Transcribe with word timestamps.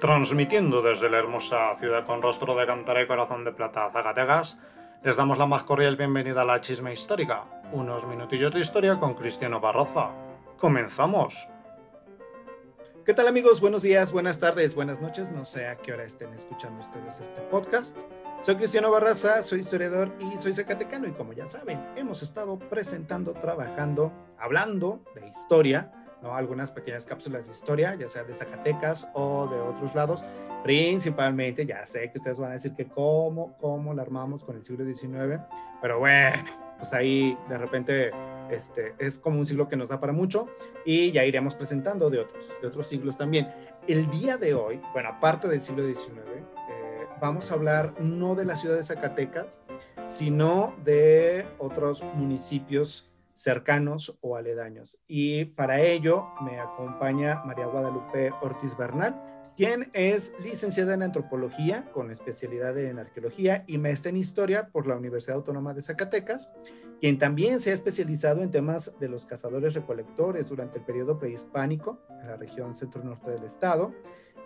Transmitiendo 0.00 0.82
desde 0.82 1.08
la 1.08 1.18
hermosa 1.18 1.74
ciudad 1.76 2.04
con 2.04 2.20
rostro 2.20 2.56
de 2.56 2.66
cantera 2.66 3.02
y 3.02 3.06
corazón 3.06 3.44
de 3.44 3.52
plata, 3.52 3.90
Zacatecas, 3.92 4.58
les 5.02 5.16
damos 5.16 5.38
la 5.38 5.46
más 5.46 5.62
cordial 5.62 5.96
bienvenida 5.96 6.42
a 6.42 6.44
la 6.44 6.60
Chisme 6.60 6.92
Histórica, 6.92 7.44
unos 7.72 8.04
minutillos 8.06 8.52
de 8.52 8.60
historia 8.60 8.98
con 8.98 9.14
Cristiano 9.14 9.60
Barroza. 9.60 10.10
¡Comenzamos! 10.58 11.34
¿Qué 13.06 13.14
tal 13.14 13.28
amigos? 13.28 13.60
Buenos 13.60 13.82
días, 13.82 14.12
buenas 14.12 14.40
tardes, 14.40 14.74
buenas 14.74 15.00
noches. 15.00 15.30
No 15.30 15.44
sé 15.44 15.68
a 15.68 15.76
qué 15.76 15.92
hora 15.92 16.04
estén 16.04 16.34
escuchando 16.34 16.80
ustedes 16.80 17.20
este 17.20 17.40
podcast. 17.42 17.96
Soy 18.40 18.56
Cristiano 18.56 18.90
Barraza, 18.90 19.42
soy 19.42 19.60
historiador 19.60 20.12
y 20.18 20.36
soy 20.38 20.54
zacatecano 20.54 21.06
y 21.06 21.12
como 21.12 21.32
ya 21.32 21.46
saben, 21.46 21.80
hemos 21.96 22.22
estado 22.22 22.58
presentando, 22.58 23.32
trabajando, 23.32 24.12
hablando 24.38 25.00
de 25.14 25.28
historia 25.28 26.03
algunas 26.32 26.70
pequeñas 26.70 27.04
cápsulas 27.04 27.46
de 27.46 27.52
historia, 27.52 27.94
ya 27.94 28.08
sea 28.08 28.24
de 28.24 28.32
Zacatecas 28.34 29.10
o 29.14 29.46
de 29.48 29.60
otros 29.60 29.94
lados. 29.94 30.24
Principalmente, 30.62 31.66
ya 31.66 31.84
sé 31.84 32.10
que 32.10 32.18
ustedes 32.18 32.38
van 32.38 32.50
a 32.50 32.54
decir 32.54 32.74
que 32.74 32.86
cómo, 32.86 33.56
cómo 33.60 33.92
la 33.92 34.02
armamos 34.02 34.44
con 34.44 34.56
el 34.56 34.64
siglo 34.64 34.84
XIX, 34.84 35.42
pero 35.82 35.98
bueno, 35.98 36.44
pues 36.78 36.94
ahí 36.94 37.36
de 37.48 37.58
repente 37.58 38.10
este, 38.50 38.94
es 38.98 39.18
como 39.18 39.38
un 39.38 39.46
siglo 39.46 39.68
que 39.68 39.76
nos 39.76 39.88
da 39.88 40.00
para 40.00 40.12
mucho 40.12 40.48
y 40.84 41.10
ya 41.12 41.24
iremos 41.24 41.54
presentando 41.54 42.10
de 42.10 42.20
otros, 42.20 42.58
de 42.60 42.68
otros 42.68 42.86
siglos 42.86 43.16
también. 43.16 43.48
El 43.86 44.10
día 44.10 44.36
de 44.36 44.54
hoy, 44.54 44.80
bueno, 44.92 45.10
aparte 45.10 45.48
del 45.48 45.60
siglo 45.60 45.82
XIX, 45.82 46.18
eh, 46.18 47.06
vamos 47.20 47.50
a 47.50 47.54
hablar 47.54 47.94
no 48.00 48.34
de 48.34 48.44
la 48.44 48.56
ciudad 48.56 48.76
de 48.76 48.84
Zacatecas, 48.84 49.60
sino 50.06 50.74
de 50.84 51.46
otros 51.58 52.02
municipios 52.14 53.10
cercanos 53.44 54.18
o 54.22 54.36
aledaños. 54.36 54.98
Y 55.06 55.44
para 55.44 55.80
ello 55.82 56.28
me 56.40 56.58
acompaña 56.58 57.42
María 57.44 57.66
Guadalupe 57.66 58.32
Ortiz 58.40 58.74
Bernal, 58.76 59.20
quien 59.54 59.90
es 59.92 60.34
licenciada 60.42 60.94
en 60.94 61.02
antropología 61.02 61.90
con 61.92 62.10
especialidad 62.10 62.76
en 62.78 62.98
arqueología 62.98 63.62
y 63.66 63.76
maestra 63.76 64.08
en 64.08 64.16
historia 64.16 64.68
por 64.72 64.86
la 64.86 64.96
Universidad 64.96 65.36
Autónoma 65.36 65.74
de 65.74 65.82
Zacatecas, 65.82 66.52
quien 67.00 67.18
también 67.18 67.60
se 67.60 67.70
ha 67.70 67.74
especializado 67.74 68.42
en 68.42 68.50
temas 68.50 68.98
de 68.98 69.08
los 69.08 69.26
cazadores 69.26 69.74
recolectores 69.74 70.48
durante 70.48 70.78
el 70.78 70.84
periodo 70.84 71.18
prehispánico 71.18 72.00
en 72.22 72.26
la 72.28 72.36
región 72.36 72.74
centro-norte 72.74 73.30
del 73.30 73.44
estado 73.44 73.92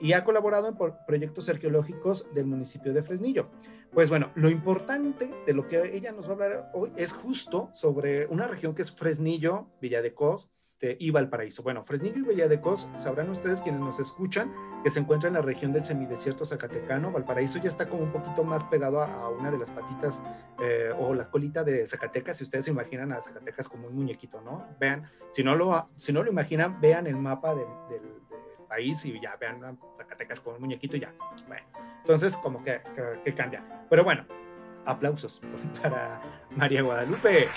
y 0.00 0.12
ha 0.12 0.24
colaborado 0.24 0.68
en 0.68 0.77
proyectos 1.06 1.48
arqueológicos 1.48 2.32
del 2.34 2.46
municipio 2.46 2.92
de 2.92 3.02
Fresnillo. 3.02 3.48
Pues 3.92 4.10
bueno, 4.10 4.30
lo 4.34 4.50
importante 4.50 5.30
de 5.46 5.52
lo 5.52 5.66
que 5.66 5.96
ella 5.96 6.12
nos 6.12 6.27
va 6.27 6.30
a 6.30 6.34
hablar 6.34 6.70
hoy 6.74 6.92
es 6.96 7.12
justo 7.12 7.70
sobre 7.72 8.26
una 8.26 8.46
región 8.46 8.74
que 8.74 8.82
es 8.82 8.92
Fresnillo, 8.92 9.69
Villa 9.80 10.02
de 10.02 10.14
Cos 10.14 10.50
y 10.80 11.10
Valparaíso. 11.10 11.62
Bueno, 11.62 11.84
Fresnillo 11.84 12.19
y 12.19 12.22
Villa 12.22 12.48
de 12.48 12.60
Cos, 12.60 12.88
sabrán 12.94 13.28
ustedes 13.30 13.62
quienes 13.62 13.80
nos 13.80 13.98
escuchan, 13.98 14.52
que 14.84 14.91
se 14.91 15.00
encuentra 15.00 15.28
en 15.28 15.34
la 15.34 15.42
región 15.42 15.72
del 15.72 15.84
semidesierto 15.84 16.46
zacatecano. 16.46 17.10
Valparaíso 17.10 17.58
ya 17.58 17.69
está 17.69 17.88
como 17.88 18.04
un 18.04 18.12
poquito 18.12 18.44
más 18.44 18.62
pegado 18.64 19.00
a, 19.02 19.28
una 19.28 19.50
de 19.50 19.58
las 19.58 19.70
patitas 19.70 20.22
eh, 20.62 20.92
o 20.96 21.14
la 21.14 21.28
colita 21.30 21.64
de 21.64 21.86
Zacatecas. 21.86 22.36
Si 22.36 22.44
ustedes 22.44 22.66
se 22.66 22.70
imaginan 22.70 23.12
a 23.12 23.20
Zacatecas 23.20 23.69
como 23.69 23.88
un 23.88 23.94
muñequito, 23.94 24.41
¿no? 24.41 24.66
Vean, 24.78 25.10
si 25.30 25.42
no 25.42 25.56
lo, 25.56 25.88
si 25.96 26.12
no 26.12 26.22
lo 26.22 26.30
imaginan, 26.30 26.80
vean 26.80 27.06
el 27.06 27.16
mapa 27.16 27.54
del 27.54 27.66
país 28.69 29.05
y 29.05 29.19
ya 29.20 29.36
vean 29.36 29.78
Zacatecas 29.97 30.41
con 30.41 30.55
un 30.55 30.61
muñequito 30.61 30.97
y 30.97 31.00
ya. 31.00 31.12
Bueno, 31.47 31.66
entonces 32.00 32.36
como 32.36 32.62
que, 32.62 32.80
que, 33.25 33.34
cambia. 33.34 33.64
Pero 33.88 34.05
bueno, 34.05 34.25
aplausos 34.84 35.41
para 35.83 36.20
María 36.50 36.83
Guadalupe. 36.83 37.48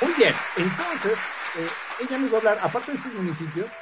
Muy 0.00 0.14
bien, 0.14 0.34
entonces 0.56 1.18
eh, 1.58 1.68
ella 2.00 2.18
nos 2.18 2.32
va 2.32 2.36
a 2.36 2.38
hablar, 2.38 2.58
aparte 2.60 2.90
de 2.90 2.96
estos 2.96 3.14
municipios, 3.14 3.72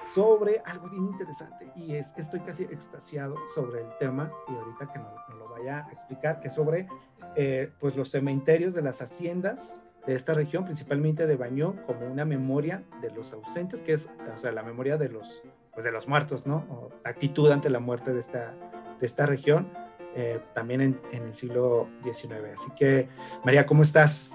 sobre 0.00 0.60
algo 0.64 0.88
bien 0.88 1.06
interesante 1.06 1.70
y 1.76 1.94
es 1.94 2.12
que 2.12 2.22
estoy 2.22 2.40
casi 2.40 2.64
extasiado 2.64 3.36
sobre 3.46 3.82
el 3.82 3.98
tema 3.98 4.32
y 4.48 4.54
ahorita 4.54 4.92
que 4.92 4.98
nos, 4.98 5.38
lo 5.38 5.48
vaya 5.48 5.86
a 5.86 5.92
explicar, 5.92 6.40
que 6.40 6.50
sobre 6.50 6.88
eh, 7.36 7.72
pues 7.78 7.96
los 7.96 8.10
cementerios 8.10 8.74
de 8.74 8.82
las 8.82 9.02
haciendas 9.02 9.80
de 10.06 10.14
esta 10.14 10.34
región, 10.34 10.64
principalmente 10.64 11.26
de 11.26 11.36
Bañón, 11.36 11.80
como 11.86 12.06
una 12.06 12.24
memoria 12.24 12.82
de 13.02 13.10
los 13.10 13.32
ausentes, 13.32 13.82
que 13.82 13.92
es, 13.92 14.10
o 14.32 14.38
sea, 14.38 14.52
la 14.52 14.62
memoria 14.62 14.96
de 14.96 15.08
los, 15.08 15.42
pues 15.72 15.84
de 15.84 15.92
los 15.92 16.08
muertos, 16.08 16.46
¿no? 16.46 16.66
O 16.70 16.90
actitud 17.04 17.50
ante 17.50 17.70
la 17.70 17.80
muerte 17.80 18.12
de 18.12 18.20
esta, 18.20 18.54
de 18.98 19.06
esta 19.06 19.26
región, 19.26 19.68
eh, 20.16 20.40
también 20.54 20.80
en, 20.80 21.00
en, 21.12 21.22
el 21.24 21.34
siglo 21.34 21.88
XIX. 22.02 22.54
Así 22.54 22.70
que, 22.76 23.08
María, 23.44 23.66
¿cómo 23.66 23.82
estás? 23.82 24.30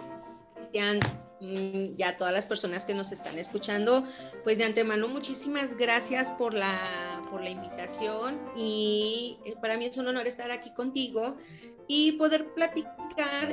Cristian, 0.56 1.00
mm, 1.42 1.98
ya 1.98 2.18
todas 2.18 2.34
las 2.34 2.46
personas 2.46 2.86
que 2.86 2.94
nos 2.94 3.12
están 3.12 3.38
escuchando, 3.38 4.06
pues 4.44 4.58
de 4.58 4.66
antemano 4.66 5.08
muchísimas 5.08 5.76
gracias 5.76 6.32
por 6.32 6.54
la, 6.54 7.22
por 7.30 7.42
la 7.42 7.50
invitación 7.50 8.40
y 8.56 9.38
eh, 9.46 9.56
para 9.60 9.78
mí 9.78 9.86
es 9.86 9.98
un 9.98 10.08
honor 10.08 10.28
estar 10.28 10.52
aquí 10.52 10.74
contigo 10.74 11.36
y 11.88 12.14
poder 12.14 12.54
platicar 12.54 12.96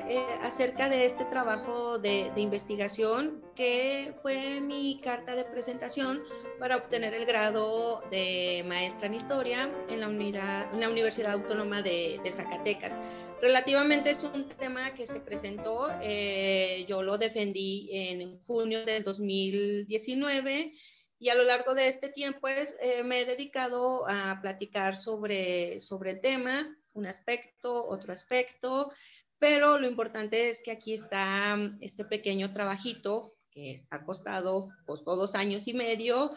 eh, 0.09 0.25
acerca 0.41 0.89
de 0.89 1.05
este 1.05 1.25
trabajo 1.27 1.99
de, 1.99 2.33
investigación 2.37 3.43
que 3.55 4.15
fue 4.23 4.61
mi 4.61 5.01
carta 5.01 5.37
de 5.37 5.45
presentación 5.45 6.23
para 6.59 6.77
obtener 6.77 7.15
el 7.15 7.27
grado 7.27 8.03
de 8.11 8.65
maestra 8.67 9.07
en 9.07 9.15
historia 9.15 9.71
en 9.89 10.01
la, 10.01 10.09
unidad, 10.09 10.73
en 10.73 10.81
la 10.81 10.89
Universidad 10.89 11.33
Autónoma 11.33 11.83
de, 11.83 12.21
Zacatecas. 12.33 12.97
Relativamente 13.41 14.11
es 14.11 14.23
un 14.23 14.49
tema 14.49 14.95
que 14.95 15.07
se 15.07 15.21
presentó, 15.21 15.89
eh, 16.01 16.87
yo 16.89 17.03
lo 17.03 17.19
defendí 17.19 17.89
en 17.93 18.39
junio 18.41 18.85
del 18.85 19.05
2019 19.05 20.73
y 21.19 21.29
a 21.29 21.35
lo 21.35 21.45
largo 21.45 21.75
de 21.75 21.89
este 21.89 22.09
tiempo 22.09 22.41
pues, 22.41 22.75
eh, 22.81 23.05
me 23.05 23.21
he 23.21 23.25
dedicado 23.27 24.09
a 24.09 24.41
platicar 24.41 24.97
sobre, 24.97 25.81
sobre 25.81 26.13
el 26.13 26.21
tema 26.21 26.77
un 26.95 27.07
aspecto, 27.07 27.87
otro 27.87 28.13
aspecto, 28.13 28.93
pero 29.39 29.79
lo 29.79 29.89
importante 29.89 30.51
es 30.51 30.63
que 30.63 30.73
aquí 30.73 30.95
está 30.95 31.57
mm, 31.57 31.79
este 31.81 32.05
pequeño 32.05 32.53
trabajito 32.53 33.35
que 33.51 33.85
ha 33.91 34.05
costado, 34.05 34.69
costó 34.87 35.17
dos 35.17 35.35
años 35.35 35.69
y 35.69 35.75
medio 35.75 36.33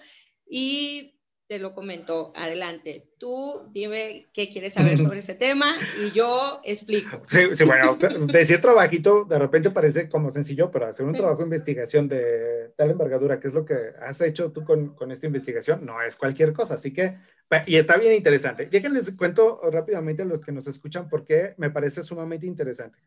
y 0.48 1.15
te 1.48 1.60
lo 1.60 1.74
comento. 1.74 2.34
Adelante, 2.36 3.12
tú 3.20 3.70
dime 3.72 4.28
qué 4.34 4.50
quieres 4.50 4.74
saber 4.74 4.98
sobre 4.98 5.20
ese 5.20 5.36
tema 5.36 5.76
y 6.00 6.12
yo 6.12 6.62
explico. 6.64 7.22
Sí, 7.28 7.56
sí 7.56 7.64
bueno, 7.64 7.98
decir 8.32 8.60
trabajito 8.62 9.26
de 9.26 9.38
repente 9.38 9.70
parece 9.70 10.10
como 10.10 10.32
sencillo, 10.32 10.72
pero 10.72 10.88
hacer 10.88 11.06
un 11.06 11.14
trabajo 11.14 11.38
de 11.38 11.44
investigación 11.44 12.08
de 12.08 12.72
tal 12.76 12.92
envergadura, 12.92 13.40
que 13.40 13.48
es 13.48 13.54
lo 13.54 13.66
que 13.66 13.76
has 14.02 14.20
hecho 14.22 14.52
tú 14.52 14.64
con, 14.64 14.96
con 14.96 15.12
esta 15.12 15.28
investigación, 15.28 15.86
no 15.86 16.02
es 16.02 16.16
cualquier 16.16 16.54
cosa. 16.54 16.76
Así 16.76 16.92
que, 16.92 17.18
y 17.68 17.76
está 17.76 17.98
bien 17.98 18.14
interesante. 18.14 18.66
Déjenles 18.66 19.12
cuento 19.16 19.62
rápidamente 19.72 20.24
a 20.24 20.26
los 20.26 20.44
que 20.44 20.52
nos 20.52 20.68
escuchan 20.68 21.08
porque 21.10 21.54
me 21.58 21.70
parece 21.70 22.02
sumamente 22.02 22.48
interesante. 22.48 22.98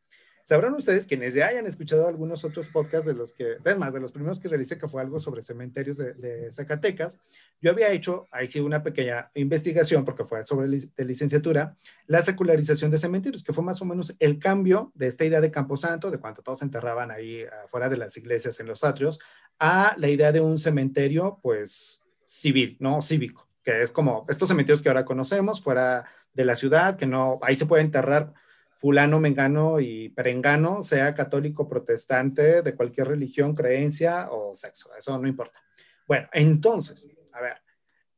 Sabrán 0.48 0.72
ustedes, 0.72 1.06
quienes 1.06 1.34
ya 1.34 1.48
hayan 1.48 1.66
escuchado 1.66 2.08
algunos 2.08 2.42
otros 2.42 2.68
podcasts 2.68 3.06
de 3.06 3.12
los 3.12 3.34
que, 3.34 3.58
es 3.62 3.76
más, 3.76 3.92
de 3.92 4.00
los 4.00 4.12
primeros 4.12 4.40
que 4.40 4.48
realicé, 4.48 4.78
que 4.78 4.88
fue 4.88 5.02
algo 5.02 5.20
sobre 5.20 5.42
cementerios 5.42 5.98
de, 5.98 6.48
Zacatecas, 6.50 7.20
yo 7.60 7.70
había 7.70 7.90
hecho, 7.90 8.28
ahí 8.30 8.46
sí, 8.46 8.58
una 8.58 8.82
pequeña 8.82 9.30
investigación, 9.34 10.06
porque 10.06 10.24
fue 10.24 10.42
sobre 10.44 10.66
licenciatura, 11.04 11.76
la 12.06 12.22
secularización 12.22 12.90
de 12.90 12.96
cementerios, 12.96 13.44
que 13.44 13.52
fue 13.52 13.62
más 13.62 13.82
o 13.82 13.84
menos 13.84 14.16
el 14.20 14.38
cambio 14.38 14.90
de 14.94 15.08
esta 15.08 15.26
idea 15.26 15.42
de 15.42 15.50
Camposanto, 15.50 16.10
de 16.10 16.16
cuando 16.16 16.40
todos 16.40 16.60
se 16.60 16.64
enterraban 16.64 17.10
ahí 17.10 17.44
afuera 17.62 17.90
de 17.90 17.98
las 17.98 18.16
iglesias, 18.16 18.58
en 18.58 18.68
los 18.68 18.84
atrios, 18.84 19.20
a 19.58 19.96
la 19.98 20.08
idea 20.08 20.32
de 20.32 20.40
un 20.40 20.56
cementerio, 20.56 21.40
pues, 21.42 22.02
civil, 22.24 22.78
¿no? 22.80 23.02
Cívico, 23.02 23.46
que 23.62 23.82
es 23.82 23.90
como 23.90 24.24
estos 24.30 24.48
cementerios 24.48 24.80
que 24.80 24.88
ahora 24.88 25.04
conocemos, 25.04 25.60
fuera 25.60 26.06
de 26.32 26.46
la 26.46 26.54
ciudad, 26.54 26.96
que 26.96 27.04
no, 27.04 27.38
ahí 27.42 27.54
se 27.54 27.66
puede 27.66 27.82
enterrar 27.82 28.32
fulano, 28.78 29.18
mengano 29.18 29.80
y 29.80 30.08
perengano, 30.10 30.82
sea 30.84 31.12
católico, 31.14 31.68
protestante, 31.68 32.62
de 32.62 32.74
cualquier 32.74 33.08
religión, 33.08 33.54
creencia 33.54 34.30
o 34.30 34.54
sexo, 34.54 34.90
eso 34.96 35.18
no 35.18 35.26
importa. 35.26 35.60
Bueno, 36.06 36.28
entonces, 36.32 37.10
a 37.32 37.40
ver, 37.40 37.56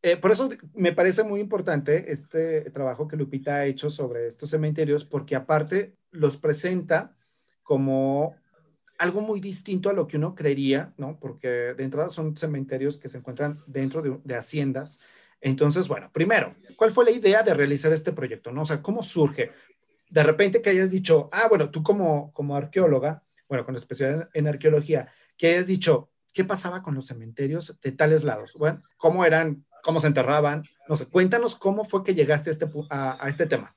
eh, 0.03 0.17
por 0.17 0.31
eso 0.31 0.51
me 0.75 0.93
parece 0.93 1.25
muy 1.25 1.41
importante 1.41 2.13
este 2.13 2.71
trabajo 2.71 3.09
que 3.09 3.17
Lupita 3.17 3.57
ha 3.57 3.67
hecho 3.67 3.89
sobre 3.89 4.27
estos 4.27 4.51
cementerios, 4.51 5.07
porque 5.07 5.35
aparte 5.35 5.97
los 6.11 6.37
presenta 6.37 7.17
como 7.63 8.37
algo 8.99 9.23
muy 9.23 9.41
distinto 9.41 9.89
a 9.89 9.95
lo 9.95 10.07
que 10.07 10.19
uno 10.19 10.35
creería, 10.35 10.93
¿no? 10.99 11.19
Porque 11.19 11.49
de 11.49 11.85
entrada 11.85 12.11
son 12.11 12.37
cementerios 12.37 12.99
que 12.99 13.09
se 13.09 13.17
encuentran 13.17 13.59
dentro 13.67 14.03
de, 14.03 14.19
de 14.25 14.37
haciendas. 14.37 15.01
Entonces, 15.41 15.89
bueno, 15.89 16.11
primero, 16.13 16.55
¿cuál 16.77 16.91
fue 16.91 17.07
la 17.07 17.13
idea 17.13 17.43
de 17.43 17.55
realizar 17.55 17.93
este 17.93 18.13
proyecto? 18.13 18.53
¿no? 18.53 18.63
O 18.63 18.65
sea, 18.67 18.83
¿cómo 18.83 19.03
surge? 19.03 19.53
De 20.11 20.23
repente 20.23 20.61
que 20.61 20.71
hayas 20.71 20.91
dicho, 20.91 21.29
ah, 21.33 21.47
bueno, 21.49 21.71
tú 21.71 21.83
como, 21.83 22.33
como 22.33 22.57
arqueóloga, 22.57 23.23
bueno, 23.49 23.65
con 23.65 23.77
especialidad 23.77 24.29
en 24.35 24.49
arqueología, 24.49 25.13
que 25.37 25.49
hayas 25.49 25.69
dicho, 25.69 26.11
¿qué 26.35 26.45
pasaba 26.45 26.83
con 26.83 26.95
los 26.95 27.07
cementerios 27.07 27.81
de 27.81 27.93
tales 27.93 28.25
lados? 28.25 28.55
Bueno, 28.55 28.83
¿cómo 28.97 29.25
eran? 29.25 29.65
¿Cómo 29.83 30.01
se 30.01 30.09
enterraban? 30.09 30.65
No 30.89 30.97
sé, 30.97 31.07
cuéntanos 31.07 31.55
cómo 31.55 31.85
fue 31.85 32.05
que 32.05 32.15
llegaste 32.15 32.51
a 32.51 32.53
este, 32.53 32.69
a, 32.91 33.29
este 33.29 33.47
tema. 33.47 33.75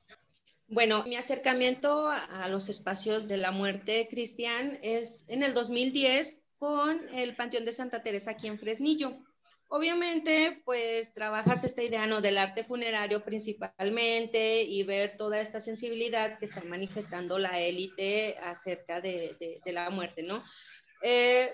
Bueno, 0.68 1.03
mi 1.06 1.15
acercamiento 1.15 2.09
a 2.09 2.47
los 2.50 2.68
espacios 2.68 3.27
de 3.27 3.38
la 3.38 3.51
muerte, 3.51 4.07
Cristian, 4.09 4.80
es 4.81 5.24
en 5.27 5.44
el 5.44 5.53
2010 5.53 6.41
con 6.57 7.00
el 7.13 7.35
Panteón 7.35 7.65
de 7.65 7.74
Santa 7.74 8.01
Teresa 8.01 8.31
aquí 8.31 8.47
en 8.47 8.57
Fresnillo. 8.57 9.18
Obviamente, 9.75 10.61
pues 10.65 11.13
trabajas 11.13 11.63
esta 11.63 11.81
idea 11.81 12.05
¿no? 12.05 12.21
del 12.21 12.37
arte 12.37 12.63
funerario 12.63 13.23
principalmente 13.23 14.61
y 14.61 14.83
ver 14.83 15.17
toda 15.17 15.41
esta 15.41 15.59
sensibilidad 15.59 16.37
que 16.37 16.45
está 16.45 16.63
manifestando 16.63 17.39
la 17.39 17.59
élite 17.59 18.37
acerca 18.37 19.01
de, 19.01 19.35
la 19.65 19.89
muerte, 19.89 20.21
¿no? 20.21 20.43
Eh, 21.01 21.49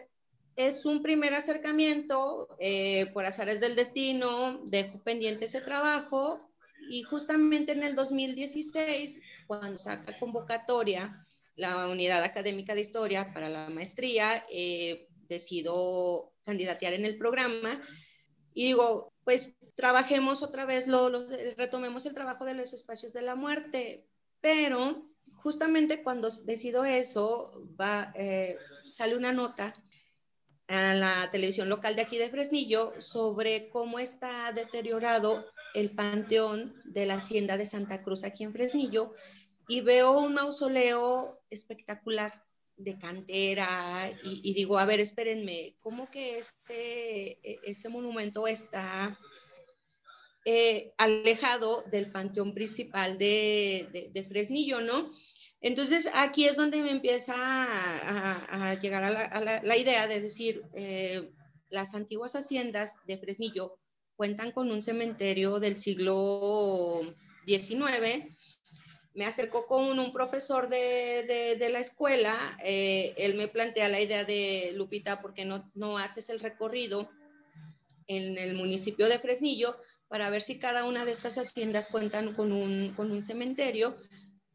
es 0.58 0.86
un 0.86 1.02
primer 1.02 1.34
acercamiento, 1.34 2.50
eh, 2.60 3.10
por 3.14 3.24
azares 3.24 3.62
del 3.62 3.78
destino, 3.78 4.66
dejo 4.66 5.02
pendiente 5.02 5.46
ese 5.46 5.62
trabajo 5.62 6.52
y 6.90 7.04
justamente 7.04 7.72
en 7.72 7.84
el 7.84 7.96
2016, 7.96 9.22
cuando 9.48 9.78
saca 9.78 10.20
convocatoria 10.20 11.26
la 11.56 11.88
unidad 11.88 12.22
académica 12.26 12.76
de 12.76 12.82
historia 12.82 13.32
para 13.34 13.48
la 13.48 13.70
maestría, 13.70 14.44
eh, 14.52 15.08
decido 15.30 16.34
candidatear 16.44 16.92
en 16.92 17.06
el 17.06 17.18
programa 17.18 17.80
y 18.60 18.66
digo, 18.66 19.14
pues 19.24 19.56
trabajemos 19.74 20.44
otra 20.44 20.66
vez, 20.66 20.86
lo, 20.86 21.10
retomemos 21.56 22.06
el 22.06 22.14
trabajo 22.14 22.44
de 22.44 22.56
los 22.56 22.74
espacios 22.74 23.14
de 23.14 23.22
la 23.22 23.36
muerte, 23.36 24.06
pero 24.42 25.06
justamente 25.36 26.04
cuando 26.04 26.30
decido 26.44 26.84
eso, 26.84 27.54
va, 27.80 28.12
eh, 28.16 28.58
sale 28.92 29.16
una 29.16 29.32
nota 29.32 29.74
en 30.68 31.00
la 31.00 31.30
televisión 31.32 31.70
local 31.70 31.96
de 31.96 32.02
aquí 32.02 32.18
de 32.18 32.30
Fresnillo 32.30 33.00
sobre 33.00 33.70
cómo 33.70 33.98
está 33.98 34.52
deteriorado 34.52 35.46
el 35.74 35.92
panteón 35.92 36.76
de 36.84 37.06
la 37.06 37.14
hacienda 37.14 37.56
de 37.56 37.66
Santa 37.66 38.04
Cruz 38.04 38.26
aquí 38.26 38.44
en 38.44 38.52
Fresnillo 38.52 39.14
y 39.70 39.80
veo 39.80 40.20
un 40.20 40.34
mausoleo 40.34 41.40
espectacular 41.50 42.44
de 42.80 42.98
cantera 42.98 44.12
y, 44.24 44.54
digo, 44.54 44.78
a 44.78 44.86
ver, 44.86 45.00
espérenme, 45.00 45.76
¿cómo 45.80 46.10
que 46.10 46.38
este, 46.38 47.32
e, 47.44 47.60
ese 47.64 47.90
monumento 47.90 48.48
está 48.48 49.18
eh, 50.46 50.94
alejado 50.98 51.84
del 51.92 52.12
panteón 52.12 52.54
principal 52.54 53.18
de, 53.18 54.26
Fresnillo, 54.28 54.82
¿no? 54.82 55.12
Entonces 55.62 56.10
aquí 56.14 56.46
es 56.46 56.56
donde 56.56 56.82
me 56.82 56.92
empieza 56.92 57.36
a, 57.36 58.76
llegar 58.76 59.04
a 59.04 59.62
la, 59.62 59.78
idea 59.78 60.08
de 60.08 60.22
decir, 60.22 60.62
eh, 60.74 61.30
las 61.70 61.94
antiguas 61.96 62.34
haciendas 62.36 62.96
de 63.06 63.18
Fresnillo 63.18 63.78
cuentan 64.16 64.54
con 64.54 64.72
un 64.72 64.82
cementerio 64.82 65.60
del 65.60 65.78
siglo 65.78 67.02
XIX 67.46 68.34
me 69.20 69.26
acercó 69.26 69.68
con 69.68 70.00
un 70.00 70.14
profesor 70.14 70.70
de, 70.70 71.68
la 71.70 71.80
escuela, 71.80 72.58
eh, 72.64 73.14
él 73.18 73.36
me 73.36 73.50
plantea 73.50 73.90
la 73.90 74.00
idea 74.00 74.24
de, 74.24 74.72
Lupita, 74.76 75.22
¿por 75.22 75.34
qué 75.34 75.44
no, 75.44 75.70
no 75.76 75.98
haces 75.98 76.30
el 76.30 76.40
recorrido 76.40 77.10
en 78.08 78.38
el 78.38 78.56
municipio 78.56 79.10
de 79.10 79.20
Fresnillo 79.20 79.76
para 80.08 80.30
ver 80.30 80.42
si 80.42 80.58
cada 80.58 80.86
una 80.86 81.04
de 81.04 81.12
estas 81.12 81.38
haciendas 81.38 81.90
cuentan 81.90 82.34
con 82.34 82.54
un, 82.54 82.94
con 82.96 83.12
un 83.12 83.22
cementerio 83.22 83.98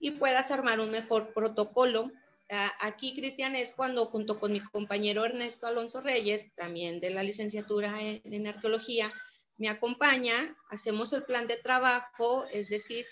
y 0.01 0.13
puedas 0.13 0.51
armar 0.51 0.81
un 0.81 0.91
mejor 0.91 1.35
protocolo? 1.35 2.11
Aquí, 2.81 3.15
Cristian, 3.15 3.57
es 3.57 3.73
cuando 3.73 4.07
junto 4.07 4.41
con 4.41 4.51
mi 4.51 4.61
compañero 4.61 5.27
Ernesto 5.27 5.67
Alonso 5.67 6.01
Reyes, 6.01 6.55
también 6.55 7.01
de 7.01 7.11
la 7.11 7.23
licenciatura 7.23 8.01
en, 8.01 8.23
en 8.33 8.47
arqueología, 8.47 9.13
me 9.59 9.69
acompaña, 9.69 10.57
hacemos 10.71 11.13
el 11.13 11.25
plan 11.25 11.47
de 11.49 11.59
trabajo, 11.59 12.47
es 12.51 12.71
decir, 12.71 13.05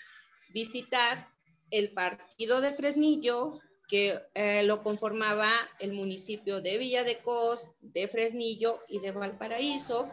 visitar 0.51 1.31
el 1.73 1.91
partido 1.91 2.61
de 2.61 2.73
Fresnillo, 2.73 3.59
que 3.87 4.19
eh, 4.35 4.61
lo 4.63 4.83
conformaba 4.83 5.49
el 5.79 5.93
municipio 5.93 6.61
de 6.61 6.77
Villa 6.77 7.03
de 7.03 7.17
Cos, 7.17 7.71
de 7.81 8.07
Fresnillo 8.07 8.79
y 8.87 8.99
de 8.99 9.11
Valparaíso. 9.11 10.07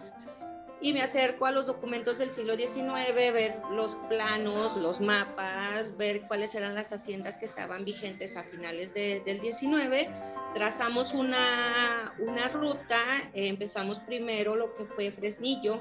Y 0.80 0.94
me 0.94 1.02
acerco 1.02 1.44
a 1.44 1.50
los 1.50 1.66
documentos 1.66 2.16
del 2.16 2.32
siglo 2.32 2.56
XIX, 2.56 3.12
ver 3.14 3.60
los 3.72 3.94
planos, 4.08 4.74
los 4.78 5.02
mapas, 5.02 5.98
ver 5.98 6.22
cuáles 6.26 6.54
eran 6.54 6.74
las 6.74 6.90
haciendas 6.90 7.36
que 7.36 7.44
estaban 7.44 7.84
vigentes 7.84 8.38
a 8.38 8.44
finales 8.44 8.94
del 8.94 9.40
XIX. 9.40 10.08
Trazamos 10.54 11.12
una, 11.12 12.14
una 12.20 12.48
ruta, 12.48 12.96
empezamos 13.34 13.98
primero 14.00 14.56
lo 14.56 14.72
que 14.72 14.86
fue 14.86 15.10
Fresnillo, 15.10 15.78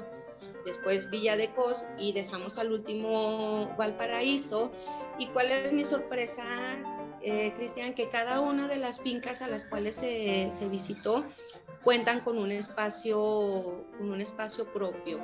después 0.70 1.10
Villa 1.10 1.36
de 1.36 1.50
Cos 1.54 1.86
y 1.98 2.14
dejamos 2.14 2.58
al 2.58 2.72
último 2.72 3.74
Valparaíso. 3.78 4.72
¿Y 5.18 5.28
cuál 5.28 5.52
es 5.52 5.74
mi 5.74 5.84
sorpresa, 5.84 6.44
eh, 7.22 7.52
Cristian? 7.56 7.94
Que 7.94 8.10
cada 8.10 8.40
una 8.40 8.68
de 8.68 8.78
las 8.78 9.00
fincas 9.00 9.42
a 9.42 9.48
las 9.48 9.66
cuales 9.66 9.96
se, 9.96 10.50
se, 10.52 10.68
visitó 10.68 11.26
cuentan 11.84 12.22
con 12.22 12.38
un 12.38 12.52
espacio, 12.52 13.86
con 13.98 14.12
un 14.12 14.22
espacio 14.22 14.72
propio. 14.72 15.20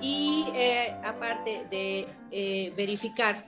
Y 0.00 0.46
eh, 0.54 0.94
aparte 1.04 1.66
de 1.70 2.06
eh, 2.30 2.72
verificar 2.76 3.42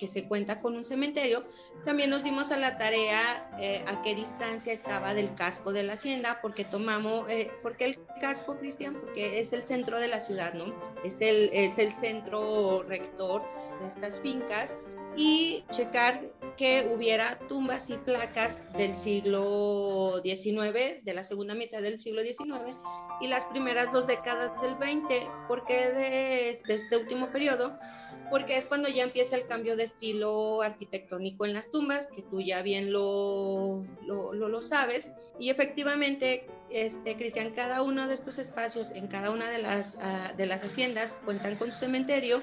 que 0.00 0.06
se 0.06 0.26
cuenta 0.26 0.62
con 0.62 0.74
un 0.74 0.82
cementerio, 0.82 1.44
también 1.84 2.08
nos 2.08 2.24
dimos 2.24 2.50
a 2.50 2.56
la 2.56 2.78
tarea 2.78 3.50
eh, 3.60 3.84
a 3.86 4.00
qué 4.02 4.14
distancia 4.14 4.72
estaba 4.72 5.12
del 5.12 5.34
casco 5.34 5.72
de 5.72 5.82
la 5.82 5.92
hacienda, 5.92 6.38
porque 6.40 6.64
tomamos, 6.64 7.28
eh, 7.28 7.50
porque 7.62 7.84
el 7.84 7.98
casco, 8.18 8.58
Cristian, 8.58 8.94
porque 8.94 9.38
es 9.40 9.52
el 9.52 9.62
centro 9.62 10.00
de 10.00 10.08
la 10.08 10.18
ciudad, 10.18 10.54
¿no? 10.54 10.74
Es 11.04 11.20
el, 11.20 11.50
es 11.52 11.78
el 11.78 11.92
centro 11.92 12.82
rector 12.82 13.42
de 13.78 13.88
estas 13.88 14.18
fincas 14.20 14.74
y 15.16 15.64
checar 15.70 16.22
que 16.60 16.86
hubiera 16.94 17.38
tumbas 17.48 17.88
y 17.88 17.96
placas 17.96 18.70
del 18.74 18.94
siglo 18.94 20.20
XIX, 20.22 21.02
de 21.02 21.14
la 21.14 21.24
segunda 21.24 21.54
mitad 21.54 21.80
del 21.80 21.98
siglo 21.98 22.20
XIX 22.20 22.76
y 23.22 23.28
las 23.28 23.46
primeras 23.46 23.90
dos 23.92 24.06
décadas 24.06 24.52
del 24.60 24.74
XX, 24.74 25.26
porque 25.48 25.88
de, 25.88 26.60
de 26.66 26.74
este 26.74 26.98
último 26.98 27.30
periodo 27.32 27.72
porque 28.28 28.58
es 28.58 28.66
cuando 28.66 28.90
ya 28.90 29.04
empieza 29.04 29.36
el 29.36 29.46
cambio 29.46 29.74
de 29.74 29.84
estilo 29.84 30.60
arquitectónico 30.60 31.46
en 31.46 31.54
las 31.54 31.70
tumbas, 31.70 32.08
que 32.14 32.22
tú 32.22 32.42
ya 32.42 32.60
bien 32.60 32.92
lo, 32.92 33.82
lo, 34.06 34.32
lo, 34.34 34.62
sabes. 34.62 35.12
Y 35.38 35.48
efectivamente, 35.48 36.46
este, 36.70 37.16
Cristian, 37.16 37.52
cada 37.54 37.82
uno 37.82 38.06
de 38.06 38.14
estos 38.14 38.38
espacios, 38.38 38.92
en 38.92 39.08
cada 39.08 39.30
una 39.30 39.50
de 39.50 39.58
las, 39.58 39.96
uh, 39.96 40.36
de 40.36 40.46
las 40.46 40.62
haciendas, 40.62 41.14
cuentan 41.24 41.56
con 41.56 41.72
su 41.72 41.78
cementerio 41.78 42.40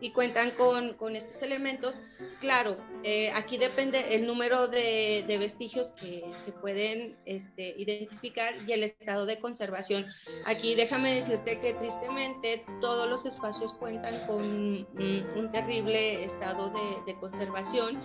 y 0.00 0.12
cuentan 0.12 0.50
con, 0.52 0.94
con 0.94 1.16
estos 1.16 1.42
elementos. 1.42 2.00
Claro, 2.40 2.76
eh, 3.02 3.30
aquí 3.32 3.58
depende 3.58 4.14
el 4.14 4.26
número 4.26 4.68
de, 4.68 5.24
de, 5.26 5.38
vestigios 5.38 5.88
que 6.00 6.24
se 6.32 6.52
pueden 6.52 7.16
este, 7.24 7.74
identificar 7.76 8.54
y 8.66 8.72
el 8.72 8.84
estado 8.84 9.26
de 9.26 9.38
conservación. 9.38 10.06
Aquí 10.44 10.74
déjame 10.74 11.14
decirte 11.14 11.60
que 11.60 11.74
tristemente 11.74 12.64
todos 12.80 13.08
los 13.08 13.26
espacios 13.26 13.74
cuentan 13.74 14.14
con 14.26 14.42
un, 14.42 15.48
terrible 15.52 16.24
estado 16.24 16.70
de, 16.70 17.12
de 17.12 17.18
conservación 17.18 17.98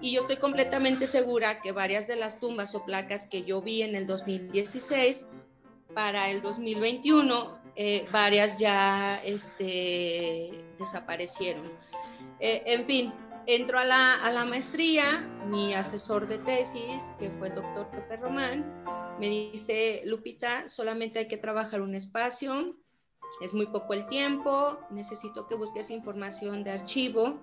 y 0.00 0.12
yo 0.12 0.22
estoy 0.22 0.38
completamente 0.38 1.06
segura 1.06 1.60
que 1.62 1.70
varias 1.70 2.08
de 2.08 2.16
las 2.16 2.40
tumbas 2.40 2.74
o 2.74 2.84
placas 2.84 3.26
que 3.26 3.44
yo 3.44 3.62
vi 3.62 3.82
en 3.82 3.94
el 3.94 4.08
2016 4.08 5.26
para 5.94 6.30
el 6.30 6.42
2021 6.42 7.61
eh, 7.74 8.06
varias 8.12 8.58
ya 8.58 9.16
este, 9.24 10.64
desaparecieron. 10.78 11.70
Eh, 12.38 12.62
en 12.66 12.86
fin, 12.86 13.14
entro 13.46 13.78
a 13.78 13.84
la, 13.84 14.44
maestría, 14.44 15.04
mi 15.46 15.74
asesor 15.74 16.28
de 16.28 16.38
tesis, 16.38 17.02
que 17.18 17.30
fue 17.30 17.48
el 17.48 17.54
doctor 17.54 17.88
Pepe 17.90 18.16
Román, 18.16 18.84
me 19.18 19.28
dice, 19.28 20.02
Lupita, 20.04 20.68
solamente 20.68 21.20
hay 21.20 21.28
que 21.28 21.36
trabajar 21.36 21.80
un 21.80 21.94
espacio, 21.94 22.76
es 23.40 23.54
muy 23.54 23.66
poco 23.66 23.94
el 23.94 24.06
tiempo, 24.08 24.78
necesito 24.90 25.46
que 25.46 25.54
busques 25.54 25.90
información 25.90 26.64
de 26.64 26.72
archivo 26.72 27.40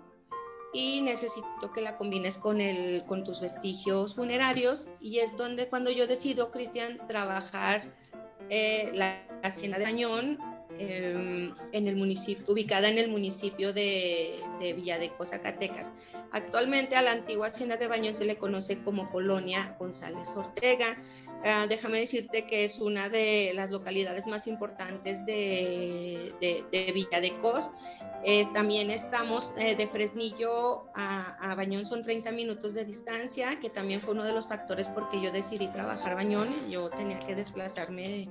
y 0.74 1.02
necesito 1.02 1.72
que 1.74 1.82
la 1.82 1.98
combines 1.98 2.38
con, 2.38 2.60
con 3.08 3.24
tus 3.24 3.42
vestigios 3.42 4.14
funerarios 4.14 4.88
y 5.00 5.20
es 5.20 5.36
donde 5.36 5.68
cuando 5.70 5.90
yo 5.90 6.06
decido, 6.06 6.52
Cristian, 6.52 7.08
trabajar 7.08 7.92
eh, 8.50 8.90
la 8.94 9.22
hacienda 9.44 9.78
de 9.78 9.86
Bañón, 9.86 10.40
em, 10.78 11.54
en 11.72 11.88
el 11.88 11.96
municipio, 11.96 12.46
ubicada 12.54 12.90
en 12.90 12.98
el 12.98 13.12
municipio 13.12 13.74
de, 13.74 14.40
de 14.60 14.74
Villa 14.74 14.98
de 14.98 15.12
Zacatecas. 15.24 15.92
Actualmente 16.32 16.96
a 16.96 17.02
la 17.02 17.12
antigua 17.12 17.48
hacienda 17.48 17.78
de 17.78 17.88
Bañón 17.88 18.16
se 18.16 18.26
le 18.26 18.38
conoce 18.38 18.82
como 18.84 19.10
Colonia 19.12 19.76
González 19.80 20.30
Ortega. 20.36 20.98
Ah, 21.44 21.68
déjame 21.70 22.00
decirte 22.00 22.46
que 22.48 22.66
es 22.66 22.80
una 22.80 23.08
de 23.08 23.52
las 23.54 23.72
localidades 23.72 24.28
más 24.28 24.46
importantes 24.46 25.26
de, 25.26 26.34
de, 26.42 26.92
Villa 26.92 27.22
de 27.22 27.38
Cos. 27.40 27.72
Eh, 28.26 28.46
también 28.54 28.92
estamos 28.92 29.54
eh, 29.58 29.76
de 29.76 29.88
Fresnillo 29.88 30.90
a, 30.94 31.52
a, 31.52 31.56
Bañón, 31.56 31.86
son 31.86 32.04
30 32.04 32.32
minutos 32.34 32.74
de 32.74 32.84
distancia, 32.84 33.58
que 33.62 33.70
también 33.70 34.02
fue 34.02 34.14
uno 34.14 34.26
de 34.26 34.34
los 34.34 34.48
factores 34.48 34.90
porque 34.90 35.22
yo 35.22 35.32
decidí 35.32 35.70
trabajar 35.70 36.16
Bañón. 36.16 36.50
Yo 36.70 36.90
tenía 36.90 37.20
que 37.20 37.36
desplazarme 37.36 38.28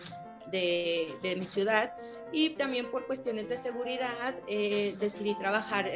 de, 0.51 1.15
de, 1.23 1.37
mi 1.37 1.47
ciudad 1.47 1.95
y 2.31 2.51
también 2.51 2.91
por 2.91 3.07
cuestiones 3.07 3.49
de 3.49 3.57
seguridad 3.57 4.35
eh, 4.49 4.95
decidí 5.01 5.35
trabajar 5.35 5.91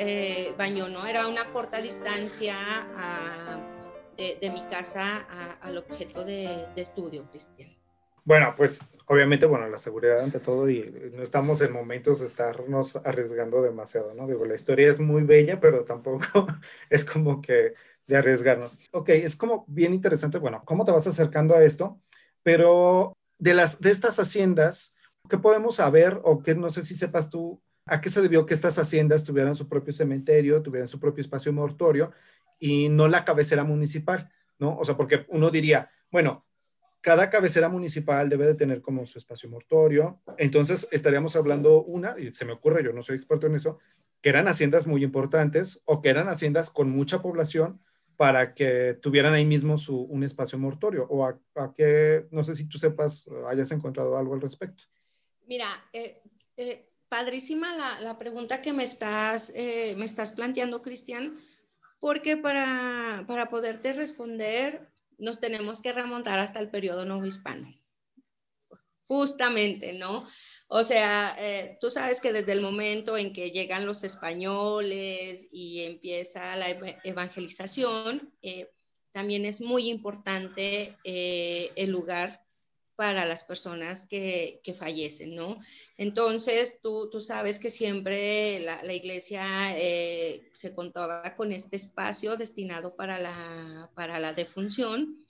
Bañón, 0.56 0.94
¿no? 0.94 1.06
Era 1.06 1.26
una 1.26 1.44
corta 1.52 1.82
distancia 1.82 2.56
a 2.96 3.71
de, 4.16 4.50
mi 4.50 4.62
casa 4.68 5.18
al 5.60 5.78
objeto 5.78 6.24
de, 6.24 6.68
estudio, 6.76 7.26
Cristian. 7.26 7.70
Bueno, 8.24 8.54
pues 8.56 8.80
obviamente, 9.06 9.46
bueno, 9.46 9.68
la 9.68 9.78
seguridad 9.78 10.20
ante 10.22 10.38
todo 10.38 10.70
y 10.70 11.10
no 11.12 11.22
estamos 11.22 11.60
en 11.62 11.72
momentos 11.72 12.20
de 12.20 12.26
estarnos 12.26 12.96
arriesgando 12.96 13.62
demasiado, 13.62 14.14
¿no? 14.14 14.26
Digo, 14.28 14.44
la 14.44 14.54
historia 14.54 14.88
es 14.88 15.00
muy 15.00 15.22
bella, 15.22 15.58
pero 15.58 15.84
tampoco 15.84 16.20
es 16.90 17.04
como 17.04 17.42
que 17.42 17.74
de 18.06 18.16
arriesgarnos. 18.16 18.78
Ok, 18.92 19.08
es 19.10 19.36
como 19.36 19.64
bien 19.66 19.92
interesante, 19.92 20.38
bueno, 20.38 20.62
cómo 20.64 20.84
te 20.84 20.92
vas 20.92 21.06
acercando 21.06 21.54
a 21.54 21.64
esto, 21.64 22.00
pero 22.42 23.12
de, 23.38 23.54
las, 23.54 23.80
de 23.80 23.90
estas 23.90 24.18
haciendas, 24.20 24.94
¿qué 25.28 25.38
podemos 25.38 25.76
saber 25.76 26.20
o 26.22 26.42
qué 26.42 26.54
no 26.54 26.70
sé 26.70 26.82
si 26.82 26.94
sepas 26.94 27.28
tú 27.28 27.60
a 27.86 28.00
qué 28.00 28.10
se 28.10 28.22
debió 28.22 28.46
que 28.46 28.54
estas 28.54 28.78
haciendas 28.78 29.24
tuvieran 29.24 29.56
su 29.56 29.68
propio 29.68 29.92
cementerio, 29.92 30.62
tuvieran 30.62 30.88
su 30.88 31.00
propio 31.00 31.20
espacio 31.20 31.52
mortorio 31.52 32.12
y 32.62 32.88
no 32.88 33.08
la 33.08 33.24
cabecera 33.24 33.64
municipal, 33.64 34.30
¿no? 34.60 34.78
O 34.78 34.84
sea, 34.84 34.96
porque 34.96 35.26
uno 35.30 35.50
diría, 35.50 35.90
bueno, 36.12 36.46
cada 37.00 37.28
cabecera 37.28 37.68
municipal 37.68 38.28
debe 38.28 38.46
de 38.46 38.54
tener 38.54 38.80
como 38.80 39.04
su 39.04 39.18
espacio 39.18 39.50
mortorio. 39.50 40.20
Entonces 40.38 40.86
estaríamos 40.92 41.34
hablando 41.34 41.82
una, 41.82 42.14
y 42.16 42.32
se 42.32 42.44
me 42.44 42.52
ocurre, 42.52 42.84
yo 42.84 42.92
no 42.92 43.02
soy 43.02 43.16
experto 43.16 43.48
en 43.48 43.56
eso, 43.56 43.80
que 44.20 44.28
eran 44.28 44.46
haciendas 44.46 44.86
muy 44.86 45.02
importantes 45.02 45.82
o 45.86 46.00
que 46.00 46.10
eran 46.10 46.28
haciendas 46.28 46.70
con 46.70 46.88
mucha 46.88 47.20
población 47.20 47.80
para 48.16 48.54
que 48.54 48.96
tuvieran 49.02 49.34
ahí 49.34 49.44
mismo 49.44 49.76
su, 49.76 50.00
un 50.00 50.22
espacio 50.22 50.56
mortorio. 50.56 51.08
O 51.10 51.26
a, 51.26 51.40
qué, 51.76 52.28
no 52.30 52.44
sé 52.44 52.54
si 52.54 52.68
tú 52.68 52.78
sepas, 52.78 53.28
hayas 53.48 53.72
encontrado 53.72 54.16
algo 54.16 54.34
al 54.34 54.40
respecto. 54.40 54.84
Mira, 55.48 55.66
eh, 55.92 56.22
eh, 56.56 56.88
padrísima 57.08 57.74
la, 57.76 57.98
la, 57.98 58.20
pregunta 58.20 58.62
que 58.62 58.72
me 58.72 58.84
estás, 58.84 59.50
eh, 59.56 59.96
me 59.98 60.04
estás 60.04 60.30
planteando, 60.30 60.80
Cristian, 60.80 61.36
porque 62.02 62.36
para, 62.36 63.24
para 63.28 63.48
poderte 63.48 63.92
responder 63.92 64.88
nos 65.18 65.38
tenemos 65.38 65.80
que 65.80 65.92
remontar 65.92 66.40
hasta 66.40 66.58
el 66.58 66.68
periodo 66.68 67.04
nuevo 67.04 67.24
hispano. 67.24 67.72
Justamente, 69.06 69.92
¿no? 69.92 70.26
O 70.66 70.82
sea, 70.82 71.36
eh, 71.38 71.78
tú 71.80 71.90
sabes 71.90 72.20
que 72.20 72.32
desde 72.32 72.50
el 72.50 72.60
momento 72.60 73.16
en 73.16 73.32
que 73.32 73.52
llegan 73.52 73.86
los 73.86 74.02
españoles 74.02 75.46
y 75.52 75.82
empieza 75.82 76.56
la 76.56 76.70
evangelización, 77.04 78.34
eh, 78.42 78.68
también 79.12 79.44
es 79.44 79.60
muy 79.60 79.88
importante 79.88 80.98
eh, 81.04 81.70
el 81.76 81.92
lugar 81.92 82.44
para 82.96 83.24
las 83.24 83.42
personas 83.42 84.06
que, 84.06 84.60
que, 84.62 84.74
fallecen, 84.74 85.34
¿no? 85.34 85.58
Entonces, 85.96 86.78
tú, 86.82 87.08
tú 87.10 87.20
sabes 87.20 87.58
que 87.58 87.70
siempre 87.70 88.60
la, 88.60 88.82
la 88.82 88.92
iglesia 88.92 89.76
eh, 89.78 90.50
se 90.52 90.72
contaba 90.74 91.34
con 91.34 91.52
este 91.52 91.76
espacio 91.76 92.36
destinado 92.36 92.94
para 92.94 93.18
la, 93.18 93.90
para 93.94 94.18
la 94.18 94.34
defunción 94.34 95.24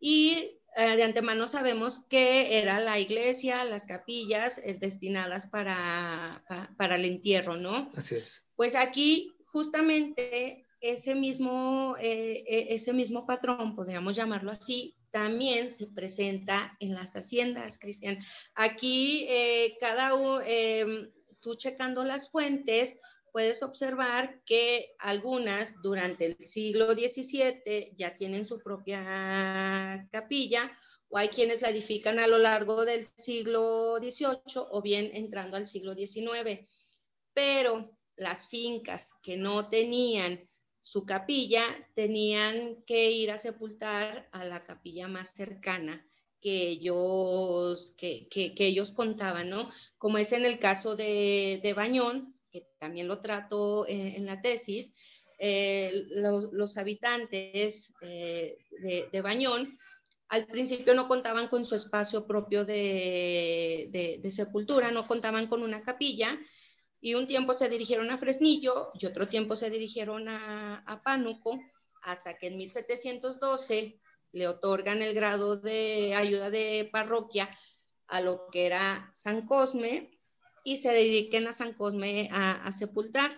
y 0.00 0.58
eh, 0.76 0.96
de 0.96 1.02
antemano 1.02 1.48
sabemos 1.48 2.04
que 2.08 2.58
era 2.58 2.80
la 2.80 2.98
iglesia, 2.98 3.64
las 3.64 3.86
capillas 3.86 4.58
eh, 4.58 4.78
destinadas 4.80 5.46
para, 5.46 6.44
para, 6.76 6.96
el 6.96 7.04
entierro, 7.04 7.56
¿no? 7.56 7.90
Así 7.94 8.16
es. 8.16 8.42
Pues 8.56 8.74
aquí 8.74 9.34
justamente 9.52 10.66
ese 10.80 11.14
mismo, 11.14 11.96
ese 11.98 12.92
mismo 12.92 13.26
patrón, 13.26 13.74
podríamos 13.74 14.14
llamarlo 14.14 14.50
así, 14.50 14.95
también 15.16 15.70
se 15.70 15.86
presenta 15.86 16.76
en 16.78 16.92
las 16.92 17.16
haciendas, 17.16 17.78
Cristian. 17.78 18.18
Aquí, 18.54 19.24
eh, 19.30 19.78
cada 19.80 20.12
uno, 20.12 20.42
em, 20.44 21.10
tú 21.40 21.54
checando 21.54 22.04
las 22.04 22.28
fuentes, 22.30 22.98
puedes 23.32 23.62
observar 23.62 24.42
que 24.44 24.94
algunas 24.98 25.72
durante 25.82 26.26
el 26.26 26.36
siglo 26.36 26.92
XVII 26.92 27.94
ya 27.96 28.14
tienen 28.18 28.44
su 28.44 28.58
propia 28.58 30.06
capilla, 30.12 30.70
o 31.08 31.16
hay 31.16 31.30
quienes 31.30 31.62
la 31.62 31.70
edifican 31.70 32.18
a 32.18 32.26
lo 32.26 32.36
largo 32.36 32.84
del 32.84 33.06
siglo 33.16 33.96
XVIII 33.98 34.66
o 34.70 34.82
bien 34.82 35.10
entrando 35.14 35.56
al 35.56 35.66
siglo 35.66 35.94
XIX. 35.94 36.68
Pero 37.32 37.96
las 38.16 38.48
fincas 38.48 39.14
que 39.22 39.38
no 39.38 39.70
tenían 39.70 40.46
su 40.86 41.04
capilla, 41.04 41.64
tenían 41.96 42.84
que 42.86 43.10
ir 43.10 43.32
a 43.32 43.38
sepultar 43.38 44.28
a 44.30 44.44
la 44.44 44.64
capilla 44.64 45.08
más 45.08 45.32
cercana 45.32 46.06
que 46.40 46.68
ellos, 46.68 47.96
que, 47.98 48.28
que, 48.28 48.54
ellos 48.58 48.92
contaban, 48.92 49.50
¿no? 49.50 49.68
Como 49.98 50.18
es 50.18 50.30
en 50.30 50.44
el 50.44 50.60
caso 50.60 50.94
de, 50.94 51.58
de 51.60 51.72
Bañón, 51.72 52.36
que 52.52 52.68
también 52.78 53.08
lo 53.08 53.20
trato 53.20 53.84
en, 53.88 54.24
la 54.26 54.40
tesis, 54.40 54.94
eh, 55.40 55.90
los, 56.10 56.52
los, 56.52 56.78
habitantes 56.78 57.92
eh, 58.00 58.56
de, 58.80 59.08
de, 59.10 59.20
Bañón 59.22 59.76
al 60.28 60.46
principio 60.46 60.94
no 60.94 61.08
contaban 61.08 61.48
con 61.48 61.64
su 61.64 61.74
espacio 61.74 62.28
propio 62.28 62.64
de, 62.64 63.88
de, 63.90 64.20
de 64.22 64.30
sepultura, 64.30 64.92
no 64.92 65.04
contaban 65.04 65.48
con 65.48 65.64
una 65.64 65.82
capilla, 65.82 66.38
y 67.00 67.14
un 67.14 67.26
tiempo 67.26 67.54
se 67.54 67.68
dirigieron 67.68 68.10
a 68.10 68.18
Fresnillo 68.18 68.90
y 68.98 69.06
otro 69.06 69.28
tiempo 69.28 69.56
se 69.56 69.70
dirigieron 69.70 70.28
a, 70.28 70.78
a 70.78 71.02
Pánuco, 71.02 71.60
hasta 72.02 72.38
que 72.38 72.48
en 72.48 72.58
1712 72.58 74.00
le 74.32 74.48
otorgan 74.48 75.02
el 75.02 75.14
grado 75.14 75.56
de 75.56 76.14
ayuda 76.14 76.50
de 76.50 76.88
parroquia 76.92 77.48
a 78.06 78.20
lo 78.20 78.48
que 78.50 78.66
era 78.66 79.10
San 79.12 79.46
Cosme 79.46 80.16
y 80.64 80.78
se 80.78 80.90
dediquen 80.90 81.46
a 81.46 81.52
San 81.52 81.74
Cosme 81.74 82.28
a, 82.32 82.70
sepultar. 82.72 83.30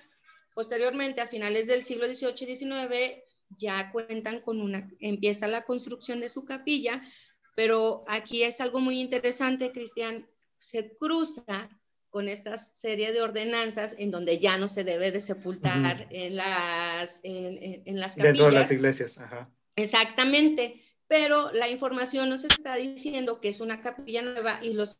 Posteriormente, 0.54 1.20
a 1.20 1.28
finales 1.28 1.66
del 1.66 1.84
siglo 1.84 2.06
XVIII 2.06 2.50
y 2.50 2.56
XIX, 2.56 3.22
ya 3.50 3.92
cuentan 3.92 4.40
con 4.40 4.60
una, 4.60 4.90
empieza 4.98 5.46
la 5.46 5.62
construcción 5.62 6.20
de 6.20 6.30
su 6.30 6.44
capilla, 6.44 7.02
pero 7.54 8.04
aquí 8.08 8.42
es 8.42 8.60
algo 8.60 8.80
muy 8.80 9.00
interesante, 9.00 9.72
Cristian, 9.72 10.28
se 10.56 10.96
cruza 10.96 11.68
con 12.18 12.28
esta 12.28 12.58
serie 12.58 13.12
de 13.12 13.22
ordenanzas 13.22 13.94
en 13.96 14.10
donde 14.10 14.40
ya 14.40 14.58
no 14.58 14.66
se 14.66 14.82
debe 14.82 15.12
de 15.12 15.20
sepultar 15.20 16.08
en, 16.10 16.34
las, 16.34 17.20
en, 17.22 18.00
las 18.00 18.16
capillas. 18.16 18.32
Dentro 18.32 18.46
de 18.46 18.52
las 18.58 18.72
iglesias, 18.72 19.18
ajá. 19.18 19.48
Exactamente, 19.76 20.82
pero 21.06 21.52
la 21.52 21.68
información 21.70 22.28
nos 22.28 22.42
está 22.42 22.74
diciendo 22.74 23.40
que 23.40 23.50
es 23.50 23.60
una 23.60 23.82
capilla 23.82 24.22
nueva 24.22 24.58
y 24.64 24.72
los, 24.72 24.96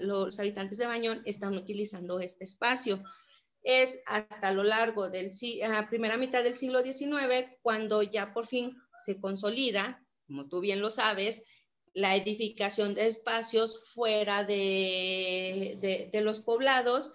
los 0.00 0.40
habitantes 0.40 0.78
de 0.78 0.86
Bañón 0.86 1.22
están 1.26 1.54
utilizando 1.54 2.18
este 2.18 2.42
espacio. 2.42 3.00
Es 3.62 4.00
hasta 4.06 4.50
lo 4.50 4.64
largo 4.64 5.10
de 5.10 5.30
la 5.60 5.88
primera 5.88 6.16
mitad 6.16 6.42
del 6.42 6.56
siglo 6.56 6.82
XIX 6.82 7.52
cuando 7.62 8.02
ya 8.02 8.34
por 8.34 8.48
fin 8.48 8.76
se 9.06 9.20
consolida, 9.20 10.04
como 10.26 10.48
tú 10.48 10.58
bien 10.58 10.80
lo 10.80 10.90
sabes, 10.90 11.44
la 11.94 12.16
edificación 12.16 12.94
de 12.94 13.06
espacios 13.08 13.80
fuera 13.94 14.44
de, 14.44 16.08
de, 16.12 16.20
los 16.22 16.40
poblados 16.40 17.12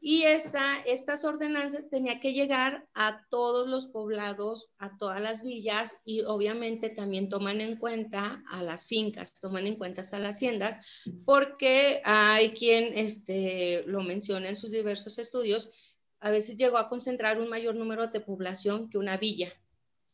y 0.00 0.22
esta, 0.22 0.80
estas 0.86 1.24
ordenanzas 1.24 1.88
tenía 1.90 2.20
que 2.20 2.32
llegar 2.32 2.86
a 2.94 3.26
todos 3.30 3.68
los 3.68 3.86
poblados, 3.86 4.70
a 4.78 4.96
todas 4.96 5.20
las 5.20 5.42
villas 5.42 5.94
y 6.04 6.22
obviamente 6.22 6.90
también 6.90 7.28
toman 7.28 7.60
en 7.60 7.76
cuenta 7.76 8.42
a 8.48 8.62
las 8.62 8.86
fincas, 8.86 9.34
toman 9.40 9.66
en 9.66 9.76
cuenta 9.76 10.02
a 10.10 10.18
las 10.18 10.36
haciendas, 10.36 10.76
porque 11.24 12.00
hay 12.04 12.52
quien 12.52 12.96
este, 12.96 13.82
lo 13.86 14.02
menciona 14.02 14.48
en 14.48 14.56
sus 14.56 14.70
diversos 14.70 15.18
estudios, 15.18 15.70
a 16.20 16.30
veces 16.30 16.56
llegó 16.56 16.78
a 16.78 16.88
concentrar 16.88 17.40
un 17.40 17.48
mayor 17.48 17.74
número 17.74 18.06
de 18.06 18.20
población 18.20 18.90
que 18.90 18.98
una 18.98 19.16
villa, 19.16 19.52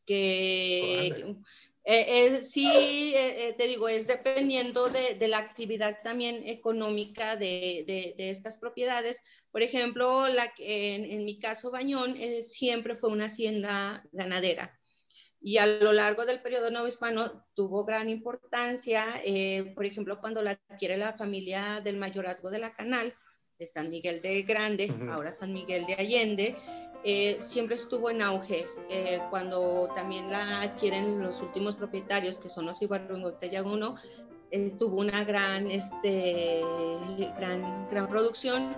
que 0.06 1.36
eh, 1.86 2.42
sí, 2.42 3.12
eh, 3.14 3.48
eh, 3.48 3.54
te 3.58 3.66
digo, 3.66 3.88
es 3.88 4.06
dependiendo 4.06 4.88
de, 4.88 5.16
de, 5.16 5.28
la 5.28 5.38
actividad 5.38 5.98
también 6.02 6.48
económica 6.48 7.36
de, 7.36 7.84
de, 7.86 8.14
de 8.16 8.30
estas 8.30 8.56
propiedades. 8.56 9.20
Por 9.50 9.62
ejemplo, 9.62 10.28
la, 10.28 10.52
en, 10.58 11.04
en 11.04 11.24
mi 11.26 11.38
caso, 11.38 11.70
Bañón 11.70 12.16
siempre 12.42 12.96
fue 12.96 13.10
una 13.10 13.26
hacienda 13.26 14.02
ganadera 14.12 14.78
y 15.40 15.58
a 15.58 15.66
lo 15.66 15.92
largo 15.92 16.24
del 16.24 16.40
periodo 16.40 16.70
nuevo 16.70 16.86
hispano 16.86 17.44
tuvo 17.54 17.84
gran 17.84 18.08
importancia, 18.08 19.22
por 19.74 19.84
ejemplo, 19.84 20.18
cuando 20.18 20.40
la 20.40 20.58
adquiere 20.70 20.96
la 20.96 21.18
familia 21.18 21.82
del 21.84 21.98
mayorazgo 21.98 22.50
de 22.50 22.60
la 22.60 22.72
Canal, 22.72 23.12
de 23.58 23.66
San 23.66 23.90
Miguel 23.90 24.22
de 24.22 24.42
Grande, 24.42 24.90
ahora 25.10 25.32
San 25.32 25.52
Miguel 25.52 25.84
de 25.84 25.94
Allende, 25.94 26.56
eh, 27.04 27.38
siempre 27.42 27.76
estuvo 27.76 28.08
en 28.10 28.22
auge. 28.22 28.66
Eh, 28.88 29.20
cuando 29.30 29.88
también 29.94 30.30
la 30.30 30.62
adquieren 30.62 31.22
los 31.22 31.42
últimos 31.42 31.76
propietarios, 31.76 32.38
que 32.38 32.48
son 32.48 32.66
los 32.66 32.80
Ibarrungote 32.80 33.60
1, 33.60 33.96
eh, 34.50 34.72
tuvo 34.78 35.00
una 35.00 35.22
gran, 35.24 35.70
este, 35.70 36.62
gran, 37.38 37.88
gran 37.90 38.08
producción. 38.08 38.74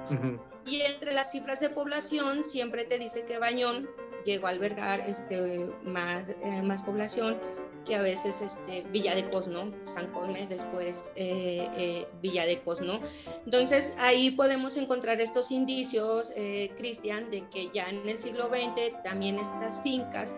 Y 0.66 0.80
entre 0.80 1.12
las 1.12 1.30
cifras 1.30 1.60
de 1.60 1.70
población, 1.70 2.42
siempre 2.42 2.84
te 2.84 2.98
dice 2.98 3.24
que 3.24 3.38
Bañón 3.38 3.88
llegó 4.24 4.48
a 4.48 4.50
albergar 4.50 5.00
este, 5.08 5.70
más, 5.84 6.34
más 6.64 6.82
población 6.82 7.38
que 7.86 7.94
a 7.94 8.02
veces 8.02 8.40
este, 8.42 8.82
Villa 8.90 9.14
de 9.14 9.28
Cosno, 9.30 9.72
San 9.86 10.08
Cosme, 10.12 10.46
después 10.46 11.04
eh, 11.14 11.68
eh, 11.76 12.06
Villa 12.20 12.44
de 12.44 12.60
Cosno. 12.60 13.00
Entonces 13.44 13.94
ahí 13.98 14.32
podemos 14.32 14.76
encontrar 14.76 15.20
estos 15.20 15.50
indicios, 15.50 16.32
eh, 16.36 16.72
Cristian, 16.76 17.30
de 17.30 17.48
que 17.48 17.70
ya 17.72 17.88
en 17.88 18.08
el 18.08 18.18
siglo 18.18 18.48
XX 18.48 19.02
también 19.02 19.38
estas 19.38 19.80
fincas 19.82 20.34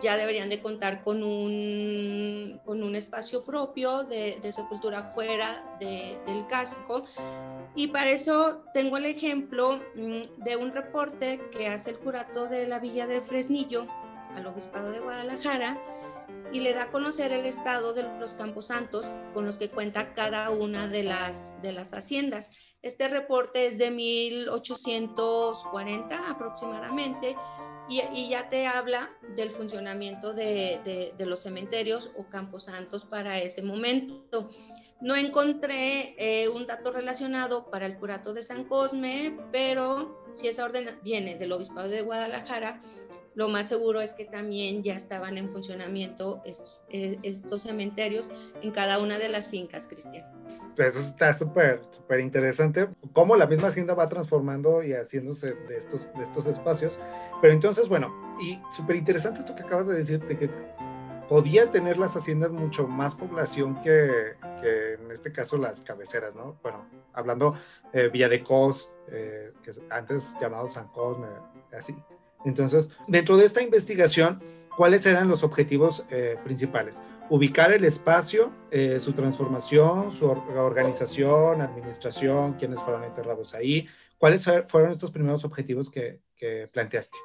ya 0.00 0.16
deberían 0.16 0.48
de 0.48 0.60
contar 0.60 1.02
con 1.02 1.22
un, 1.22 2.58
con 2.64 2.82
un 2.82 2.96
espacio 2.96 3.42
propio 3.42 4.04
de, 4.04 4.40
sepultura 4.50 5.12
fuera 5.14 5.76
del 5.78 6.46
casco. 6.48 7.04
Y 7.76 7.88
para 7.88 8.10
eso 8.10 8.62
tengo 8.72 8.96
el 8.96 9.04
ejemplo 9.04 9.78
mm, 9.94 10.42
de 10.42 10.56
un 10.56 10.72
reporte 10.72 11.40
que 11.52 11.68
hace 11.68 11.90
el 11.90 11.98
curato 11.98 12.46
de 12.46 12.66
la 12.66 12.78
villa 12.78 13.06
de 13.06 13.20
Fresnillo 13.20 13.86
al 14.36 14.46
Obispado 14.46 14.90
de 14.90 15.00
Guadalajara 15.00 15.78
y 16.52 16.60
le 16.60 16.74
da 16.74 16.84
a 16.84 16.90
conocer 16.90 17.32
el 17.32 17.46
estado 17.46 17.92
de 17.92 18.02
los 18.18 18.34
campos 18.34 18.66
santos 18.66 19.10
con 19.32 19.46
los 19.46 19.56
que 19.56 19.70
cuenta 19.70 20.14
cada 20.14 20.50
una 20.50 20.88
de 20.88 21.04
las, 21.04 21.54
de 21.62 21.72
las 21.72 21.92
haciendas. 21.92 22.50
Este 22.82 23.08
reporte 23.08 23.66
es 23.66 23.78
de 23.78 23.90
1840 23.90 26.30
aproximadamente 26.30 27.36
y, 27.88 28.28
ya 28.28 28.48
te 28.48 28.66
habla 28.66 29.10
del 29.36 29.50
funcionamiento 29.50 30.32
de, 30.32 31.12
los 31.18 31.40
cementerios 31.40 32.10
o 32.16 32.28
campos 32.28 32.64
santos 32.64 33.04
para 33.04 33.40
ese 33.40 33.62
momento. 33.62 34.48
No 35.00 35.16
encontré 35.16 36.14
eh, 36.18 36.48
un 36.48 36.66
dato 36.66 36.92
relacionado 36.92 37.70
para 37.70 37.86
el 37.86 37.98
curato 37.98 38.32
de 38.32 38.42
San 38.42 38.64
Cosme, 38.64 39.38
pero 39.50 40.24
si 40.32 40.46
esa 40.46 40.64
orden 40.64 41.00
viene 41.02 41.36
del 41.36 41.52
Obispado 41.52 41.88
de 41.88 42.02
Guadalajara, 42.02 42.80
lo 43.40 43.48
más 43.48 43.70
seguro 43.70 44.02
es 44.02 44.12
que 44.12 44.26
también 44.26 44.82
ya 44.82 44.94
estaban 44.94 45.38
en 45.38 45.48
funcionamiento 45.50 46.42
estos, 46.44 46.82
eh, 46.90 47.16
estos 47.22 47.62
cementerios 47.62 48.30
en 48.60 48.70
cada 48.70 48.98
una 48.98 49.18
de 49.18 49.30
las 49.30 49.48
fincas, 49.48 49.86
Cristian. 49.86 50.30
Eso 50.76 51.00
está 51.00 51.32
súper, 51.32 51.80
súper 51.90 52.20
interesante, 52.20 52.90
cómo 53.14 53.36
la 53.36 53.46
misma 53.46 53.68
hacienda 53.68 53.94
va 53.94 54.10
transformando 54.10 54.82
y 54.82 54.92
haciéndose 54.92 55.54
de 55.54 55.78
estos, 55.78 56.12
de 56.12 56.24
estos 56.24 56.46
espacios. 56.46 56.98
Pero 57.40 57.54
entonces, 57.54 57.88
bueno, 57.88 58.36
y 58.42 58.58
súper 58.76 58.96
interesante 58.96 59.40
esto 59.40 59.54
que 59.54 59.62
acabas 59.62 59.86
de 59.86 59.94
decir, 59.94 60.20
de 60.20 60.36
que 60.38 60.50
podía 61.26 61.70
tener 61.72 61.96
las 61.96 62.16
haciendas 62.16 62.52
mucho 62.52 62.86
más 62.86 63.14
población 63.14 63.80
que, 63.80 64.34
que 64.60 64.94
en 64.94 65.10
este 65.10 65.32
caso 65.32 65.56
las 65.56 65.80
cabeceras, 65.80 66.34
¿no? 66.34 66.58
Bueno, 66.62 66.84
hablando 67.14 67.54
eh, 67.94 68.10
Villa 68.12 68.28
de 68.28 68.44
Cos, 68.44 68.92
eh, 69.08 69.54
que 69.62 69.72
antes 69.88 70.36
llamado 70.38 70.68
San 70.68 70.88
Cosme, 70.88 71.28
así. 71.72 71.96
Entonces, 72.44 72.90
dentro 73.06 73.36
de 73.36 73.46
esta 73.46 73.62
investigación, 73.62 74.42
¿cuáles 74.76 75.04
eran 75.06 75.28
los 75.28 75.42
objetivos 75.42 76.06
eh, 76.10 76.36
principales? 76.44 77.00
Ubicar 77.28 77.72
el 77.72 77.84
espacio, 77.84 78.52
eh, 78.70 78.98
su 78.98 79.12
transformación, 79.12 80.10
su 80.10 80.26
organización, 80.28 81.60
administración, 81.60 82.54
quiénes 82.54 82.80
fueron 82.82 83.04
enterrados 83.04 83.54
ahí. 83.54 83.86
¿Cuáles 84.18 84.44
fueron 84.68 84.92
estos 84.92 85.10
primeros 85.10 85.44
objetivos 85.44 85.90
que, 85.90 86.20
que 86.36 86.68
planteaste? 86.72 87.16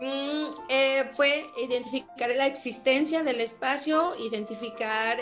Mm, 0.00 0.50
eh, 0.68 1.10
fue 1.14 1.44
identificar 1.56 2.30
la 2.30 2.46
existencia 2.46 3.24
del 3.24 3.40
espacio, 3.40 4.14
identificar 4.20 5.18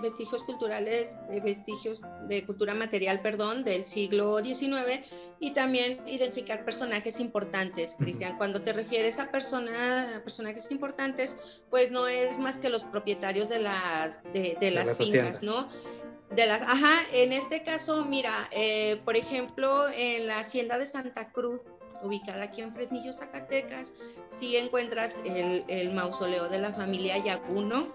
vestigios 0.00 0.44
culturales, 0.44 1.16
vestigios 1.42 2.02
de 2.28 2.46
cultura 2.46 2.72
material, 2.72 3.20
perdón, 3.20 3.64
del 3.64 3.84
siglo 3.84 4.38
XIX 4.38 5.04
y 5.40 5.54
también 5.54 6.06
identificar 6.06 6.64
personajes 6.64 7.18
importantes. 7.18 7.96
Cristian, 7.98 8.36
cuando 8.36 8.62
te 8.62 8.72
refieres 8.72 9.18
a, 9.18 9.32
persona, 9.32 10.20
personajes 10.22 10.70
importantes, 10.70 11.36
pues 11.68 11.90
no 11.90 12.06
es 12.06 12.38
más 12.38 12.58
que 12.58 12.68
los 12.68 12.84
propietarios 12.84 13.48
de 13.48 13.58
las, 13.58 14.22
de, 14.32 14.70
las, 14.70 14.96
fincas, 14.96 15.42
¿no? 15.42 15.68
De 16.30 16.46
las, 16.46 16.62
ajá, 16.62 16.94
en 17.12 17.32
este 17.32 17.64
caso, 17.64 18.04
mira, 18.04 18.48
eh, 18.52 19.00
por 19.04 19.16
ejemplo, 19.16 19.88
en 19.88 20.28
la 20.28 20.38
hacienda 20.38 20.78
de 20.78 20.86
Santa 20.86 21.32
Cruz, 21.32 21.60
ubicada 22.02 22.44
aquí 22.44 22.60
en 22.60 22.72
Fresnillo, 22.72 23.12
Zacatecas, 23.12 23.94
si 24.26 24.56
encuentras 24.56 25.20
el, 25.24 25.92
mausoleo 25.92 26.48
de 26.48 26.58
la 26.58 26.72
familia 26.72 27.18
Yacuno. 27.18 27.86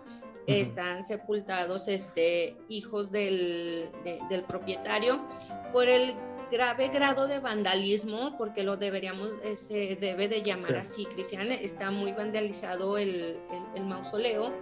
Están 0.48 1.04
sepultados 1.04 1.90
este, 1.90 2.56
hijos 2.70 3.12
del, 3.12 3.92
del 4.30 4.44
propietario 4.44 5.28
por 5.74 5.90
el 5.90 6.16
grave 6.52 6.88
grado 6.90 7.28
de 7.28 7.40
vandalismo, 7.40 8.36
porque 8.38 8.64
lo 8.64 8.78
deberíamos, 8.78 9.30
eh, 9.44 9.56
se 9.56 9.96
debe 9.96 10.28
de 10.28 10.42
llamar 10.42 10.76
así, 10.76 11.06
Cristian, 11.06 11.52
está 11.52 11.92
muy 11.92 12.14
vandalizado 12.14 12.98
el, 12.98 13.40
el, 13.76 13.86
mausoleo. 13.86 14.54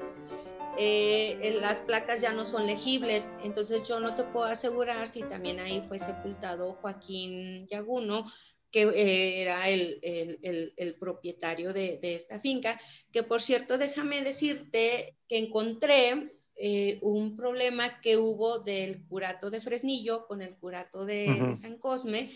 Eh, 0.77 1.57
las 1.61 1.79
placas 1.79 2.19
ya 2.19 2.33
no 2.33 2.43
son 2.43 2.65
legibles, 2.65 3.31
entonces 3.43 3.87
yo 3.87 3.99
no 3.99 4.15
te 4.15 4.23
puedo 4.23 4.45
asegurar 4.45 5.07
si 5.07 5.21
también 5.21 5.59
ahí 5.59 5.85
fue 5.87 5.99
sepultado 5.99 6.73
Joaquín 6.73 7.65
Yaguno, 7.67 8.25
que 8.75 9.41
era 9.41 9.69
el, 9.69 10.97
propietario 10.99 11.71
de, 11.71 11.97
esta 12.01 12.41
finca, 12.41 12.77
que 13.13 13.23
por 13.23 13.41
cierto, 13.41 13.77
déjame 13.77 14.21
decirte 14.21 15.15
que 15.29 15.37
encontré 15.37 16.33
eh, 16.57 16.99
un 17.01 17.37
problema 17.37 18.01
que 18.01 18.17
hubo 18.17 18.59
del 18.59 19.07
curato 19.07 19.49
de 19.49 19.61
Fresnillo 19.61 20.27
con 20.27 20.41
el 20.41 20.57
curato 20.57 21.05
de, 21.05 21.55
San 21.55 21.77
Cosme, 21.77 22.29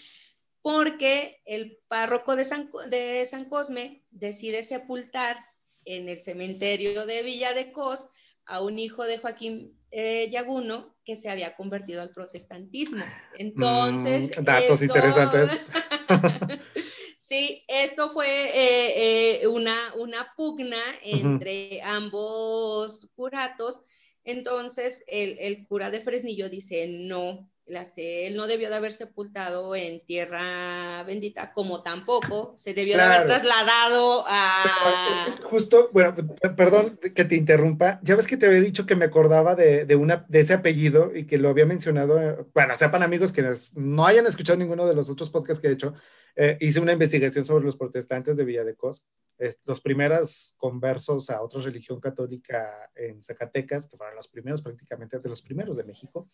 porque 0.61 1.41
el 1.43 1.77
párroco 1.89 2.37
de 2.37 2.45
San, 2.45 2.69
de 2.89 3.25
San 3.25 3.49
Cosme 3.49 4.05
decide 4.09 4.63
sepultar 4.63 5.35
en 5.83 6.07
el 6.07 6.21
cementerio 6.21 7.05
de 7.05 7.21
Villa 7.21 7.51
de 7.51 7.73
Cos 7.73 8.07
a 8.45 8.61
un 8.61 8.79
hijo 8.79 9.03
de 9.03 9.17
Joaquín 9.17 9.77
eh, 9.91 10.29
Yaguno 10.31 10.95
que 11.03 11.17
se 11.17 11.29
había 11.29 11.57
convertido 11.57 12.01
al 12.01 12.11
protestantismo. 12.11 13.03
Entonces... 13.35 14.39
Mm, 14.39 14.43
datos 14.45 14.81
interesantes. 14.81 15.59
sí, 17.19 17.63
esto 17.67 18.09
fue 18.11 18.27
eh, 18.27 19.41
eh, 19.43 19.47
una, 19.47 19.93
una 19.95 20.33
pugna 20.35 20.81
entre 21.03 21.81
ambos 21.81 23.09
curatos. 23.15 23.81
Entonces 24.23 25.03
el, 25.07 25.37
el 25.39 25.67
cura 25.67 25.89
de 25.89 26.01
Fresnillo 26.01 26.49
dice, 26.49 26.87
no, 26.87 27.49
él 27.97 28.35
no 28.35 28.47
debió 28.47 28.69
de 28.69 28.75
haber 28.75 28.93
sepultado 28.93 29.75
en 29.75 30.03
tierra 30.05 31.03
bendita, 31.03 31.51
como 31.53 31.83
tampoco 31.83 32.53
se 32.55 32.73
debió 32.73 32.97
de 32.97 33.03
haber 33.03 33.27
trasladado 33.27 34.23
a... 34.27 35.37
Justo, 35.43 35.89
bueno, 35.93 36.15
perdón 36.55 36.99
que 37.15 37.25
te 37.25 37.35
interrumpa, 37.35 37.99
ya 38.03 38.15
ves 38.15 38.27
que 38.27 38.37
te 38.37 38.47
había 38.47 38.61
dicho 38.61 38.85
que 38.85 38.95
me 38.95 39.05
acordaba 39.05 39.55
de, 39.55 39.85
de, 39.85 39.95
una, 39.95 40.25
de 40.27 40.39
ese 40.39 40.53
apellido 40.53 41.15
y 41.15 41.25
que 41.25 41.37
lo 41.37 41.49
había 41.49 41.65
mencionado, 41.65 42.49
bueno, 42.53 42.75
sepan 42.77 43.03
amigos 43.03 43.31
que 43.31 43.45
no 43.75 44.05
hayan 44.05 44.25
escuchado 44.25 44.57
ninguno 44.57 44.87
de 44.87 44.95
los 44.95 45.09
otros 45.09 45.29
podcasts 45.29 45.61
que 45.61 45.67
he 45.67 45.73
hecho, 45.73 45.93
eh, 46.35 46.57
hice 46.61 46.79
una 46.79 46.93
investigación 46.93 47.45
sobre 47.45 47.65
los 47.65 47.75
protestantes 47.75 48.37
de 48.37 48.45
Villa 48.45 48.63
de 48.63 48.75
Cos, 48.75 49.05
los 49.65 49.81
primeros 49.81 50.55
conversos 50.57 51.29
a 51.29 51.41
otra 51.41 51.61
religión 51.61 51.99
católica 51.99 52.91
en 52.95 53.21
Zacatecas, 53.21 53.87
que 53.87 53.97
fueron 53.97 54.15
los 54.15 54.27
primeros 54.27 54.61
prácticamente, 54.61 55.19
de 55.19 55.29
los 55.29 55.41
primeros 55.41 55.77
de 55.77 55.83
México, 55.83 56.27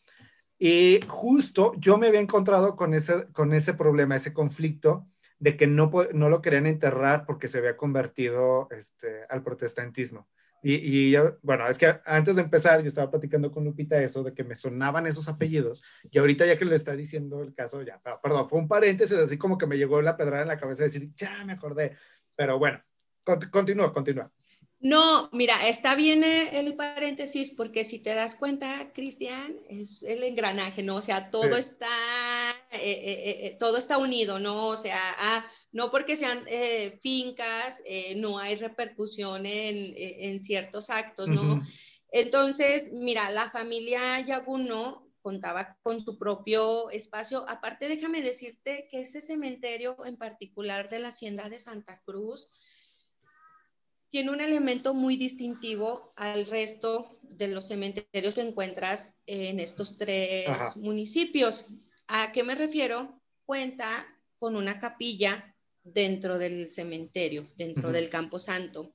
y 0.58 1.00
justo 1.08 1.74
yo 1.78 1.98
me 1.98 2.08
había 2.08 2.20
encontrado 2.20 2.76
con 2.76 2.94
ese, 2.94 3.28
con 3.34 3.54
ese 3.54 3.74
problema, 3.74 4.16
ese 4.16 4.34
conflicto 4.34 5.08
de 5.40 5.58
que 5.58 5.68
no, 5.68 5.92
no 6.14 6.30
lo 6.30 6.42
querían 6.42 6.66
enterrar 6.66 7.26
porque 7.26 7.48
se 7.48 7.58
había 7.58 7.78
convertido 7.78 8.68
este, 8.72 9.26
al 9.30 9.44
protestantismo. 9.44 10.28
Y, 10.64 11.14
y, 11.14 11.16
bueno, 11.44 11.68
es 11.68 11.78
que 11.78 12.00
antes 12.06 12.38
de 12.38 12.42
empezar 12.42 12.82
yo 12.82 12.88
estaba 12.88 13.12
platicando 13.12 13.52
con 13.52 13.64
Lupita 13.64 14.02
eso, 14.02 14.24
de 14.24 14.34
que 14.34 14.44
me 14.44 14.56
sonaban 14.56 15.06
esos 15.06 15.28
apellidos, 15.30 15.84
y 16.10 16.18
ahorita 16.18 16.46
ya 16.46 16.58
que 16.58 16.66
le 16.66 16.76
está 16.76 16.96
diciendo 16.96 17.44
el 17.44 17.54
caso, 17.54 17.84
ya, 17.84 18.02
perdón, 18.24 18.50
fue 18.50 18.58
un 18.58 18.68
paréntesis, 18.68 19.16
así 19.16 19.38
como 19.38 19.60
que 19.60 19.68
me 19.68 19.78
llegó 19.78 20.02
la 20.02 20.18
pedrada 20.18 20.42
en 20.42 20.48
la 20.48 20.58
cabeza 20.58 20.82
de 20.82 20.90
decir, 20.90 21.12
ya 21.16 21.46
me 21.46 21.54
acordé, 21.54 21.96
pero 22.36 22.58
bueno, 22.58 22.82
continúa, 23.52 23.94
continúa. 23.94 24.32
No, 24.86 25.30
mira, 25.32 25.68
está 25.68 25.96
bien 25.96 26.24
eh, 26.24 26.60
el 26.60 26.76
paréntesis 26.76 27.56
porque 27.58 27.84
si 27.84 27.98
te 27.98 28.14
das 28.14 28.36
cuenta, 28.36 28.92
Cristian, 28.94 29.56
es 29.68 30.04
el 30.04 30.22
engranaje, 30.22 30.84
¿no? 30.84 30.98
O 30.98 31.02
sea, 31.02 31.32
todo 31.32 31.58
está, 31.58 31.88
eh, 32.70 32.78
eh, 32.82 33.58
todo 33.60 33.80
está 33.80 33.98
unido, 33.98 34.38
¿no? 34.38 34.68
O 34.68 34.78
sea, 34.78 35.00
ah, 35.18 35.46
no 35.72 35.90
porque 35.90 36.16
sean 36.16 36.46
fincas, 37.02 37.82
no 38.18 38.38
hay 38.38 38.58
repercusión 38.58 39.48
en, 39.48 40.44
ciertos 40.44 40.92
actos, 40.92 41.30
¿no? 41.30 41.62
Entonces, 42.12 42.92
mira, 42.94 43.32
la 43.32 43.50
familia 43.50 44.20
Yaguno 44.20 45.06
contaba 45.24 45.80
con 45.82 46.00
su 46.00 46.20
propio 46.20 46.92
espacio. 46.92 47.44
Aparte, 47.50 47.88
déjame 47.88 48.22
decirte 48.22 48.88
que 48.92 49.02
ese 49.02 49.22
cementerio 49.22 49.98
en 50.06 50.18
particular 50.18 50.92
de 50.92 51.00
la 51.00 51.08
hacienda 51.08 51.50
de 51.50 51.60
Santa 51.60 52.00
Cruz, 52.06 52.52
tiene 54.16 54.32
un 54.32 54.40
elemento 54.40 54.94
muy 54.94 55.18
distintivo 55.18 56.10
al 56.16 56.46
resto 56.46 57.06
de 57.32 57.50
los 57.50 57.68
cementerios 57.68 58.36
que 58.36 58.40
encuentras 58.40 59.14
en 59.26 59.60
estos 59.60 59.98
tres 59.98 60.48
municipios. 60.78 61.66
¿A 62.08 62.32
qué 62.32 62.42
me 62.42 62.56
refiero? 62.56 63.22
Cuenta 63.44 64.08
con 64.38 64.56
una 64.56 64.80
capilla 64.80 65.54
dentro 65.84 66.38
del 66.38 66.72
cementerio, 66.72 67.46
dentro 67.58 67.92
del 67.92 68.10
Campo 68.10 68.40
Santo. 68.40 68.94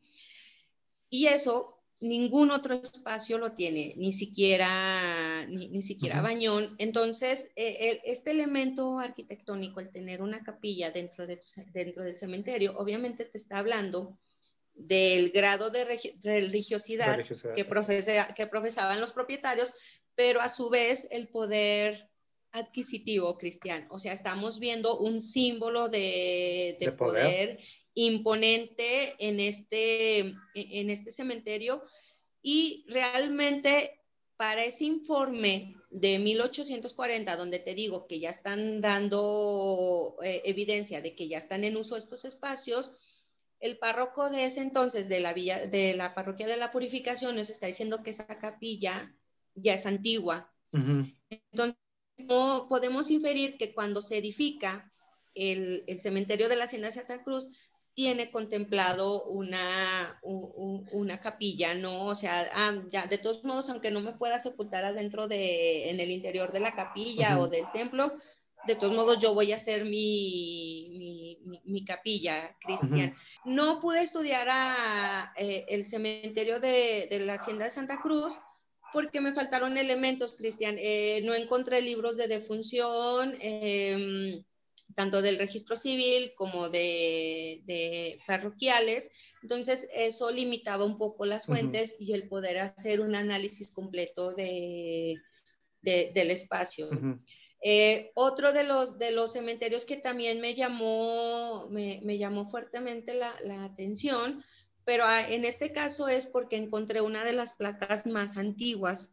Y 1.10 1.26
eso 1.26 1.82
ningún 2.00 2.50
otro 2.50 2.72
espacio 2.76 3.36
lo 3.36 3.52
tiene, 3.52 3.92
ni 3.98 4.14
siquiera, 4.14 5.44
ni, 5.48 5.82
siquiera 5.82 6.22
Bañón. 6.22 6.76
Entonces, 6.78 7.50
e, 7.56 8.00
este 8.06 8.30
elemento 8.30 8.98
arquitectónico, 8.98 9.80
el 9.80 9.90
tener 9.90 10.22
una 10.22 10.42
capilla 10.42 10.90
dentro, 10.90 11.26
de 11.26 11.42
dentro 11.74 12.04
del 12.04 12.16
cementerio, 12.16 12.72
obviamente 12.78 13.26
te 13.26 13.36
está 13.36 13.58
hablando 13.58 14.16
del 14.86 15.30
grado 15.30 15.70
de 15.70 15.84
religiosidad, 16.22 17.18
que, 17.54 17.66
que 18.36 18.46
profesaban 18.46 19.00
los 19.00 19.12
propietarios, 19.12 19.72
pero 20.14 20.40
a 20.40 20.48
su 20.48 20.68
vez 20.68 21.06
el 21.10 21.28
poder 21.28 22.10
adquisitivo 22.52 23.38
cristiano. 23.38 23.86
O 23.90 23.98
sea, 23.98 24.12
estamos 24.12 24.58
viendo 24.58 24.98
un 24.98 25.20
símbolo 25.20 25.88
de, 25.88 26.94
poder. 26.98 27.58
imponente 27.94 29.14
en 29.18 29.40
este, 29.40 30.34
en 30.54 30.90
este 30.90 31.10
cementerio 31.10 31.82
y 32.42 32.84
realmente 32.88 34.00
para 34.36 34.64
ese 34.64 34.84
informe 34.84 35.76
de 35.90 36.18
1840, 36.18 37.36
donde 37.36 37.58
te 37.58 37.74
digo 37.74 38.06
que 38.06 38.20
ya 38.20 38.30
están 38.30 38.80
dando 38.80 40.16
eh, 40.22 40.40
evidencia 40.44 41.02
de 41.02 41.14
que 41.14 41.28
ya 41.28 41.38
están 41.38 41.64
en 41.64 41.76
uso 41.76 41.96
estos 41.96 42.24
espacios, 42.24 42.92
el 43.60 43.78
párroco 43.78 44.30
de 44.30 44.44
ese 44.46 44.60
entonces 44.60 45.08
de 45.08 45.20
la, 45.20 45.32
villa, 45.32 45.66
de 45.66 45.94
la 45.94 46.14
parroquia 46.14 46.46
de 46.46 46.56
la 46.56 46.72
Purificación 46.72 47.36
nos 47.36 47.50
está 47.50 47.66
diciendo 47.66 48.02
que 48.02 48.10
esa 48.10 48.26
capilla 48.26 49.14
ya 49.54 49.74
es 49.74 49.86
antigua. 49.86 50.50
Entonces, 50.72 51.76
podemos 52.68 53.10
inferir 53.10 53.56
que 53.58 53.74
cuando 53.74 54.02
se 54.02 54.18
edifica 54.18 54.90
el, 55.34 55.84
cementerio 56.00 56.48
de 56.48 56.56
la 56.56 56.64
Hacienda 56.64 56.88
de 56.88 56.94
Santa 56.94 57.22
Cruz, 57.22 57.48
tiene 57.92 58.30
contemplado 58.30 59.24
una, 59.24 60.18
una 60.22 61.20
capilla, 61.20 61.74
¿no? 61.74 62.06
O 62.06 62.14
sea, 62.14 62.48
ah, 62.54 62.82
ya, 62.90 63.06
de 63.06 63.18
todos 63.18 63.44
modos, 63.44 63.68
aunque 63.68 63.90
no 63.90 64.00
me 64.00 64.12
pueda 64.12 64.38
sepultar 64.38 64.84
adentro 64.84 65.28
de, 65.28 65.90
en 65.90 66.00
el 66.00 66.10
interior 66.10 66.52
de 66.52 66.60
la 66.60 66.74
capilla 66.74 67.38
o 67.38 67.48
del 67.48 67.64
templo, 67.72 68.12
de 68.66 68.76
todos 68.76 68.94
modos 68.94 69.18
yo 69.18 69.34
voy 69.34 69.52
a 69.52 69.56
hacer 69.56 69.84
mi, 69.84 70.88
mi, 70.98 71.29
capilla 71.86 72.56
cristiana. 72.60 73.16
No 73.44 73.80
pude 73.80 74.02
estudiar 74.02 74.48
a, 74.50 75.32
eh, 75.36 75.64
el 75.68 75.86
cementerio 75.86 76.60
de, 76.60 77.08
de, 77.10 77.20
la 77.20 77.34
Hacienda 77.34 77.64
de 77.64 77.70
Santa 77.70 78.00
Cruz 78.00 78.34
porque 78.92 79.20
me 79.20 79.32
faltaron 79.32 79.76
elementos, 79.76 80.36
Cristian. 80.36 80.76
Eh, 80.78 81.20
no 81.24 81.34
encontré 81.34 81.80
libros 81.80 82.16
de 82.16 82.28
defunción, 82.28 83.36
em, 83.40 84.44
tanto 84.94 85.22
del 85.22 85.38
registro 85.38 85.76
civil 85.76 86.32
como 86.36 86.68
de, 86.68 87.62
de, 87.64 88.18
parroquiales. 88.26 89.10
Entonces, 89.42 89.88
eso 89.94 90.30
limitaba 90.30 90.84
un 90.84 90.98
poco 90.98 91.24
las 91.24 91.46
fuentes 91.46 91.96
y 91.98 92.12
el 92.12 92.28
poder 92.28 92.58
hacer 92.58 93.00
un 93.00 93.14
análisis 93.14 93.72
completo 93.72 94.34
de, 94.34 95.16
del 95.82 96.30
espacio. 96.30 96.90
Eh, 97.62 98.10
otro 98.14 98.52
de 98.52 98.64
los, 98.64 98.98
de 98.98 99.10
los 99.10 99.32
cementerios 99.32 99.84
que 99.84 99.98
también 99.98 100.40
me 100.40 100.54
llamó, 100.54 101.68
me, 101.70 102.00
me 102.02 102.16
llamó 102.16 102.50
fuertemente 102.50 103.14
la, 103.14 103.34
la 103.42 103.64
atención 103.64 104.42
pero 104.90 105.04
ah, 105.04 105.24
en 105.28 105.44
este 105.44 105.72
caso 105.72 106.08
es 106.08 106.26
porque 106.26 106.56
encontré 106.56 107.00
una 107.00 107.24
de 107.24 107.32
las 107.32 107.52
placas 107.52 108.06
más 108.06 108.36
antiguas 108.36 109.12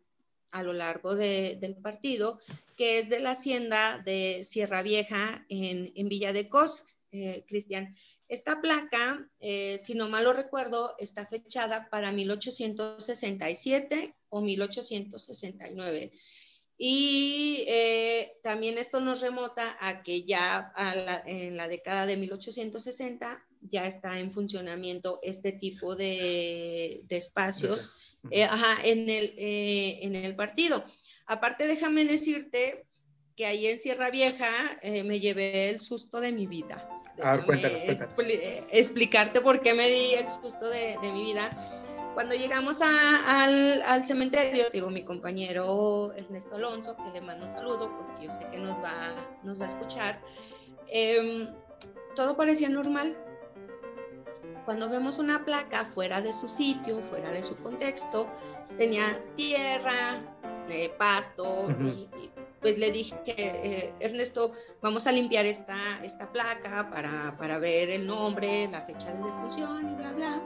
a 0.52 0.64
lo 0.64 0.74
largo 0.74 1.14
del 1.14 1.76
partido, 1.84 2.40
que 2.76 2.98
es 2.98 3.10
de 3.10 3.20
la 3.20 3.32
hacienda 3.32 4.02
de 4.04 4.44
Sierra 4.44 4.82
Vieja 4.82 5.46
en, 5.50 6.10
Villa 6.10 6.34
de 6.34 6.50
Cos, 6.50 6.84
eh, 7.12 7.46
Cristian. 7.48 7.96
Esta 8.28 8.60
placa, 8.60 9.30
eh, 9.40 9.78
si 9.78 9.94
no 9.94 10.10
mal 10.10 10.24
lo 10.24 10.34
recuerdo, 10.34 10.96
está 10.98 11.28
fechada 11.28 11.90
para 11.92 12.12
1867 12.12 14.16
o 14.30 14.42
1869. 14.42 16.12
Y 16.78 17.66
eh, 17.68 18.38
también 18.44 18.78
esto 18.78 19.00
nos 19.00 19.22
remota 19.22 19.78
a 19.80 20.04
que 20.04 20.24
ya 20.24 20.72
en 21.26 21.58
la 21.58 21.68
década 21.68 22.06
de 22.06 22.18
1860 22.18 23.44
ya 23.62 23.86
está 23.86 24.20
en 24.20 24.32
funcionamiento 24.32 25.20
este 25.24 25.52
tipo 25.52 25.96
de, 25.96 27.04
espacios 27.10 27.92
eh, 28.32 28.48
en, 28.84 29.10
el, 29.10 29.34
eh, 29.38 30.00
en 30.02 30.16
el 30.16 30.36
partido. 30.36 30.84
Aparte, 31.26 31.68
déjame 31.68 32.06
decirte 32.06 32.86
que 33.36 33.46
ahí 33.46 33.68
en 33.68 33.80
Sierra 33.80 34.10
Vieja 34.10 34.50
eh, 34.82 35.04
me 35.04 35.20
llevé 35.20 35.70
el 35.70 35.80
susto 35.80 36.20
de 36.20 36.32
mi 36.32 36.48
vida. 36.48 36.88
A 37.22 37.36
ver, 37.36 37.46
cuéntanos, 37.46 37.82
explicarte 38.72 39.42
por 39.42 39.62
qué 39.62 39.74
me 39.74 39.90
di 39.90 40.14
el 40.14 40.30
susto 40.30 40.70
de, 40.70 40.98
mi 41.02 41.24
vida. 41.24 41.50
Cuando 42.18 42.34
llegamos 42.34 42.82
al, 42.82 43.84
al, 43.84 44.04
cementerio, 44.04 44.72
digo, 44.72 44.90
mi 44.90 45.04
compañero 45.04 46.12
Ernesto 46.14 46.56
Alonso, 46.56 46.98
que 46.98 47.12
le 47.12 47.22
mando 47.22 47.46
un 47.46 47.52
saludo 47.52 47.96
porque 47.96 48.26
yo 48.26 48.32
sé 48.32 48.48
que 48.50 48.58
nos 48.58 48.76
va, 48.84 49.14
nos 49.44 49.62
va 49.62 49.66
a 49.66 49.68
escuchar, 49.68 50.20
em, 50.88 51.48
todo 52.16 52.36
parecía 52.36 52.70
normal 52.70 53.16
cuando 54.66 54.90
vemos 54.90 55.20
una 55.20 55.46
placa 55.46 55.86
fuera 55.86 56.20
de 56.20 56.34
su 56.34 56.50
sitio, 56.50 57.04
fuera 57.04 57.30
de 57.30 57.44
su 57.44 57.56
contexto, 57.58 58.26
tenía 58.80 59.24
tierra, 59.36 60.16
eh, 60.70 60.96
pasto, 60.98 61.68
y, 61.80 62.10
pues 62.62 62.80
le 62.80 62.92
dije, 62.92 63.16
eh, 63.28 63.94
Ernesto, 64.00 64.54
vamos 64.82 65.06
a 65.06 65.12
limpiar 65.12 65.46
esta, 65.46 65.78
esta 66.04 66.32
placa 66.32 66.90
para, 66.90 67.38
para, 67.38 67.60
ver 67.60 67.92
el 67.92 68.08
nombre, 68.08 68.68
la 68.70 68.82
fecha 68.88 69.14
de 69.14 69.22
defunción 69.22 69.92
y 69.92 69.94
bla, 69.94 70.14
bla. 70.14 70.42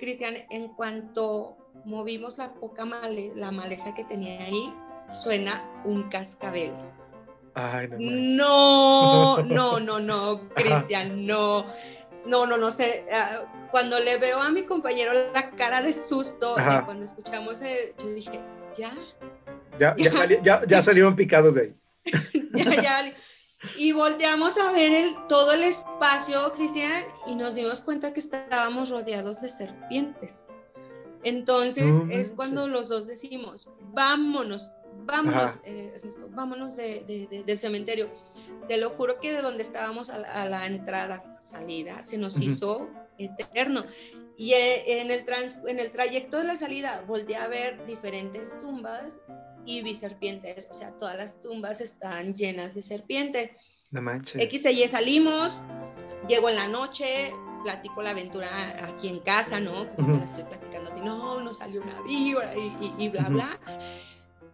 Cristian, 0.00 0.34
en 0.50 0.68
cuanto 0.68 1.56
movimos 1.84 2.38
la 2.38 2.54
poca 2.54 2.84
male, 2.84 3.32
la 3.36 3.52
maleza 3.52 3.94
que 3.94 4.04
tenía 4.04 4.42
ahí, 4.44 4.72
suena 5.08 5.62
un 5.84 6.08
cascabel. 6.08 6.72
Ay, 7.54 7.88
no, 7.98 9.42
no, 9.44 9.78
no, 9.78 10.00
no, 10.00 10.48
Cristian, 10.54 11.26
no. 11.26 11.66
No, 12.26 12.46
no, 12.46 12.58
no 12.58 12.70
sé. 12.70 13.06
Ah, 13.12 13.44
cuando 13.70 13.98
le 13.98 14.18
veo 14.18 14.40
a 14.40 14.50
mi 14.50 14.64
compañero 14.64 15.12
la 15.32 15.50
cara 15.52 15.80
de 15.80 15.92
susto, 15.92 16.56
y 16.56 16.84
cuando 16.84 17.06
escuchamos, 17.06 17.60
yo 17.60 18.08
dije, 18.08 18.40
¿ya? 18.76 18.94
Ya, 19.78 19.94
ya, 19.96 20.62
ya, 20.66 20.82
salieron 20.82 21.16
picados 21.16 21.54
de 21.54 21.60
ahí. 21.62 21.74
ya, 22.54 22.82
ya. 22.82 23.14
Y 23.76 23.92
volteamos 23.92 24.56
a 24.58 24.72
ver 24.72 24.92
el, 24.92 25.26
todo 25.28 25.52
el 25.52 25.62
espacio, 25.64 26.52
Cristian, 26.54 27.04
y 27.26 27.34
nos 27.34 27.54
dimos 27.54 27.80
cuenta 27.82 28.12
que 28.12 28.20
estábamos 28.20 28.90
rodeados 28.90 29.40
de 29.42 29.48
serpientes. 29.48 30.46
Entonces 31.22 32.02
es 32.10 32.30
cuando 32.30 32.66
los 32.66 32.88
dos 32.88 33.06
decimos, 33.06 33.68
vámonos, 33.92 34.72
vámonos, 35.04 35.58
eh, 35.64 35.92
Ernesto, 35.96 36.28
vámonos 36.30 36.76
del 36.76 37.58
cementerio. 37.58 38.08
Te 38.68 38.78
lo 38.78 38.90
juro 38.90 39.20
que 39.20 39.32
de 39.32 39.42
donde 39.42 39.62
estábamos 39.62 40.08
a 40.08 40.44
la 40.46 40.66
entrada 40.66 41.40
salida 41.44 42.02
se 42.02 42.16
nos 42.16 42.40
hizo 42.40 42.88
eterno. 43.18 43.84
Y 44.38 44.54
eh, 44.54 45.02
en 45.02 45.10
el, 45.10 45.26
en 45.68 45.80
el 45.80 45.92
trayecto 45.92 46.38
de 46.38 46.44
la 46.44 46.56
salida 46.56 47.04
volví 47.06 47.34
a 47.34 47.46
ver 47.48 47.84
diferentes 47.84 48.58
tumbas 48.60 49.12
y 49.66 49.82
vi 49.82 49.94
serpientes, 49.94 50.68
o 50.70 50.74
sea, 50.74 50.92
todas 50.98 51.16
las 51.16 51.42
tumbas 51.42 51.80
están 51.80 52.34
llenas 52.34 52.74
de 52.74 52.82
serpientes. 52.82 53.50
No 53.90 54.02
manches. 54.02 54.40
X 54.42 54.66
y 54.66 54.88
salimos, 54.88 55.60
llego 56.28 56.48
en 56.48 56.56
la 56.56 56.68
noche, 56.68 57.32
platico 57.62 58.02
la 58.02 58.10
aventura 58.10 58.86
aquí 58.86 59.08
en 59.08 59.20
casa, 59.20 59.60
¿no? 59.60 59.82
estoy 59.82 60.44
platicando 60.44 60.90
no, 61.00 61.40
no 61.40 61.52
salió 61.52 61.82
una 61.82 62.00
víbora 62.02 62.54
y, 62.56 63.08
bla, 63.08 63.28
bla. 63.28 63.60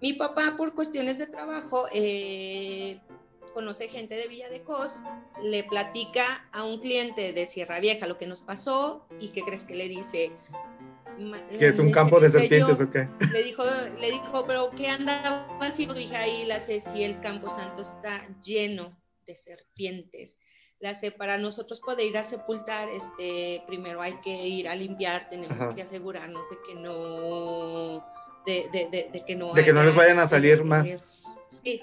Mi 0.01 0.13
papá, 0.15 0.55
por 0.57 0.75
cuestiones 0.75 1.19
de 1.19 1.27
trabajo, 1.27 1.87
eh, 1.93 3.01
conoce 3.55 3.89
gente 3.89 4.15
de 4.15 4.29
Villa 4.29 4.49
de 4.49 4.63
Cos, 4.63 4.99
le 5.43 5.65
platica 5.65 6.49
a 6.53 6.65
un 6.65 6.79
cliente 6.79 7.33
de 7.33 7.47
Sierra 7.47 7.81
Vieja 7.81 8.07
lo 8.07 8.19
que 8.19 8.27
nos 8.27 8.43
pasó 8.43 9.07
y 9.21 9.29
¿qué 9.29 9.43
crees 9.43 9.63
que 9.63 9.75
le 9.75 9.89
dice? 9.89 10.33
¿Que 11.59 11.69
es 11.69 11.79
un 11.79 11.91
campo 11.91 12.21
de 12.21 12.31
serpientes 12.31 12.81
o 12.81 12.91
qué? 12.91 13.09
Le 13.33 13.43
dijo, 13.43 13.65
le 13.99 14.11
dijo, 14.11 14.45
pero 14.47 14.71
¿qué 14.77 14.89
andaba 14.89 15.47
haciendo 15.61 15.95
tu 15.95 16.01
hija 16.01 16.19
ahí? 16.21 16.45
La 16.47 16.61
sé 16.61 16.81
si 16.81 17.05
el 17.05 17.21
Campo 17.21 17.49
Santo 17.49 17.83
está 17.83 18.27
lleno 18.43 18.97
de 19.27 19.37
serpientes. 19.37 20.39
La 20.79 20.95
sé, 20.95 21.11
para 21.11 21.39
nosotros 21.39 21.81
poder 21.81 22.07
ir 22.07 22.19
a 22.19 22.23
sepultar, 22.23 22.89
este, 22.91 23.63
primero 23.67 24.03
hay 24.03 24.21
que 24.23 24.31
ir 24.31 24.69
a 24.69 24.75
limpiar, 24.75 25.31
tenemos 25.31 25.75
que 25.75 25.83
asegurarnos 25.83 26.43
de 26.51 26.57
que 26.67 26.81
no, 26.81 28.05
de, 28.45 28.69
de, 28.73 29.11
de, 29.11 29.25
que 29.25 29.35
no, 29.35 29.55
de 29.55 29.65
que 29.65 29.73
no 29.73 29.83
les 29.83 29.95
vayan 29.95 30.19
a 30.19 30.27
salir 30.27 30.63
más. 30.65 30.95
Sí, 31.65 31.83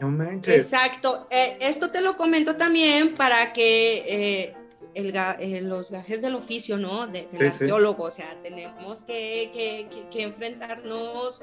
no 0.00 0.08
manches. 0.10 0.72
Exacto. 0.72 1.26
Eh, 1.30 1.58
esto 1.60 1.90
te 1.90 2.00
lo 2.00 2.16
comento 2.16 2.56
también 2.56 3.14
para 3.14 3.52
que 3.52 4.04
eh, 4.06 4.56
el, 4.94 5.14
eh, 5.16 5.60
los 5.60 5.90
gajes 5.90 6.22
del 6.22 6.34
oficio, 6.34 6.76
¿no? 6.76 7.06
De, 7.06 7.28
del 7.32 7.48
arqueólogo, 7.48 8.04
o 8.04 8.10
sea, 8.10 8.36
tenemos 8.42 9.02
que, 9.02 9.88
que, 10.10 10.22
enfrentarnos 10.22 11.42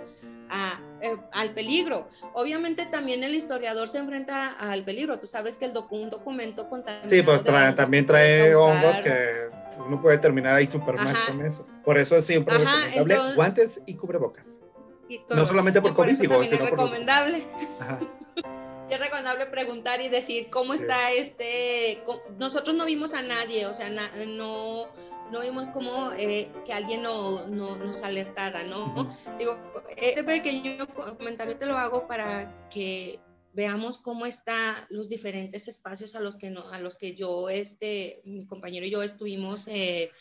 a, 0.49 0.79
al 1.31 1.53
peligro. 1.53 2.07
Obviamente 2.33 2.85
también 2.85 3.23
el 3.23 3.35
historiador 3.35 3.87
se 3.87 3.99
enfrenta 3.99 4.51
al 4.53 4.83
peligro. 4.83 5.19
Tú 5.19 5.27
sabes 5.27 5.57
que 5.57 5.65
el 5.65 5.73
un 5.89 6.09
documento 6.09 6.69
contaminado... 6.69 7.09
Sí, 7.09 7.21
pues 7.21 7.43
también 7.43 8.05
trae 8.05 8.55
hongos 8.55 8.97
que 8.97 9.49
uno 9.85 10.01
puede 10.01 10.17
terminar 10.17 10.55
ahí 10.55 10.67
súper 10.67 10.95
mal 10.95 11.15
con 11.27 11.45
eso. 11.45 11.67
Por 11.83 11.97
eso 11.97 12.15
es 12.15 12.25
siempre 12.25 12.57
recomendable 12.57 13.35
guantes 13.35 13.81
y 13.85 13.95
cubrebocas. 13.95 14.59
no 15.29 15.45
solamente 15.45 15.81
por 15.81 15.93
COVID, 15.93 16.15
sino 16.15 16.41
es 16.41 16.59
recomendable. 16.59 17.45
Ajá. 17.79 17.99
Es 18.89 18.99
recomendable 18.99 19.47
preguntar 19.47 20.01
y 20.01 20.09
decir 20.09 20.49
cómo 20.49 20.73
está 20.73 21.11
este. 21.11 22.03
Nosotros 22.37 22.75
no 22.75 22.85
vimos 22.85 23.13
a 23.13 23.21
nadie, 23.21 23.65
o 23.65 23.73
sea, 23.73 23.89
no, 23.89 24.87
no 25.31 25.41
vimos 25.41 25.67
como 25.71 26.11
eh, 26.13 26.51
que 26.65 26.73
alguien 26.73 27.01
no, 27.01 27.47
no, 27.47 27.75
nos 27.77 28.03
alertara, 28.03 28.63
¿no? 28.63 29.11
Digo, 29.39 29.57
este 29.97 30.23
pequeño 30.23 30.87
comentario 30.87 31.57
te 31.57 31.65
lo 31.65 31.77
hago 31.77 32.07
para 32.07 32.69
que 32.69 33.19
veamos 33.53 33.97
cómo 33.97 34.25
están 34.25 34.85
los 34.89 35.09
diferentes 35.09 35.67
espacios 35.67 36.15
a 36.15 36.19
los 36.19 36.35
que, 36.35 36.49
no, 36.49 36.69
a 36.69 36.79
los 36.79 36.97
que 36.97 37.15
yo, 37.15 37.49
este, 37.49 38.21
mi 38.25 38.45
compañero 38.45 38.85
y 38.85 38.91
yo 38.91 39.01
estuvimos 39.01 39.67
eh, 39.67 40.11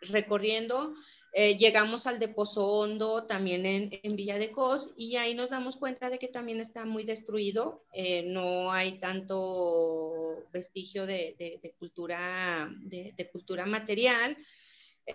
recorriendo. 0.00 0.94
Eh, 1.40 1.56
llegamos 1.56 2.08
al 2.08 2.18
de 2.18 2.26
Pozo 2.26 2.66
Hondo, 2.66 3.22
también 3.22 3.64
en, 3.64 4.16
Villa 4.16 4.38
de 4.38 4.50
Cos, 4.50 4.92
y 4.96 5.14
ahí 5.14 5.36
nos 5.36 5.50
damos 5.50 5.76
cuenta 5.76 6.10
de 6.10 6.18
que 6.18 6.26
también 6.26 6.58
está 6.58 6.84
muy 6.84 7.04
destruido. 7.04 7.84
Eh, 7.92 8.24
no 8.24 8.72
hay 8.72 8.98
tanto 8.98 10.42
vestigio 10.52 11.06
de, 11.06 11.60
cultura, 11.78 12.68
de, 12.80 13.30
cultura 13.30 13.66
material. 13.66 14.36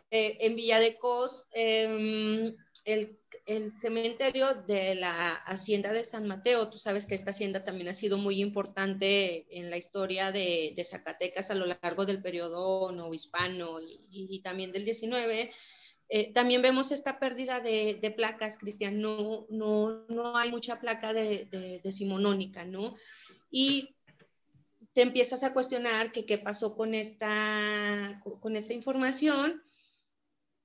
en 0.10 0.56
Villa 0.56 0.80
de 0.80 0.98
Cos, 0.98 1.44
em, 1.52 2.56
el 2.86 3.74
cementerio 3.82 4.54
de 4.66 4.96
la 4.96 5.34
hacienda 5.34 5.92
de 5.92 6.06
San 6.06 6.26
Mateo. 6.26 6.70
Tú 6.70 6.78
sabes 6.78 7.06
que 7.06 7.16
esta 7.16 7.32
hacienda 7.32 7.66
también 7.66 7.90
ha 7.90 7.94
sido 7.94 8.18
muy 8.18 8.40
importante 8.40 9.46
en 9.50 9.70
la 9.70 9.76
historia 9.76 10.32
de, 10.32 10.74
Zacatecas 10.90 11.52
a 11.52 11.56
lo 11.56 11.66
largo 11.66 12.06
del 12.06 12.22
periodo 12.22 12.94
novohispano 12.94 13.82
y, 13.82 14.00
y, 14.10 14.40
también 14.42 14.72
del 14.72 14.86
19. 14.86 15.52
Eh, 16.10 16.34
también 16.34 16.62
vemos 16.62 16.92
esta 16.92 17.20
pérdida 17.20 17.60
de, 17.60 18.14
placas, 18.16 18.58
Cristian. 18.58 19.02
No, 19.02 19.46
no, 19.50 20.06
no, 20.10 20.38
hay 20.38 20.52
mucha 20.52 20.80
placa 20.80 21.14
de, 21.14 21.82
decimonónica, 21.84 22.66
¿no? 22.66 22.96
Y 23.50 23.96
te 24.94 25.02
empiezas 25.02 25.44
a 25.44 25.54
cuestionar 25.54 26.12
que 26.12 26.26
qué 26.26 26.38
pasó 26.38 26.76
con 26.76 26.94
esta, 26.94 28.22
con 28.42 28.56
esta 28.56 28.74
información 28.74 29.64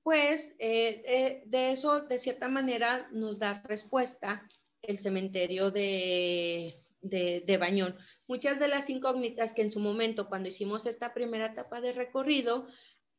pues 0.03 0.55
eh, 0.59 1.03
eh, 1.05 1.43
de 1.45 1.71
eso, 1.71 2.01
de 2.01 2.17
cierta 2.17 2.47
manera, 2.47 3.07
nos 3.11 3.37
da 3.37 3.61
respuesta 3.65 4.47
el 4.81 4.97
cementerio 4.97 5.71
de, 5.71 6.73
de, 7.01 7.57
Bañón. 7.59 7.95
Muchas 8.27 8.59
de 8.59 8.69
las 8.69 8.89
incógnitas 8.89 9.53
que 9.53 9.61
en 9.61 9.69
su 9.69 9.79
momento, 9.79 10.27
cuando 10.27 10.49
hicimos 10.49 10.85
esta 10.85 11.13
primera 11.13 11.47
etapa 11.47 11.81
de 11.81 11.93
recorrido, 11.93 12.67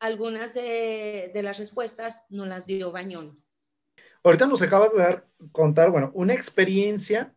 algunas 0.00 0.54
de, 0.54 1.30
de 1.32 1.42
las 1.42 1.58
respuestas 1.58 2.22
nos 2.30 2.48
las 2.48 2.66
dio 2.66 2.90
Bañón. 2.90 3.42
Ahorita 4.24 4.46
nos 4.46 4.62
acabas 4.62 4.92
de 4.92 4.98
dar, 4.98 5.26
contar, 5.52 5.90
bueno, 5.90 6.10
una 6.14 6.34
experiencia 6.34 7.34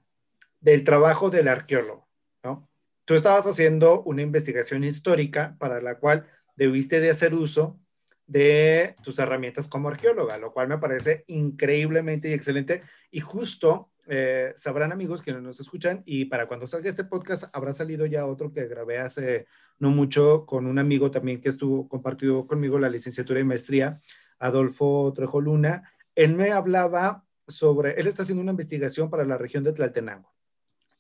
del 0.59 0.83
trabajo 0.83 1.29
del 1.29 1.47
arqueólogo, 1.47 2.07
¿no? 2.43 2.69
Tú 3.05 3.15
estabas 3.15 3.45
haciendo 3.45 4.01
una 4.03 4.21
investigación 4.21 4.83
histórica 4.83 5.55
para 5.59 5.81
la 5.81 5.99
cual 5.99 6.25
debiste 6.55 7.01
de 7.01 7.09
hacer 7.09 7.35
uso 7.35 7.79
de 8.27 8.95
tus 9.03 9.19
herramientas 9.19 9.67
como 9.67 9.89
arqueóloga, 9.89 10.37
lo 10.37 10.53
cual 10.53 10.69
me 10.69 10.77
parece 10.77 11.25
increíblemente 11.27 12.29
y 12.29 12.33
excelente. 12.33 12.81
Y 13.11 13.19
justo 13.19 13.91
eh, 14.07 14.53
sabrán 14.55 14.91
amigos 14.91 15.21
que 15.21 15.33
nos 15.33 15.59
escuchan 15.59 16.01
y 16.05 16.25
para 16.25 16.47
cuando 16.47 16.67
salga 16.67 16.89
este 16.89 17.03
podcast 17.03 17.45
habrá 17.53 17.73
salido 17.73 18.05
ya 18.05 18.25
otro 18.25 18.51
que 18.51 18.67
grabé 18.67 18.99
hace 18.99 19.47
no 19.79 19.89
mucho 19.89 20.45
con 20.45 20.65
un 20.65 20.79
amigo 20.79 21.11
también 21.11 21.41
que 21.41 21.49
estuvo 21.49 21.87
compartido 21.87 22.47
conmigo 22.47 22.79
la 22.79 22.89
licenciatura 22.89 23.39
y 23.39 23.43
maestría, 23.43 23.99
Adolfo 24.39 25.11
Trejo 25.15 25.41
Luna. 25.41 25.91
Él 26.15 26.35
me 26.35 26.51
hablaba 26.51 27.25
sobre, 27.47 27.99
él 27.99 28.07
está 28.07 28.23
haciendo 28.23 28.41
una 28.41 28.51
investigación 28.51 29.09
para 29.09 29.25
la 29.25 29.37
región 29.37 29.63
de 29.63 29.73
Tlaltenango 29.73 30.33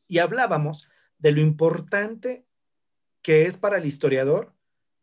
y 0.07 0.19
hablábamos 0.19 0.89
de 1.17 1.31
lo 1.31 1.41
importante 1.41 2.45
que 3.21 3.43
es 3.43 3.57
para 3.57 3.77
el 3.77 3.85
historiador 3.85 4.53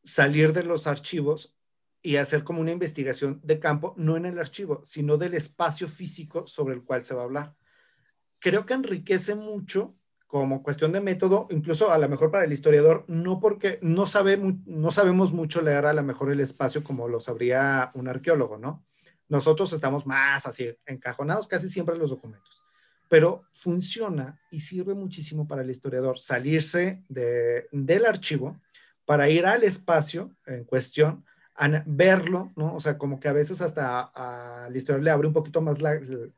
salir 0.02 0.52
de 0.52 0.62
los 0.62 0.86
archivos 0.86 1.56
y 2.02 2.16
hacer 2.16 2.44
como 2.44 2.60
una 2.60 2.72
investigación 2.72 3.40
de 3.42 3.58
campo, 3.58 3.94
no 3.96 4.16
en 4.16 4.26
el 4.26 4.38
archivo, 4.38 4.80
sino 4.84 5.16
del 5.18 5.34
espacio 5.34 5.88
físico 5.88 6.46
sobre 6.46 6.74
el 6.74 6.84
cual 6.84 7.04
se 7.04 7.14
va 7.14 7.22
a 7.22 7.24
hablar. 7.24 7.56
Creo 8.38 8.64
que 8.64 8.74
enriquece 8.74 9.34
mucho 9.34 9.96
como 10.30 10.62
cuestión 10.62 10.92
de 10.92 11.00
método, 11.00 11.48
incluso 11.50 11.90
a 11.90 11.98
lo 11.98 12.08
mejor 12.08 12.30
para 12.30 12.44
el 12.44 12.52
historiador, 12.52 13.04
no 13.08 13.40
porque 13.40 13.80
no, 13.82 14.06
sabe, 14.06 14.38
no 14.64 14.92
sabemos 14.92 15.32
mucho 15.32 15.60
leer 15.60 15.86
a 15.86 15.92
lo 15.92 16.04
mejor 16.04 16.30
el 16.30 16.38
espacio 16.38 16.84
como 16.84 17.08
lo 17.08 17.18
sabría 17.18 17.90
un 17.94 18.06
arqueólogo, 18.06 18.56
¿no? 18.56 18.86
Nosotros 19.28 19.72
estamos 19.72 20.06
más 20.06 20.46
así, 20.46 20.72
encajonados 20.86 21.48
casi 21.48 21.68
siempre 21.68 21.96
en 21.96 22.00
los 22.00 22.10
documentos, 22.10 22.62
pero 23.08 23.42
funciona 23.50 24.40
y 24.52 24.60
sirve 24.60 24.94
muchísimo 24.94 25.48
para 25.48 25.62
el 25.62 25.70
historiador 25.70 26.16
salirse 26.20 27.02
de, 27.08 27.66
del 27.72 28.06
archivo 28.06 28.60
para 29.04 29.28
ir 29.28 29.46
al 29.46 29.64
espacio 29.64 30.30
en 30.46 30.62
cuestión 30.62 31.24
verlo, 31.86 32.52
¿no? 32.56 32.74
O 32.74 32.80
sea, 32.80 32.96
como 32.96 33.20
que 33.20 33.28
a 33.28 33.32
veces 33.32 33.60
hasta 33.60 34.00
al 34.64 34.74
historiador 34.74 35.04
le 35.04 35.10
abre 35.10 35.28
un 35.28 35.34
poquito 35.34 35.60
más 35.60 35.76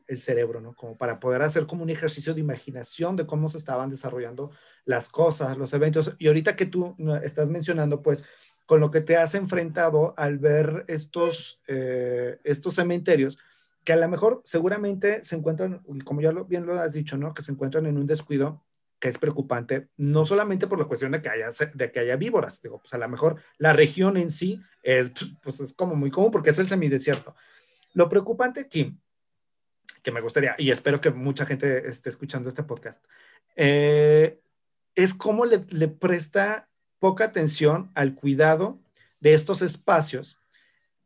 el, 0.09 0.21
cerebro, 0.21 0.61
¿no? 0.61 0.75
Como 0.75 0.97
para 0.97 1.21
poder 1.21 1.43
hacer 1.43 1.67
como 1.67 1.85
un 1.85 1.91
ejercicio 1.91 2.35
de 2.35 2.41
imaginación 2.41 3.15
de 3.17 3.27
cómo 3.27 3.49
se 3.49 3.59
estaban 3.59 3.91
desarrollando 3.91 4.51
las 4.85 5.09
cosas, 5.09 5.57
los 5.57 5.73
eventos. 5.75 6.15
Y 6.19 6.27
ahorita 6.27 6.57
que 6.57 6.67
tú 6.67 6.97
estás 7.23 7.49
mencionando, 7.49 8.03
pues, 8.03 8.25
con 8.67 8.81
lo 8.81 8.91
que 8.91 9.01
te 9.01 9.17
has 9.17 9.35
enfrentado 9.35 10.15
al 10.17 10.39
ver 10.39 10.85
estos, 10.89 11.63
eh, 11.69 12.39
estos 12.43 12.75
cementerios, 12.75 13.39
que 13.85 13.93
a 13.93 13.97
lo 13.97 14.09
mejor 14.09 14.43
seguramente 14.45 15.23
se 15.23 15.37
encuentran, 15.37 15.83
como 16.05 16.21
ya 16.21 16.33
lo, 16.33 16.45
bien 16.47 16.67
lo 16.67 16.81
has 16.81 16.95
dicho, 16.95 17.17
¿no? 17.17 17.35
Que 17.35 17.43
se 17.43 17.53
encuentran 17.53 17.87
en 17.87 17.97
un 17.97 18.07
descuido 18.07 18.63
que 19.03 19.09
es 19.09 19.19
preocupante, 19.19 19.89
no 19.97 20.25
solamente 20.25 20.69
por 20.69 20.79
la 20.79 20.85
cuestión 20.85 21.11
de 21.11 21.21
que 21.21 21.29
haya, 21.29 21.49
de 21.75 21.91
que 21.91 21.99
haya 21.99 22.15
víboras, 22.15 22.63
digo, 22.63 22.79
pues 22.79 22.95
a 22.95 22.99
lo 22.99 23.09
mejor 23.09 23.43
la 23.59 23.73
región 23.73 24.17
en 24.17 24.31
sí 24.31 24.63
es, 24.85 25.11
pues 25.43 25.59
es 25.59 25.73
como 25.73 25.97
muy 25.97 26.09
común 26.09 26.31
porque 26.31 26.51
es 26.51 26.59
el 26.61 26.69
semidesierto. 26.69 27.35
Lo 27.95 28.09
preocupante 28.09 28.61
aquí, 28.61 28.97
que 30.05 30.13
me 30.13 30.21
gustaría, 30.21 30.55
y 30.57 30.71
espero 30.71 31.01
que 31.01 31.11
mucha 31.11 31.45
gente 31.45 31.89
esté 31.89 32.11
escuchando 32.11 32.49
este 32.49 32.63
podcast, 32.63 33.05
eh, 33.57 34.39
es 34.95 35.15
cómo 35.15 35.47
le, 35.47 35.67
le 35.71 35.89
presta 35.89 36.69
poca 37.01 37.25
atención 37.25 37.91
al 37.97 38.15
cuidado 38.15 38.79
de 39.19 39.35
estos 39.35 39.63
espacios, 39.63 40.41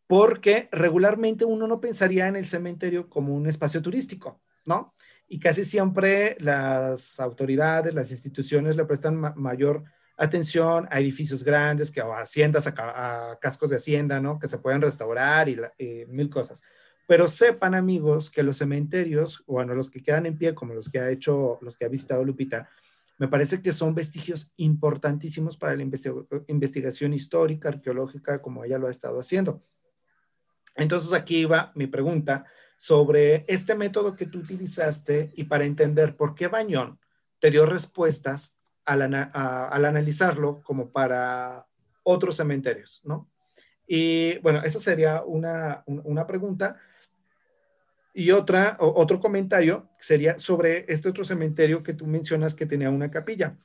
porque 0.06 0.68
regularmente 0.70 1.46
uno 1.46 1.66
no 1.66 1.80
pensaría 1.80 2.28
en 2.28 2.36
el 2.36 2.44
cementerio 2.44 3.08
como 3.08 3.34
un 3.34 3.46
espacio 3.46 3.80
turístico, 3.80 4.42
¿no? 4.66 4.94
Y 5.28 5.38
casi 5.40 5.64
siempre 5.64 6.36
las 6.40 7.18
autoridades, 7.18 7.94
las 7.94 8.10
instituciones 8.10 8.76
le 8.76 8.84
prestan 8.84 9.16
mayor 9.36 9.84
atención 10.16 10.88
a 10.90 11.00
edificios 11.00 11.44
grandes, 11.44 11.90
que 11.90 12.00
a 12.00 12.18
haciendas, 12.18 12.66
a, 12.66 13.38
cascos 13.40 13.70
de 13.70 13.76
hacienda, 13.76 14.20
¿no? 14.20 14.38
Que 14.38 14.48
se 14.48 14.58
pueden 14.58 14.80
restaurar 14.80 15.48
y, 15.48 15.58
mil 16.08 16.30
cosas. 16.30 16.62
Pero 17.06 17.28
sepan, 17.28 17.74
amigos, 17.74 18.30
que 18.30 18.42
los 18.42 18.56
cementerios, 18.56 19.44
bueno, 19.46 19.74
los 19.74 19.90
que 19.90 20.02
quedan 20.02 20.26
en 20.26 20.38
pie, 20.38 20.54
como 20.54 20.74
los 20.74 20.88
que 20.88 20.98
ha 20.98 21.10
hecho, 21.10 21.58
los 21.60 21.76
que 21.76 21.84
ha 21.84 21.88
visitado 21.88 22.24
Lupita, 22.24 22.68
me 23.18 23.28
parece 23.28 23.62
que 23.62 23.72
son 23.72 23.94
vestigios 23.94 24.52
importantísimos 24.56 25.56
para 25.56 25.74
la 25.74 25.84
investigación 26.48 27.14
histórica, 27.14 27.68
arqueológica, 27.68 28.42
como 28.42 28.64
ella 28.64 28.78
lo 28.78 28.88
ha 28.88 28.90
estado 28.90 29.18
haciendo. 29.20 29.62
Entonces 30.74 31.12
aquí 31.12 31.46
va 31.46 31.72
mi 31.74 31.86
pregunta 31.86 32.44
sobre 32.76 33.44
este 33.48 33.74
método 33.74 34.14
que 34.14 34.26
tú 34.26 34.38
utilizaste 34.38 35.32
y 35.34 35.44
para 35.44 35.64
entender 35.64 36.16
por 36.16 36.34
qué 36.34 36.48
Bañón 36.48 36.98
te 37.38 37.50
dio 37.50 37.66
respuestas 37.66 38.58
al, 38.84 39.02
analizarlo 39.02 40.62
como 40.62 40.90
para 40.90 41.66
otros 42.02 42.36
cementerios, 42.36 43.00
¿no? 43.04 43.28
Y 43.86 44.38
bueno, 44.38 44.62
esa 44.64 44.80
sería 44.80 45.22
una, 45.22 45.84
pregunta. 46.26 46.76
Y 48.14 48.30
otra, 48.30 48.76
otro 48.80 49.20
comentario 49.20 49.90
sería 49.98 50.38
sobre 50.38 50.86
este 50.88 51.08
otro 51.08 51.24
cementerio 51.24 51.82
que 51.82 51.92
tú 51.92 52.06
mencionas 52.06 52.54
que 52.54 52.66
tenía 52.66 52.90
una 52.90 53.10
capilla. 53.10 53.56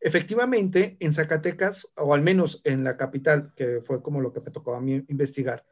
Efectivamente, 0.00 0.96
en 0.98 1.12
Zacatecas, 1.12 1.92
o 1.96 2.14
al 2.14 2.22
menos 2.22 2.62
en 2.64 2.84
la 2.84 2.96
capital, 2.96 3.52
que 3.54 3.80
fue 3.80 4.02
como 4.02 4.20
lo 4.20 4.32
que 4.32 4.40
me 4.40 4.50
tocó 4.50 4.74
a 4.74 4.80
mí 4.80 5.04
investigar, 5.08 5.64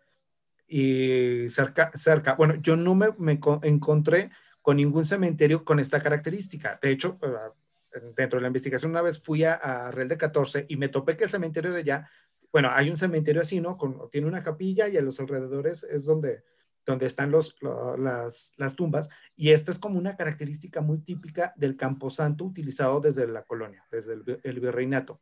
y 0.68 1.48
cerca, 1.48 1.90
cerca. 1.94 2.34
Bueno, 2.34 2.56
yo 2.56 2.76
no 2.76 2.94
me, 2.94 3.08
encontré 3.62 4.30
con 4.60 4.76
ningún 4.76 5.04
cementerio 5.04 5.64
con 5.64 5.80
esta 5.80 6.00
característica. 6.00 6.78
De 6.80 6.90
hecho, 6.90 7.18
eh, 7.22 8.00
dentro 8.16 8.38
de 8.38 8.42
la 8.42 8.48
investigación 8.48 8.90
una 8.90 9.02
vez 9.02 9.20
fui 9.20 9.44
a, 9.44 9.54
a 9.54 9.90
Real 9.90 10.08
de 10.08 10.18
14 10.18 10.66
y 10.68 10.76
me 10.76 10.90
topé 10.90 11.16
que 11.16 11.24
el 11.24 11.30
cementerio 11.30 11.72
de 11.72 11.80
allá, 11.80 12.10
bueno, 12.52 12.70
hay 12.70 12.90
un 12.90 12.96
cementerio 12.96 13.40
así, 13.40 13.60
¿no? 13.60 13.78
Con, 13.78 14.10
tiene 14.10 14.26
una 14.26 14.42
capilla 14.42 14.88
y 14.88 14.98
a 14.98 15.02
los 15.02 15.18
alrededores 15.20 15.84
es 15.84 16.04
donde, 16.04 16.44
donde 16.84 17.06
están 17.06 17.30
los, 17.30 17.56
las, 17.98 18.52
las 18.58 18.76
tumbas 18.76 19.08
y 19.36 19.50
esta 19.50 19.70
es 19.70 19.78
como 19.78 19.98
una 19.98 20.16
característica 20.16 20.82
muy 20.82 20.98
típica 20.98 21.54
del 21.56 21.76
camposanto 21.76 22.44
utilizado 22.44 23.00
desde 23.00 23.26
la 23.26 23.44
colonia, 23.44 23.86
desde 23.90 24.14
el, 24.14 24.40
el 24.42 24.60
virreinato. 24.60 25.20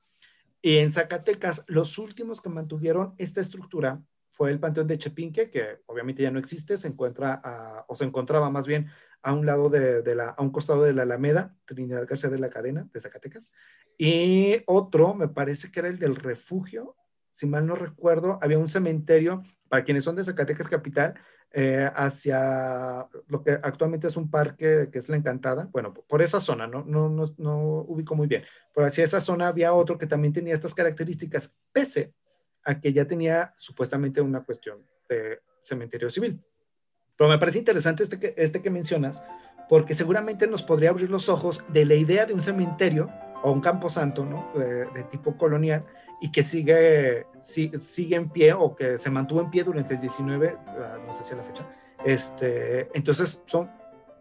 Y 0.60 0.78
en 0.78 0.90
Zacatecas, 0.90 1.64
los 1.68 1.98
últimos 1.98 2.40
que 2.40 2.48
mantuvieron 2.48 3.14
esta 3.18 3.40
estructura 3.40 4.02
fue 4.36 4.50
el 4.50 4.60
Panteón 4.60 4.86
de 4.86 4.98
Chepinque, 4.98 5.48
que 5.48 5.78
obviamente 5.86 6.22
ya 6.22 6.30
no 6.30 6.38
existe, 6.38 6.76
se 6.76 6.88
encuentra, 6.88 7.86
o 7.88 7.96
se 7.96 8.04
encontraba 8.04 8.50
más 8.50 8.66
bien 8.66 8.90
a 9.22 9.32
un 9.32 9.46
lado 9.46 9.70
de, 9.70 10.14
la, 10.14 10.28
a 10.28 10.42
un 10.42 10.50
costado 10.50 10.82
de 10.82 10.92
la 10.92 11.04
Alameda, 11.04 11.56
Trinidad 11.64 12.06
García 12.06 12.28
de 12.28 12.38
la 12.38 12.50
Cadena, 12.50 12.86
de 12.92 13.00
Zacatecas, 13.00 13.54
y 13.96 14.62
otro, 14.66 15.14
me 15.14 15.28
parece 15.28 15.72
que 15.72 15.80
era 15.80 15.88
el 15.88 15.98
del 15.98 16.16
refugio, 16.16 16.96
si 17.32 17.46
mal 17.46 17.66
no 17.66 17.76
recuerdo, 17.76 18.38
había 18.42 18.58
un 18.58 18.68
cementerio, 18.68 19.42
para 19.70 19.84
quienes 19.84 20.04
son 20.04 20.16
de 20.16 20.24
Zacatecas 20.24 20.68
Capital, 20.68 21.14
eh, 21.50 21.90
hacia 21.94 23.08
lo 23.28 23.42
que 23.42 23.52
actualmente 23.52 24.08
es 24.08 24.18
un 24.18 24.30
parque 24.30 24.90
que 24.92 24.98
es 24.98 25.08
La 25.08 25.16
Encantada, 25.16 25.70
bueno, 25.72 25.94
por 25.94 26.20
esa 26.20 26.40
zona, 26.40 26.66
no, 26.66 26.84
no, 26.84 27.08
no, 27.08 27.24
no 27.38 27.58
ubico 27.88 28.14
muy 28.14 28.26
bien, 28.26 28.44
pero 28.74 28.86
hacia 28.86 29.04
esa 29.04 29.22
zona 29.22 29.48
había 29.48 29.72
otro 29.72 29.96
que 29.96 30.06
también 30.06 30.34
tenía 30.34 30.52
estas 30.52 30.74
características, 30.74 31.50
pese 31.72 32.12
a 32.66 32.80
que 32.80 32.92
ya 32.92 33.06
tenía 33.06 33.54
supuestamente 33.56 34.20
una 34.20 34.42
cuestión 34.42 34.84
de 35.08 35.40
cementerio 35.60 36.10
civil. 36.10 36.42
Pero 37.16 37.30
me 37.30 37.38
parece 37.38 37.58
interesante 37.58 38.02
este 38.02 38.18
que, 38.18 38.34
este 38.36 38.60
que 38.60 38.70
mencionas, 38.70 39.22
porque 39.68 39.94
seguramente 39.94 40.46
nos 40.46 40.62
podría 40.62 40.90
abrir 40.90 41.08
los 41.08 41.28
ojos 41.28 41.64
de 41.68 41.84
la 41.84 41.94
idea 41.94 42.26
de 42.26 42.34
un 42.34 42.42
cementerio 42.42 43.08
o 43.42 43.52
un 43.52 43.60
camposanto, 43.60 44.24
¿no? 44.24 44.52
De, 44.54 45.04
tipo 45.04 45.36
colonial 45.38 45.84
y 46.20 46.32
que 46.32 46.42
sigue, 46.42 47.26
sigue 47.40 48.16
en 48.16 48.30
pie 48.30 48.52
o 48.52 48.74
que 48.74 48.98
se 48.98 49.10
mantuvo 49.10 49.40
en 49.40 49.50
pie 49.50 49.64
durante 49.64 49.94
el 49.94 50.00
19, 50.00 50.56
ah, 50.66 50.98
no 51.06 51.14
sé 51.14 51.22
si 51.22 51.30
es 51.32 51.36
la 51.36 51.42
fecha. 51.42 51.66
Este, 52.04 52.88
entonces 52.96 53.42
son, 53.46 53.70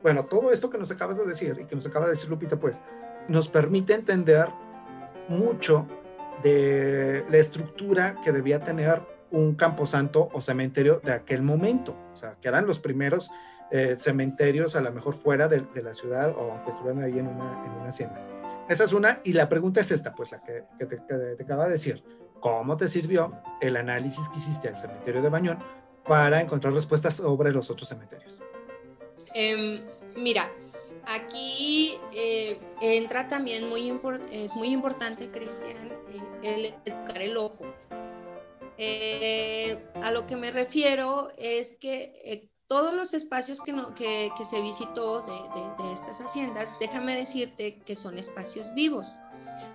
bueno, 0.01 0.25
todo 0.25 0.51
esto 0.51 0.69
que 0.69 0.77
nos 0.77 0.91
acabas 0.91 1.17
de 1.17 1.25
decir 1.25 1.58
y 1.60 1.65
que 1.65 1.75
nos 1.75 1.88
acaba 1.88 2.05
de 2.05 2.12
decir 2.12 2.29
Lupita, 2.29 2.60
pues, 2.60 2.81
nos 3.27 3.47
permite 3.47 3.93
entender 3.93 4.49
mucho 5.29 5.88
de 6.43 7.26
la 7.30 7.38
estructura 7.38 8.15
que 8.24 8.32
debía 8.32 8.60
tener 8.60 9.02
un 9.32 9.56
camposanto 9.56 10.30
o 10.34 10.41
cementerio 10.41 11.02
de 11.04 11.12
aquel 11.12 11.41
momento, 11.41 11.95
o 12.13 12.17
sea, 12.17 12.38
que 12.41 12.48
eran 12.48 12.65
los 12.65 12.80
primeros 12.80 13.32
eh, 13.71 13.95
cementerios 13.98 14.76
a 14.76 14.82
lo 14.82 14.91
mejor 14.91 15.15
fuera 15.15 15.48
de, 15.48 15.65
la 15.82 15.93
ciudad 15.93 16.30
o 16.38 16.52
aunque 16.52 16.69
estuvieran 16.69 17.04
ahí 17.04 17.17
en 17.17 17.28
una, 17.28 17.65
en 17.65 17.71
una, 17.71 17.89
hacienda. 17.89 18.21
Esa 18.69 18.84
es 18.84 18.93
una, 18.93 19.19
y 19.24 19.34
la 19.34 19.50
pregunta 19.50 19.82
es 19.82 19.91
esta, 19.91 20.13
pues 20.13 20.32
la 20.32 20.41
que, 20.41 20.63
te, 20.78 20.86
te, 20.86 21.43
acaba 21.43 21.65
de 21.65 21.71
decir. 21.71 22.04
¿Cómo 22.39 22.78
te 22.78 22.88
sirvió 22.88 23.34
el 23.60 23.76
análisis 23.76 24.30
que 24.30 24.38
hiciste 24.38 24.67
al 24.67 24.78
cementerio 24.78 25.21
de 25.21 25.30
Bañón 25.30 25.60
para 26.08 26.41
encontrar 26.41 26.74
respuestas 26.74 27.15
sobre 27.15 27.52
los 27.52 27.71
otros 27.71 27.89
cementerios? 27.89 28.39
Em, 29.34 29.82
mira, 30.15 30.52
aquí 31.08 31.98
eh, 32.13 32.60
entra 32.82 33.28
también 33.28 33.70
muy 33.70 34.00
es 34.32 34.56
muy 34.56 34.70
importante, 34.70 35.30
Cristian, 35.32 35.91
eh, 36.10 36.22
el 36.44 36.65
educar 36.86 37.22
el 37.22 37.38
ojo. 37.38 37.65
Eh, 38.78 39.84
a 40.02 40.12
lo 40.12 40.28
que 40.28 40.36
me 40.36 40.52
refiero 40.52 41.32
es 41.38 41.74
que 41.80 42.50
todos 42.68 42.94
los 42.94 43.13
espacios 43.13 43.62
que, 43.62 44.30
se 44.44 44.62
visitó 44.62 45.22
de, 45.22 45.94
estas 45.94 46.20
haciendas, 46.20 46.76
déjame 46.80 47.15
decirte 47.15 47.80
que 47.86 47.96
son 47.96 48.18
espacios 48.18 48.74
vivos. 48.74 49.15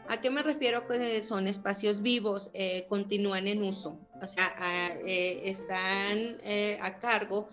¿A 0.08 0.20
qué 0.20 0.28
me 0.28 0.42
refiero 0.42 0.86
que 0.86 1.22
son 1.22 1.46
espacios 1.46 2.02
vivos? 2.02 2.50
continúan 2.88 3.46
en 3.46 3.62
uso, 3.62 3.96
o 4.20 4.26
sea, 4.26 4.52
están 5.04 6.40
a 6.82 6.98
cargo 6.98 7.48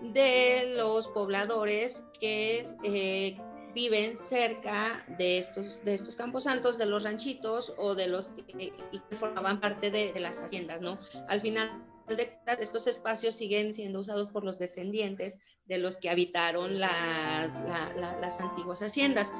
de 0.00 0.74
los 0.76 1.08
pobladores 1.08 2.04
que 2.20 2.66
eh, 2.82 3.38
viven 3.74 4.18
cerca 4.18 5.04
de 5.18 5.38
estos, 5.38 5.84
de 5.84 5.94
estos 5.94 6.16
campos 6.16 6.44
santos, 6.44 6.78
de 6.78 6.86
los 6.86 7.04
ranchitos 7.04 7.74
o 7.76 7.94
de 7.94 8.08
los 8.08 8.30
que, 8.30 8.72
formaban 9.18 9.60
parte 9.60 9.90
de, 9.90 10.18
las 10.18 10.40
haciendas, 10.40 10.80
¿no? 10.80 10.98
Al 11.28 11.42
final 11.42 11.84
de 12.08 12.30
estos 12.58 12.86
espacios 12.86 13.34
siguen 13.34 13.74
siendo 13.74 14.00
usados 14.00 14.30
por 14.30 14.44
los 14.44 14.58
descendientes 14.58 15.38
de 15.66 15.78
los 15.78 15.98
que 15.98 16.08
habitaron 16.08 16.80
las, 16.80 17.60
las 17.96 18.40
antiguas 18.40 18.80
haciendas. 18.80 19.32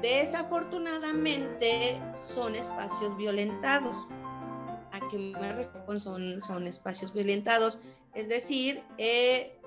Desafortunadamente 0.00 2.00
son 2.14 2.54
espacios 2.54 3.16
violentados. 3.16 4.06
¿A 4.92 5.00
qué 5.10 5.18
me 5.18 5.52
refiero? 5.52 5.98
Son, 5.98 6.40
son 6.40 6.68
espacios 6.68 7.12
violentados. 7.12 7.80
Es 8.14 8.28
decir, 8.28 8.80
eh, 8.98 9.57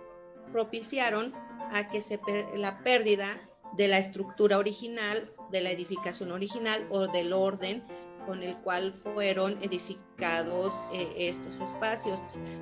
propiciaron 0.51 1.33
a 1.71 1.89
que 1.89 2.01
se 2.01 2.19
la 2.55 2.83
pérdida 2.83 3.41
de 3.77 3.87
la 3.87 3.97
estructura 3.97 4.57
original, 4.57 5.29
de 5.51 5.61
la 5.61 5.71
edificación 5.71 6.31
original 6.31 6.87
o 6.89 7.07
del 7.07 7.33
orden 7.33 7.83
con 8.25 8.43
el 8.43 8.55
cual 8.57 8.93
fueron 9.03 9.61
edificados 9.63 10.73
eh, 10.93 11.13
estos 11.17 11.59
espacios. 11.59 12.21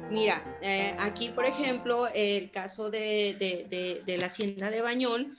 Mira, 0.09 0.57
eh, 0.61 0.95
aquí 0.97 1.29
por 1.29 1.45
ejemplo, 1.45 2.07
el 2.13 2.49
caso 2.51 2.89
de, 2.89 3.35
de, 3.39 4.01
de 4.05 4.17
la 4.17 4.27
hacienda 4.27 4.69
de 4.69 4.81
Bañón, 4.81 5.35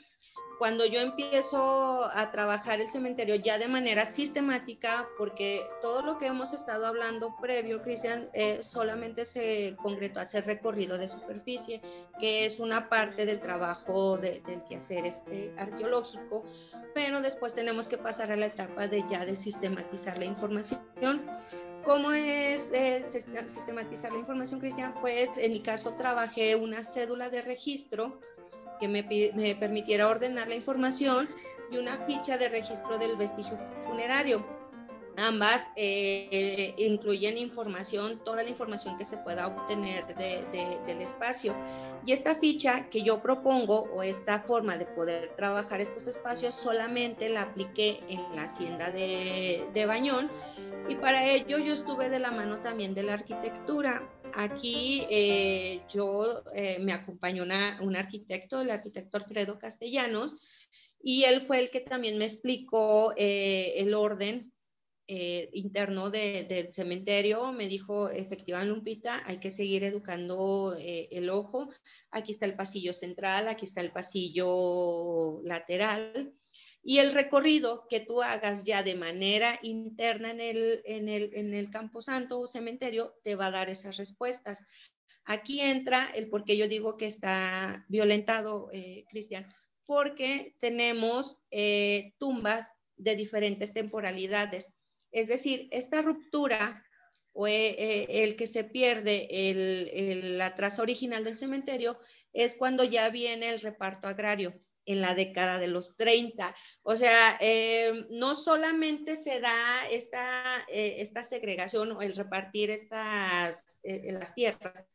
cuando 0.61 0.85
yo 0.85 1.01
empiezo 1.01 2.05
a 2.05 2.31
trabajar 2.31 2.83
el 2.83 2.88
cementerio 2.90 3.37
ya 3.37 3.57
de 3.57 3.66
manera 3.66 4.05
sistemática, 4.05 5.09
porque 5.16 5.62
todo 5.81 6.03
lo 6.03 6.18
que 6.18 6.27
hemos 6.27 6.53
estado 6.53 6.85
hablando 6.85 7.35
previo, 7.40 7.81
Cristian, 7.81 8.29
eh, 8.35 8.59
solamente 8.62 9.25
se 9.25 9.75
concretó 9.81 10.20
hacer 10.20 10.44
recorrido 10.44 10.99
de 10.99 11.09
superficie, 11.09 11.81
que 12.18 12.44
es 12.44 12.61
una 12.61 12.90
parte 12.90 13.25
del 13.25 13.40
trabajo 13.40 14.18
del 14.18 14.42
quehacer 14.68 15.07
este, 15.07 15.55
arqueológico, 15.57 16.44
pero 16.92 17.23
después 17.23 17.55
tenemos 17.55 17.88
que 17.88 17.96
pasar 17.96 18.31
a 18.31 18.37
la 18.37 18.44
etapa 18.44 18.87
de 18.87 19.03
ya 19.09 19.25
de 19.25 19.37
sistematizar 19.37 20.18
la 20.18 20.27
información. 20.27 20.83
¿Cómo 21.85 22.12
es 22.12 22.68
eh, 22.75 23.03
sistematizar 23.46 24.12
la 24.12 24.18
información, 24.18 24.61
Cristian? 24.61 24.92
Pues 25.01 25.31
en 25.38 25.53
mi 25.53 25.62
caso 25.62 25.94
trabajé 25.94 26.55
una 26.55 26.83
cédula 26.83 27.31
de 27.31 27.40
registro 27.40 28.20
que 28.80 28.88
me, 28.88 29.04
permitiera 29.54 30.08
ordenar 30.08 30.48
la 30.48 30.56
información 30.56 31.28
y 31.70 31.76
una 31.76 31.98
ficha 32.06 32.38
de 32.38 32.48
registro 32.48 32.98
del 32.98 33.16
vestigio 33.16 33.58
funerario. 33.84 34.60
Ambas 35.20 35.66
eh, 35.76 36.74
incluyen 36.78 37.37
información, 37.37 38.24
toda 38.24 38.42
la 38.42 38.48
información 38.48 38.96
que 38.96 39.04
se 39.04 39.18
pueda 39.18 39.48
obtener 39.48 40.06
del 40.16 41.00
espacio. 41.02 41.54
Y 42.06 42.12
esta 42.12 42.37
ficha 42.37 42.88
que 42.88 43.02
yo 43.02 43.20
propongo 43.20 43.83
o 43.94 44.02
esta 44.02 44.40
forma 44.40 44.78
de 44.78 44.87
poder 44.87 45.37
trabajar 45.37 45.80
estos 45.83 46.06
espacios 46.06 46.54
solamente 46.54 47.28
la 47.28 47.42
apliqué 47.42 48.00
en 48.09 48.20
la 48.35 48.44
hacienda 48.44 48.90
de, 48.90 49.68
de 49.74 49.87
Bañón 49.87 50.30
y 50.88 50.96
para 50.96 51.28
ello 51.30 51.59
yo 51.59 51.72
estuve 51.72 52.09
de 52.09 52.18
la 52.18 52.30
mano 52.30 52.61
también 52.62 52.94
de 52.94 53.02
la 53.02 53.14
arquitectura. 53.14 54.11
Aquí 54.35 55.06
eh, 55.11 55.83
yo 55.92 56.42
eh, 56.54 56.78
me 56.80 56.92
acompañó 56.92 57.44
un 57.80 57.96
arquitecto, 57.96 58.61
el 58.61 58.70
arquitecto 58.70 59.18
Alfredo 59.18 59.59
Castellanos, 59.59 60.40
y 61.02 61.24
él 61.24 61.46
fue 61.46 61.61
el 61.61 61.70
que 61.70 61.80
también 61.80 62.18
me 62.18 62.26
explicó 62.26 63.14
eh, 63.16 63.74
el 63.76 63.94
orden 63.94 64.49
interno 65.53 66.11
del 66.11 66.73
cementerio. 66.73 67.53
Me 67.53 67.66
dijo, 67.66 68.09
efectivamente, 68.09 68.73
Lumpita, 68.73 69.23
hay 69.27 69.40
que 69.40 69.51
seguir 69.51 69.85
educando 69.85 70.77
el 70.79 71.31
ojo. 71.31 71.70
Aquí 72.11 72.33
está 72.33 72.46
el 72.46 72.57
pasillo 72.57 72.92
central, 72.92 73.49
aquí 73.49 73.64
está 73.64 73.81
el 73.81 73.92
pasillo 73.92 75.42
lateral 75.42 76.35
y 76.83 76.99
el 76.99 77.12
recorrido 77.12 77.87
que 77.88 78.01
tú 78.01 78.23
hagas 78.23 78.64
ya 78.64 78.83
de 78.83 78.94
manera 78.94 79.59
interna 79.62 80.31
en 80.31 80.40
el, 80.40 80.83
en 80.85 81.09
el, 81.09 81.31
en 81.35 81.55
el 81.55 81.70
camposanto 81.70 82.40
o 82.40 82.46
cementerio 82.46 83.14
te 83.23 83.35
va 83.35 83.46
a 83.46 83.51
dar 83.51 83.68
esas 83.68 83.96
respuestas. 83.96 84.64
Aquí 85.25 85.61
entra 85.61 86.11
el 86.14 86.31
por 86.31 86.44
qué 86.44 86.57
yo 86.57 86.68
digo 86.68 86.96
que 86.96 87.07
está 87.07 87.85
violentado, 87.88 88.70
eh, 88.73 89.05
Cristian, 89.09 89.46
porque 89.85 90.57
tenemos 90.61 91.42
eh, 91.51 92.14
tumbas 92.18 92.66
de 92.96 93.14
diferentes 93.16 93.73
temporalidades. 93.75 94.73
Es 95.11 95.27
decir, 95.29 95.68
esta 95.70 96.03
ruptura 96.03 96.85
o 97.33 97.46
eh, 97.46 98.07
el 98.25 98.37
que 98.37 98.46
se 98.46 98.64
pierde 98.64 99.29
la 100.37 100.57
traza 100.57 100.83
original 100.83 101.25
del 101.25 101.38
cementerio 101.38 101.99
es 102.33 102.57
cuando 102.57 102.85
ya 102.85 103.09
viene 103.09 103.51
el 103.51 103.61
reparto 103.61 104.09
agrario 104.09 104.61
en 104.87 105.01
la 105.01 105.14
década 105.14 105.59
de 105.59 105.68
los 105.68 105.96
30. 105.96 106.55
O 106.83 106.96
sea, 106.96 107.37
eh, 107.40 107.92
no 108.11 108.35
solamente 108.35 109.16
se 109.16 109.40
da 109.40 109.87
esta, 109.88 110.64
eh, 110.68 111.09
segregación 111.23 111.92
o 111.92 112.03
el 112.03 112.16
repartir 112.16 112.70
estas, 112.70 113.79
eh, 113.83 114.12
las 114.12 114.35
tierras 114.35 114.87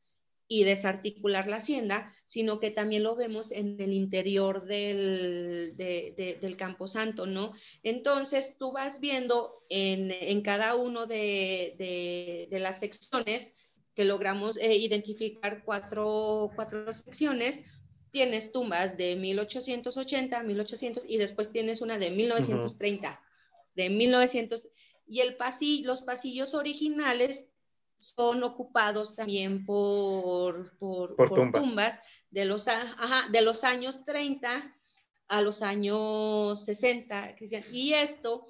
y 0.47 0.63
desarticular 0.63 1.47
la 1.47 1.57
hacienda, 1.57 2.13
sino 2.27 2.59
que 2.59 2.71
también 2.71 3.03
lo 3.03 3.15
vemos 3.15 3.51
en 3.51 3.79
el 3.81 3.93
interior 3.93 4.65
del, 4.65 5.75
del 5.75 6.57
camposanto, 6.57 7.25
¿no? 7.25 7.51
Entonces, 7.83 8.57
tú 8.57 8.71
vas 8.71 8.99
viendo 8.99 9.63
en, 9.69 10.11
en 10.11 10.41
cada 10.41 10.75
uno 10.75 11.07
de, 11.07 12.47
las 12.51 12.79
secciones 12.79 13.53
que 13.95 14.05
logramos 14.05 14.57
identificar 14.61 15.63
cuatro, 15.63 16.51
cuatro 16.55 16.93
secciones, 16.93 17.59
tienes 18.11 18.51
tumbas 18.51 18.97
de 18.97 19.15
1880, 19.15 20.43
1800 20.43 21.03
y 21.07 21.17
después 21.17 21.51
tienes 21.51 21.81
una 21.81 21.97
de 21.97 22.11
1930, 22.11 23.21
de 23.75 23.89
1900 23.89 24.69
y 25.07 25.21
el 25.21 25.37
pasillo, 25.37 25.87
los 25.87 26.01
pasillos 26.01 26.53
originales 26.53 27.49
son 28.15 28.43
ocupados 28.43 29.15
también 29.15 29.65
por, 29.65 30.77
por, 30.77 31.15
tumbas. 31.51 31.99
de, 32.29 32.45
los, 32.45 32.65
de 32.65 33.41
los 33.41 33.63
años 33.63 34.03
30 34.05 34.75
a 35.27 35.41
los 35.41 35.61
años 35.61 36.65
60, 36.65 37.35
Y 37.71 37.93
esto, 37.93 38.47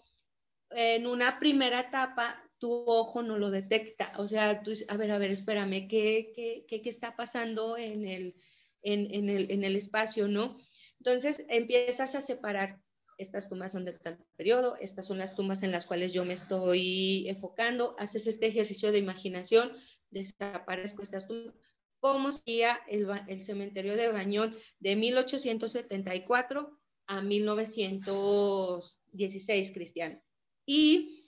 en 0.71 1.07
una 1.07 1.39
primera 1.39 1.81
etapa, 1.81 2.41
tu 2.57 2.71
ojo 2.71 3.21
no 3.21 3.37
lo 3.37 3.49
detecta. 3.49 4.11
O 4.17 4.27
sea, 4.27 4.61
tú 4.61 4.71
dices, 4.71 4.87
a 4.89 4.97
ver, 4.97 5.11
a 5.11 5.17
ver, 5.17 5.31
espérame, 5.31 5.87
¿qué, 5.87 6.31
qué, 6.35 6.65
qué, 6.67 6.81
qué 6.81 6.89
está 6.89 7.15
pasando 7.15 7.77
en 7.77 8.05
el, 8.05 8.35
en, 8.81 9.13
en, 9.13 9.29
el, 9.29 9.51
en 9.51 9.63
el 9.63 9.75
espacio, 9.75 10.27
no? 10.27 10.57
Entonces 10.99 11.45
empiezas 11.49 12.15
a 12.15 12.21
separar 12.21 12.81
estas 13.17 13.49
tumbas 13.49 13.71
son 13.71 13.85
del 13.85 13.99
tal 13.99 14.23
periodo, 14.35 14.75
estas 14.77 15.07
son 15.07 15.17
las 15.17 15.33
tumbas 15.35 15.63
en 15.63 15.71
las 15.71 15.85
cuales 15.85 16.13
yo 16.13 16.25
me 16.25 16.33
estoy 16.33 17.27
enfocando, 17.29 17.95
haces 17.97 18.27
este 18.27 18.47
ejercicio 18.47 18.91
de 18.91 18.99
imaginación, 18.99 19.71
desaparezco 20.11 21.01
estas 21.01 21.27
tumbas, 21.27 21.55
¿cómo 21.99 22.31
sería 22.31 22.79
el, 22.87 23.07
el 23.27 23.43
cementerio 23.43 23.95
de 23.95 24.11
Bañón 24.11 24.55
de 24.79 24.95
1874 24.95 26.79
a 27.07 27.21
1916, 27.21 29.71
Cristian? 29.71 30.21
Y 30.65 31.24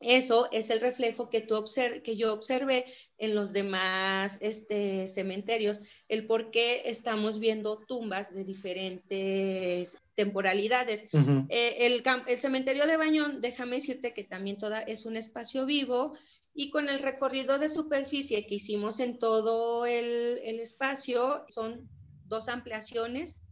eso 0.00 0.48
es 0.52 0.70
el 0.70 0.80
reflejo 0.80 1.28
que, 1.28 1.40
tú 1.40 1.64
que 2.04 2.16
yo 2.16 2.32
observé 2.32 2.84
en 3.18 3.34
los 3.34 3.52
demás 3.52 4.38
este, 4.40 5.08
cementerios, 5.08 5.80
el 6.08 6.26
por 6.26 6.52
qué 6.52 6.82
estamos 6.86 7.40
viendo 7.40 7.78
tumbas 7.78 8.32
de 8.32 8.44
diferentes 8.44 9.98
temporalidades. 10.14 11.08
Eh, 11.48 11.76
el, 11.80 12.04
el, 12.28 12.38
cementerio 12.38 12.86
de 12.86 12.96
Bañón, 12.96 13.40
déjame 13.40 13.76
decirte 13.76 14.14
que 14.14 14.22
también 14.22 14.58
toda 14.58 14.80
es 14.82 15.04
un 15.04 15.16
espacio 15.16 15.66
vivo 15.66 16.14
y 16.54 16.70
con 16.70 16.88
el 16.88 17.00
recorrido 17.00 17.58
de 17.58 17.68
superficie 17.68 18.46
que 18.46 18.56
hicimos 18.56 19.00
en 19.00 19.18
todo 19.18 19.84
el, 19.84 20.40
el 20.44 20.60
espacio, 20.60 21.44
son 21.48 21.88
dos 22.24 22.48
ampliaciones. 22.48 23.42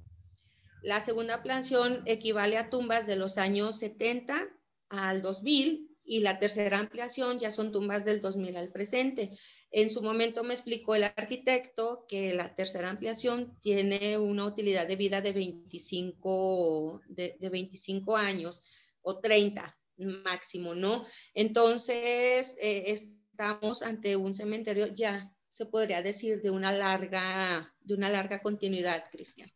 La 0.82 1.00
segunda 1.00 1.34
ampliación 1.34 2.02
equivale 2.06 2.56
a 2.56 2.70
tumbas 2.70 3.08
de 3.08 3.16
los 3.16 3.36
años 3.36 3.80
70 3.80 4.40
al 4.88 5.22
2000 5.22 5.95
y 6.06 6.20
la 6.20 6.38
tercera 6.38 6.78
ampliación 6.78 7.38
ya 7.40 7.50
son 7.50 7.72
tumbas 7.72 8.04
del 8.04 8.20
2000 8.20 8.56
al 8.56 8.70
presente. 8.70 9.36
En 9.72 9.90
su 9.90 10.02
momento 10.02 10.44
me 10.44 10.54
explicó 10.54 10.94
el 10.94 11.02
arquitecto 11.02 12.06
que 12.08 12.32
la 12.32 12.54
tercera 12.54 12.88
ampliación 12.88 13.58
tiene 13.60 14.16
una 14.16 14.46
utilidad 14.46 14.86
de 14.86 14.96
vida 14.96 15.20
de 15.20 15.32
25, 15.32 17.02
de, 17.08 17.36
25 17.40 18.16
años 18.16 18.62
o 19.02 19.18
30 19.18 19.76
máximo, 20.24 20.74
¿no? 20.74 21.04
Entonces, 21.34 22.56
eh, 22.60 22.84
estamos 22.86 23.82
ante 23.82 24.14
un 24.16 24.34
cementerio 24.34 24.94
ya, 24.94 25.32
se 25.50 25.66
podría 25.66 26.02
decir, 26.02 26.40
de 26.40 26.50
una 26.50 26.70
larga, 26.70 27.72
de 27.80 27.94
una 27.94 28.10
larga 28.10 28.40
continuidad, 28.40 29.04
Cristian. 29.10 29.50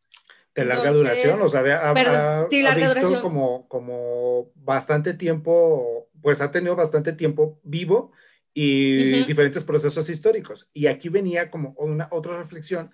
De 0.60 0.68
larga 0.68 0.92
duración, 0.92 1.40
o 1.42 1.48
sea, 1.48 1.60
ha, 1.60 2.44
visto 2.44 3.22
como, 3.22 3.68
como 3.68 4.52
bastante 4.54 5.14
tiempo 5.14 6.08
pues 6.22 6.40
ha 6.40 6.50
tenido 6.50 6.76
bastante 6.76 7.12
tiempo 7.12 7.60
vivo 7.62 8.12
y 8.52 9.24
diferentes 9.24 9.64
procesos 9.64 10.08
históricos. 10.08 10.68
Y 10.72 10.86
aquí 10.86 11.08
venía 11.08 11.50
como 11.50 11.74
una 11.78 12.08
otra 12.10 12.36
reflexión 12.36 12.90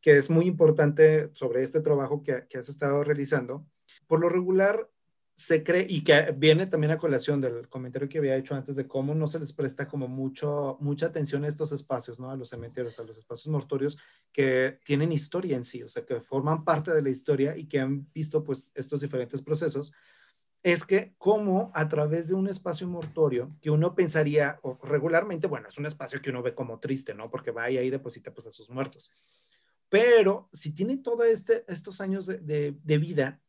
que 0.00 0.16
es 0.16 0.30
muy 0.30 0.46
importante 0.46 1.30
sobre 1.34 1.62
este 1.62 1.80
trabajo 1.80 2.22
que, 2.22 2.44
que, 2.48 2.58
has 2.58 2.68
estado 2.68 3.02
realizando. 3.02 3.66
Por 4.06 4.20
lo 4.20 4.28
regular, 4.28 4.88
se 5.38 5.62
cree, 5.62 5.86
y 5.88 6.02
que 6.02 6.34
viene 6.36 6.66
también 6.66 6.90
a 6.90 6.98
colación 6.98 7.40
del 7.40 7.68
comentario 7.68 8.08
que 8.08 8.18
había 8.18 8.34
hecho 8.34 8.56
antes 8.56 8.74
de 8.74 8.88
cómo 8.88 9.14
no 9.14 9.28
se 9.28 9.38
les 9.38 9.52
presta 9.52 9.86
como 9.86 10.08
mucho, 10.08 10.76
mucha 10.80 11.06
atención 11.06 11.44
a 11.44 11.46
estos 11.46 11.70
espacios, 11.70 12.18
¿no? 12.18 12.32
A 12.32 12.36
los 12.36 12.48
cementerios, 12.48 12.98
a 12.98 13.04
los 13.04 13.16
espacios 13.16 13.46
mortorios 13.46 14.00
que 14.32 14.80
tienen 14.84 15.12
historia 15.12 15.54
en 15.54 15.62
sí, 15.62 15.80
o 15.84 15.88
sea, 15.88 16.04
que 16.04 16.20
forman 16.20 16.64
parte 16.64 16.92
de 16.92 17.02
la 17.02 17.10
historia 17.10 17.56
y 17.56 17.68
que 17.68 17.78
han 17.78 18.10
visto 18.12 18.42
pues 18.42 18.72
estos 18.74 19.00
diferentes 19.00 19.40
procesos 19.40 19.92
es 20.64 20.84
que 20.84 21.14
como 21.18 21.70
a 21.72 21.88
través 21.88 22.26
de 22.26 22.34
un 22.34 22.48
espacio 22.48 22.88
mortorio 22.88 23.56
que 23.62 23.70
uno 23.70 23.94
pensaría, 23.94 24.58
regularmente, 24.82 25.46
bueno, 25.46 25.68
es 25.68 25.78
un 25.78 25.86
espacio 25.86 26.20
que 26.20 26.30
uno 26.30 26.42
ve 26.42 26.52
como 26.52 26.80
triste, 26.80 27.14
¿no? 27.14 27.30
Porque 27.30 27.52
va 27.52 27.70
y 27.70 27.78
ahí 27.78 27.90
deposita 27.90 28.34
pues 28.34 28.48
a 28.48 28.50
sus 28.50 28.70
muertos. 28.70 29.14
Pero 29.88 30.48
si 30.52 30.74
tiene 30.74 30.96
todos 30.96 31.26
este, 31.26 31.64
estos 31.68 32.00
años 32.00 32.26
de, 32.26 32.74
vida, 32.84 33.40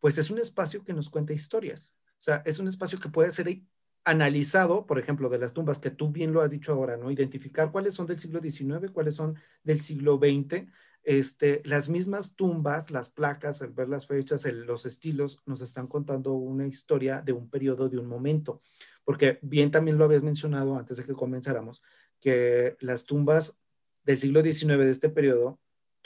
pues 0.00 0.18
es 0.18 0.30
un 0.30 0.38
espacio 0.38 0.84
que 0.84 0.92
nos 0.92 1.10
cuenta 1.10 1.32
historias. 1.32 1.96
O 2.12 2.22
sea, 2.22 2.42
es 2.44 2.58
un 2.58 2.68
espacio 2.68 2.98
que 2.98 3.08
puede 3.08 3.32
ser 3.32 3.62
analizado, 4.04 4.86
por 4.86 4.98
ejemplo, 4.98 5.28
de 5.28 5.38
las 5.38 5.52
tumbas 5.52 5.78
que 5.78 5.90
tú 5.90 6.10
bien 6.10 6.32
lo 6.32 6.40
has 6.40 6.50
dicho 6.50 6.72
ahora, 6.72 6.96
¿no? 6.96 7.10
Identificar 7.10 7.70
cuáles 7.70 7.94
son 7.94 8.06
del 8.06 8.18
siglo 8.18 8.40
XIX, 8.40 8.90
cuáles 8.92 9.14
son 9.14 9.36
del 9.62 9.80
siglo 9.80 10.18
XX, 10.18 10.66
este, 11.02 11.62
las 11.64 11.88
mismas 11.88 12.34
tumbas, 12.34 12.90
las 12.90 13.10
placas, 13.10 13.62
al 13.62 13.72
ver 13.72 13.88
las 13.88 14.06
fechas, 14.06 14.44
los 14.52 14.86
estilos, 14.86 15.42
nos 15.46 15.60
están 15.60 15.86
contando 15.86 16.32
una 16.32 16.66
historia 16.66 17.22
de 17.22 17.32
un 17.32 17.48
periodo, 17.48 17.88
de 17.88 17.98
un 17.98 18.06
momento. 18.06 18.60
Porque 19.04 19.38
bien 19.42 19.70
también 19.70 19.96
lo 19.96 20.04
habías 20.04 20.22
mencionado 20.22 20.76
antes 20.76 20.98
de 20.98 21.04
que 21.04 21.14
comenzáramos, 21.14 21.82
que 22.20 22.76
las 22.80 23.04
tumbas 23.06 23.58
del 24.04 24.18
siglo 24.18 24.42
XIX 24.42 24.78
de 24.78 24.90
este 24.90 25.08
periodo 25.08 25.58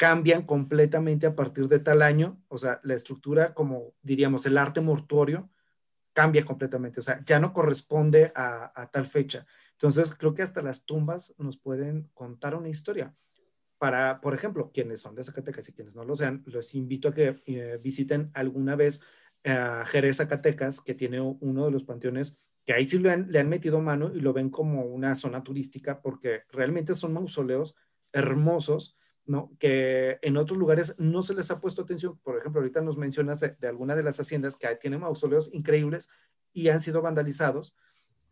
cambian 0.03 0.43
completamente 0.43 1.29
a 1.29 1.37
partir 1.37 1.69
de 1.69 1.79
tal 1.79 2.03
año, 2.03 2.43
o 2.49 2.59
sea, 2.59 2.81
la 2.83 2.95
estructura, 2.95 3.55
como 3.55 3.95
diríamos, 4.03 4.45
el 4.47 4.59
arte 4.59 4.81
mortuorio, 4.81 5.49
cambia 6.13 6.45
completamente, 6.45 6.99
o 6.99 7.05
sea, 7.05 7.23
ya 7.25 7.39
no 7.39 7.53
corresponde 7.53 8.33
a, 8.35 8.73
a 8.75 8.91
tal 8.91 9.07
fecha. 9.07 9.47
Entonces, 9.71 10.13
creo 10.17 10.35
que 10.35 10.43
hasta 10.43 10.61
las 10.61 10.87
tumbas 10.87 11.33
nos 11.39 11.57
pueden 11.57 12.11
contar 12.15 12.57
una 12.57 12.69
historia 12.69 13.15
para, 13.79 14.21
por 14.21 14.35
ejemplo, 14.35 14.73
quienes 14.75 15.01
son 15.01 15.15
de 15.15 15.23
Zacatecas 15.23 15.69
y 15.69 15.73
quienes 15.73 15.95
no 15.95 16.05
lo 16.05 16.17
sean, 16.17 16.43
los 16.47 16.75
invito 16.75 17.11
a 17.11 17.15
que 17.15 17.41
eh, 17.47 17.79
visiten 17.81 18.33
alguna 18.35 18.75
vez 18.75 19.03
a 19.45 19.85
Jerez, 19.87 20.17
Zacatecas, 20.17 20.81
que 20.81 20.95
tiene 20.95 21.21
uno 21.21 21.67
de 21.67 21.71
los 21.71 21.85
panteones 21.85 22.37
que 22.67 22.73
ahí 22.73 22.85
sí 22.87 22.99
le 22.99 23.13
han, 23.13 23.31
le 23.31 23.39
han 23.39 23.49
metido 23.49 23.81
mano 23.81 24.11
y 24.13 24.19
lo 24.19 24.33
ven 24.33 24.51
como 24.51 24.83
una 24.83 25.15
zona 25.15 25.45
turística 25.45 26.03
porque 26.03 26.43
realmente 26.51 26.97
son 26.97 27.13
mausoleos 27.13 27.77
hermosos, 28.13 28.97
¿no? 29.25 29.53
Que 29.59 30.19
en 30.23 30.37
otros 30.37 30.59
lugares 30.59 30.95
no 30.99 31.23
se 31.23 31.35
les 31.35 31.51
ha 31.51 31.61
puesto 31.61 31.83
atención. 31.83 32.19
Por 32.23 32.39
ejemplo, 32.39 32.61
ahorita 32.61 32.81
nos 32.81 32.97
mencionas 32.97 33.41
de, 33.41 33.57
de 33.59 33.69
alguna 33.69 33.95
de 33.95 34.03
las 34.03 34.19
haciendas 34.19 34.57
que 34.57 34.75
tienen 34.77 35.01
mausoleos 35.01 35.53
increíbles 35.53 36.09
y 36.53 36.69
han 36.69 36.81
sido 36.81 37.03
vandalizados 37.03 37.75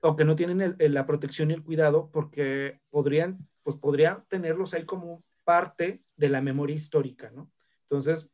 o 0.01 0.17
que 0.17 0.25
no 0.25 0.37
tienen 0.37 0.77
la 0.79 1.07
protección 1.07 1.51
y 1.51 1.55
el 1.55 1.63
cuidado 1.63 2.11
porque 2.13 2.81
podrían, 2.91 3.47
pues 3.63 3.77
podría 3.77 4.25
tenerlos 4.29 4.75
ahí 4.75 4.85
como 4.85 5.23
parte 5.45 6.03
de 6.17 6.29
la 6.29 6.41
memoria 6.41 6.77
histórica, 6.77 7.31
¿no? 7.31 7.51
Entonces, 7.83 8.33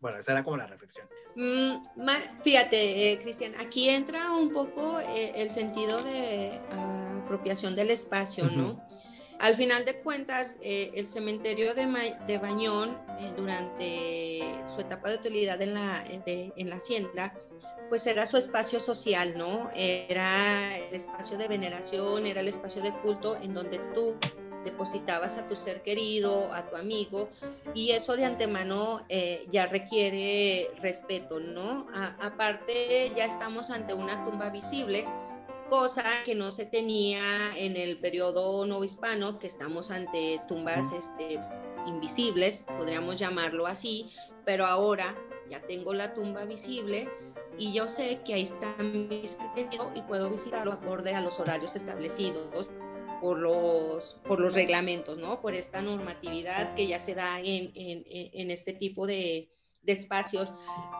bueno, 0.00 0.18
esa 0.18 0.32
era 0.32 0.44
como 0.44 0.56
la 0.56 0.66
reflexión. 0.66 1.06
Mm, 1.34 1.78
fíjate, 2.42 3.12
eh, 3.12 3.20
Cristian, 3.20 3.54
aquí 3.58 3.88
entra 3.88 4.32
un 4.32 4.52
poco 4.52 5.00
eh, 5.00 5.32
el 5.34 5.50
sentido 5.50 6.02
de 6.02 6.60
apropiación 7.24 7.74
del 7.74 7.90
espacio, 7.90 8.44
¿no? 8.44 8.80
Al 9.38 9.54
final 9.54 9.84
de 9.84 10.00
cuentas, 10.00 10.56
eh, 10.62 10.90
el 10.94 11.06
cementerio 11.06 11.74
de, 11.74 12.38
Bañón, 12.38 12.98
durante 13.36 14.40
su 14.66 14.80
etapa 14.80 15.10
de 15.10 15.16
utilidad 15.16 15.62
en 15.62 15.74
la, 15.74 16.04
en 16.06 16.70
la 16.70 16.76
hacienda, 16.76 17.32
pues 17.88 18.06
era 18.06 18.26
su 18.26 18.36
espacio 18.36 18.80
social, 18.80 19.36
¿no? 19.36 19.70
Era 19.74 20.76
el 20.76 20.94
espacio 20.94 21.38
de 21.38 21.48
veneración, 21.48 22.26
era 22.26 22.40
el 22.40 22.48
espacio 22.48 22.82
de 22.82 22.92
culto 22.94 23.36
en 23.36 23.54
donde 23.54 23.78
tú 23.94 24.16
depositabas 24.64 25.38
a 25.38 25.48
tu 25.48 25.56
ser 25.56 25.82
querido, 25.82 26.52
a 26.52 26.68
tu 26.68 26.76
amigo, 26.76 27.28
y 27.74 27.92
eso 27.92 28.16
de 28.16 28.24
antemano 28.24 29.04
eh, 29.08 29.46
ya 29.50 29.66
requiere 29.66 30.70
respeto, 30.80 31.40
¿no? 31.40 31.86
aparte, 32.20 33.12
ya 33.16 33.24
estamos 33.24 33.70
ante 33.70 33.94
una 33.94 34.24
tumba 34.24 34.50
visible, 34.50 35.06
cosa 35.68 36.04
que 36.24 36.34
no 36.34 36.50
se 36.50 36.66
tenía 36.66 37.56
en 37.56 37.76
el 37.76 37.98
periodo 38.00 38.64
novohispano, 38.66 39.38
que 39.38 39.46
estamos 39.46 39.90
ante 39.90 40.40
tumbas 40.48 40.92
este, 40.92 41.40
invisibles, 41.86 42.64
podríamos 42.76 43.18
llamarlo 43.18 43.66
así, 43.66 44.10
pero 44.44 44.66
ahora 44.66 45.16
ya 45.48 45.60
tengo 45.62 45.94
la 45.94 46.14
tumba 46.14 46.44
visible 46.44 47.08
y 47.58 47.72
yo 47.72 47.88
sé 47.88 48.20
que 48.24 48.34
ahí 48.34 48.42
está 48.42 48.74
mi 48.82 49.26
ser 49.26 49.40
y 49.94 50.02
puedo 50.02 50.30
visitarlo 50.30 50.72
acorde 50.72 51.14
a 51.14 51.20
los 51.20 51.40
horarios 51.40 51.74
establecidos 51.76 52.70
por 53.20 53.38
los, 53.38 54.20
por 54.26 54.40
los 54.40 54.54
reglamentos, 54.54 55.18
¿no? 55.18 55.40
Por 55.40 55.54
esta 55.54 55.82
normatividad 55.82 56.74
que 56.74 56.86
ya 56.86 56.98
se 56.98 57.14
da 57.14 57.40
en, 57.40 57.72
en, 57.74 58.04
en 58.08 58.50
este 58.50 58.74
tipo 58.74 59.06
de, 59.06 59.48
de, 59.82 59.92
espacios. 59.92 60.54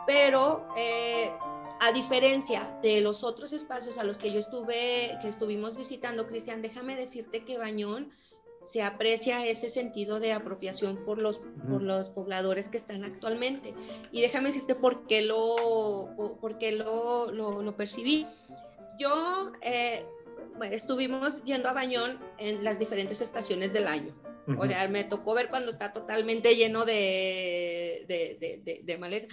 Pero 0.07 0.69
eh, 0.77 1.31
a 1.81 1.93
diferencia 1.93 2.79
de 2.83 3.01
los 3.01 3.25
otros 3.25 3.53
espacios 3.53 3.99
a 3.99 4.05
los 4.05 4.19
que 4.19 4.33
yo 4.33 4.39
estuve, 4.39 5.19
que 5.21 5.29
estuvimos 5.29 5.77
visitando, 5.77 6.27
Cristian, 6.27 6.63
déjame 6.63 6.97
decirte 6.97 7.45
que 7.45 7.59
Bañón 7.59 8.11
se 8.63 8.83
aprecia 8.83 9.47
ese 9.47 9.69
sentido 9.69 10.21
de 10.21 10.33
apropiación 10.33 11.05
por 11.05 11.23
los, 11.23 11.39
por 11.69 11.83
los 11.83 12.11
pobladores 12.11 12.69
que 12.69 12.77
están 12.77 13.05
actualmente. 13.05 13.75
Y 14.13 14.21
déjame 14.21 14.49
decirte 14.49 14.75
por 14.75 15.07
qué 15.07 15.23
lo, 15.23 16.37
por 16.41 16.59
qué 16.59 16.73
lo, 16.73 17.31
lo, 17.31 17.63
lo 17.63 17.77
percibí. 17.77 18.27
Yo 18.99 19.53
eh, 19.63 20.05
estuvimos 20.65 21.43
yendo 21.45 21.69
a 21.69 21.73
Bañón 21.73 22.19
en 22.39 22.65
las 22.65 22.79
diferentes 22.79 23.21
estaciones 23.21 23.73
del 23.73 23.87
año. 23.87 24.15
O 24.57 24.67
sea, 24.67 24.89
me 24.89 25.05
tocó 25.05 25.35
ver 25.35 25.51
cuando 25.51 25.71
está 25.71 25.93
totalmente 25.93 26.57
lleno 26.57 26.87
de, 26.87 28.07
de, 28.09 28.83
de, 28.83 28.99
maleza. 28.99 29.27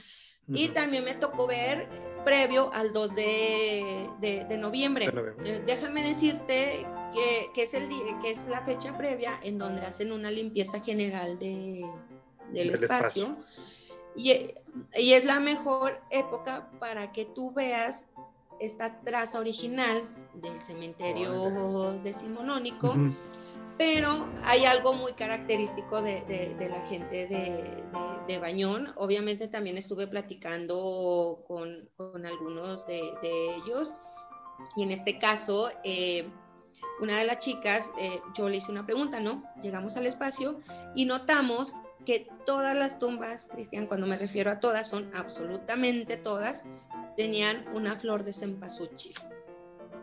Y 0.47 0.69
también 0.69 1.05
me 1.05 1.15
tocó 1.15 1.47
ver 1.47 1.87
previo 2.25 2.71
al 2.73 2.91
2 2.91 3.15
de, 3.15 4.57
noviembre. 4.59 5.09
Eh, 5.45 5.63
déjame 5.65 6.03
decirte 6.03 6.85
que, 7.53 7.63
es 7.63 7.73
el 7.73 7.87
que 8.21 8.31
es 8.31 8.45
la 8.47 8.65
fecha 8.65 8.97
previa 8.97 9.39
en 9.41 9.57
donde 9.57 9.85
hacen 9.85 10.11
una 10.11 10.29
limpieza 10.29 10.81
general 10.81 11.39
de, 11.39 11.85
del, 12.51 12.73
espacio. 12.73 13.37
Y, 14.17 14.31
y, 14.97 15.13
es 15.13 15.23
la 15.23 15.39
mejor 15.39 16.01
época 16.09 16.69
para 16.79 17.13
que 17.13 17.25
tú 17.25 17.51
veas 17.53 18.05
esta 18.59 19.01
traza 19.01 19.39
original 19.39 20.09
del 20.33 20.61
cementerio 20.61 21.99
decimonónico 22.01 22.95
pero 23.77 24.29
hay 24.43 24.65
algo 24.65 24.93
muy 24.93 25.13
característico 25.13 26.01
de, 26.01 26.55
la 26.59 26.81
gente 26.87 27.27
de, 27.27 28.39
Bañón. 28.39 28.93
Obviamente 28.95 29.47
también 29.47 29.77
estuve 29.77 30.07
platicando 30.07 31.43
con, 31.47 31.89
algunos 32.25 32.85
de, 32.87 33.01
ellos 33.55 33.93
y 34.77 34.83
en 34.83 34.91
este 34.91 35.19
caso, 35.19 35.69
eh, 35.83 36.29
una 37.01 37.17
de 37.19 37.25
las 37.25 37.39
chicas, 37.39 37.91
eh, 37.99 38.21
yo 38.33 38.47
le 38.47 38.57
hice 38.57 38.71
una 38.71 38.85
pregunta, 38.85 39.19
¿no? 39.19 39.43
Llegamos 39.61 39.97
al 39.97 40.05
espacio 40.05 40.59
y 40.95 41.05
notamos 41.05 41.73
que 42.05 42.27
todas 42.45 42.77
las 42.77 42.99
tumbas, 42.99 43.47
Cristian, 43.51 43.87
cuando 43.87 44.07
me 44.07 44.17
refiero 44.17 44.51
a 44.51 44.59
todas, 44.59 44.87
son 44.89 45.11
absolutamente 45.13 46.17
todas, 46.17 46.63
tenían 47.15 47.65
una 47.73 47.99
flor 47.99 48.23
de 48.23 48.33
cempasúchil. 48.33 49.13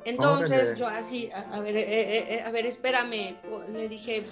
Entonces 0.04 0.78
yo 0.78 0.86
así, 0.86 1.30
a, 1.32 1.60
ver, 1.60 1.76
eh, 1.76 1.82
eh, 1.82 2.26
eh, 2.28 2.42
a 2.42 2.50
ver, 2.50 2.66
espérame, 2.66 3.36
le 3.68 3.88
dije, 3.88 4.24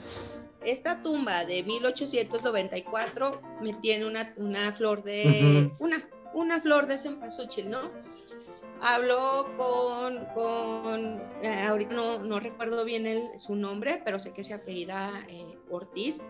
esta 0.64 1.03
tumba 1.03 1.45
de 1.45 1.62
1894 1.62 3.41
me 3.62 3.74
tiene 3.74 4.07
una, 4.07 4.35
una 4.37 4.72
flor 4.72 5.03
de, 5.03 5.70
una, 5.78 6.09
una 6.35 6.61
flor 6.61 6.87
de 6.87 6.99
cempasúchil, 6.99 7.70
¿no? 7.70 7.93
Hablo 8.83 9.55
con, 9.59 10.24
con 10.35 11.22
ahorita 11.45 11.95
no, 11.95 12.18
no, 12.18 12.41
recuerdo 12.41 12.85
bien 12.85 13.07
el, 13.07 13.39
su 13.39 13.55
nombre, 13.55 14.01
pero 14.05 14.18
sé 14.18 14.33
que 14.33 14.43
se 14.43 14.55
apellida 14.55 15.26
Ortiz, 15.68 16.22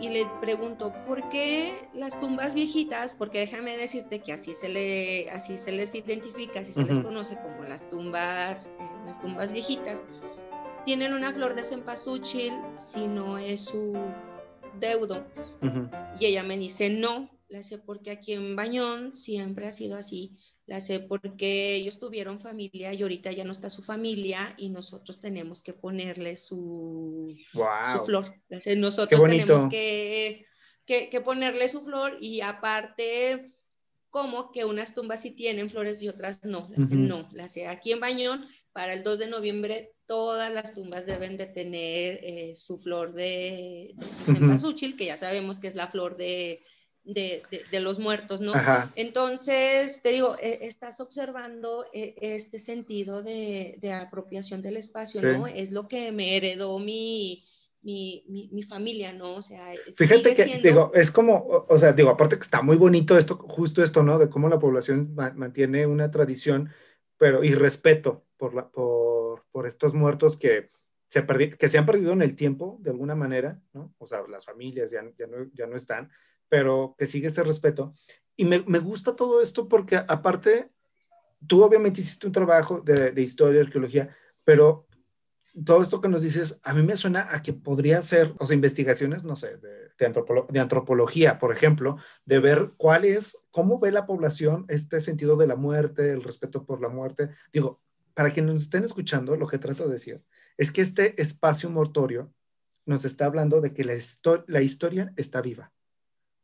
y 0.00 0.08
le 0.08 0.26
pregunto, 0.40 0.92
¿por 1.06 1.28
qué 1.28 1.88
las 1.94 2.18
tumbas 2.18 2.54
viejitas? 2.54 3.14
Porque 3.14 3.40
déjame 3.40 3.76
decirte 3.76 4.20
que 4.20 4.32
así 4.32 4.52
se, 4.54 4.68
le, 4.68 5.30
así 5.30 5.56
se 5.56 5.72
les 5.72 5.94
identifica, 5.94 6.60
así 6.60 6.72
se 6.72 6.84
les 6.84 6.98
conoce 6.98 7.36
como 7.36 7.62
las 7.62 7.88
tumbas, 7.88 8.70
eh, 8.80 8.90
las 9.06 9.20
tumbas 9.20 9.52
viejitas, 9.52 10.02
tienen 10.84 11.14
una 11.14 11.32
flor 11.32 11.54
de 11.54 11.62
cempasúchil 11.62 12.52
si 12.78 13.06
no 13.06 13.38
es 13.38 13.62
su 13.62 13.94
deudo. 14.80 15.24
Y 16.18 16.26
ella 16.26 16.42
me 16.42 16.58
dice, 16.58 16.90
no, 16.90 17.30
la 17.48 17.62
sé 17.62 17.78
porque 17.78 18.10
aquí 18.10 18.32
en 18.32 18.56
Bañón 18.56 19.12
siempre 19.12 19.66
ha 19.66 19.72
sido 19.72 19.96
así 19.96 20.36
la 20.66 20.80
sé 20.80 21.00
porque 21.00 21.74
ellos 21.74 21.98
tuvieron 21.98 22.40
familia 22.40 22.94
y 22.94 23.02
ahorita 23.02 23.32
ya 23.32 23.44
no 23.44 23.52
está 23.52 23.68
su 23.68 23.82
familia 23.82 24.54
y 24.56 24.70
nosotros 24.70 25.20
tenemos 25.20 25.62
que 25.62 25.74
ponerle 25.74 26.36
su, 26.36 27.36
su 27.52 28.04
flor. 28.06 28.34
nosotros 28.76 29.22
tenemos 29.22 29.68
que, 29.68 30.46
que, 30.86 31.20
ponerle 31.20 31.68
su 31.68 31.84
flor 31.84 32.16
y 32.20 32.40
aparte 32.40 33.52
como 34.08 34.52
que 34.52 34.64
unas 34.64 34.94
tumbas 34.94 35.20
sí 35.20 35.32
tienen 35.32 35.68
flores 35.68 36.00
y 36.00 36.08
otras 36.08 36.44
no. 36.44 36.70
La 36.76 36.86
no. 36.86 37.28
La 37.32 37.48
sé 37.48 37.66
aquí 37.66 37.92
en 37.92 38.00
Bañón 38.00 38.46
para 38.72 38.94
el 38.94 39.04
2 39.04 39.18
de 39.18 39.26
noviembre 39.26 39.92
todas 40.06 40.52
las 40.52 40.72
tumbas 40.72 41.04
deben 41.04 41.36
de 41.36 41.46
tener 41.46 42.20
eh, 42.22 42.54
su 42.54 42.78
flor 42.78 43.12
de, 43.12 43.94
de, 44.26 44.96
que 44.96 45.06
ya 45.06 45.16
sabemos 45.16 45.60
que 45.60 45.68
es 45.68 45.74
la 45.74 45.88
flor 45.88 46.16
de 46.16 46.62
de, 47.04 47.42
de, 47.70 47.80
los 47.80 47.98
muertos, 47.98 48.40
¿no? 48.40 48.52
Entonces, 48.96 50.00
te 50.02 50.10
digo, 50.10 50.36
e, 50.40 50.66
estás 50.66 51.00
observando 51.00 51.84
e, 51.92 52.14
este 52.18 52.58
sentido 52.58 53.22
de, 53.22 53.76
de 53.80 53.92
apropiación 53.92 54.62
del 54.62 54.78
espacio, 54.78 55.20
¿no? 55.20 55.46
Es 55.46 55.70
lo 55.70 55.86
que 55.86 56.12
me 56.12 56.36
heredó 56.36 56.78
mi, 56.78 57.44
mi, 57.82 58.24
mi, 58.50 58.62
familia, 58.62 59.12
¿no? 59.12 59.34
O 59.36 59.42
sea, 59.42 59.74
fíjate 59.94 60.34
que, 60.34 60.60
digo, 60.62 60.90
es 60.94 61.10
como, 61.10 61.66
o, 61.68 61.78
sea, 61.78 61.92
digo, 61.92 62.08
aparte 62.08 62.36
que 62.36 62.42
está 62.42 62.62
muy 62.62 62.76
bonito 62.76 63.18
esto, 63.18 63.36
justo 63.36 63.82
esto, 63.82 64.02
¿no? 64.02 64.18
De 64.18 64.30
cómo 64.30 64.48
la 64.48 64.58
población 64.58 65.14
mantiene 65.14 65.86
una 65.86 66.10
tradición, 66.10 66.70
pero 67.18 67.44
y 67.44 67.54
respeto 67.54 68.24
por, 68.38 68.54
la, 68.54 68.70
por, 68.70 69.44
por 69.52 69.66
estos 69.66 69.92
muertos 69.92 70.38
que 70.38 70.70
se, 71.08 71.26
que 71.58 71.68
se 71.68 71.78
han 71.78 71.84
perdido 71.84 72.12
en 72.12 72.22
el 72.22 72.34
tiempo, 72.34 72.78
de 72.80 72.90
alguna 72.90 73.14
manera, 73.14 73.60
¿no? 73.74 73.94
O 73.98 74.06
sea, 74.06 74.22
las 74.28 74.46
familias 74.46 74.90
ya, 74.90 75.02
ya, 75.18 75.26
no, 75.26 75.50
ya 75.52 75.66
no 75.66 75.76
están, 75.76 76.10
pero 76.54 76.94
que 76.96 77.08
sigue 77.08 77.26
ese 77.26 77.42
respeto. 77.42 77.92
Y 78.36 78.44
me, 78.44 78.62
me, 78.68 78.78
gusta 78.78 79.16
todo 79.16 79.42
esto 79.42 79.66
porque 79.66 79.96
aparte, 79.96 80.70
tú 81.44 81.64
obviamente 81.64 82.00
hiciste 82.00 82.28
un 82.28 82.32
trabajo 82.32 82.80
de, 82.80 83.10
de 83.10 83.22
historia, 83.22 83.60
arqueología, 83.60 84.16
pero 84.44 84.86
todo 85.64 85.82
esto 85.82 86.00
que 86.00 86.08
nos 86.08 86.22
dices, 86.22 86.60
a 86.62 86.72
mí 86.72 86.84
me 86.84 86.94
suena 86.94 87.26
a 87.34 87.42
que 87.42 87.54
podría 87.54 88.00
ser, 88.02 88.32
o 88.38 88.46
sea, 88.46 88.54
investigaciones, 88.54 89.24
no 89.24 89.34
sé, 89.34 89.56
de, 89.56 89.90
de, 89.98 90.60
antropología, 90.60 91.40
por 91.40 91.50
ejemplo, 91.50 91.96
de 92.24 92.38
ver 92.38 92.74
cuál 92.76 93.04
es, 93.04 93.44
cómo 93.50 93.80
ve 93.80 93.90
la 93.90 94.06
población 94.06 94.64
este 94.68 95.00
sentido 95.00 95.36
de 95.36 95.48
la 95.48 95.56
muerte, 95.56 96.12
el 96.12 96.22
respeto 96.22 96.64
por 96.64 96.80
la 96.80 96.88
muerte. 96.88 97.30
Digo, 97.52 97.82
para 98.14 98.30
quienes 98.30 98.54
nos 98.54 98.62
estén 98.62 98.84
escuchando, 98.84 99.34
lo 99.34 99.48
que 99.48 99.58
trato 99.58 99.88
de 99.88 99.94
decir 99.94 100.22
es 100.56 100.70
que 100.70 100.82
este 100.82 101.20
espacio 101.20 101.68
mortorio 101.68 102.32
nos 102.86 103.04
está 103.04 103.26
hablando 103.26 103.60
de 103.60 103.74
que 103.74 103.82
la, 103.82 103.94
la 104.46 104.62
historia 104.62 105.12
está 105.16 105.40
viva. 105.40 105.72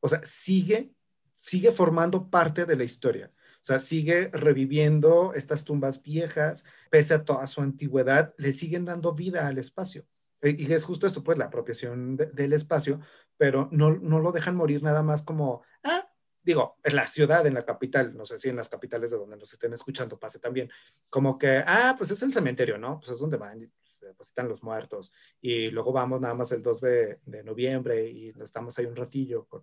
O 0.00 0.08
sea, 0.08 0.20
sigue, 0.24 0.92
sigue 1.40 1.72
formando 1.72 2.28
parte 2.30 2.66
de 2.66 2.76
la 2.76 2.84
historia. 2.84 3.32
O 3.60 3.64
sea, 3.64 3.78
sigue 3.78 4.30
reviviendo 4.32 5.34
estas 5.34 5.64
tumbas 5.64 6.02
viejas, 6.02 6.64
pese 6.88 7.14
a 7.14 7.24
toda 7.24 7.46
su 7.46 7.60
antigüedad, 7.60 8.34
le 8.38 8.52
siguen 8.52 8.86
dando 8.86 9.14
vida 9.14 9.46
al 9.46 9.58
espacio. 9.58 10.06
E, 10.40 10.56
y 10.58 10.72
es 10.72 10.84
justo 10.84 11.06
esto, 11.06 11.22
pues, 11.22 11.36
la 11.36 11.46
apropiación 11.46 12.16
del 12.16 12.52
espacio, 12.54 13.00
pero 13.36 13.68
no, 13.70 13.90
no 13.90 14.18
lo 14.20 14.32
dejan 14.32 14.56
morir 14.56 14.82
nada 14.82 15.02
más 15.02 15.22
como, 15.22 15.62
ah, 15.84 16.08
digo, 16.42 16.78
en 16.82 16.96
la 16.96 17.06
ciudad, 17.06 17.46
en 17.46 17.54
la 17.54 17.64
capital, 17.66 18.16
no 18.16 18.24
sé 18.24 18.38
si 18.38 18.48
en 18.48 18.56
las 18.56 18.70
capitales 18.70 19.10
de 19.10 19.18
donde 19.18 19.36
nos 19.36 19.52
estén 19.52 19.74
escuchando 19.74 20.18
pase 20.18 20.38
también, 20.38 20.70
como 21.10 21.36
que, 21.38 21.62
ah, 21.66 21.94
pues 21.98 22.10
es 22.10 22.22
el 22.22 22.32
cementerio, 22.32 22.78
¿no? 22.78 22.98
Pues 22.98 23.10
es 23.10 23.18
donde 23.18 23.36
van, 23.36 23.70
depositan 24.06 24.48
los 24.48 24.62
muertos. 24.62 25.12
Y 25.40 25.70
luego 25.70 25.92
vamos 25.92 26.20
nada 26.20 26.34
más 26.34 26.52
el 26.52 26.62
2 26.62 26.80
de, 26.80 27.18
noviembre 27.44 28.08
y 28.08 28.32
estamos 28.40 28.78
ahí 28.78 28.86
un 28.86 28.96
ratillo 28.96 29.46
con, 29.46 29.62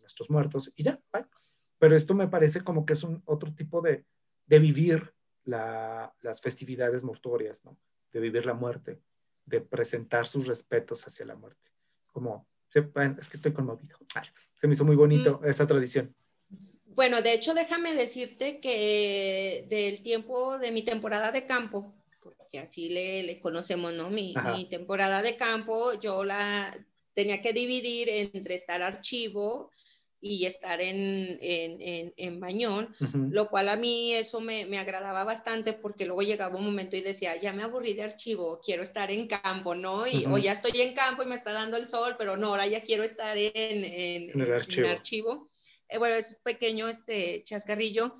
nuestros 0.00 0.28
muertos 0.28 0.72
y 0.76 0.82
ya, 0.82 1.00
Pero 1.78 1.96
esto 1.96 2.14
me 2.14 2.28
parece 2.28 2.62
como 2.62 2.84
que 2.84 2.92
es 2.92 3.02
un 3.02 3.22
otro 3.24 3.54
tipo 3.54 3.80
de, 3.80 4.04
de 4.46 4.58
vivir 4.58 5.14
las 5.44 6.40
festividades 6.42 7.02
mortuorias, 7.02 7.64
¿no? 7.64 7.76
De 8.12 8.20
vivir 8.20 8.46
la 8.46 8.54
muerte, 8.54 9.00
de 9.44 9.60
presentar 9.60 10.26
sus 10.26 10.46
respetos 10.46 11.06
hacia 11.06 11.26
la 11.26 11.34
muerte. 11.34 11.70
Como, 12.12 12.46
es 12.72 13.28
que 13.28 13.36
estoy 13.36 13.52
conmovido. 13.52 13.98
se 14.56 14.66
me 14.66 14.74
hizo 14.74 14.84
muy 14.84 14.96
bonito 14.96 15.40
mm. 15.42 15.48
esa 15.48 15.66
tradición. 15.66 16.14
Bueno, 16.94 17.22
de 17.22 17.34
hecho, 17.34 17.54
déjame 17.54 17.94
decirte 17.94 18.60
que 18.60 19.66
del 19.68 20.02
tiempo 20.02 20.58
de 20.58 20.70
mi 20.70 20.84
temporada 20.84 21.32
de 21.32 21.46
campo, 21.46 21.92
así 22.58 22.88
le, 22.88 23.40
conocemos, 23.40 23.92
¿no? 23.92 24.10
Mi, 24.10 24.34
temporada 24.70 25.22
de 25.22 25.36
campo, 25.36 25.98
yo 26.00 26.24
la 26.24 26.76
tenía 27.12 27.40
que 27.42 27.52
dividir 27.52 28.08
entre 28.08 28.54
estar 28.54 28.82
archivo 28.82 29.70
y 30.20 30.46
estar 30.46 30.80
en, 30.80 31.38
en, 31.40 32.40
Bañón, 32.40 32.94
lo 33.30 33.50
cual 33.50 33.68
a 33.68 33.76
mí 33.76 34.14
eso 34.14 34.40
me, 34.40 34.64
me, 34.64 34.78
agradaba 34.78 35.22
bastante 35.22 35.74
porque 35.74 36.06
luego 36.06 36.22
llegaba 36.22 36.56
un 36.56 36.64
momento 36.64 36.96
y 36.96 37.02
decía, 37.02 37.38
ya 37.38 37.52
me 37.52 37.62
aburrí 37.62 37.92
de 37.92 38.04
archivo, 38.04 38.58
quiero 38.64 38.82
estar 38.82 39.10
en 39.10 39.28
campo, 39.28 39.74
¿no? 39.74 40.06
Y, 40.06 40.24
O 40.24 40.38
ya 40.38 40.52
estoy 40.52 40.80
en 40.80 40.94
campo 40.94 41.22
y 41.22 41.26
me 41.26 41.34
está 41.34 41.52
dando 41.52 41.76
el 41.76 41.88
sol, 41.88 42.14
pero 42.16 42.38
no, 42.38 42.48
ahora 42.48 42.66
ya 42.66 42.82
quiero 42.82 43.04
estar 43.04 43.36
en, 43.36 43.52
en, 44.34 44.52
archivo. 44.52 44.88
archivo. 44.88 45.50
Eh, 45.90 45.98
bueno, 45.98 46.16
es 46.16 46.40
pequeño 46.42 46.88
este 46.88 47.42
chascarrillo 47.44 48.14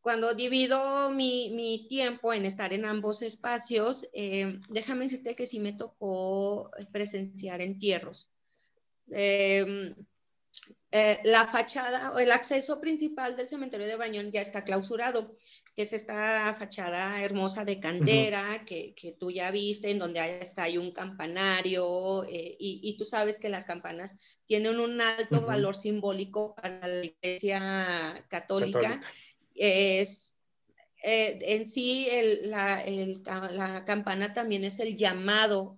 cuando 0.00 0.34
divido 0.34 1.10
mi, 1.10 1.86
tiempo 1.88 2.32
en 2.32 2.44
estar 2.44 2.72
en 2.72 2.84
ambos 2.84 3.22
espacios, 3.22 4.08
eh, 4.12 4.58
déjame 4.68 5.04
decirte 5.04 5.34
que 5.34 5.46
sí 5.46 5.60
me 5.60 5.72
tocó 5.72 6.70
presenciar 6.92 7.60
entierros. 7.60 8.30
Eh, 9.10 9.94
eh, 10.90 11.18
la 11.24 11.46
fachada 11.48 12.12
o 12.12 12.18
el 12.18 12.32
acceso 12.32 12.80
principal 12.80 13.36
del 13.36 13.48
cementerio 13.48 13.86
de 13.86 13.96
Bañón 13.96 14.30
ya 14.30 14.40
está 14.40 14.64
clausurado, 14.64 15.36
que 15.74 15.82
es 15.82 15.92
esta 15.92 16.54
fachada 16.54 17.22
hermosa 17.22 17.64
de 17.64 17.78
cantera 17.78 18.64
que, 18.64 18.94
tú 19.18 19.30
ya 19.30 19.50
viste, 19.50 19.90
en 19.90 19.98
donde 19.98 20.40
está 20.40 20.62
hay 20.62 20.78
un 20.78 20.92
campanario 20.92 22.24
y, 22.28 22.96
tú 22.96 23.04
sabes 23.04 23.38
que 23.38 23.50
las 23.50 23.66
campanas 23.66 24.40
tienen 24.46 24.80
un 24.80 25.00
alto 25.00 25.42
valor 25.42 25.76
simbólico 25.76 26.54
para 26.54 26.86
la 26.86 27.04
Iglesia 27.04 28.24
católica 28.28 29.00
es, 29.58 30.32
eh, 31.02 31.38
en 31.42 31.68
sí 31.68 32.08
la, 32.42 33.84
campana 33.86 34.32
también 34.34 34.64
es 34.64 34.78
el 34.80 34.96
llamado 34.96 35.76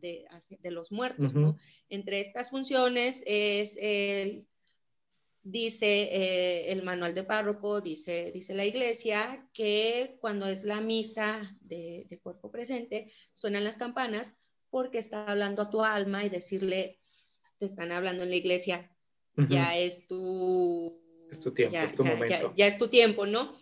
de, 0.00 0.26
los 0.70 0.92
muertos, 0.92 1.34
¿no? 1.34 1.56
Entre 1.88 2.20
estas 2.20 2.50
funciones 2.50 3.22
es 3.26 3.76
el, 3.80 4.48
dice 5.42 5.86
eh, 5.86 6.72
el 6.72 6.82
manual 6.82 7.14
de 7.14 7.24
párroco, 7.24 7.80
dice, 7.80 8.30
dice 8.32 8.54
la 8.54 8.64
iglesia, 8.64 9.48
que 9.52 10.18
cuando 10.20 10.46
es 10.46 10.64
la 10.64 10.80
misa 10.80 11.56
de, 11.62 12.20
cuerpo 12.22 12.50
presente, 12.50 13.10
suenan 13.34 13.64
las 13.64 13.76
campanas 13.76 14.34
porque 14.68 14.98
está 14.98 15.24
hablando 15.24 15.62
a 15.62 15.70
tu 15.70 15.82
alma 15.82 16.24
y 16.24 16.28
decirle, 16.28 17.00
te 17.58 17.66
están 17.66 17.92
hablando 17.92 18.22
en 18.22 18.30
la 18.30 18.36
iglesia, 18.36 18.90
ya 19.48 19.76
es 19.76 20.06
tu... 20.06 21.00
Es 21.30 21.40
tu 21.40 21.52
tiempo, 21.52 21.78
es 21.78 21.94
tu 21.94 22.04
momento. 22.04 22.52
Ya, 22.56 22.66
es 22.66 22.78
tu 22.78 22.88
tiempo, 22.88 23.26
¿no? 23.26 23.54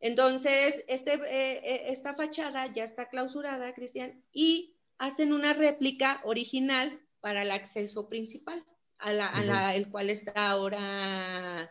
Entonces, 0.00 0.84
este, 0.86 1.14
eh, 1.14 1.60
eh, 1.64 1.82
esta 1.88 2.14
fachada 2.14 2.72
ya 2.72 2.84
está 2.84 3.08
clausurada, 3.08 3.74
Cristian, 3.74 4.22
y 4.32 4.76
hacen 4.98 5.32
una 5.32 5.52
réplica 5.52 6.20
original 6.24 7.00
para 7.20 7.42
el 7.42 7.50
acceso 7.50 8.08
principal 8.08 8.64
a 9.00 9.74
el 9.76 9.90
cual 9.90 10.10
está 10.10 10.50
ahora 10.50 11.70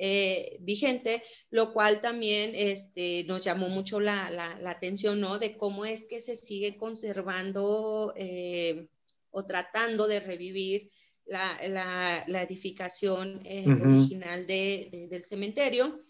eh, 0.00 0.58
vigente, 0.60 1.24
lo 1.50 1.72
cual 1.72 2.00
también 2.00 2.52
este, 2.54 3.24
nos 3.24 3.42
llamó 3.42 3.68
mucho 3.68 3.98
la, 3.98 4.56
atención, 4.64 5.20
¿no? 5.20 5.40
De 5.40 5.56
cómo 5.56 5.84
es 5.84 6.04
que 6.04 6.20
se 6.20 6.36
sigue 6.36 6.76
conservando 6.76 8.14
eh, 8.16 8.86
o 9.32 9.44
tratando 9.44 10.06
de 10.06 10.20
revivir 10.20 10.92
la, 11.28 12.24
edificación 12.42 13.40
eh, 13.44 13.66
original 13.68 14.46
del 14.46 15.24
cementerio. 15.24 16.00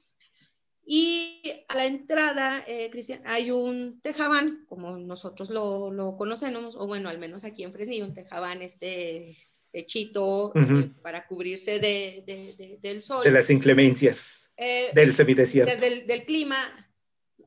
Y 0.90 1.42
a 1.68 1.74
la 1.74 1.84
entrada, 1.84 2.64
Cristian, 2.90 3.20
hay 3.26 3.50
un 3.50 4.00
tejabán, 4.00 4.64
como 4.66 4.96
nosotros 4.96 5.50
lo, 5.50 5.90
lo, 5.90 6.16
conocemos, 6.16 6.76
o 6.76 6.86
bueno, 6.86 7.10
al 7.10 7.18
menos 7.18 7.44
aquí 7.44 7.62
en 7.62 7.74
Fresnillo, 7.74 8.06
un 8.06 8.14
tejabán 8.14 8.62
este 8.62 9.36
techito 9.70 10.52
eh, 10.54 10.90
para 11.02 11.26
cubrirse 11.26 11.78
de, 11.78 12.78
del 12.80 13.02
sol. 13.02 13.24
De 13.24 13.30
las 13.30 13.50
inclemencias 13.50 14.50
eh, 14.56 14.90
del 14.94 15.14
semidesierto. 15.14 15.76
Del, 15.80 16.06
del 16.06 16.24
clima. 16.24 16.56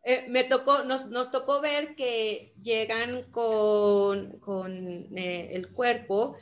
Eh, 0.03 0.26
me 0.30 0.43
tocó, 0.43 0.84
nos, 0.84 1.09
nos, 1.09 1.30
tocó 1.30 1.61
ver 1.61 1.95
que 1.95 2.53
llegan 2.61 3.30
con, 3.30 4.39
con 4.39 4.72
el 5.15 5.72
cuerpo, 5.74 6.36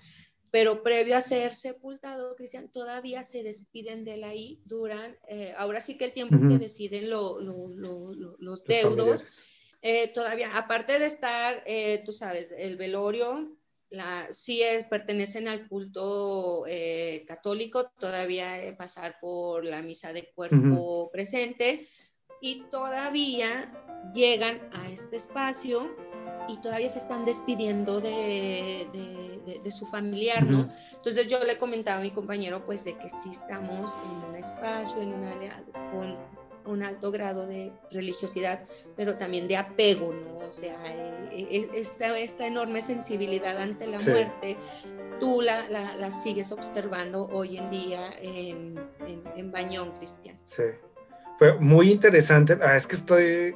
pero 0.51 0.83
previo 0.83 1.15
a 1.17 1.21
ser 1.21 1.53
sepultado, 1.53 2.35
Cristian, 2.35 2.71
todavía 2.71 3.23
se 3.23 3.43
despiden 3.43 4.05
de 4.05 4.15
él 4.15 4.23
ahí, 4.23 4.61
duran, 4.65 5.17
ahora 5.57 5.81
sí 5.81 5.97
que 5.97 6.05
el 6.05 6.13
tiempo 6.13 6.37
que 6.47 6.57
deciden 6.57 7.09
los 7.09 8.63
deudos, 8.65 9.25
todavía, 10.13 10.57
aparte 10.57 10.99
de 10.99 11.05
estar, 11.05 11.63
tú 12.05 12.13
sabes, 12.13 12.51
el 12.57 12.77
velorio, 12.77 13.59
la, 13.89 14.27
sí 14.31 14.61
pertenecen 14.89 15.47
al 15.47 15.67
culto 15.67 16.65
eh, 16.67 17.23
católico, 17.27 17.89
todavía 17.99 18.75
pasar 18.77 19.17
por 19.19 19.65
la 19.65 19.81
misa 19.81 20.13
de 20.13 20.31
cuerpo 20.33 21.09
presente 21.11 21.87
y 22.41 22.63
todavía 22.69 23.73
llegan 24.13 24.69
a 24.73 24.89
este 24.89 25.17
espacio 25.17 25.89
y 26.49 26.57
todavía 26.57 26.89
se 26.89 26.99
están 26.99 27.25
despidiendo 27.25 28.01
de, 28.01 28.87
de, 29.63 29.71
su 29.71 29.85
familiar, 29.85 30.43
¿no? 30.43 30.67
Entonces 30.95 31.27
yo 31.27 31.43
le 31.43 31.59
comentaba 31.59 31.99
a 31.99 32.01
mi 32.01 32.11
compañero 32.11 32.65
pues 32.65 32.83
de 32.83 32.97
que 32.97 33.09
sí 33.23 33.29
estamos 33.31 33.93
en 34.03 34.29
un 34.29 34.35
espacio, 34.35 34.99
en 34.99 35.13
una 35.13 35.63
con 35.91 36.17
un 36.65 36.83
alto 36.83 37.11
grado 37.11 37.45
de 37.47 37.71
religiosidad, 37.91 38.61
pero 38.95 39.17
también 39.17 39.47
de 39.47 39.57
apego, 39.57 40.11
¿no? 40.11 40.39
O 40.39 40.51
sea, 40.51 40.75
eh, 40.87 41.47
eh, 41.51 41.69
esta, 41.75 42.17
esta 42.17 42.47
enorme 42.47 42.81
sensibilidad 42.81 43.57
ante 43.57 43.87
la 43.87 43.99
muerte, 43.99 44.57
tú 45.19 45.41
la, 45.41 45.67
la, 45.69 46.11
sigues 46.11 46.51
observando 46.51 47.27
hoy 47.27 47.57
en 47.57 47.69
día 47.69 48.11
en, 48.21 48.79
en, 49.35 49.51
Bañón, 49.51 49.91
Cristian. 49.97 50.37
Sí, 50.43 50.63
fue 51.37 51.53
muy 51.59 51.91
interesante. 51.91 52.57
Ah, 52.61 52.75
es 52.75 52.87
que 52.87 52.95
estoy 52.95 53.55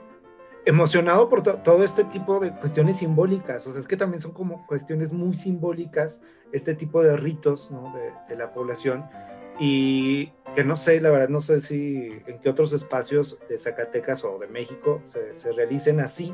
emocionado 0.66 1.30
por 1.30 1.43
todo 1.43 1.84
este 1.84 2.03
tipo 2.05 2.39
de 2.39 2.51
cuestiones 2.51 2.97
simbólicas. 2.97 3.66
O 3.68 3.72
sea, 3.72 3.82
es 3.82 3.88
que 3.88 3.97
también 3.97 4.22
son 4.22 4.32
como 4.32 4.66
cuestiones 4.66 5.11
muy 5.11 5.34
simbólicas, 5.34 6.22
este 6.51 6.76
tipo 6.76 7.01
de 7.01 7.18
ritos 7.18 7.72
¿no? 7.72 7.93
de, 7.93 8.11
de 8.30 8.36
la 8.36 8.53
población 8.53 9.05
y 9.59 10.32
que 10.55 10.64
no 10.64 10.76
sé, 10.76 10.99
la 11.01 11.11
verdad, 11.11 11.30
no 11.30 11.41
sé 11.41 11.61
si 11.61 12.09
en 12.28 12.39
qué 12.39 12.49
otros 12.49 12.74
espacios 12.74 13.39
de 13.47 13.57
Zacatecas 13.57 14.24
o 14.24 14.38
de 14.39 14.47
México 14.47 15.01
se, 15.05 15.36
se 15.36 15.51
realicen 15.51 15.99
así, 15.99 16.34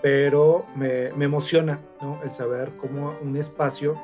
pero 0.00 0.66
me, 0.76 1.12
me, 1.12 1.24
emociona 1.24 1.80
¿no? 2.00 2.20
el 2.24 2.32
saber 2.32 2.72
cómo 2.76 3.16
un 3.20 3.36
espacio 3.36 4.00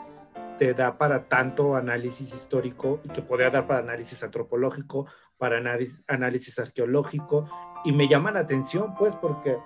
te 0.59 0.75
da 0.75 0.99
para 0.99 1.29
tanto 1.29 1.77
análisis 1.77 2.35
histórico 2.35 3.01
y 3.05 3.09
que 3.09 3.23
podría 3.23 3.51
dar 3.51 3.67
para 3.67 3.81
análisis 3.81 4.23
antropológico, 4.23 5.07
para 5.37 5.59
análisis, 5.59 6.03
análisis 6.09 6.59
arqueológico, 6.59 7.49
y 7.85 7.93
me 7.93 8.09
llama 8.09 8.31
la 8.31 8.41
atención, 8.41 8.95
pues, 8.95 9.15
porque 9.15 9.59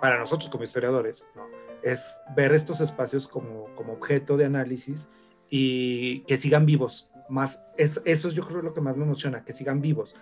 para 0.00 0.18
nosotros 0.18 0.48
como 0.48 0.64
historiadores, 0.64 1.30
¿no? 1.34 1.42
es 1.82 2.20
ver 2.36 2.52
estos 2.52 2.80
espacios 2.80 3.28
como, 3.28 3.66
como 3.74 3.92
objeto 3.92 4.36
de 4.36 4.44
análisis 4.44 5.08
y 5.50 6.20
que 6.20 6.36
sigan 6.36 6.66
vivos, 6.66 7.10
más, 7.28 7.66
es, 7.76 8.00
eso 8.04 8.28
es 8.28 8.34
yo 8.34 8.46
creo 8.46 8.62
lo 8.62 8.74
que 8.74 8.80
más 8.80 8.96
me 8.96 9.04
emociona, 9.04 9.44
que 9.44 9.52
sigan 9.52 9.80
vivos, 9.80 10.14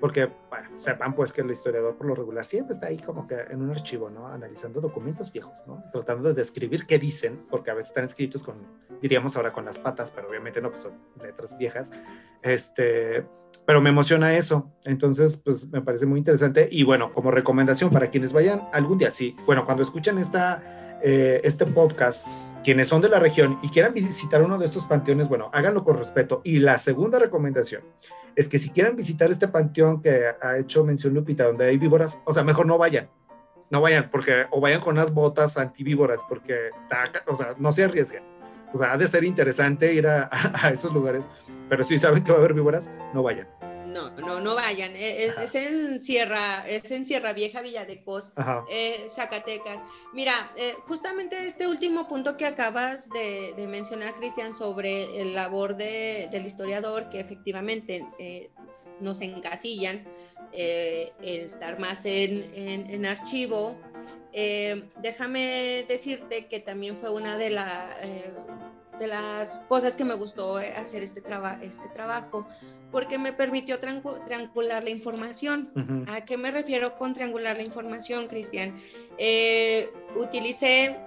porque, 0.00 0.30
bueno, 0.48 0.70
sepan 0.76 1.14
pues 1.14 1.32
que 1.32 1.42
el 1.42 1.50
historiador 1.50 1.94
por 1.94 2.06
lo 2.06 2.14
regular 2.14 2.44
siempre 2.44 2.72
está 2.72 2.86
ahí 2.86 2.96
como 2.96 3.26
que 3.28 3.34
en 3.50 3.60
un 3.60 3.70
archivo, 3.70 4.08
¿no? 4.08 4.26
Analizando 4.26 4.80
documentos 4.80 5.30
viejos, 5.30 5.62
¿no? 5.66 5.84
Tratando 5.92 6.30
de 6.30 6.34
describir 6.34 6.86
qué 6.86 6.98
dicen, 6.98 7.46
porque 7.50 7.70
a 7.70 7.74
veces 7.74 7.90
están 7.90 8.04
escritos 8.04 8.42
con, 8.42 8.56
diríamos 9.02 9.36
ahora 9.36 9.52
con 9.52 9.66
las 9.66 9.78
patas, 9.78 10.10
pero 10.10 10.28
obviamente 10.28 10.60
no, 10.60 10.70
pues 10.70 10.80
son 10.82 10.92
letras 11.22 11.56
viejas, 11.58 11.92
este, 12.42 13.26
pero 13.66 13.82
me 13.82 13.90
emociona 13.90 14.34
eso, 14.36 14.72
entonces, 14.84 15.36
pues 15.36 15.68
me 15.68 15.82
parece 15.82 16.06
muy 16.06 16.18
interesante 16.18 16.68
y 16.70 16.82
bueno, 16.82 17.12
como 17.12 17.30
recomendación 17.30 17.90
para 17.90 18.10
quienes 18.10 18.32
vayan 18.32 18.68
algún 18.72 18.98
día, 18.98 19.10
sí, 19.10 19.36
bueno, 19.44 19.64
cuando 19.66 19.82
escuchan 19.82 20.18
esta, 20.18 20.98
eh, 21.02 21.40
este 21.44 21.66
podcast, 21.66 22.26
quienes 22.62 22.88
son 22.88 23.02
de 23.02 23.08
la 23.08 23.18
región 23.18 23.58
y 23.62 23.68
quieran 23.68 23.94
visitar 23.94 24.42
uno 24.42 24.58
de 24.58 24.64
estos 24.64 24.84
panteones, 24.84 25.28
bueno, 25.28 25.50
háganlo 25.52 25.84
con 25.84 25.96
respeto. 25.96 26.40
Y 26.44 26.58
la 26.58 26.78
segunda 26.78 27.18
recomendación 27.18 27.82
es 28.36 28.48
que 28.48 28.58
si 28.58 28.70
quieren 28.70 28.96
visitar 28.96 29.30
este 29.30 29.48
panteón 29.48 30.02
que 30.02 30.24
ha 30.40 30.58
hecho 30.58 30.84
mención 30.84 31.14
Lupita, 31.14 31.44
donde 31.44 31.66
hay 31.66 31.78
víboras, 31.78 32.22
o 32.24 32.32
sea, 32.32 32.44
mejor 32.44 32.66
no 32.66 32.78
vayan. 32.78 33.08
No 33.70 33.80
vayan, 33.80 34.10
porque, 34.10 34.46
o 34.50 34.60
vayan 34.60 34.80
con 34.80 34.94
unas 34.94 35.14
botas 35.14 35.56
antivíboras, 35.56 36.20
porque, 36.28 36.70
o 37.26 37.36
sea, 37.36 37.54
no 37.58 37.70
se 37.72 37.84
arriesguen. 37.84 38.24
O 38.72 38.78
sea, 38.78 38.92
ha 38.92 38.98
de 38.98 39.08
ser 39.08 39.24
interesante 39.24 39.94
ir 39.94 40.06
a, 40.06 40.28
a 40.54 40.70
esos 40.70 40.92
lugares, 40.92 41.28
pero 41.68 41.84
si 41.84 41.98
saben 41.98 42.24
que 42.24 42.32
va 42.32 42.38
a 42.38 42.40
haber 42.40 42.54
víboras, 42.54 42.92
no 43.14 43.22
vayan. 43.22 43.46
No, 43.92 44.10
no, 44.10 44.40
no 44.40 44.54
vayan. 44.54 44.94
E, 44.94 45.24
e, 45.24 45.32
es, 45.42 45.54
en 45.54 46.02
Sierra, 46.02 46.66
es 46.66 46.90
en 46.90 47.04
Sierra 47.04 47.32
Vieja, 47.32 47.60
Villa 47.60 47.84
de 47.84 48.02
Cos, 48.02 48.32
eh, 48.70 49.06
Zacatecas. 49.08 49.82
Mira, 50.12 50.52
eh, 50.56 50.74
justamente 50.86 51.46
este 51.46 51.66
último 51.66 52.06
punto 52.06 52.36
que 52.36 52.46
acabas 52.46 53.08
de, 53.10 53.54
mencionar, 53.68 54.14
Cristian, 54.14 54.54
sobre 54.54 55.20
el 55.20 55.34
labor 55.34 55.76
del 55.76 56.46
historiador, 56.46 57.08
que 57.10 57.20
efectivamente 57.20 58.06
eh, 58.18 58.50
nos 59.00 59.20
encasillan, 59.20 60.06
el 60.52 61.12
estar 61.22 61.78
más 61.78 62.04
en, 62.04 62.90
en 62.90 63.06
archivo. 63.06 63.76
déjame 64.32 65.84
decirte 65.86 66.48
que 66.48 66.60
también 66.60 66.96
fue 66.96 67.10
una 67.10 67.38
de 67.38 67.50
las 67.50 67.96
de 69.00 69.08
las 69.08 69.60
cosas 69.66 69.96
que 69.96 70.04
me 70.04 70.14
gustó 70.14 70.60
eh, 70.60 70.72
hacer 70.76 71.02
este, 71.02 71.22
este 71.62 71.88
trabajo, 71.88 72.46
porque 72.92 73.18
me 73.18 73.32
permitió 73.32 73.80
triangular 73.80 74.84
la 74.84 74.90
información. 74.90 75.72
¿A 76.08 76.24
qué 76.24 76.36
me 76.36 76.50
refiero 76.52 76.96
con 76.96 77.14
triangular 77.14 77.56
la 77.56 77.62
información, 77.62 78.28
Cristian? 78.28 78.78
Eh, 79.18 79.90
utilicé 80.14 81.00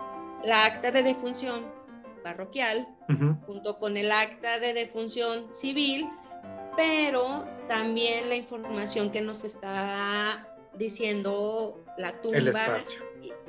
la 0.44 0.66
acta 0.66 0.92
de 0.92 1.04
defunción 1.04 1.66
parroquial 2.24 2.88
junto 3.46 3.78
con 3.78 3.96
el 3.96 4.12
acta 4.12 4.60
de 4.60 4.74
defunción 4.74 5.54
civil, 5.54 6.10
pero 6.76 7.46
también 7.68 8.28
la 8.28 8.36
información 8.36 9.12
que 9.12 9.22
nos 9.22 9.44
está 9.44 10.53
diciendo 10.78 11.84
la 11.98 12.22
tumba. 12.22 12.40
El 12.40 12.54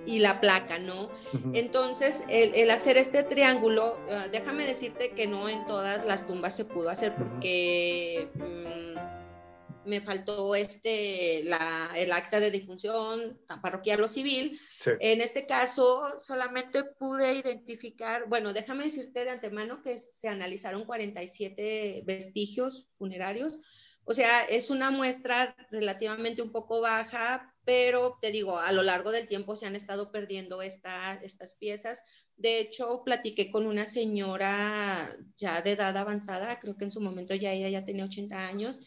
y 0.07 0.19
la 0.19 0.41
placa, 0.41 0.79
¿no? 0.79 1.11
Entonces, 1.53 2.23
el, 2.29 2.71
hacer 2.71 2.99
este 2.99 3.23
triángulo, 3.23 3.99
ah, 4.11 4.29
déjame 4.31 4.67
decirte 4.67 5.13
que 5.13 5.27
no 5.27 5.49
en 5.49 5.67
todas 5.67 6.05
las 6.05 6.27
tumbas 6.27 6.57
se 6.57 6.65
pudo 6.65 6.91
hacer 6.91 7.15
porque 7.17 8.29
mm, 8.35 9.89
me 9.89 10.01
faltó 10.01 10.55
este, 10.55 11.43
la, 11.45 11.91
el 11.97 12.13
acta 12.13 12.41
de 12.41 12.51
difunción 12.51 13.41
parroquial 13.63 14.03
o 14.03 14.09
civil. 14.09 14.59
En 15.01 15.21
este 15.21 15.47
caso, 15.47 16.03
solamente 16.21 16.85
pude 16.99 17.35
identificar, 17.35 18.29
bueno, 18.29 18.53
déjame 18.53 18.85
decirte 18.85 19.25
de 19.25 19.31
antemano 19.31 19.83
que 19.83 19.99
se 19.99 20.29
analizaron 20.29 20.85
47 20.85 22.03
vestigios 22.05 22.89
funerarios. 22.99 23.59
O 24.05 24.15
sea, 24.15 24.45
es 24.45 24.71
una 24.71 24.91
muestra 24.91 25.57
relativamente 25.71 26.43
un 26.43 26.53
poco 26.53 26.81
baja, 26.81 27.55
pero 27.65 28.19
te 28.21 28.31
digo, 28.31 28.59
a 28.59 28.73
lo 28.73 28.83
largo 28.83 29.11
del 29.11 29.29
tiempo 29.29 29.57
se 29.57 29.67
han 29.67 29.75
estado 29.75 30.13
perdiendo 30.13 30.61
estas 30.61 31.55
piezas. 31.59 32.03
De 32.37 32.61
hecho, 32.61 33.03
platiqué 33.05 33.51
con 33.51 33.67
una 33.67 33.87
señora 33.87 35.17
ya 35.37 35.63
de 35.63 35.73
edad 35.73 35.97
avanzada, 35.97 36.61
creo 36.61 36.77
que 36.77 36.85
en 36.85 36.91
su 36.91 37.01
momento 37.01 37.35
ya 37.35 37.53
ella 37.53 37.69
ya 37.69 37.87
tenía 37.87 38.05
80 38.05 38.47
años, 38.47 38.83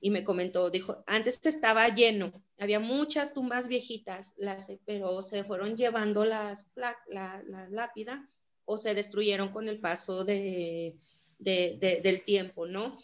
y 0.00 0.10
me 0.10 0.22
comentó, 0.22 0.70
dijo, 0.70 1.02
antes 1.06 1.40
estaba 1.42 1.88
lleno, 1.88 2.32
había 2.58 2.78
muchas 2.78 3.34
tumbas 3.34 3.68
viejitas, 3.68 4.34
las, 4.36 4.70
pero 4.86 5.22
se 5.22 5.44
fueron 5.44 5.76
llevando 5.76 6.24
las 6.24 6.68
la, 6.76 6.96
la, 7.08 7.42
lápida 7.70 8.28
o 8.66 8.78
se 8.78 8.94
destruyeron 8.94 9.48
con 9.48 9.66
el 9.66 9.80
paso 9.80 10.24
de, 10.24 10.96
del 11.38 12.24
tiempo, 12.24 12.66
¿no? 12.66 12.96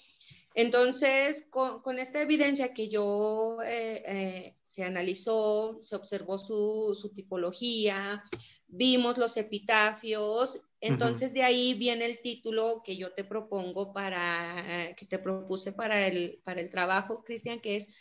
Entonces, 0.56 1.46
con, 1.50 1.98
esta 1.98 2.22
evidencia 2.22 2.72
que 2.72 2.88
yo 2.88 3.58
eh, 3.62 4.02
eh, 4.06 4.56
se 4.62 4.84
analizó, 4.84 5.78
se 5.82 5.94
observó 5.94 6.38
su, 6.38 7.12
tipología, 7.14 8.24
vimos 8.66 9.18
los 9.18 9.36
epitafios, 9.36 10.62
entonces 10.80 11.34
de 11.34 11.42
ahí 11.42 11.74
viene 11.74 12.06
el 12.06 12.22
título 12.22 12.82
que 12.82 12.96
yo 12.96 13.12
te 13.12 13.22
propongo 13.22 13.92
para, 13.92 14.94
que 14.96 15.04
te 15.04 15.18
propuse 15.18 15.72
para 15.72 16.06
el, 16.06 16.40
para 16.42 16.62
el 16.62 16.70
trabajo, 16.70 17.22
Cristian, 17.22 17.60
que 17.60 17.76
es 17.76 17.94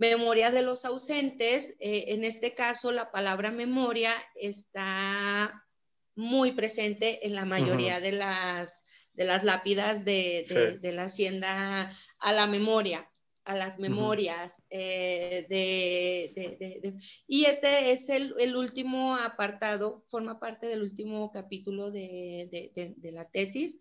Memoria 0.00 0.50
de 0.50 0.62
los 0.62 0.86
ausentes. 0.86 1.74
Eh, 1.78 2.06
en 2.14 2.24
este 2.24 2.54
caso, 2.54 2.90
la 2.90 3.10
palabra 3.10 3.50
memoria 3.50 4.14
está 4.34 5.66
muy 6.14 6.52
presente 6.52 7.26
en 7.26 7.34
la 7.34 7.44
mayoría 7.44 8.00
de 8.00 8.12
las 8.12 8.82
de 9.20 9.26
las 9.26 9.44
lápidas 9.44 10.06
de, 10.06 10.80
la 10.94 11.04
hacienda 11.04 11.92
a 12.20 12.32
la 12.32 12.46
memoria, 12.46 13.06
a 13.44 13.54
las 13.54 13.78
memorias. 13.78 14.62
Eh, 14.70 15.44
de, 15.46 16.94
y 17.26 17.44
este 17.44 17.92
es 17.92 18.08
el, 18.08 18.56
último 18.56 19.14
apartado, 19.16 20.06
forma 20.08 20.40
parte 20.40 20.68
del 20.68 20.80
último 20.80 21.30
capítulo 21.32 21.90
de, 21.90 22.72
la 23.12 23.28
tesis, 23.28 23.76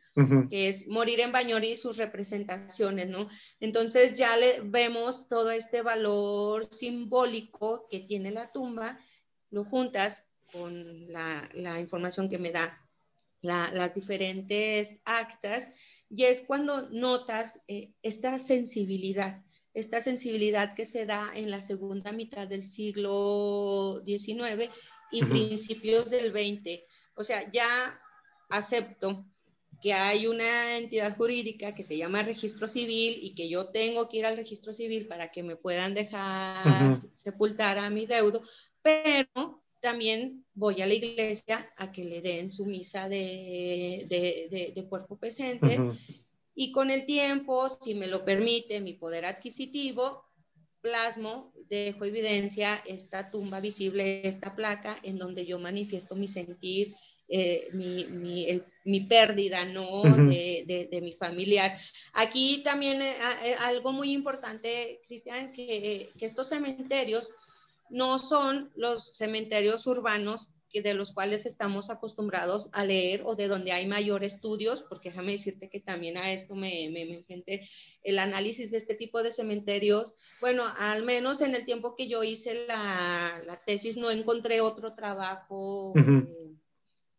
que 0.49 0.67
es 0.67 0.89
Morir 0.89 1.21
en 1.21 1.31
Bañori 1.31 1.69
y 1.69 1.77
sus 1.77 1.95
representaciones, 1.95 3.07
¿no? 3.07 3.29
Entonces 3.61 4.17
ya 4.17 4.35
le 4.35 4.59
vemos 4.59 5.29
todo 5.29 5.51
este 5.51 5.83
valor 5.83 6.65
simbólico 6.65 7.87
que 7.89 8.01
tiene 8.01 8.31
la 8.31 8.51
tumba, 8.51 8.99
lo 9.51 9.63
juntas 9.63 10.27
con 10.51 11.13
la, 11.13 11.49
la 11.53 11.79
información 11.79 12.27
que 12.27 12.39
me 12.39 12.51
da 12.51 12.88
las 13.41 13.93
diferentes 13.93 14.99
actas, 15.05 15.69
y 16.09 16.23
es 16.25 16.41
cuando 16.41 16.89
notas 16.89 17.61
eh, 17.67 17.93
esta 18.01 18.37
sensibilidad, 18.39 19.43
esta 19.73 20.01
sensibilidad 20.01 20.75
que 20.75 20.85
se 20.85 21.05
da 21.05 21.31
en 21.33 21.49
la 21.49 21.61
segunda 21.61 22.11
mitad 22.11 22.47
del 22.47 22.63
siglo 22.63 24.01
XIX 24.05 24.69
y 25.11 25.23
principios 25.25 26.09
del 26.09 26.31
XX. 26.31 26.83
O 27.15 27.23
sea, 27.23 27.49
ya 27.51 27.99
acepto 28.49 29.25
que 29.81 29.93
hay 29.93 30.27
una 30.27 30.77
entidad 30.77 31.15
jurídica 31.15 31.73
que 31.73 31.83
se 31.83 31.97
llama 31.97 32.23
registro 32.23 32.67
civil 32.67 33.17
y 33.21 33.33
que 33.33 33.49
yo 33.49 33.71
tengo 33.71 34.09
que 34.09 34.17
ir 34.17 34.25
al 34.25 34.35
registro 34.35 34.73
civil 34.73 35.07
para 35.07 35.31
que 35.31 35.43
me 35.43 35.55
puedan 35.55 35.93
dejar 35.93 36.99
sepultar 37.11 37.77
a 37.77 37.89
mi 37.89 38.05
deudo, 38.05 38.43
pero 38.81 39.63
también 39.81 40.45
voy 40.53 40.81
a 40.81 40.87
la 40.87 40.93
iglesia 40.93 41.67
a 41.77 41.91
que 41.91 42.03
le 42.03 42.21
den 42.21 42.49
su 42.49 42.65
misa 42.65 43.07
de, 43.07 44.05
de, 44.09 44.87
cuerpo 44.87 45.17
presente. 45.17 45.79
Y 46.55 46.71
con 46.71 46.91
el 46.91 47.05
tiempo, 47.05 47.69
si 47.69 47.95
me 47.95 48.07
lo 48.07 48.25
permite 48.25 48.81
mi 48.81 48.93
poder 48.93 49.25
adquisitivo, 49.25 50.25
plasmo, 50.81 51.53
dejo 51.69 52.05
evidencia 52.05 52.81
esta 52.85 53.31
tumba 53.31 53.59
visible, 53.59 54.27
esta 54.27 54.55
placa, 54.55 54.99
en 55.03 55.17
donde 55.17 55.45
yo 55.45 55.59
manifiesto 55.59 56.15
mi 56.15 56.27
sentir, 56.27 56.95
eh, 57.27 57.67
mi, 57.73 58.05
mi, 58.05 58.61
mi, 58.85 59.01
pérdida, 59.01 59.63
¿no? 59.65 60.01
de, 60.03 60.87
de, 60.89 61.01
mi 61.01 61.13
familiar. 61.13 61.77
Aquí 62.13 62.63
también 62.63 63.01
eh, 63.01 63.15
eh, 63.43 63.55
algo 63.59 63.91
muy 63.91 64.11
importante, 64.11 64.99
Cristian, 65.07 65.51
que, 65.51 66.09
que 66.17 66.25
estos 66.25 66.49
cementerios 66.49 67.31
no 67.89 68.19
son 68.19 68.71
los 68.75 69.15
cementerios 69.15 69.87
urbanos 69.87 70.49
de 70.73 70.93
los 70.93 71.13
cuales 71.13 71.45
estamos 71.45 71.89
acostumbrados 71.89 72.69
a 72.71 72.85
leer 72.85 73.23
o 73.25 73.35
de 73.35 73.47
donde 73.47 73.71
hay 73.71 73.87
mayor 73.87 74.23
estudios, 74.23 74.83
porque 74.83 75.09
déjame 75.09 75.33
decirte 75.33 75.69
que 75.69 75.79
también 75.79 76.15
a 76.17 76.31
esto 76.31 76.53
me, 76.53 76.89
me, 76.91 77.01
enfrenté, 77.01 77.67
el 78.03 78.19
análisis 78.19 78.69
de 78.69 78.77
este 78.77 78.93
tipo 78.93 79.23
de 79.23 79.31
cementerios, 79.31 80.13
bueno, 80.39 80.63
al 80.77 81.03
menos 81.03 81.41
en 81.41 81.55
el 81.55 81.65
tiempo 81.65 81.95
que 81.95 82.07
yo 82.07 82.23
hice 82.23 82.67
la, 82.67 83.59
tesis 83.65 83.97
no 83.97 84.11
encontré 84.11 84.61
otro 84.61 84.93
trabajo 84.93 85.93
eh, 85.97 86.53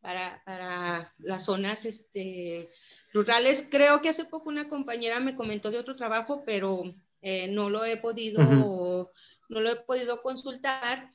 para, 0.01 0.43
para, 0.45 1.12
las 1.18 1.45
zonas 1.45 1.85
este, 1.85 2.68
rurales. 3.12 3.66
Creo 3.68 4.01
que 4.01 4.11
hace 4.11 4.25
poco 4.25 4.49
una 4.49 4.68
compañera 4.68 5.18
me 5.18 5.35
comentó 5.35 5.71
de 5.71 5.79
otro 5.79 5.97
trabajo, 5.97 6.45
pero 6.47 6.85
eh, 7.21 7.49
no 7.49 7.68
lo 7.68 7.85
he 7.85 7.97
podido 7.97 9.11
no 9.51 9.61
lo 9.61 9.70
he 9.70 9.76
podido 9.84 10.22
consultar. 10.22 11.11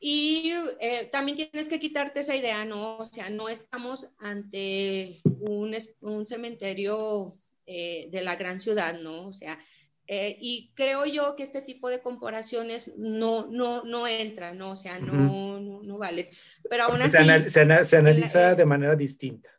Y 0.00 0.52
eh, 0.80 1.08
también 1.12 1.36
tienes 1.36 1.68
que 1.68 1.78
quitarte 1.78 2.20
esa 2.20 2.34
idea, 2.34 2.64
¿no? 2.64 2.98
O 2.98 3.04
sea, 3.04 3.30
no 3.30 3.48
estamos 3.48 4.08
ante 4.18 5.20
un, 5.24 5.76
un 6.00 6.26
cementerio 6.26 7.32
eh, 7.66 8.08
de 8.10 8.22
la 8.22 8.34
gran 8.34 8.58
ciudad, 8.58 8.98
¿no? 8.98 9.28
O 9.28 9.32
sea, 9.32 9.58
eh, 10.08 10.36
y 10.40 10.72
creo 10.74 11.06
yo 11.06 11.36
que 11.36 11.44
este 11.44 11.62
tipo 11.62 11.88
de 11.88 12.02
comparaciones 12.02 12.92
no, 12.96 13.46
no, 13.46 13.84
no 13.84 14.08
entran, 14.08 14.58
¿no? 14.58 14.72
O 14.72 14.76
sea, 14.76 14.98
no, 14.98 15.60
no, 15.60 15.98
vale. 15.98 16.30
Pero 16.68 16.84
aún 16.84 17.00
así... 17.00 17.16
Se, 17.48 17.84
se, 17.84 17.96
analiza 17.96 18.56
de 18.56 18.64
manera 18.64 18.96
distinta. 18.96 19.50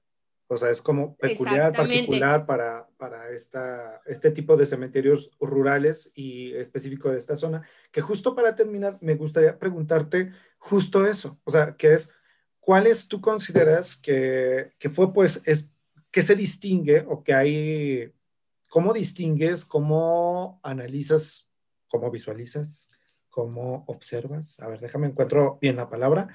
O 0.48 0.58
sea, 0.58 0.70
es 0.70 0.82
como 0.82 1.16
peculiar, 1.16 1.74
particular 1.74 2.46
para, 2.46 2.86
para 3.04 3.32
esta, 3.32 4.02
este 4.06 4.32
tipo 4.32 4.56
de 4.56 4.66
cementerios 4.66 5.30
rurales 5.38 6.14
y 6.16 6.54
específico 6.54 7.10
de 7.10 7.18
esta 7.18 7.36
zona, 7.36 7.62
que 7.92 8.00
justo 8.00 8.34
para 8.34 8.56
terminar 8.56 8.98
me 9.02 9.16
gustaría 9.16 9.60
preguntarte 9.60 10.32
justo 10.58 11.06
eso, 11.06 11.38
o 11.44 11.52
sea, 11.52 11.76
que 11.76 11.96
es, 11.96 12.10
¿cuáles 12.62 13.10
tú 13.10 13.20
consideras 13.20 13.98
que, 13.98 14.72
que 14.80 14.90
fue 14.90 15.12
pues, 15.12 15.42
es, 15.44 15.74
que 16.12 16.22
se 16.22 16.34
distingue 16.34 17.04
o 17.06 17.26
que 17.26 17.34
hay, 17.34 18.14
cómo 18.70 18.94
distingues, 18.94 19.66
cómo 19.66 20.62
analizas, 20.64 21.52
cómo 21.90 22.10
visualizas, 22.10 22.88
cómo 23.30 23.84
observas? 23.88 24.62
A 24.62 24.70
ver, 24.70 24.80
déjame 24.80 25.08
encuentro 25.08 25.58
bien 25.60 25.76
la 25.76 25.90
palabra. 25.90 26.30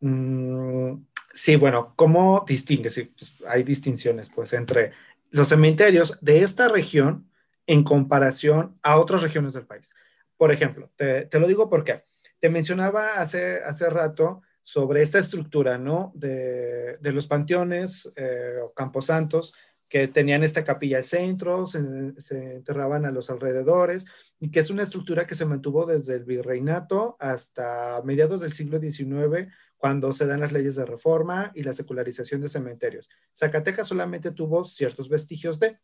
Mm, 0.00 0.94
Sí, 1.34 1.56
bueno, 1.56 1.94
¿cómo 1.96 2.44
distingues? 2.46 3.08
Pues, 3.16 3.42
hay 3.48 3.62
distinciones 3.62 4.30
pues 4.30 4.52
entre 4.52 4.92
los 5.32 5.48
cementerios 5.48 6.18
de 6.20 6.42
esta 6.42 6.68
región 6.68 7.28
en 7.66 7.82
comparación 7.82 8.78
a 8.82 8.98
otras 8.98 9.22
regiones 9.22 9.54
del 9.54 9.66
país. 9.66 9.92
Por 10.36 10.52
ejemplo, 10.52 10.90
te, 10.96 11.28
lo 11.32 11.48
digo 11.48 11.68
porque 11.68 12.04
te 12.38 12.50
mencionaba 12.50 13.14
hace, 13.20 13.62
hace 13.64 13.88
rato 13.88 14.42
sobre 14.62 15.02
esta 15.02 15.18
estructura, 15.18 15.78
¿no? 15.78 16.12
De, 16.14 16.98
los 17.00 17.26
panteones 17.26 18.12
eh, 18.16 18.58
o 18.62 18.72
camposantos 18.74 19.54
que 19.88 20.08
tenían 20.08 20.42
esta 20.42 20.64
capilla 20.64 20.98
al 20.98 21.04
centro, 21.04 21.66
se, 21.66 21.80
se, 22.18 22.54
enterraban 22.54 23.04
a 23.04 23.10
los 23.10 23.28
alrededores, 23.28 24.06
y 24.40 24.50
que 24.50 24.60
es 24.60 24.70
una 24.70 24.82
estructura 24.82 25.26
que 25.26 25.34
se 25.34 25.44
mantuvo 25.44 25.84
desde 25.84 26.14
el 26.14 26.24
virreinato 26.24 27.16
hasta 27.20 28.00
mediados 28.02 28.40
del 28.40 28.52
siglo 28.52 28.78
XIX, 28.78 29.52
cuando 29.82 30.12
se 30.12 30.26
dan 30.26 30.38
las 30.38 30.52
leyes 30.52 30.76
de 30.76 30.86
reforma 30.86 31.50
y 31.56 31.64
la 31.64 31.72
secularización 31.72 32.40
de 32.40 32.48
cementerios. 32.48 33.10
Zacatecas 33.34 33.88
solamente 33.88 34.30
tuvo 34.30 34.64
ciertos 34.64 35.08
vestigios 35.08 35.58
de, 35.58 35.76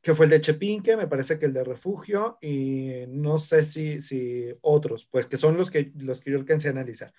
que 0.00 0.14
fue 0.14 0.26
el 0.26 0.30
de 0.30 0.40
Chepinque, 0.40 0.96
me 0.96 1.08
parece 1.08 1.36
que 1.36 1.46
el 1.46 1.52
de 1.52 1.64
Refugio, 1.64 2.38
y 2.40 3.04
no 3.08 3.38
sé 3.38 3.64
si, 3.64 4.00
si 4.00 4.46
otros, 4.60 5.06
pues 5.06 5.26
que 5.26 5.36
son 5.36 5.56
los 5.56 5.72
que, 5.72 5.90
los 5.96 6.20
que 6.20 6.30
yo 6.30 6.38
alcancé 6.38 6.68
a 6.68 6.70
analizar. 6.70 7.12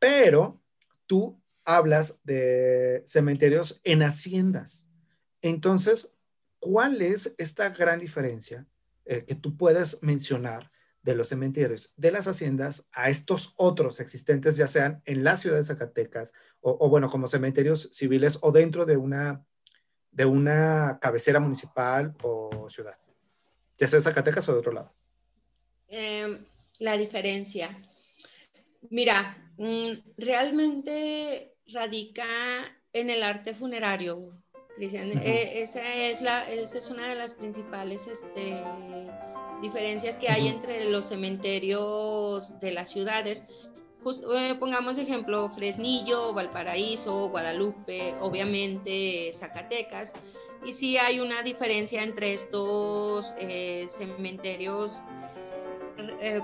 Pero 0.00 0.60
tú 1.06 1.40
hablas 1.64 2.18
de 2.24 3.04
cementerios 3.06 3.80
en 3.84 4.02
haciendas. 4.02 4.88
Entonces, 5.40 6.16
¿cuál 6.58 7.00
es 7.00 7.32
esta 7.38 7.68
gran 7.68 8.00
diferencia 8.00 8.66
eh, 9.04 9.24
que 9.24 9.36
tú 9.36 9.56
puedes 9.56 10.02
mencionar 10.02 10.72
de 11.02 11.14
los 11.14 11.28
cementerios 11.28 11.94
de 11.96 12.10
las 12.10 12.28
haciendas 12.28 12.88
a 12.92 13.08
estos 13.08 13.54
otros 13.56 14.00
existentes, 14.00 14.56
ya 14.56 14.66
sean 14.66 15.02
en 15.06 15.24
la 15.24 15.36
ciudad 15.36 15.56
de 15.56 15.64
Zacatecas 15.64 16.32
o, 16.60 16.88
bueno, 16.90 17.08
como 17.08 17.26
cementerios 17.26 17.88
civiles 17.92 18.38
o 18.42 18.52
dentro 18.52 18.84
de 18.84 18.96
una, 18.96 19.44
de 20.10 20.26
una 20.26 20.98
cabecera 21.00 21.40
municipal 21.40 22.14
o 22.22 22.68
ciudad, 22.68 22.98
ya 23.78 23.88
sea 23.88 23.98
de 23.98 24.02
Zacatecas 24.02 24.48
o 24.48 24.52
de 24.52 24.58
otro 24.58 24.72
lado. 24.72 24.92
Em, 25.88 26.44
la 26.78 26.96
diferencia. 26.96 27.80
Mira, 28.90 29.36
mm, 29.56 29.92
realmente 30.18 31.54
radica 31.66 32.26
en 32.92 33.10
el 33.10 33.22
arte 33.22 33.54
funerario, 33.54 34.42
Cristian. 34.76 35.18
Eh, 35.18 35.62
esa, 35.62 35.82
es 35.82 36.20
la, 36.20 36.50
esa 36.50 36.78
es 36.78 36.90
una 36.90 37.08
de 37.08 37.14
las 37.14 37.34
principales 37.34 38.06
este, 38.06 38.62
diferencias 39.60 40.16
que 40.16 40.28
hay 40.28 40.48
entre 40.48 40.90
los 40.90 41.06
cementerios 41.06 42.58
de 42.60 42.72
las 42.72 42.88
ciudades. 42.90 43.44
Eh, 44.34 44.54
pongamos 44.58 44.96
ejemplo 44.96 45.50
Fresnillo, 45.50 46.32
Valparaíso, 46.32 47.28
Guadalupe, 47.28 48.14
obviamente 48.20 49.30
Zacatecas. 49.34 50.14
Y 50.64 50.72
sí 50.72 50.96
hay 50.96 51.20
una 51.20 51.42
diferencia 51.42 52.02
entre 52.02 52.34
estos 52.34 53.34
eh, 53.38 53.86
cementerios, 53.88 55.00
eh, 56.20 56.40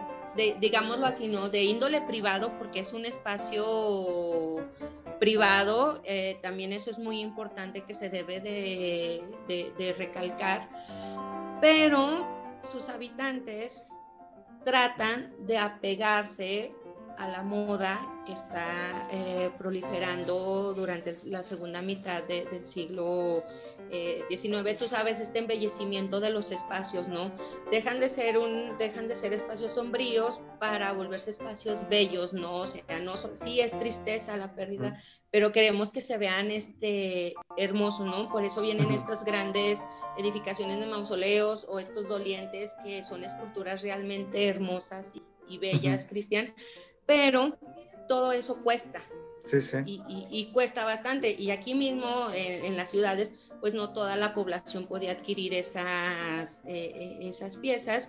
digámoslo 0.60 1.06
así, 1.06 1.28
¿no? 1.28 1.48
De 1.48 1.64
índole 1.64 2.02
privado, 2.02 2.56
porque 2.58 2.80
es 2.80 2.92
un 2.92 3.06
espacio 3.06 4.66
privado, 5.18 6.02
también 6.42 6.74
eso 6.74 6.90
es 6.90 6.98
muy 6.98 7.20
importante 7.20 7.80
que 7.82 7.94
se 7.94 8.10
debe 8.10 8.40
de 8.40 9.94
recalcar, 9.96 10.68
pero 11.62 12.35
sus 12.66 12.88
habitantes 12.88 13.82
tratan 14.64 15.32
de 15.46 15.58
apegarse 15.58 16.72
a 17.18 17.28
la 17.28 17.42
moda 17.42 18.00
que 18.26 18.32
está 18.32 19.06
eh, 19.10 19.50
proliferando 19.56 20.74
durante 20.74 21.16
la 21.24 21.42
segunda 21.42 21.80
mitad 21.80 22.24
del 22.24 22.66
siglo 22.66 23.44
XIX. 24.28 24.66
Eh, 24.66 24.76
Tú 24.78 24.88
sabes, 24.88 25.20
este 25.20 25.38
embellecimiento 25.38 26.20
de 26.20 26.30
los 26.30 26.50
espacios, 26.50 27.08
¿no? 27.08 27.32
Dejan 27.70 28.00
de 28.00 28.08
ser 28.08 28.38
un, 28.38 28.76
dejan 28.78 29.08
de 29.08 29.16
ser 29.16 29.32
espacios 29.32 29.72
sombríos 29.72 30.40
para 30.58 30.92
volverse 30.92 31.30
espacios 31.30 31.88
bellos, 31.88 32.32
¿no? 32.32 32.56
O 32.58 32.66
sea, 32.66 32.98
no 33.00 33.16
sí 33.16 33.60
es 33.60 33.78
tristeza 33.78 34.36
la 34.36 34.54
pérdida, 34.54 35.00
pero 35.30 35.52
queremos 35.52 35.92
que 35.92 36.00
se 36.00 36.18
vean 36.18 36.50
este 36.50 37.34
hermosos, 37.56 38.06
¿no? 38.06 38.28
Por 38.28 38.44
eso 38.44 38.60
vienen 38.60 38.90
estas 38.90 39.24
grandes 39.24 39.82
edificaciones 40.18 40.80
de 40.80 40.86
mausoleos 40.86 41.66
o 41.68 41.78
estos 41.78 42.08
dolientes 42.08 42.74
que 42.82 43.02
son 43.02 43.24
esculturas 43.24 43.82
realmente 43.82 44.48
hermosas 44.48 45.12
y, 45.48 45.58
bellas, 45.58 46.06
Cristian 46.06 46.52
pero 47.06 47.56
todo 48.08 48.32
eso 48.32 48.62
cuesta. 48.62 49.02
Sí, 49.46 49.60
sí. 49.60 49.76
Y, 49.86 50.50
cuesta 50.52 50.84
bastante. 50.84 51.30
Y 51.30 51.52
aquí 51.52 51.74
mismo 51.74 52.30
en, 52.34 52.76
las 52.76 52.90
ciudades, 52.90 53.52
pues 53.60 53.74
no 53.74 53.92
toda 53.92 54.16
la 54.16 54.34
población 54.34 54.88
podía 54.88 55.12
adquirir 55.12 55.54
esas, 55.54 56.64
eh, 56.66 56.92
eh, 56.96 57.18
esas 57.20 57.56
piezas. 57.56 58.08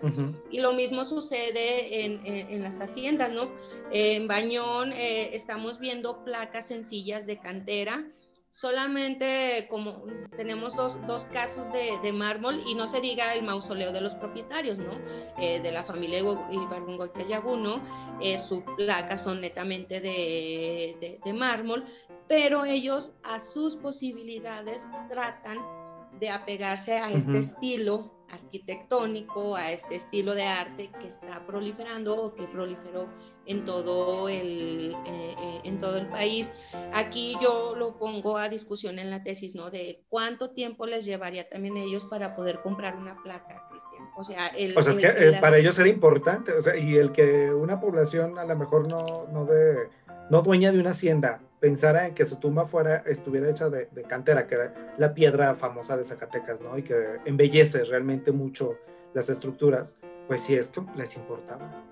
Y 0.50 0.58
lo 0.58 0.72
mismo 0.72 1.04
sucede 1.04 2.04
en, 2.04 2.62
las 2.62 2.80
haciendas, 2.80 3.32
¿no? 3.32 3.52
En 3.92 4.26
Bañón 4.26 4.92
eh, 4.92 5.36
estamos 5.36 5.78
viendo 5.78 6.24
placas 6.24 6.66
sencillas 6.66 7.24
de 7.24 7.38
cantera 7.38 8.04
solamente 8.50 9.66
como 9.68 10.04
tenemos 10.36 10.74
dos, 10.74 10.98
dos 11.06 11.26
casos 11.26 11.70
de, 11.72 11.98
de, 12.02 12.12
mármol 12.12 12.62
y 12.66 12.74
no 12.74 12.86
se 12.86 13.00
diga 13.00 13.34
el 13.34 13.44
mausoleo 13.44 13.92
de 13.92 14.00
los 14.00 14.14
propietarios, 14.14 14.78
¿no? 14.78 14.92
Eh, 15.38 15.60
de 15.60 15.72
la 15.72 15.84
familia 15.84 16.18
Ibargüengoitia 16.18 17.42
eh, 18.20 18.38
su 18.38 18.64
placa 18.76 19.18
son 19.18 19.40
netamente 19.40 20.00
de, 20.00 20.96
de, 21.00 21.20
de 21.24 21.32
mármol, 21.32 21.84
pero 22.26 22.64
ellos 22.64 23.12
a 23.22 23.40
sus 23.40 23.76
posibilidades 23.76 24.86
tratan 25.08 25.58
de 26.18 26.30
apegarse 26.30 26.98
a 26.98 27.10
este 27.12 27.38
estilo 27.38 28.18
arquitectónico, 28.30 29.56
a 29.56 29.72
este 29.72 29.96
estilo 29.96 30.34
de 30.34 30.42
arte 30.42 30.90
que 31.00 31.08
está 31.08 31.46
proliferando 31.46 32.22
o 32.22 32.34
que 32.34 32.44
proliferó 32.44 33.08
en 33.46 33.64
todo 33.64 34.28
el, 34.28 34.94
eh, 35.06 35.34
eh, 35.38 35.60
en 35.64 35.78
todo 35.78 35.96
el 35.96 36.08
país. 36.08 36.52
Aquí 36.92 37.36
yo 37.42 37.74
lo 37.76 37.98
pongo 37.98 38.36
a 38.36 38.48
discusión 38.48 38.98
en 38.98 39.10
la 39.10 39.22
tesis, 39.22 39.54
¿no? 39.54 39.70
De 39.70 40.04
cuánto 40.08 40.52
tiempo 40.52 40.86
les 40.86 41.04
llevaría 41.06 41.48
también 41.48 41.76
ellos 41.76 42.04
para 42.04 42.36
poder 42.36 42.60
comprar 42.60 42.96
una 42.96 43.16
placa, 43.22 43.66
Cristian. 43.70 44.10
O 44.16 44.22
sea, 44.22 44.48
el, 44.48 44.76
o 44.76 44.82
sea 44.82 44.92
es 44.92 44.98
que 44.98 45.28
eh, 45.28 45.38
para 45.40 45.58
ellos 45.58 45.78
era 45.78 45.88
importante, 45.88 46.52
o 46.52 46.60
sea, 46.60 46.76
y 46.76 46.96
el 46.96 47.12
que 47.12 47.50
una 47.50 47.80
población 47.80 48.38
a 48.38 48.44
lo 48.44 48.56
mejor 48.56 48.88
no, 48.88 49.26
no, 49.32 49.46
de, 49.46 49.88
no 50.30 50.42
dueña 50.42 50.72
de 50.72 50.80
una 50.80 50.90
hacienda 50.90 51.40
pensara 51.60 52.06
en 52.06 52.14
que 52.14 52.24
su 52.24 52.36
tumba 52.36 52.66
fuera, 52.66 53.02
estuviera 53.06 53.48
hecha 53.50 53.68
de, 53.68 53.88
cantera, 54.08 54.46
que 54.46 54.54
era 54.54 54.94
la 54.96 55.14
piedra 55.14 55.54
famosa 55.54 55.96
de 55.96 56.04
Zacatecas, 56.04 56.60
¿no? 56.60 56.76
Y 56.78 56.82
que 56.82 57.18
embellece 57.24 57.84
realmente 57.84 58.32
mucho 58.32 58.78
las 59.14 59.28
estructuras, 59.28 59.98
pues 60.26 60.42
sí, 60.42 60.54
esto 60.54 60.86
les 60.96 61.16
importaba. 61.16 61.84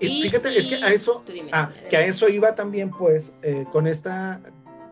y 0.00 0.22
fíjate, 0.22 0.48
es 0.56 0.66
que 0.66 0.76
a 0.76 0.92
eso, 0.92 1.24
ah, 1.52 1.70
que 1.88 1.96
a 1.96 2.04
eso 2.04 2.28
iba 2.28 2.54
también, 2.54 2.90
pues, 2.90 3.36
eh, 3.42 3.66
con 3.70 3.86
esta, 3.86 4.40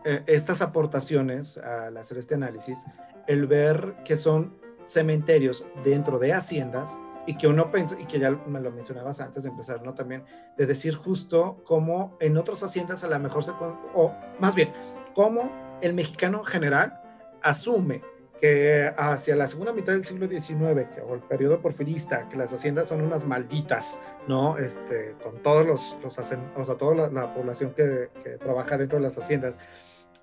eh, 0.05 0.23
estas 0.27 0.61
aportaciones 0.61 1.57
al 1.57 1.97
hacer 1.97 2.17
este 2.17 2.35
análisis, 2.35 2.85
el 3.27 3.47
ver 3.47 3.95
que 4.05 4.15
son 4.15 4.57
cementerios 4.85 5.67
dentro 5.83 6.19
de 6.19 6.31
haciendas 6.31 6.99
y 7.25 7.37
que 7.37 7.47
uno 7.47 7.71
piensa, 7.71 7.99
y 7.99 8.05
que 8.05 8.19
ya 8.19 8.31
me 8.31 8.59
lo 8.59 8.71
mencionabas 8.71 9.19
antes 9.21 9.43
de 9.43 9.49
empezar, 9.49 9.81
¿no? 9.83 9.93
También 9.93 10.23
de 10.57 10.65
decir 10.65 10.95
justo 10.95 11.63
cómo 11.65 12.17
en 12.19 12.37
otras 12.37 12.63
haciendas 12.63 13.03
a 13.03 13.07
lo 13.07 13.19
mejor 13.19 13.43
se, 13.43 13.51
o 13.51 14.13
más 14.39 14.55
bien, 14.55 14.71
cómo 15.13 15.79
el 15.81 15.93
mexicano 15.93 16.39
en 16.39 16.45
general 16.45 17.01
asume 17.41 18.01
que 18.39 18.91
hacia 18.97 19.35
la 19.35 19.47
segunda 19.47 19.71
mitad 19.71 19.93
del 19.93 20.03
siglo 20.03 20.27
XIX, 20.27 20.87
que, 20.93 21.01
o 21.01 21.15
el 21.15 21.21
periodo 21.21 21.61
porfirista, 21.61 22.27
que 22.27 22.35
las 22.35 22.53
haciendas 22.53 22.89
son 22.89 23.01
unas 23.01 23.25
malditas, 23.25 24.01
¿no? 24.27 24.57
Este, 24.57 25.15
con 25.23 25.41
todos 25.41 25.65
los, 25.65 25.97
los 26.03 26.19
o 26.19 26.63
sea, 26.63 26.75
toda 26.75 27.09
la, 27.09 27.33
población 27.33 27.73
que, 27.73 28.09
que, 28.23 28.31
trabaja 28.31 28.77
dentro 28.77 28.97
de 28.97 29.03
las 29.03 29.17
haciendas. 29.17 29.59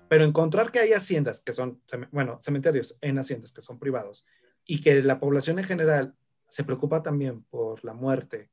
Pero 0.07 0.25
encontrar 0.25 0.71
que 0.71 0.79
hay 0.79 0.93
haciendas 0.93 1.41
que 1.41 1.53
son, 1.53 1.81
bueno, 2.11 2.39
cementerios 2.43 2.99
en 3.01 3.17
haciendas 3.17 3.51
que 3.51 3.61
son 3.61 3.79
privados 3.79 4.27
y 4.65 4.81
que 4.81 5.01
la 5.01 5.19
población 5.19 5.57
en 5.57 5.65
general 5.65 6.15
se 6.53 6.63
preocupa 6.63 7.01
también 7.01 7.41
por 7.45 7.83
la 7.83 7.95
muerte 7.95 8.51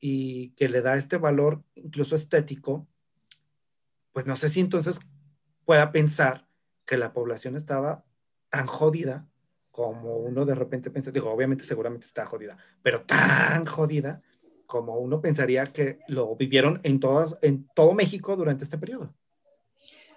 y 0.00 0.52
que 0.54 0.70
le 0.70 0.80
da 0.80 0.96
este 0.96 1.18
valor 1.18 1.62
incluso 1.74 2.16
estético, 2.16 2.88
pues 4.10 4.24
no 4.24 4.36
sé 4.36 4.48
si 4.48 4.60
entonces 4.60 5.00
pueda 5.66 5.92
pensar 5.92 6.48
que 6.86 6.96
la 6.96 7.12
población 7.12 7.54
estaba 7.54 8.06
tan 8.48 8.66
jodida 8.66 9.28
como 9.70 10.16
uno 10.16 10.46
de 10.46 10.54
repente 10.54 10.90
piensa, 10.90 11.10
digo, 11.10 11.30
obviamente 11.30 11.64
seguramente 11.64 12.06
está 12.06 12.24
jodida, 12.24 12.56
pero 12.82 13.02
tan 13.02 13.66
jodida 13.66 14.22
como 14.64 14.96
uno 14.96 15.20
pensaría 15.20 15.66
que 15.66 15.98
lo 16.08 16.34
vivieron 16.36 16.80
en, 16.84 17.00
todas, 17.00 17.36
en 17.42 17.68
todo 17.74 17.92
México 17.92 18.34
durante 18.34 18.64
este 18.64 18.78
periodo. 18.78 19.12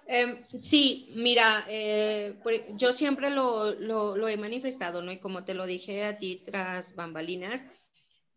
Em, 0.08 0.44
sí, 0.46 1.12
mira, 1.16 1.64
eh, 1.68 2.38
yo 2.74 2.92
siempre 2.92 3.30
lo, 3.30 4.28
he 4.28 4.36
manifestado, 4.36 5.02
¿no? 5.02 5.10
Y 5.10 5.18
como 5.18 5.44
te 5.44 5.54
lo 5.54 5.66
dije 5.66 6.04
a 6.04 6.18
ti 6.18 6.42
tras 6.44 6.94
bambalinas, 6.94 7.66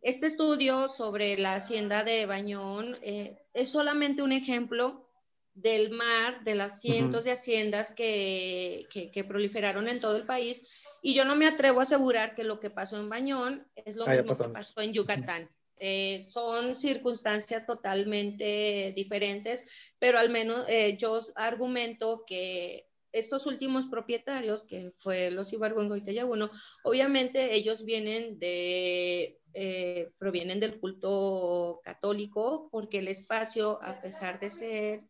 este 0.01 0.27
estudio 0.27 0.89
sobre 0.89 1.37
la 1.37 1.55
hacienda 1.55 2.03
de 2.03 2.25
Bañón 2.25 2.97
eh, 3.01 3.37
es 3.53 3.69
solamente 3.69 4.23
un 4.23 4.31
ejemplo 4.31 5.09
del 5.53 5.91
mar, 5.91 6.43
de 6.43 6.55
las 6.55 6.81
cientos 6.81 7.25
de 7.25 7.31
haciendas 7.33 7.91
que, 7.91 8.87
proliferaron 9.27 9.87
en 9.87 9.99
todo 9.99 10.15
el 10.15 10.25
país. 10.25 10.65
Y 11.03 11.13
yo 11.13 11.25
no 11.25 11.35
me 11.35 11.47
atrevo 11.47 11.81
a 11.81 11.83
asegurar 11.83 12.33
que 12.33 12.43
lo 12.43 12.59
que 12.59 12.69
pasó 12.69 12.97
en 12.97 13.09
Bañón 13.09 13.67
es 13.75 13.95
lo 13.95 14.07
mismo 14.07 14.35
que 14.35 14.49
pasó 14.49 14.81
en 14.81 14.93
Yucatán. 14.93 15.49
Eh, 15.81 16.25
son 16.29 16.75
circunstancias 16.75 17.65
totalmente 17.65 18.91
diferentes, 18.97 19.63
pero 19.97 20.19
al 20.19 20.29
menos 20.29 20.65
eh, 20.67 20.97
yo 20.97 21.21
argumento 21.35 22.25
que 22.27 22.87
estos 23.13 23.45
últimos 23.45 23.87
propietarios, 23.87 24.65
que 24.65 24.91
fue 24.99 25.31
los 25.31 25.53
Ibargüengo 25.53 25.95
y 25.95 26.03
Teyabuno, 26.03 26.51
obviamente 26.83 27.55
ellos 27.55 27.85
vienen 27.85 28.39
de, 28.39 29.39
eh, 29.53 30.09
provienen 30.17 30.59
del 30.59 30.81
culto 30.81 31.79
católico, 31.81 32.67
porque 32.71 32.99
el 32.99 33.07
espacio, 33.07 33.81
a 33.81 34.01
pesar 34.01 34.41
de 34.41 34.49
ser 34.49 35.03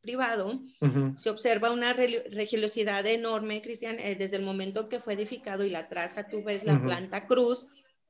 privado, 0.00 0.60
se 1.16 1.30
observa 1.30 1.72
una 1.72 1.92
religiosidad 1.92 3.04
enorme, 3.06 3.62
Cristian, 3.62 3.96
desde 3.96 4.36
el 4.36 4.44
momento 4.44 4.88
que 4.88 5.00
fue 5.00 5.14
edificado 5.14 5.64
y 5.64 5.70
la 5.70 5.88
traza, 5.88 6.28
tú 6.28 6.44
ves 6.44 6.64
la 6.64 6.80
planta 6.80 7.26
cruz, 7.26 7.66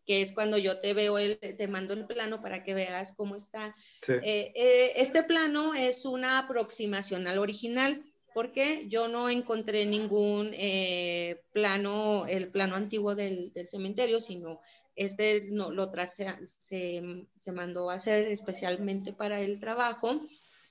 que 0.07 0.23
es 0.23 0.33
cuando 0.33 0.59
yo 0.59 0.81
te 0.81 0.93
veo, 0.93 1.19
el, 1.19 1.39
te 1.39 1.69
mando 1.69 1.95
el 1.95 2.07
plano 2.07 2.43
para 2.43 2.63
que 2.63 2.75
veas 2.75 3.13
cómo 3.13 3.37
está. 3.37 3.75
Eh, 4.09 4.53
eh, 4.55 4.93
este 4.97 5.23
plano 5.23 5.75
es 5.75 6.05
una 6.05 6.39
aproximación 6.39 7.27
al 7.27 7.39
original, 7.39 8.05
porque 8.35 8.87
yo 8.89 9.09
no 9.09 9.31
encontré 9.31 9.87
ningún 9.87 10.51
eh, 10.53 11.41
plano, 11.53 12.27
el 12.27 12.51
plano 12.51 12.75
antiguo 12.75 13.15
del, 13.15 13.53
cementerio, 13.71 14.21
sino 14.21 14.61
este 14.97 15.47
no, 15.51 15.71
lo 15.71 15.91
tracé, 15.91 16.27
se, 16.59 17.03
se, 17.35 17.53
mandó 17.53 17.91
a 17.91 17.95
hacer 17.95 18.29
especialmente 18.29 19.13
para 19.13 19.41
el 19.41 19.61
trabajo. 19.61 20.21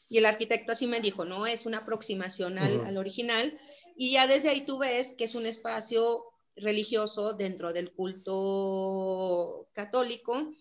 Y 0.09 0.17
el 0.17 0.25
arquitecto 0.25 0.73
así 0.73 0.85
me 0.85 0.99
dijo, 0.99 1.25
no, 1.25 1.47
es 1.47 1.65
una 1.65 1.79
aproximación 1.79 2.59
al, 2.59 2.85
al 2.85 2.97
original. 2.97 3.57
Y 3.95 4.11
ya 4.11 4.27
desde 4.27 4.49
ahí 4.49 4.65
tú 4.65 4.77
ves 4.77 5.15
que 5.17 5.23
es 5.23 5.33
un 5.33 5.45
espacio 5.45 6.23
religioso 6.55 7.33
dentro 7.33 7.73
del 7.73 7.91
culto 7.91 9.69
católico, 9.73 10.53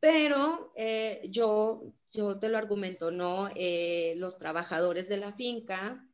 pero 0.00 0.72
eh, 0.76 1.22
yo, 1.30 1.92
yo 2.10 2.38
te 2.38 2.48
lo 2.48 2.58
argumento, 2.58 3.10
¿no? 3.10 3.48
Eh, 3.54 4.14
los 4.16 4.38
trabajadores 4.38 5.08
de 5.08 5.16
la 5.16 5.32
finca 5.32 6.04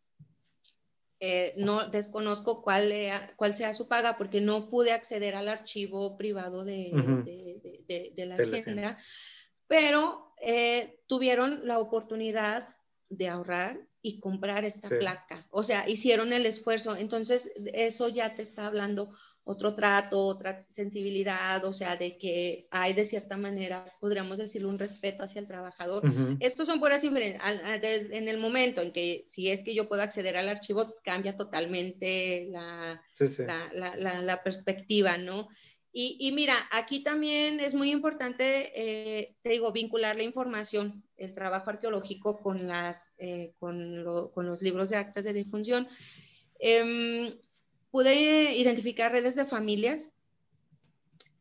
eh, 1.20 1.54
no 1.56 1.88
desconozco 1.88 2.62
cuál, 2.62 2.92
cuál 3.36 3.54
sea 3.54 3.74
su 3.74 3.86
paga 3.88 4.16
porque 4.16 4.40
no 4.40 4.68
pude 4.68 4.92
acceder 4.92 5.34
al 5.36 5.48
archivo 5.48 6.16
privado 6.16 6.64
de, 6.64 6.90
de, 8.16 8.26
la 8.26 8.36
hacienda, 8.36 8.98
pero 9.68 10.34
tuvieron 11.06 11.66
la 11.66 11.78
oportunidad 11.78 12.68
de 13.08 13.28
ahorrar 13.28 13.86
y 14.02 14.18
comprar 14.18 14.64
esta 14.64 14.88
placa. 14.88 15.46
O 15.50 15.62
sea, 15.62 15.88
hicieron 15.88 16.32
el 16.32 16.44
esfuerzo. 16.44 16.96
Entonces, 16.96 17.52
eso 17.72 18.08
ya 18.08 18.34
te 18.34 18.42
está 18.42 18.66
hablando 18.66 19.10
otro 19.44 19.74
trato, 19.74 20.20
otra 20.20 20.64
sensibilidad, 20.68 21.64
o 21.64 21.72
sea, 21.72 21.96
de 21.96 22.16
que 22.16 22.68
hay 22.70 22.92
de 22.92 23.04
cierta 23.04 23.36
manera, 23.36 23.84
podríamos 24.00 24.38
decir, 24.38 24.64
un 24.64 24.78
respeto 24.78 25.24
hacia 25.24 25.40
el 25.40 25.48
trabajador. 25.48 26.02
Estos 26.38 26.66
son 26.66 26.78
puras 26.78 27.02
inferencias. 27.02 27.42
En 28.10 28.28
el 28.28 28.38
momento 28.38 28.80
en 28.82 28.92
que, 28.92 29.24
si 29.28 29.50
es 29.50 29.64
que 29.64 29.74
yo 29.74 29.88
puedo 29.88 30.02
acceder 30.02 30.36
al 30.36 30.48
archivo, 30.48 30.94
cambia 31.02 31.36
totalmente 31.36 32.46
la, 32.50 33.02
la, 33.72 34.20
la, 34.20 34.42
perspectiva, 34.44 35.16
¿no? 35.16 35.48
Y, 35.92 36.16
y, 36.18 36.32
mira, 36.32 36.54
aquí 36.70 37.02
también 37.02 37.60
es 37.60 37.74
muy 37.74 37.90
importante, 37.90 38.72
eh, 38.74 39.36
te 39.42 39.50
digo, 39.50 39.72
vincular 39.72 40.16
la 40.16 40.22
información, 40.22 41.04
el 41.18 41.34
trabajo 41.34 41.68
arqueológico 41.68 42.40
con, 42.40 42.66
las, 42.66 43.12
eh, 43.18 43.52
con, 43.58 44.02
con, 44.32 44.46
los 44.46 44.62
libros 44.62 44.88
de 44.88 44.96
actas 44.96 45.24
de 45.24 45.34
difunción. 45.34 45.86
Eh, 46.58 47.38
pude 47.92 48.56
identificar 48.56 49.12
redes 49.12 49.36
de 49.36 49.44
familias 49.44 50.10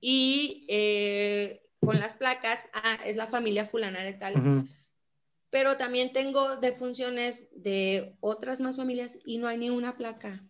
y 0.02 0.66
eh, 0.68 1.62
con 1.80 2.00
las 2.00 2.16
placas, 2.16 2.68
ah, 2.74 3.00
es 3.06 3.16
la 3.16 3.28
familia 3.28 3.68
fulana 3.68 4.04
de 4.04 4.14
tal. 4.14 4.68
Pero 5.50 5.78
también 5.78 6.14
tengo 6.14 6.58
defunciones 6.58 7.50
de 7.56 8.16
otras 8.20 8.60
más 8.60 8.76
familias 8.76 9.18
y 9.26 9.38
no 9.38 9.48
hay 9.48 9.58
ni 9.58 9.70
una 9.70 9.98
placa. 9.98 10.44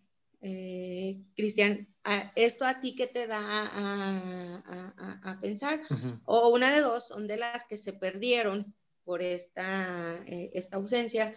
Eh, 0.44 1.22
Cristian, 1.36 1.86
¿esto 2.34 2.64
a 2.64 2.80
ti 2.80 2.96
qué 2.96 3.06
te 3.06 3.28
da 3.28 3.40
a, 3.72 5.38
pensar? 5.40 5.80
O 6.24 6.48
una 6.48 6.72
de 6.74 6.80
dos, 6.80 7.06
son 7.08 7.28
de 7.28 7.36
las 7.36 7.64
que 7.64 7.76
se 7.76 7.92
perdieron 7.92 8.74
por 9.04 9.22
esta, 9.22 10.22
eh, 10.26 10.50
esta 10.54 10.76
ausencia, 10.76 11.32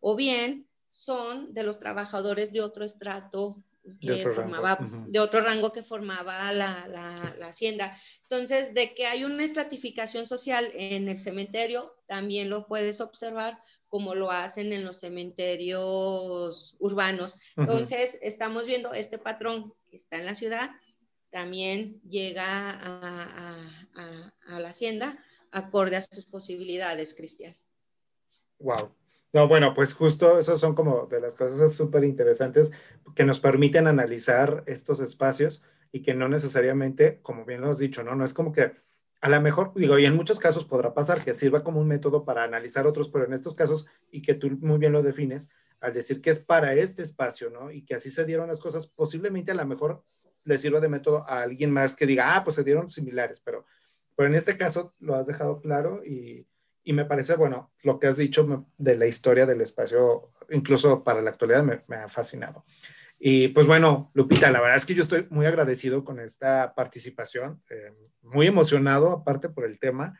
o 0.00 0.14
bien 0.14 0.68
son 0.88 1.54
de 1.54 1.62
los 1.62 1.78
trabajadores 1.78 2.52
de 2.52 2.60
otro 2.60 2.84
estrato 2.84 3.62
de 3.82 4.12
otro, 4.12 4.32
formaba, 4.32 4.76
rango. 4.76 5.04
de 5.08 5.20
otro 5.20 5.40
rango 5.40 5.72
que 5.72 5.82
formaba 5.82 6.52
la, 6.52 6.86
la, 6.86 7.46
hacienda. 7.46 7.96
Entonces, 8.22 8.74
de 8.74 8.94
que 8.94 9.06
hay 9.06 9.24
una 9.24 9.42
estratificación 9.42 10.26
social 10.26 10.70
en 10.74 11.08
el 11.08 11.20
cementerio, 11.20 11.94
también 12.06 12.50
lo 12.50 12.66
puedes 12.66 13.00
observar 13.00 13.58
como 13.88 14.14
lo 14.14 14.30
hacen 14.30 14.72
en 14.72 14.84
los 14.84 15.00
cementerios 15.00 16.76
urbanos. 16.78 17.40
Entonces, 17.56 18.18
estamos 18.22 18.66
viendo 18.66 18.92
este 18.92 19.18
patrón 19.18 19.74
que 19.90 19.96
está 19.96 20.18
en 20.18 20.26
la 20.26 20.34
ciudad, 20.34 20.70
también 21.30 22.00
llega 22.02 22.70
a, 22.70 23.72
a, 23.94 24.32
a 24.48 24.60
la 24.60 24.68
hacienda 24.68 25.18
acorde 25.52 25.96
a 25.96 26.02
sus 26.02 26.26
posibilidades, 26.26 27.14
Cristian. 27.14 27.54
Wow. 28.58 28.94
No, 29.32 29.46
bueno, 29.46 29.74
pues 29.74 29.94
justo 29.94 30.40
esas 30.40 30.58
son 30.58 30.74
como 30.74 31.06
de 31.06 31.20
las 31.20 31.36
cosas 31.36 31.72
súper 31.72 32.02
interesantes 32.04 32.72
que 33.14 33.24
nos 33.24 33.38
permiten 33.38 33.86
analizar 33.86 34.64
estos 34.66 35.00
espacios 35.00 35.64
y 35.92 36.02
que 36.02 36.14
no 36.14 36.28
necesariamente, 36.28 37.20
como 37.22 37.44
bien 37.44 37.60
lo 37.60 37.70
has 37.70 37.78
dicho, 37.78 38.02
¿no? 38.02 38.16
No 38.16 38.24
es 38.24 38.34
como 38.34 38.52
que 38.52 38.72
a 39.20 39.28
lo 39.28 39.40
mejor, 39.40 39.72
digo, 39.74 39.98
y 39.98 40.06
en 40.06 40.16
muchos 40.16 40.40
casos 40.40 40.64
podrá 40.64 40.94
pasar 40.94 41.24
que 41.24 41.34
sirva 41.34 41.62
como 41.62 41.80
un 41.80 41.86
método 41.86 42.24
para 42.24 42.42
analizar 42.42 42.86
otros, 42.86 43.08
pero 43.08 43.24
en 43.26 43.34
estos 43.34 43.54
casos, 43.54 43.86
y 44.10 44.22
que 44.22 44.34
tú 44.34 44.50
muy 44.60 44.78
bien 44.78 44.92
lo 44.92 45.02
defines, 45.02 45.48
al 45.80 45.94
decir 45.94 46.20
que 46.20 46.30
es 46.30 46.40
para 46.40 46.74
este 46.74 47.02
espacio, 47.02 47.50
¿no? 47.50 47.70
Y 47.70 47.84
que 47.84 47.94
así 47.94 48.10
se 48.10 48.24
dieron 48.24 48.48
las 48.48 48.60
cosas, 48.60 48.88
posiblemente 48.88 49.52
a 49.52 49.54
lo 49.54 49.66
mejor 49.66 50.02
le 50.44 50.58
sirva 50.58 50.80
de 50.80 50.88
método 50.88 51.24
a 51.28 51.42
alguien 51.42 51.70
más 51.70 51.94
que 51.94 52.06
diga, 52.06 52.34
ah, 52.34 52.42
pues 52.44 52.56
se 52.56 52.64
dieron 52.64 52.90
similares, 52.90 53.40
pero, 53.40 53.66
pero 54.16 54.28
en 54.28 54.34
este 54.34 54.56
caso 54.56 54.94
lo 54.98 55.14
has 55.14 55.26
dejado 55.26 55.60
claro 55.60 56.02
y, 56.04 56.46
y 56.84 56.92
me 56.92 57.04
parece, 57.04 57.36
bueno, 57.36 57.72
lo 57.82 57.98
que 57.98 58.06
has 58.06 58.16
dicho 58.16 58.66
de 58.78 58.96
la 58.96 59.06
historia 59.06 59.46
del 59.46 59.60
espacio, 59.60 60.32
incluso 60.50 61.04
para 61.04 61.20
la 61.20 61.30
actualidad, 61.30 61.62
me, 61.62 61.96
ha 61.96 62.08
fascinado. 62.08 62.64
Y 63.18 63.48
pues 63.48 63.66
bueno, 63.66 64.10
Lupita, 64.14 64.50
la 64.50 64.60
verdad 64.60 64.76
es 64.76 64.86
que 64.86 64.94
yo 64.94 65.02
estoy 65.02 65.26
muy 65.30 65.44
agradecido 65.44 66.04
con 66.04 66.20
esta 66.20 66.74
participación, 66.74 67.62
eh, 67.68 67.92
muy 68.22 68.46
emocionado 68.46 69.10
aparte 69.10 69.50
por 69.50 69.66
el 69.66 69.78
tema. 69.78 70.18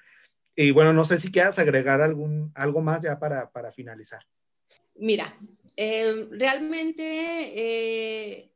Y 0.55 0.71
bueno, 0.73 0.93
no 0.93 1.07
sé 1.07 1.17
si 1.19 1.33
quieras 1.33 1.59
agregar 1.59 2.03
algún, 2.03 2.53
algo 2.55 2.83
más 2.83 3.01
ya 3.01 3.19
para, 3.19 3.51
para 3.51 3.73
finalizar. 3.73 4.23
Mira, 4.97 5.35
eh, 5.77 6.29
realmente 6.33 7.03
eh, 7.03 8.53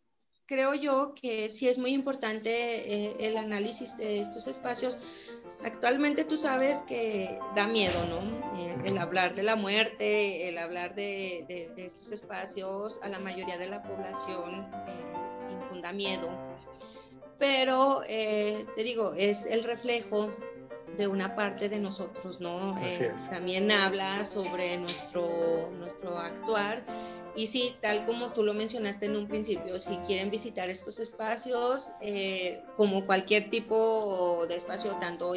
creo 0.46 0.74
yo 0.74 1.14
que 1.14 1.48
sí 1.48 1.68
es 1.68 1.78
muy 1.78 1.94
importante 1.94 3.26
el 3.26 3.36
análisis 3.36 3.96
de 3.96 4.20
estos 4.20 4.46
espacios 4.46 4.98
Actualmente 5.64 6.24
tú 6.24 6.36
sabes 6.36 6.82
que 6.82 7.38
da 7.56 7.66
miedo, 7.66 8.04
¿no? 8.04 8.58
Eh, 8.58 8.76
el, 8.84 8.98
hablar 8.98 9.34
de 9.34 9.42
la 9.42 9.56
muerte, 9.56 10.46
el 10.46 10.58
hablar 10.58 10.94
de, 10.94 11.72
estos 11.78 12.12
espacios, 12.12 13.00
a 13.02 13.08
la 13.08 13.18
mayoría 13.18 13.56
de 13.56 13.68
la 13.68 13.82
población 13.82 14.70
eh, 14.86 15.52
infunda 15.52 15.90
miedo. 15.92 16.28
Pero, 17.38 18.02
eh, 18.06 18.66
te 18.76 18.82
digo, 18.82 19.14
es 19.14 19.46
el 19.46 19.64
reflejo 19.64 20.30
de 20.98 21.08
una 21.08 21.34
parte 21.34 21.70
de 21.70 21.78
nosotros, 21.78 22.40
¿no? 22.40 22.74
también 23.30 23.72
habla 23.72 24.22
sobre 24.22 24.76
nuestro, 24.76 25.70
nuestro 25.72 26.16
actuar 26.18 26.84
y 27.36 27.48
sí, 27.48 27.74
tal 27.80 28.06
como 28.06 28.32
tú 28.32 28.42
lo 28.42 28.54
mencionaste 28.54 29.06
en 29.06 29.16
un 29.16 29.26
principio, 29.26 29.80
si 29.80 29.96
quieren 29.98 30.30
visitar 30.30 30.68
estos 30.70 31.00
espacios, 31.00 31.88
eh, 32.00 32.62
como 32.76 33.06
cualquier 33.06 33.50
tipo 33.50 34.46
de 34.48 34.56
espacio, 34.56 34.96
tanto 35.00 35.32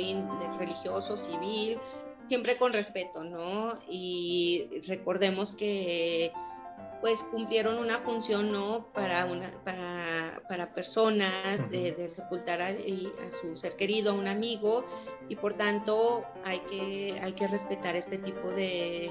religioso, 0.60 1.18
civil, 1.18 1.80
siempre 2.28 2.58
con 2.58 2.74
respeto, 2.74 3.24
¿no? 3.24 3.80
Y 3.90 4.82
recordemos 4.86 5.54
que 5.54 6.32
pues 7.02 7.24
cumplieron 7.24 7.78
una 7.78 8.00
función 8.00 8.52
no 8.52 8.92
para 8.94 9.26
una 9.26 9.52
para, 9.64 10.42
para 10.48 10.74
personas 10.74 11.70
de, 11.70 12.08
sepultar 12.08 12.62
a, 12.62 12.72
su 13.42 13.56
ser 13.56 13.76
querido 13.76 14.12
a 14.12 14.14
un 14.14 14.28
amigo 14.28 14.86
y 15.30 15.36
por 15.36 15.56
tanto 15.56 16.26
hay 16.44 16.60
que 16.62 17.20
hay 17.22 17.34
que 17.34 17.48
respetar 17.48 17.96
este 17.96 18.18
tipo 18.18 18.50
de, 18.50 19.10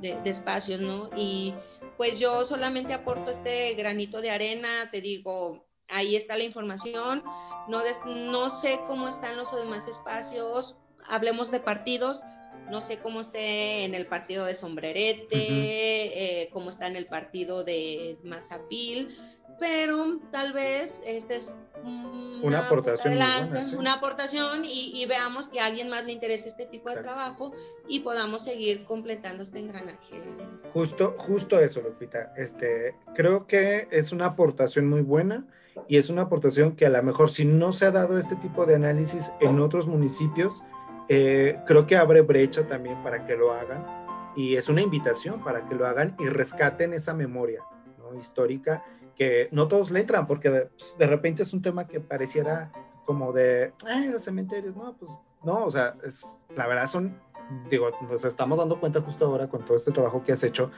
de, 0.00 0.20
espacios 0.24 0.80
no 0.80 1.10
y 1.16 1.54
pues 1.96 2.18
yo 2.18 2.44
solamente 2.44 2.92
aporto 2.92 3.30
este 3.30 3.74
granito 3.74 4.20
de 4.20 4.30
arena 4.30 4.90
te 4.90 5.00
digo 5.00 5.66
ahí 5.88 6.16
está 6.16 6.36
la 6.36 6.44
información 6.44 7.22
no 7.68 7.82
no 8.06 8.50
sé 8.50 8.80
cómo 8.86 9.08
están 9.08 9.36
los 9.36 9.54
demás 9.54 9.86
espacios 9.88 10.76
hablemos 11.06 11.50
de 11.50 11.60
partidos 11.60 12.22
no 12.70 12.80
sé 12.80 13.00
cómo 13.00 13.20
esté 13.20 13.84
en 13.84 13.94
el 13.94 14.06
partido 14.06 14.44
de 14.44 14.54
Sombrerete, 14.54 15.28
eh, 15.32 16.48
cómo 16.52 16.70
está 16.70 16.86
en 16.86 16.96
el 16.96 17.06
partido 17.06 17.64
de 17.64 18.18
Mazapil, 18.22 19.16
pero 19.58 20.20
tal 20.30 20.52
vez 20.52 21.00
este 21.04 21.36
es 21.36 21.52
una, 22.42 22.66
aportación. 22.66 23.14
Una 23.78 23.94
aportación 23.94 24.62
y, 24.64 25.04
veamos 25.06 25.48
que 25.48 25.60
a 25.60 25.66
alguien 25.66 25.88
más 25.88 26.04
le 26.04 26.12
interese 26.12 26.48
este 26.48 26.66
tipo 26.66 26.90
de 26.90 27.02
trabajo 27.02 27.52
y 27.88 28.00
podamos 28.00 28.44
seguir 28.44 28.84
completando 28.84 29.42
este 29.42 29.58
engranaje. 29.58 30.16
Justo, 30.72 31.16
justo 31.18 31.58
eso, 31.58 31.80
Lupita. 31.80 32.32
Este, 32.36 32.94
creo 33.14 33.46
que 33.46 33.88
es 33.90 34.12
una 34.12 34.26
aportación 34.26 34.86
muy 34.86 35.00
buena 35.00 35.46
y 35.88 35.96
es 35.96 36.10
una 36.10 36.22
aportación 36.22 36.76
que 36.76 36.86
a 36.86 36.90
lo 36.90 37.02
mejor 37.02 37.30
si 37.30 37.44
no 37.44 37.72
se 37.72 37.86
ha 37.86 37.90
dado 37.90 38.18
este 38.18 38.36
tipo 38.36 38.66
de 38.66 38.74
análisis 38.74 39.32
en 39.40 39.60
otros 39.60 39.86
municipios, 39.86 40.62
eh, 41.08 41.60
creo 41.66 41.86
que 41.86 41.96
abre 41.96 42.20
brecha 42.20 42.66
también 42.66 43.02
para 43.02 43.24
que 43.26 43.36
lo 43.36 43.52
hagan 43.52 43.84
y 44.36 44.56
es 44.56 44.68
una 44.68 44.82
invitación 44.82 45.42
para 45.42 45.66
que 45.66 45.74
lo 45.74 45.86
hagan 45.86 46.14
y 46.18 46.26
rescaten 46.28 46.92
esa 46.92 47.14
memoria 47.14 47.64
histórica 48.18 48.84
que 49.14 49.48
no 49.50 49.68
todos 49.68 49.90
le 49.90 50.00
entran 50.00 50.26
porque 50.26 50.50
pues, 50.50 50.96
de, 50.98 51.06
repente 51.06 51.42
es 51.42 51.52
un 51.52 51.62
tema 51.62 51.86
que 51.86 52.00
pareciera 52.00 52.72
como 53.04 53.32
de 53.32 53.72
los 54.10 54.22
cementerios, 54.22 54.76
no, 54.76 54.96
pues 54.96 55.10
no, 55.42 55.64
o 55.64 55.70
sea, 55.70 55.94
es, 56.04 56.42
la 56.54 56.66
verdad 56.66 56.86
son, 56.86 57.18
digo, 57.70 57.90
nos 58.02 58.24
estamos 58.24 58.58
dando 58.58 58.78
cuenta 58.78 59.00
justo 59.00 59.26
ahora 59.26 59.48
con 59.48 59.64
todo 59.64 59.76
este 59.76 59.92
trabajo 59.92 60.22
que 60.22 60.32
has 60.32 60.42
hecho 60.42 60.70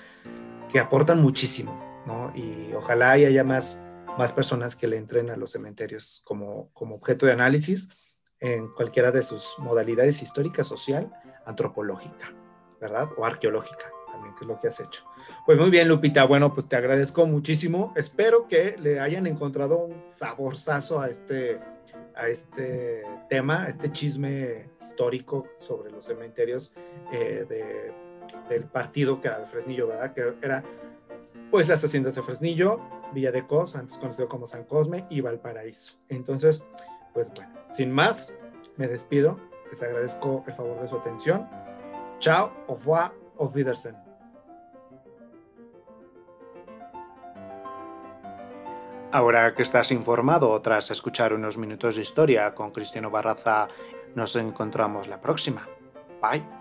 que 0.71 0.79
aportan 0.79 1.21
muchísimo, 1.21 2.03
¿no? 2.07 2.33
Y 2.35 2.73
ojalá 2.75 3.11
haya 3.13 3.43
más, 3.43 3.83
más 4.17 4.33
personas 4.33 4.77
que 4.77 4.87
le 4.87 4.97
entren 4.97 5.31
a 5.31 5.37
los 5.37 5.51
cementerios 5.51 6.23
como, 6.25 6.71
como 6.73 6.97
objeto 6.97 7.27
de 7.27 7.33
análisis 7.33 7.89
en 8.41 8.69
cualquiera 8.69 9.11
de 9.11 9.23
sus 9.23 9.57
modalidades 9.59 10.23
histórica, 10.23 10.65
social, 10.65 11.13
antropológica, 11.45 12.33
¿verdad? 12.81 13.09
O 13.17 13.25
arqueológica, 13.25 13.93
también, 14.11 14.35
que 14.35 14.45
es 14.45 14.49
lo 14.49 14.59
que 14.59 14.69
has 14.69 14.81
hecho. 14.81 15.05
Pues 15.47 15.59
muy 15.59 15.71
bien, 15.71 15.89
Lupita. 15.89 16.25
Bueno, 16.25 16.53
pues 16.55 16.69
te 16.69 16.77
agradezco 16.77 17.27
muchísimo. 17.27 17.93
Espero 17.97 18.49
que 18.49 18.77
le 18.79 19.01
hayan 19.01 19.27
encontrado 19.27 19.79
un 19.79 20.05
saborzazo 20.09 21.01
a 21.01 21.09
este, 21.09 21.61
a 22.15 22.29
este 22.29 23.05
tema, 23.29 23.65
a 23.65 23.69
este 23.69 23.93
chisme 23.93 24.71
histórico 24.81 25.47
sobre 25.59 25.91
los 25.91 26.07
cementerios 26.07 26.75
eh, 27.13 27.45
de, 27.49 27.93
del 28.49 28.65
partido 28.65 29.21
que 29.21 29.29
era 29.29 29.45
Fresnillo, 29.47 29.87
¿verdad? 29.89 30.15
Que 30.15 30.35
era 30.43 30.65
pues 31.51 31.69
las 31.69 31.85
haciendas 31.85 32.15
de 32.15 32.23
Fresnillo, 32.23 32.81
Villa 33.13 33.33
de 33.33 33.47
Cos, 33.47 33.75
antes 33.75 33.99
conocido 33.99 34.29
como 34.29 34.47
San 34.47 34.65
Cosme, 34.65 35.07
y 35.11 35.21
Valparaíso. 35.21 35.95
Entonces, 36.09 36.63
pues 37.13 37.31
bueno, 37.35 37.51
sin 37.69 37.91
más, 37.91 38.37
me 38.77 38.89
despido. 38.89 39.39
Les 39.71 39.83
agradezco 39.83 40.45
el 40.47 40.55
favor 40.55 40.81
de 40.81 40.89
su 40.89 40.97
atención. 40.97 41.49
Chao, 42.19 42.53
au 42.67 42.77
revoir, 42.77 43.13
auf. 43.39 43.55
Ahora 49.13 49.55
que 49.55 49.63
estás 49.63 49.91
informado 49.91 50.61
tras 50.63 50.91
escuchar 50.91 51.33
unos 51.33 51.59
minutos 51.59 51.97
de 51.97 52.03
historia 52.03 52.55
con 52.55 52.71
Cristiano 52.71 53.11
Barraza, 53.11 53.69
nos 54.15 54.37
encontramos 54.37 55.09
la 55.09 55.21
próxima. 55.21 55.67
Bye. 56.23 56.60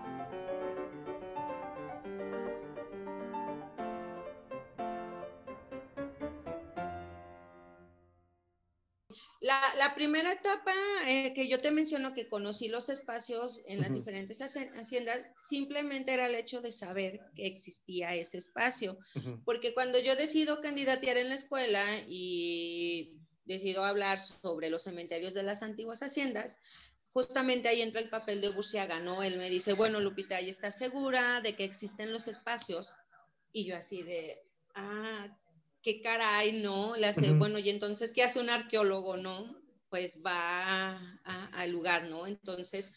La, 9.80 9.94
primera 9.94 10.32
etapa 10.32 10.74
eh, 11.06 11.32
que 11.34 11.48
yo 11.48 11.60
te 11.60 11.70
menciono 11.70 12.12
que 12.14 12.28
conocí 12.28 12.68
los 12.68 12.88
espacios 12.88 13.60
en 13.66 13.80
las 13.80 13.92
diferentes 13.92 14.40
haciendas, 14.40 15.24
simplemente 15.48 16.12
era 16.12 16.26
el 16.26 16.34
hecho 16.34 16.60
de 16.60 16.70
saber 16.70 17.20
que 17.34 17.46
existía 17.46 18.14
ese 18.14 18.38
espacio. 18.38 18.98
Porque 19.44 19.72
cuando 19.72 19.98
yo 19.98 20.16
decido 20.16 20.60
candidatear 20.60 21.16
en 21.16 21.30
la 21.30 21.34
escuela 21.34 21.84
y 22.06 23.20
decido 23.44 23.84
hablar 23.84 24.18
sobre 24.18 24.70
los 24.70 24.84
cementerios 24.84 25.34
de 25.34 25.42
las 25.42 25.62
antiguas 25.62 26.02
haciendas, 26.02 26.58
justamente 27.12 27.68
ahí 27.68 27.82
entra 27.82 28.00
el 28.00 28.08
papel 28.08 28.40
de 28.40 28.50
Buciaga, 28.50 29.00
¿no? 29.00 29.22
Él 29.22 29.38
me 29.38 29.50
dice, 29.50 29.72
bueno, 29.72 30.00
Lupita, 30.00 30.40
¿y 30.40 30.50
estás 30.50 30.78
segura 30.78 31.40
de 31.40 31.56
que 31.56 31.64
existen 31.64 32.12
los 32.12 32.28
espacios? 32.28 32.94
Y 33.52 33.64
yo 33.64 33.76
así 33.76 34.02
de, 34.02 34.40
ah, 34.74 35.36
qué 35.82 36.00
caray, 36.00 36.62
¿no? 36.62 36.96
Le 36.96 37.06
hace, 37.06 37.32
bueno, 37.32 37.58
y 37.58 37.70
entonces, 37.70 38.12
¿qué 38.12 38.22
hace 38.22 38.40
un 38.40 38.50
arqueólogo, 38.50 39.16
no? 39.16 39.58
Pues 39.90 40.20
va 40.24 40.96
al 41.52 41.70
lugar, 41.70 42.04
¿no? 42.04 42.26
Entonces, 42.26 42.90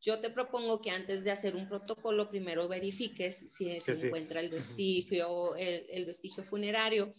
yo 0.00 0.20
te 0.20 0.30
propongo 0.30 0.80
que 0.80 0.90
antes 0.90 1.24
de 1.24 1.30
hacer 1.30 1.56
un 1.56 1.68
protocolo, 1.68 2.30
primero 2.30 2.68
verifiques 2.68 3.52
si 3.52 3.78
se 3.80 4.06
encuentra 4.06 4.40
el 4.40 4.48
vestigio, 4.48 5.56
el, 5.56 6.06
vestigio 6.06 6.44
funerario. 6.44 7.12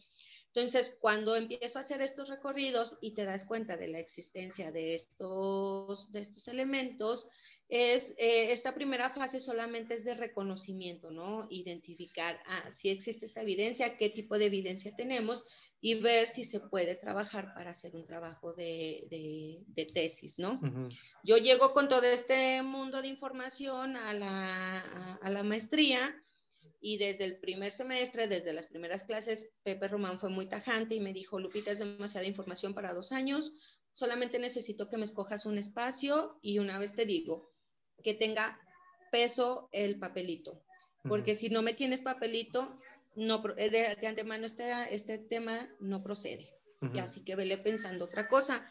Entonces, 0.54 0.98
cuando 1.00 1.36
empiezo 1.36 1.78
a 1.78 1.82
hacer 1.82 2.02
estos 2.02 2.28
recorridos 2.28 2.98
y 3.02 3.14
te 3.14 3.24
das 3.24 3.46
cuenta 3.46 3.78
de 3.78 3.88
la 3.88 4.00
existencia 4.00 4.72
de 4.72 4.96
estos, 4.96 6.12
de 6.12 6.22
estos 6.22 6.48
elementos, 6.48 7.30
es, 7.68 8.16
eh, 8.18 8.52
esta 8.52 8.74
primera 8.74 9.12
fase 9.12 9.40
solamente 9.40 9.94
es 9.94 10.04
de 10.04 10.16
reconocimiento, 10.16 11.12
¿no? 11.12 11.48
Identificar 11.52 12.42
ah, 12.48 12.72
si 12.72 12.90
existe 12.90 13.28
esta 13.28 13.42
evidencia, 13.42 13.96
qué 13.96 14.10
tipo 14.10 14.40
de 14.40 14.48
evidencia 14.48 14.96
tenemos 14.96 15.46
y 15.82 15.94
ver 15.94 16.28
si 16.28 16.46
se 16.46 16.62
puede 16.62 16.96
trabajar 16.96 17.54
para 17.54 17.70
hacer 17.70 17.96
un 17.96 18.06
trabajo 18.06 18.54
de, 18.54 19.08
de, 19.12 19.86
tesis, 19.86 20.40
¿no? 20.40 20.60
Yo 21.24 21.38
llego 21.38 21.74
con 21.74 21.88
todo 21.88 22.02
este 22.02 22.64
mundo 22.64 23.04
de 23.04 23.08
información 23.08 23.96
a 23.96 24.14
la, 24.14 25.16
a 25.22 25.30
la 25.30 25.44
maestría 25.44 26.16
y 26.82 26.98
desde 26.98 27.26
el 27.26 27.40
primer 27.40 27.72
semestre, 27.72 28.28
desde 28.28 28.54
las 28.54 28.68
primeras 28.68 29.04
clases, 29.04 29.50
Pepe 29.64 29.88
Román 29.88 30.20
fue 30.20 30.30
muy 30.30 30.48
tajante 30.48 30.96
y 30.96 31.00
me 31.00 31.14
dijo, 31.14 31.40
Lupita, 31.40 31.72
es 31.72 31.80
demasiada 31.80 32.26
información 32.26 32.74
para 32.74 32.94
dos 32.94 33.12
años, 33.12 33.52
solamente 33.94 34.40
necesito 34.40 34.90
que 34.90 34.98
me 34.98 35.06
escojas 35.06 35.46
un 35.46 35.58
espacio 35.58 36.40
y 36.42 36.60
una 36.60 36.80
vez 36.80 36.96
te 36.96 37.06
digo 37.06 37.52
que 38.04 38.14
tenga 38.14 38.60
peso 39.12 39.70
el 39.72 40.00
papelito, 40.00 40.64
porque 41.04 41.36
si 41.36 41.50
no 41.50 41.62
me 41.62 41.74
tienes 41.74 42.02
papelito, 42.02 42.80
no, 43.16 43.40
de, 43.40 43.98
de 44.00 44.08
antemano 44.08 44.46
este, 44.46 44.94
este 44.94 45.18
tema 45.18 45.70
no 45.80 46.02
procede. 46.02 46.50
Así 47.02 47.26
que 47.26 47.36
vele 47.36 47.58
pensando 47.58 48.06
otra 48.06 48.30
cosa. 48.30 48.66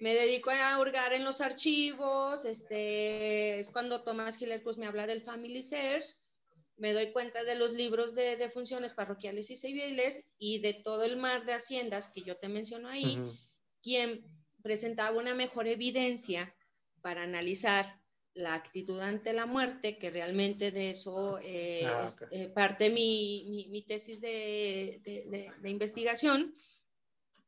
Me 0.00 0.14
dedico 0.14 0.50
a 0.50 0.78
hurgar 0.80 1.12
en 1.12 1.24
los 1.24 1.42
archivos, 1.42 2.46
este, 2.46 3.60
es 3.60 3.70
cuando 3.70 4.02
Tomás 4.02 4.38
Giler 4.38 4.62
pues 4.62 4.78
me 4.78 4.86
habla 4.86 5.06
del 5.06 5.22
Family 5.22 5.62
Search, 5.62 6.06
me 6.80 6.94
doy 6.94 7.12
cuenta 7.12 7.44
de 7.44 7.54
los 7.54 7.72
libros 7.72 8.14
de, 8.14 8.50
funciones 8.50 8.94
parroquiales 8.94 9.50
y 9.50 9.56
civiles 9.56 10.24
y 10.38 10.60
de 10.60 10.74
todo 10.74 11.04
el 11.04 11.18
mar 11.18 11.44
de 11.44 11.52
haciendas 11.52 12.10
que 12.12 12.22
yo 12.22 12.36
te 12.38 12.48
menciono 12.48 12.88
ahí, 12.88 13.18
quien 13.82 14.24
presentaba 14.62 15.16
una 15.16 15.34
mejor 15.34 15.68
evidencia 15.68 16.54
para 17.02 17.22
analizar 17.22 18.00
la 18.32 18.54
actitud 18.54 18.98
ante 19.00 19.34
la 19.34 19.44
muerte, 19.44 19.98
que 19.98 20.10
realmente 20.10 20.70
de 20.70 20.90
eso 20.90 21.38
eh, 21.42 21.84
ah, 21.84 22.08
eh, 22.30 22.48
parte 22.48 22.88
mi, 22.88 23.66
mi, 23.70 23.82
tesis 23.82 24.20
de, 24.20 25.00
de, 25.60 25.70
investigación, 25.70 26.54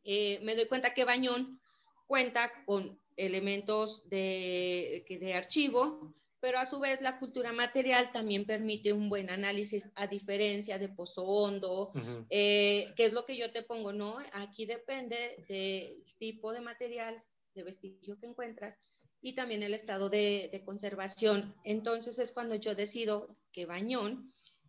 eh, 0.04 0.40
me 0.42 0.54
doy 0.56 0.66
cuenta 0.66 0.92
que 0.92 1.04
Bañón 1.04 1.60
cuenta 2.06 2.50
con 2.66 3.00
elementos 3.16 4.06
de, 4.10 5.04
de 5.08 5.34
archivo, 5.34 6.14
pero 6.42 6.58
a 6.58 6.66
su 6.66 6.80
vez 6.80 7.00
la 7.00 7.20
cultura 7.20 7.52
material 7.52 8.10
también 8.12 8.44
permite 8.44 8.92
un 8.92 9.08
buen 9.08 9.30
análisis 9.30 9.88
a 9.94 10.08
diferencia 10.08 10.76
de 10.76 10.88
Pozo 10.88 11.22
Hondo, 11.22 11.92
eh, 12.30 12.92
que 12.96 13.04
es 13.04 13.12
lo 13.12 13.24
que 13.24 13.36
yo 13.36 13.52
te 13.52 13.62
pongo, 13.62 13.92
¿no? 13.92 14.16
Aquí 14.32 14.66
depende 14.66 15.44
del 15.48 16.02
tipo 16.18 16.52
de 16.52 16.60
material, 16.60 17.22
de 17.54 17.62
vestigio 17.62 18.18
que 18.18 18.26
encuentras 18.26 18.76
y 19.20 19.36
también 19.36 19.62
el 19.62 19.72
estado 19.72 20.10
de, 20.10 20.48
de 20.50 20.64
conservación. 20.64 21.54
Entonces 21.62 22.18
es 22.18 22.32
cuando 22.32 22.56
yo 22.56 22.74
decido 22.74 23.36
que 23.52 23.64
Bañón 23.64 24.28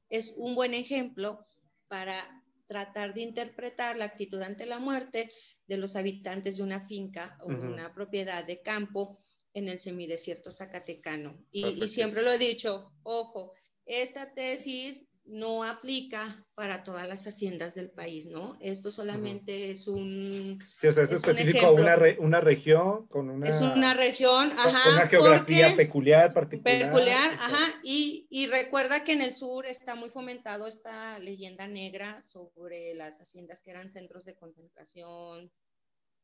es 0.09 0.31
un 0.37 0.53
buen 0.53 0.75
ejemplo 0.75 1.43
para 1.87 2.43
tratar 2.67 3.15
de 3.15 3.21
interpretar 3.21 3.97
la 3.97 4.05
actitud 4.05 4.39
ante 4.43 4.67
la 4.67 4.77
muerte 4.77 5.31
de 5.65 5.77
los 5.77 5.95
habitantes 5.95 6.57
de 6.57 6.63
una 6.63 6.85
finca 6.85 7.35
o 7.41 7.47
una 7.47 7.95
propiedad 7.95 8.45
de 8.45 8.61
campo 8.61 9.17
en 9.53 9.69
el 9.69 9.79
semidesierto 9.79 10.51
zacatecano. 10.51 11.37
Y, 11.51 11.87
siempre 11.87 12.21
lo 12.21 12.31
he 12.31 12.37
dicho, 12.37 12.89
ojo, 13.03 13.53
esta 13.85 14.33
tesis 14.33 15.05
no 15.25 15.63
aplica 15.63 16.45
para 16.53 16.83
todas 16.83 17.07
las 17.07 17.25
haciendas 17.25 17.75
del 17.75 17.91
país, 17.91 18.25
¿no? 18.25 18.57
Esto 18.59 18.91
solamente 18.91 19.71
es 19.71 19.87
un... 19.87 20.59
Sí, 20.75 20.87
o 20.87 20.91
sea, 20.91 21.03
es, 21.03 21.13
específico 21.13 21.65
a 21.65 21.71
una, 21.71 21.97
una, 22.19 22.41
región 22.41 23.07
con 23.07 23.29
una... 23.29 23.47
Es 23.47 23.61
una 23.61 23.93
región, 23.93 24.51
ajá. 24.51 24.83
Con 24.83 24.93
una 24.93 25.07
geografía 25.07 25.75
peculiar, 25.77 26.33
particular. 26.33 26.89
Peculiar, 26.89 27.31
ajá. 27.39 27.79
Y, 27.83 28.27
y, 28.29 28.47
recuerda 28.47 29.05
que 29.05 29.13
en 29.13 29.21
el 29.21 29.33
sur 29.33 29.65
está 29.65 29.95
muy 29.95 30.09
fomentado 30.09 30.67
esta 30.67 31.17
leyenda 31.19 31.67
negra 31.67 32.21
sobre 32.21 32.93
las 32.93 33.19
haciendas 33.21 33.61
que 33.63 33.71
eran 33.71 33.91
centros 33.91 34.25
de 34.25 34.35
concentración, 34.35 35.49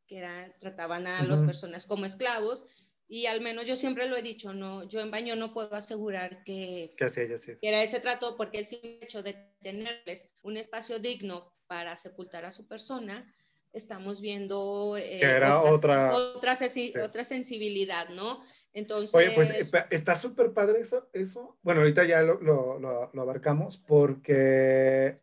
que 0.08 0.18
eran, 0.18 0.54
trataban 0.60 1.08
a 1.08 1.24
las 1.24 1.42
personas 1.42 1.86
como 1.86 2.06
esclavos 2.06 2.89
y 3.12 3.26
al 3.26 3.42
menos 3.42 3.66
yo 3.66 3.76
siempre 3.76 4.08
lo 4.08 4.16
he 4.16 4.22
dicho, 4.22 4.54
no, 4.54 4.88
yo 4.88 5.02
en 5.02 5.10
baño 5.10 5.36
no 5.36 5.52
puedo 5.52 5.74
asegurar 5.74 6.44
que, 6.44 6.94
que, 6.96 7.58
era 7.60 7.82
ese 7.82 8.00
trato, 8.00 8.38
porque 8.38 8.60
el 8.60 8.68
simple 8.68 9.00
hecho 9.02 9.24
de 9.24 9.36
tenerles 9.62 10.32
un 10.44 10.58
espacio 10.58 11.00
digno 11.00 11.52
para 11.66 11.98
sepultar 11.98 12.46
a 12.46 12.52
su 12.52 12.68
persona, 12.68 13.34
estamos 13.74 14.22
viendo 14.22 14.96
eh, 14.96 15.18
que 15.20 15.26
era 15.26 15.60
otra, 15.60 16.14
otra, 16.14 16.56
otra, 17.04 17.24
sensibilidad, 17.24 18.10
¿no? 18.10 18.44
Entonces... 18.74 19.16
Oye, 19.16 19.32
pues 19.34 19.54
está 19.90 20.16
súper 20.16 20.54
padre 20.54 20.82
eso, 20.82 21.10
eso. 21.12 21.58
Bueno, 21.64 21.82
ahorita 21.82 22.06
ya 22.06 22.22
lo, 22.22 22.40
lo, 22.40 22.78
lo, 22.80 23.22
abarcamos 23.22 23.80
porque 23.80 25.18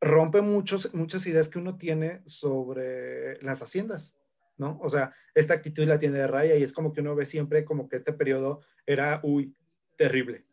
rompe 0.00 0.42
muchos, 0.42 0.94
muchas 0.94 1.26
ideas 1.26 1.48
que 1.48 1.58
uno 1.58 1.76
tiene 1.76 2.22
sobre 2.24 3.42
las 3.42 3.62
haciendas. 3.62 4.16
¿No? 4.56 4.78
O 4.82 4.90
sea, 4.90 5.14
esta 5.34 5.54
actitud 5.54 5.84
la 5.84 5.98
tiene 5.98 6.18
de 6.18 6.26
raya 6.26 6.54
y 6.56 6.62
es 6.62 6.72
como 6.72 6.92
que 6.92 7.00
uno 7.00 7.14
ve 7.14 7.26
siempre 7.26 7.64
como 7.64 7.88
que 7.88 7.96
este 7.96 8.12
periodo 8.12 8.60
era, 8.86 9.20
uy, 9.22 9.54
terrible. 9.96 10.44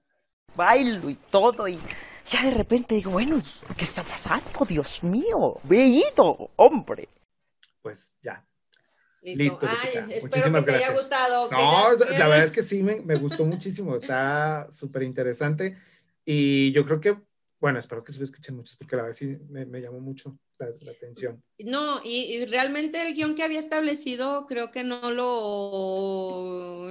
Bailo 0.55 1.09
y 1.09 1.15
todo 1.15 1.67
y 1.67 1.79
ya 2.29 2.43
de 2.43 2.51
repente 2.51 2.95
digo, 2.95 3.11
bueno, 3.11 3.41
¿qué 3.77 3.83
está 3.83 4.03
pasando? 4.03 4.65
Dios 4.67 5.03
mío, 5.03 5.57
veído, 5.63 6.51
hombre. 6.55 7.09
Pues 7.81 8.15
ya. 8.21 8.45
Listo. 9.21 9.67
Muchísimas 10.21 10.65
que 10.65 10.71
gracias. 10.71 10.77
Te 10.79 10.85
haya 10.85 10.93
gustado, 10.93 11.51
no, 11.51 11.93
la 11.93 12.27
verdad 12.27 12.43
es 12.43 12.51
que 12.51 12.63
sí, 12.63 12.81
me, 12.81 13.01
me 13.01 13.15
gustó 13.15 13.45
muchísimo, 13.45 13.95
está 13.95 14.67
súper 14.71 15.03
interesante 15.03 15.77
y 16.25 16.71
yo 16.71 16.85
creo 16.85 16.99
que 16.99 17.17
bueno, 17.61 17.77
espero 17.77 18.03
que 18.03 18.11
se 18.11 18.17
lo 18.17 18.25
escuchen 18.25 18.55
muchos 18.55 18.75
porque 18.75 18.95
la 18.95 19.03
verdad 19.03 19.15
sí 19.15 19.37
me, 19.47 19.79
llamó 19.79 19.99
mucho 19.99 20.35
la, 20.57 20.91
atención. 20.91 21.43
No, 21.59 22.01
y, 22.03 22.43
realmente 22.45 23.07
el 23.07 23.13
guion 23.13 23.35
que 23.35 23.43
había 23.43 23.59
establecido 23.59 24.47
creo 24.47 24.71
que 24.71 24.83
no 24.83 25.11
lo... 25.11 26.87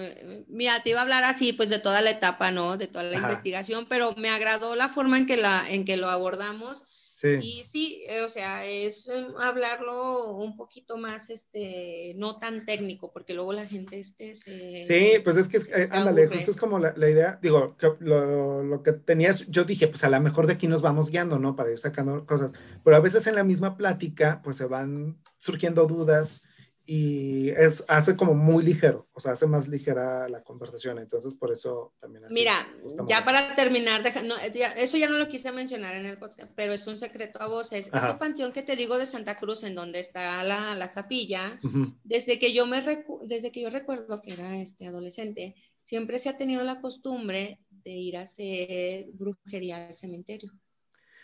Mira, 0.46 0.80
te 0.84 0.90
iba 0.90 1.00
a 1.00 1.02
hablar 1.02 1.24
así 1.24 1.52
pues 1.52 1.70
de 1.70 1.80
toda 1.80 2.00
la 2.02 2.10
etapa, 2.10 2.52
¿no? 2.52 2.78
De 2.78 2.86
toda 2.86 3.02
la 3.02 3.16
investigación, 3.16 3.86
pero 3.88 4.14
me 4.14 4.30
agradó 4.30 4.76
la 4.76 4.90
forma 4.90 5.18
en 5.18 5.26
que, 5.26 5.36
la, 5.36 5.68
en 5.68 5.84
que 5.84 5.96
lo 5.96 6.08
abordamos. 6.08 6.84
Sí. 7.20 7.38
Y 7.42 7.64
sí, 7.64 8.02
eh, 8.08 8.22
o 8.22 8.30
sea, 8.30 8.64
es 8.64 9.06
eh, 9.06 9.26
hablarlo 9.38 10.36
un 10.36 10.56
poquito 10.56 10.96
más, 10.96 11.28
este, 11.28 12.14
no 12.16 12.38
tan 12.38 12.64
técnico, 12.64 13.12
porque 13.12 13.34
luego 13.34 13.52
la 13.52 13.66
gente, 13.66 13.98
este, 13.98 14.34
se... 14.34 14.80
Sí, 14.80 15.20
pues 15.22 15.36
es 15.36 15.48
que, 15.48 15.58
es, 15.58 15.68
eh, 15.68 15.90
ándale, 15.90 16.22
aburre. 16.22 16.36
justo 16.36 16.52
es 16.52 16.56
como 16.56 16.78
la, 16.78 16.94
la 16.96 17.10
idea, 17.10 17.38
digo, 17.42 17.76
que 17.76 17.92
lo, 17.98 18.62
lo 18.62 18.82
que 18.82 18.92
tenías, 18.92 19.46
yo 19.48 19.64
dije, 19.64 19.86
pues 19.86 20.02
a 20.02 20.08
lo 20.08 20.18
mejor 20.18 20.46
de 20.46 20.54
aquí 20.54 20.66
nos 20.66 20.80
vamos 20.80 21.10
guiando, 21.10 21.38
¿no? 21.38 21.56
Para 21.56 21.70
ir 21.70 21.78
sacando 21.78 22.24
cosas, 22.24 22.54
pero 22.82 22.96
a 22.96 23.00
veces 23.00 23.26
en 23.26 23.34
la 23.34 23.44
misma 23.44 23.76
plática, 23.76 24.40
pues 24.42 24.56
se 24.56 24.64
van 24.64 25.18
surgiendo 25.36 25.86
dudas 25.86 26.44
y 26.92 27.50
es, 27.50 27.84
hace 27.86 28.16
como 28.16 28.34
muy 28.34 28.64
ligero, 28.64 29.06
o 29.12 29.20
sea, 29.20 29.30
hace 29.32 29.46
más 29.46 29.68
ligera 29.68 30.28
la 30.28 30.42
conversación, 30.42 30.98
entonces 30.98 31.36
por 31.36 31.52
eso 31.52 31.94
también 32.00 32.24
así. 32.24 32.34
Mira, 32.34 32.66
ya 33.06 33.24
para 33.24 33.54
terminar, 33.54 34.02
deja- 34.02 34.24
no, 34.24 34.34
ya- 34.52 34.72
eso 34.72 34.96
ya 34.96 35.08
no 35.08 35.16
lo 35.16 35.28
quise 35.28 35.52
mencionar 35.52 35.94
en 35.94 36.04
el 36.06 36.18
podcast, 36.18 36.50
pero 36.56 36.72
es 36.72 36.84
un 36.88 36.96
secreto 36.98 37.40
a 37.40 37.46
voces. 37.46 37.88
Ajá. 37.92 38.08
Ese 38.08 38.18
panteón 38.18 38.52
que 38.52 38.62
te 38.64 38.74
digo 38.74 38.98
de 38.98 39.06
Santa 39.06 39.38
Cruz, 39.38 39.62
en 39.62 39.76
donde 39.76 40.00
está 40.00 40.42
la, 40.42 40.74
la 40.74 40.90
capilla, 40.90 41.60
Ujú. 41.62 41.94
desde 42.02 42.40
que 42.40 42.52
yo 42.52 42.66
me 42.66 42.84
recu- 42.84 43.20
desde 43.24 43.52
que 43.52 43.62
yo 43.62 43.70
recuerdo 43.70 44.20
que 44.20 44.32
era 44.32 44.56
este 44.60 44.88
adolescente, 44.88 45.54
siempre 45.84 46.18
se 46.18 46.28
ha 46.28 46.36
tenido 46.36 46.64
la 46.64 46.80
costumbre 46.80 47.60
de 47.70 47.90
ir 47.92 48.16
a 48.16 48.22
hacer 48.22 49.06
brujería 49.12 49.86
al 49.86 49.94
cementerio. 49.96 50.50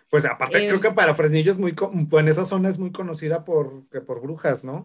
Pues 0.09 0.25
aparte, 0.25 0.65
Eh, 0.65 0.69
creo 0.69 0.81
que 0.81 0.93
para 0.93 1.15
Fresnillo 1.15 1.51
es 1.51 1.59
muy, 1.59 1.73
pues 1.73 2.23
en 2.23 2.29
esa 2.29 2.45
zona 2.45 2.69
es 2.69 2.79
muy 2.79 2.93
conocida 2.93 3.45
por, 3.45 3.89
por 4.07 4.21
brujas, 4.23 4.63
¿no? 4.63 4.85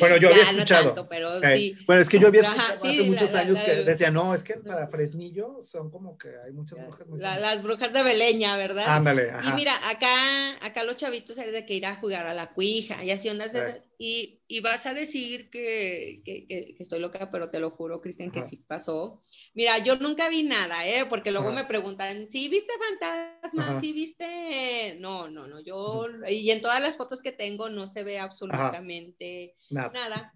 Bueno, 0.00 0.16
yo 0.16 0.28
Ya, 0.30 0.34
había 0.34 0.44
no 0.44 0.58
escuchado. 0.58 0.84
tanto, 0.94 1.08
pero 1.08 1.40
sí. 1.40 1.76
Bueno, 1.86 2.02
es 2.02 2.08
que 2.08 2.18
yo 2.18 2.28
había 2.28 2.42
escuchado 2.42 2.84
hace 2.84 3.02
muchos 3.02 3.32
la- 3.32 3.40
años 3.40 3.54
la- 3.58 3.64
que 3.64 3.72
decía, 3.84 4.10
no, 4.10 4.34
es 4.34 4.42
que 4.44 4.54
para 4.54 4.86
Fresnillo 4.88 5.62
son 5.62 5.90
como 5.90 6.16
que 6.18 6.28
hay 6.44 6.52
muchas 6.52 6.78
brujas 6.86 7.06
muy 7.06 7.18
La- 7.20 7.30
famosas". 7.34 7.52
las 7.52 7.62
brujas 7.62 7.92
de 7.92 8.02
Beleña, 8.02 8.56
¿verdad? 8.56 8.86
Ándale, 8.88 9.26
Y 9.26 9.30
ajá. 9.30 9.54
mira, 9.54 9.88
acá, 9.88 10.64
acá 10.64 10.84
los 10.84 10.96
chavitos 10.96 11.36
es 11.38 11.52
de 11.52 11.64
que 11.66 11.74
ir 11.74 11.86
a 11.86 11.96
jugar 11.96 12.26
a 12.26 12.34
la 12.34 12.52
cuija 12.52 13.02
y 13.04 13.10
así 13.10 13.28
ondas 13.28 13.52
y, 13.98 14.42
y 14.46 14.60
vas 14.60 14.84
a 14.84 14.92
decir 14.92 15.48
que, 15.48 16.20
que, 16.24 16.46
que- 16.46 16.74
que 16.76 16.82
estoy 16.82 17.00
loca, 17.00 17.30
pero 17.30 17.48
te 17.50 17.60
lo 17.60 17.70
juro, 17.70 18.02
Cristian, 18.02 18.30
que 18.30 18.42
sí 18.42 18.58
pasó. 18.58 19.22
Mira, 19.54 19.78
yo 19.82 19.96
nunca 19.96 20.28
vi 20.28 20.42
nada, 20.42 20.86
¿eh? 20.86 21.06
Porque 21.08 21.30
luego 21.32 21.48
Ajá. 21.48 21.56
me 21.62 21.64
preguntan, 21.64 22.28
¿sí 22.30 22.48
viste 22.48 22.72
fantasmas? 22.90 23.80
¿Sí 23.80 23.94
viste? 23.94 24.96
No, 25.00 25.28
no, 25.28 25.46
no, 25.46 25.60
yo, 25.60 26.06
y 26.28 26.50
en 26.50 26.60
todas 26.60 26.82
las 26.82 26.98
fotos 26.98 27.22
que 27.22 27.32
tengo 27.32 27.70
no 27.70 27.86
se 27.86 28.04
ve 28.04 28.18
absolutamente 28.18 29.54
Nada. 29.70 29.90
nada. 29.92 30.34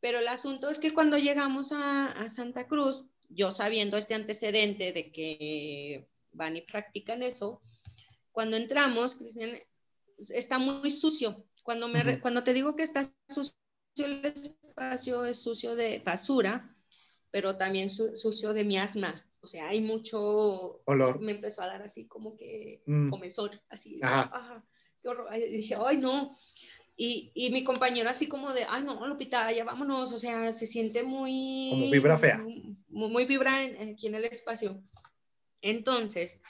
Pero 0.00 0.18
el 0.18 0.28
asunto 0.28 0.68
es 0.68 0.78
que 0.78 0.92
cuando 0.92 1.16
llegamos 1.18 1.70
a, 1.72 2.10
a 2.12 2.28
Santa 2.28 2.66
Cruz, 2.66 3.04
yo 3.28 3.50
sabiendo 3.52 3.96
este 3.96 4.14
antecedente 4.14 4.92
de 4.92 5.12
que 5.12 6.08
van 6.32 6.56
y 6.56 6.62
practican 6.62 7.22
eso, 7.22 7.62
cuando 8.32 8.56
entramos, 8.56 9.14
Cristian, 9.14 9.50
está 10.30 10.58
muy 10.58 10.90
sucio. 10.90 11.44
Cuando, 11.62 11.86
me, 11.88 12.20
cuando 12.20 12.42
te 12.42 12.52
digo 12.52 12.74
que 12.74 12.82
está 12.82 13.08
sucio 13.28 13.54
el 13.96 14.24
espacio, 14.24 15.24
es 15.24 15.40
sucio 15.40 15.76
de 15.76 16.00
basura, 16.00 16.74
pero 17.30 17.56
también 17.56 17.88
su- 17.90 18.16
sucio 18.16 18.52
de 18.52 18.64
miasma. 18.64 19.24
O 19.42 19.46
sea, 19.46 19.68
hay 19.68 19.80
mucho... 19.80 20.82
Olor. 20.86 21.20
Me 21.20 21.32
empezó 21.32 21.62
a 21.62 21.66
dar 21.66 21.82
así 21.82 22.06
como 22.06 22.36
que 22.36 22.82
Mm. 22.86 23.10
comezón, 23.10 23.50
así. 23.68 24.00
Ajá. 24.02 24.30
ajá, 24.32 24.64
qué 25.02 25.08
horror. 25.08 25.32
Dije, 25.34 25.76
ay, 25.84 25.98
no. 25.98 26.36
Y, 26.96 27.32
y 27.34 27.50
mi 27.50 27.64
compañero 27.64 28.10
así 28.10 28.28
como 28.28 28.52
de, 28.52 28.64
ay, 28.68 28.84
no, 28.84 29.06
Lupita, 29.06 29.50
ya 29.50 29.64
vámonos. 29.64 30.12
O 30.12 30.18
sea, 30.18 30.52
se 30.52 30.66
siente 30.66 31.02
muy... 31.02 31.68
Como 31.70 31.90
vibra 31.90 32.16
fea. 32.16 32.38
Muy, 32.38 32.76
muy 32.88 33.24
vibra 33.24 33.62
en- 33.62 33.90
aquí 33.94 34.06
en 34.08 34.14
el 34.14 34.24
espacio. 34.24 34.82
Entonces, 35.62 36.40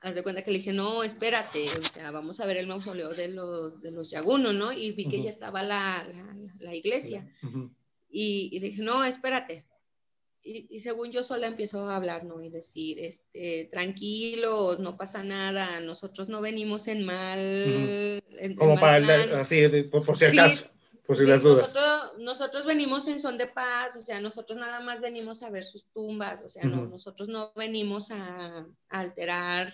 haz 0.00 0.14
de 0.14 0.22
cuenta 0.22 0.42
que 0.42 0.50
le 0.50 0.58
dije, 0.58 0.72
no, 0.72 1.02
espérate, 1.02 1.66
o 1.78 1.82
sea, 1.82 2.10
vamos 2.10 2.40
a 2.40 2.46
ver 2.46 2.56
el 2.58 2.66
mausoleo 2.66 3.14
de 3.14 3.28
los, 3.28 3.80
de 3.80 3.90
los 3.92 4.10
Yaguno, 4.10 4.52
¿no? 4.52 4.72
Y 4.72 4.92
vi 4.92 5.08
que 5.08 5.16
Ujú. 5.16 5.24
ya 5.24 5.30
estaba 5.30 5.62
la, 5.62 6.04
la, 6.04 6.34
la 6.58 6.74
iglesia. 6.74 7.28
Ujú. 7.42 7.70
Y, 8.10 8.50
y 8.52 8.60
le 8.60 8.66
dije, 8.68 8.82
no, 8.82 9.04
espérate. 9.04 9.64
Y, 10.48 10.68
y 10.70 10.80
según 10.80 11.10
yo 11.10 11.24
sola 11.24 11.48
empiezo 11.48 11.88
a 11.90 11.96
hablar, 11.96 12.22
¿no? 12.24 12.40
Y 12.40 12.50
decir, 12.50 13.00
este, 13.00 13.68
tranquilos, 13.72 14.78
no 14.78 14.96
pasa 14.96 15.24
nada, 15.24 15.80
nosotros 15.80 16.28
no 16.28 16.40
venimos 16.40 16.86
en 16.86 17.04
mal. 17.04 17.40
en 17.40 18.54
Como 18.54 18.74
mal 18.76 18.80
para, 18.80 18.96
el- 18.98 19.04
plan. 19.28 19.40
así, 19.40 19.60
de- 19.62 19.84
por, 19.84 20.04
por 20.04 20.16
si 20.16 20.30
Sí. 20.30 20.38
acaso, 20.38 20.66
por 21.04 21.16
si 21.16 21.24
Sí, 21.24 21.28
las 21.30 21.42
dudas. 21.42 21.74
Nosotros, 21.74 22.12
nosotros 22.20 22.64
venimos 22.64 23.08
en 23.08 23.18
son 23.18 23.38
de 23.38 23.48
paz, 23.48 23.96
o 23.96 24.00
sea, 24.02 24.20
nosotros 24.20 24.56
nada 24.56 24.78
más 24.80 25.00
venimos 25.00 25.42
a 25.42 25.50
ver 25.50 25.64
sus 25.64 25.86
tumbas, 25.92 26.40
o 26.42 26.48
sea, 26.48 26.62
no, 26.64 26.84
nosotros 26.86 27.28
no 27.28 27.52
venimos 27.56 28.12
a, 28.12 28.58
a 28.88 29.00
alterar 29.00 29.72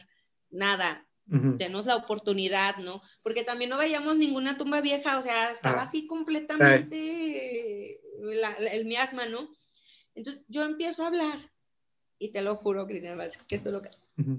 nada, 0.50 1.06
Ujú. 1.30 1.56
denos 1.58 1.84
la 1.84 1.96
oportunidad, 1.96 2.76
¿no? 2.78 3.02
Porque 3.22 3.44
también 3.44 3.68
no 3.70 3.76
vayamos 3.76 4.16
ninguna 4.16 4.56
tumba 4.56 4.80
vieja, 4.80 5.18
o 5.18 5.22
sea, 5.22 5.50
estaba 5.50 5.80
Ah. 5.80 5.84
así 5.84 6.06
completamente 6.06 8.00
la- 8.20 8.58
la- 8.58 8.70
el 8.72 8.84
miasma, 8.86 9.26
¿no? 9.26 9.48
Entonces 10.14 10.44
yo 10.48 10.62
empiezo 10.64 11.02
a 11.04 11.08
hablar 11.08 11.38
y 12.18 12.30
te 12.32 12.42
lo 12.42 12.56
juro, 12.56 12.86
Cristian, 12.86 13.18
vas, 13.18 13.36
que 13.48 13.54
esto 13.56 13.70
es 13.70 13.72
lo 13.72 13.82
que 13.82 13.90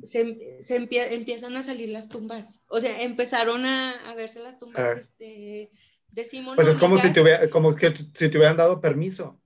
se, 0.03 0.57
se 0.61 0.79
empie- 0.79 1.11
empiezan 1.11 1.55
a 1.57 1.63
salir 1.63 1.89
las 1.89 2.07
tumbas. 2.09 2.61
O 2.67 2.79
sea, 2.79 3.01
empezaron 3.01 3.65
a, 3.65 4.09
a 4.09 4.15
verse 4.15 4.39
las 4.39 4.57
tumbas 4.59 4.91
Ah. 4.91 4.99
este, 4.99 5.69
decimonónicas. 6.09 6.65
Pues 6.65 6.75
es 6.75 6.79
como 6.81 6.97
si 6.97 7.11
te, 7.11 7.19
hubiera- 7.21 7.49
como 7.49 7.75
que 7.75 7.91
si 8.13 8.29
te 8.29 8.37
hubieran 8.37 8.55
dado 8.57 8.79
permiso. 8.79 9.41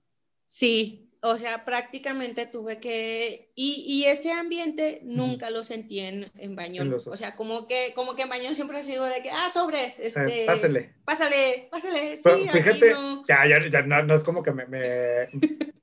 Sí, 0.46 1.10
o 1.20 1.36
sea, 1.36 1.64
prácticamente 1.64 2.46
tuve 2.46 2.78
que... 2.78 3.50
Y, 3.56 3.84
y 3.88 4.04
ese 4.04 4.30
ambiente 4.30 5.00
nunca 5.02 5.50
lo 5.50 5.64
sentí 5.64 5.98
en, 5.98 6.30
en 6.36 6.54
Bañón. 6.54 6.86
En 6.88 6.94
O 6.94 7.16
sea, 7.16 7.34
como 7.34 7.66
que, 7.66 7.92
como 7.96 8.14
que 8.14 8.22
en 8.22 8.28
Bañón 8.28 8.54
siempre 8.54 8.78
ha 8.78 8.84
sido 8.84 9.04
de 9.04 9.20
que, 9.22 9.30
ah, 9.30 9.50
sobres, 9.52 9.98
este... 9.98 10.44
Eh, 10.44 10.46
pásele. 10.46 10.94
Pásale, 11.04 11.68
pásale, 11.72 12.16
sí, 12.18 12.22
Pero 12.22 12.52
fíjate, 12.52 12.92
no. 12.92 13.24
ya, 13.26 13.48
ya, 13.48 13.68
ya 13.68 13.82
no, 13.82 14.02
no 14.04 14.14
es 14.14 14.22
como 14.22 14.42
que 14.44 14.52
me, 14.52 14.66
me- 14.66 15.28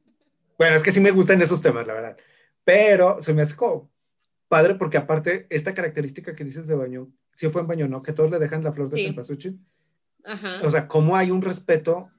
Bueno, 0.57 0.75
es 0.75 0.83
que 0.83 0.91
sí 0.91 0.99
me 0.99 1.11
gustan 1.11 1.41
esos 1.41 1.61
temas, 1.61 1.85
la 1.87 1.93
verdad. 1.93 2.17
Pero 2.63 3.21
se 3.21 3.33
me 3.33 3.41
hace 3.41 3.55
como 3.55 3.91
padre 4.47 4.75
porque 4.75 4.97
aparte, 4.97 5.47
esta 5.49 5.73
característica 5.73 6.35
que 6.35 6.43
dices 6.43 6.67
de 6.67 6.75
Baño, 6.75 7.11
sí 7.33 7.49
fue 7.49 7.61
en 7.61 7.67
Baño, 7.67 7.87
¿no? 7.87 8.01
Que 8.01 8.13
todos 8.13 8.31
le 8.31 8.39
dejan 8.39 8.63
la 8.63 8.71
flor 8.71 8.89
de 8.89 8.97
Sí. 8.97 9.05
cempasúchil. 9.05 9.59
Ajá. 10.23 10.61
O 10.63 10.71
sea, 10.71 10.87
cómo 10.87 11.15
hay 11.15 11.31
un 11.31 11.41
respeto 11.41 12.09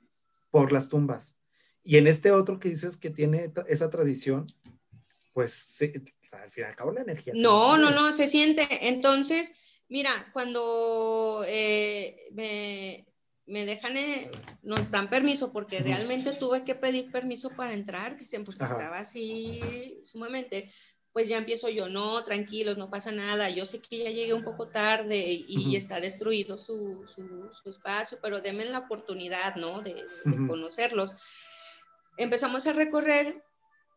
por 0.51 0.73
las 0.73 0.89
tumbas. 0.89 1.39
Y 1.83 1.99
en 1.99 2.07
este 2.07 2.31
otro 2.33 2.59
que 2.59 2.69
dices 2.69 2.97
que 2.97 3.11
tiene 3.11 3.53
esa 3.69 3.91
tradición, 3.91 4.47
pues 5.33 5.53
sí, 5.53 5.93
al 6.33 6.51
fin 6.51 6.65
y 6.65 6.67
al 6.67 6.77
cabo 6.77 6.93
la 6.93 7.03
energía. 7.03 7.33
No, 7.37 7.79
no, 7.79 7.91
no, 7.91 8.13
se 8.13 8.27
siente. 8.27 8.67
Entonces, 8.89 9.53
mira, 9.89 10.11
cuando 10.33 11.45
eh, 11.47 12.29
me, 12.33 13.07
me 13.47 13.65
dejan, 13.65 13.97
eh, 13.97 14.31
nos 14.63 14.91
dan 14.91 15.09
permiso, 15.09 15.53
porque 15.53 15.81
realmente 15.81 16.33
tuve 16.33 16.65
que 16.65 16.75
pedir 16.75 17.11
permiso 17.13 17.55
para 17.57 17.73
entrar, 17.75 18.17
Cristian, 18.17 18.45
porque 18.45 18.65
Ajá. 18.65 18.75
estaba 18.75 18.99
así 18.99 20.01
sumamente, 20.03 20.71
pues 21.13 21.29
ya 21.29 21.39
empiezo 21.39 21.69
yo, 21.71 21.89
no, 21.89 22.25
tranquilos, 22.25 22.77
no 22.77 22.91
pasa 22.91 23.11
nada, 23.13 23.49
yo 23.49 23.65
sé 23.65 23.81
que 23.81 24.05
ya 24.05 24.11
llegué 24.11 24.35
un 24.35 24.45
poco 24.45 24.69
tarde 24.69 25.17
y 25.49 25.75
está 25.77 25.99
destruido 26.01 26.59
su, 26.59 27.07
su- 27.07 27.51
su 27.55 27.71
espacio, 27.71 28.19
pero 28.21 28.41
denme 28.43 28.65
la 28.67 28.81
oportunidad, 28.81 29.57
¿no? 29.57 29.81
De, 29.81 29.95
conocerlos. 30.47 31.17
Empezamos 32.17 32.67
a 32.67 32.73
recorrer 32.73 33.43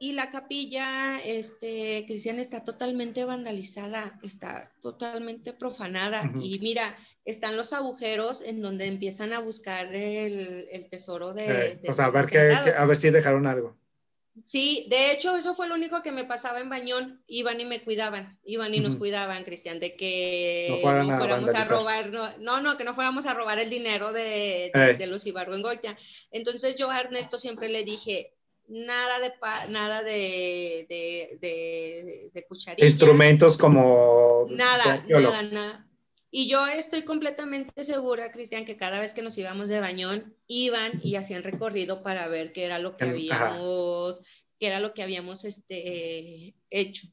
y 0.01 0.13
la 0.13 0.29
capilla, 0.29 1.17
este, 1.17 2.05
Cristian, 2.07 2.39
está 2.39 2.63
totalmente 2.63 3.25
vandalizada, 3.25 4.17
está 4.23 4.71
totalmente 4.81 5.51
profanada. 5.51 6.31
Y 6.41 6.57
mira, 6.59 6.95
están 7.25 7.57
los 7.57 7.73
agujeros 7.73 8.41
en 8.41 8.61
donde 8.61 8.87
empiezan 8.87 9.33
a 9.33 9.39
buscar 9.39 9.93
el, 9.93 10.69
el 10.71 10.87
tesoro 10.87 11.33
de... 11.33 11.45
Eh, 11.45 11.79
de 11.81 11.89
o 11.89 11.93
sea, 11.93 12.05
a 12.05 12.11
ver, 12.11 12.27
que, 12.27 12.39
a 12.39 12.85
ver 12.85 12.95
si 12.95 13.09
dejaron 13.09 13.45
algo. 13.45 13.77
Sí, 14.41 14.87
de 14.89 15.11
hecho, 15.11 15.35
eso 15.35 15.53
fue 15.53 15.67
lo 15.67 15.75
único 15.75 16.01
que 16.01 16.13
me 16.13 16.23
pasaba 16.23 16.61
en 16.61 16.69
Bañón. 16.69 17.21
Iban 17.27 17.59
y 17.59 17.65
me 17.65 17.83
cuidaban, 17.83 18.39
iban 18.43 18.73
y 18.73 18.79
nos 18.79 18.95
cuidaban, 18.95 19.43
Cristian, 19.43 19.81
de 19.81 19.97
que 19.97 20.67
No 20.69 20.75
no, 20.75 20.81
fueran 20.81 21.11
a 21.11 21.17
fuéramos 21.17 21.53
a 21.53 21.63
robar, 21.65 22.09
no, 22.09 22.37
no, 22.37 22.61
no, 22.61 22.77
que 22.77 22.85
no 22.85 22.95
fuéramos 22.95 23.25
a 23.25 23.33
robar 23.33 23.59
el 23.59 23.69
dinero 23.69 24.13
de, 24.13 24.71
de, 24.73 24.91
Ey. 24.91 24.95
de 24.95 25.07
los 25.07 25.25
Ibargüengoitia. 25.25 25.97
Entonces 26.31 26.77
yo 26.77 26.89
a 26.89 27.01
Ernesto 27.01 27.37
siempre 27.37 27.67
le 27.67 27.83
dije, 27.83 28.38
nada 28.69 29.19
de, 29.19 29.31
pa- 29.31 29.67
nada 29.67 30.01
de, 30.03 30.85
de, 30.89 31.37
de, 31.41 32.31
de 32.33 32.47
cucharilla. 32.47 32.87
Instrumentos 32.87 33.57
como. 33.57 34.45
Nada, 34.49 35.03
nada, 35.07 35.41
nada. 35.43 35.85
Y 36.31 36.47
yo 36.47 36.65
estoy 36.67 37.03
completamente 37.05 37.83
segura, 37.83 38.31
Cristian, 38.31 38.63
que 38.65 38.77
cada 38.77 38.99
vez 38.99 39.13
que 39.13 39.23
nos 39.23 39.35
íbamos 39.37 39.67
de 39.67 39.79
bañón, 39.79 40.35
iban 40.47 40.99
y 41.03 41.15
hacían 41.15 41.43
recorrido 41.43 42.03
para 42.03 42.27
ver 42.27 42.53
qué 42.53 42.65
era 42.65 42.77
lo 42.77 42.95
que 42.97 43.05
Ajá. 43.05 43.13
habíamos, 43.13 44.21
qué 44.59 44.67
era 44.67 44.79
lo 44.79 44.93
que 44.93 45.01
habíamos 45.01 45.43
este, 45.43 46.53
hecho. 46.69 47.07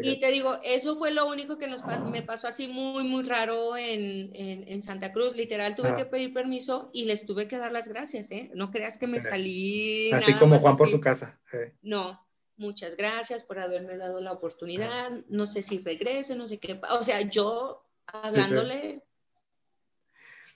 Y 0.00 0.20
te 0.20 0.30
digo, 0.30 0.58
eso 0.64 0.96
fue 0.96 1.10
lo 1.10 1.28
único 1.28 1.58
que 1.58 1.66
nos 1.66 1.82
me 2.06 2.22
pasó 2.22 2.48
así 2.48 2.68
muy, 2.68 3.04
muy 3.04 3.24
raro 3.24 3.76
en, 3.76 4.34
en, 4.34 4.66
en 4.68 4.82
Santa 4.82 5.12
Cruz. 5.12 5.36
Literal, 5.36 5.76
tuve 5.76 5.88
Ajá. 5.88 5.96
que 5.96 6.06
pedir 6.06 6.32
permiso 6.32 6.88
y 6.94 7.04
les 7.04 7.26
tuve 7.26 7.46
que 7.48 7.58
dar 7.58 7.72
las 7.72 7.88
gracias, 7.88 8.30
¿eh? 8.30 8.50
No 8.54 8.70
creas 8.70 8.96
que 8.96 9.06
me 9.06 9.20
salí. 9.20 10.10
Así 10.12 10.32
como 10.34 10.58
Juan 10.58 10.76
por 10.76 10.88
su 10.88 11.00
casa. 11.00 11.40
eh. 11.52 11.74
No, 11.82 12.26
muchas 12.56 12.96
gracias 12.96 13.44
por 13.44 13.58
haberme 13.58 13.96
dado 13.98 14.20
la 14.20 14.32
oportunidad. 14.32 15.10
No 15.28 15.46
sé 15.46 15.62
si 15.62 15.78
regrese, 15.80 16.36
no 16.36 16.48
sé 16.48 16.58
qué. 16.58 16.80
O 16.90 17.02
sea, 17.02 17.20
yo 17.28 17.84
hablándole 18.06 19.02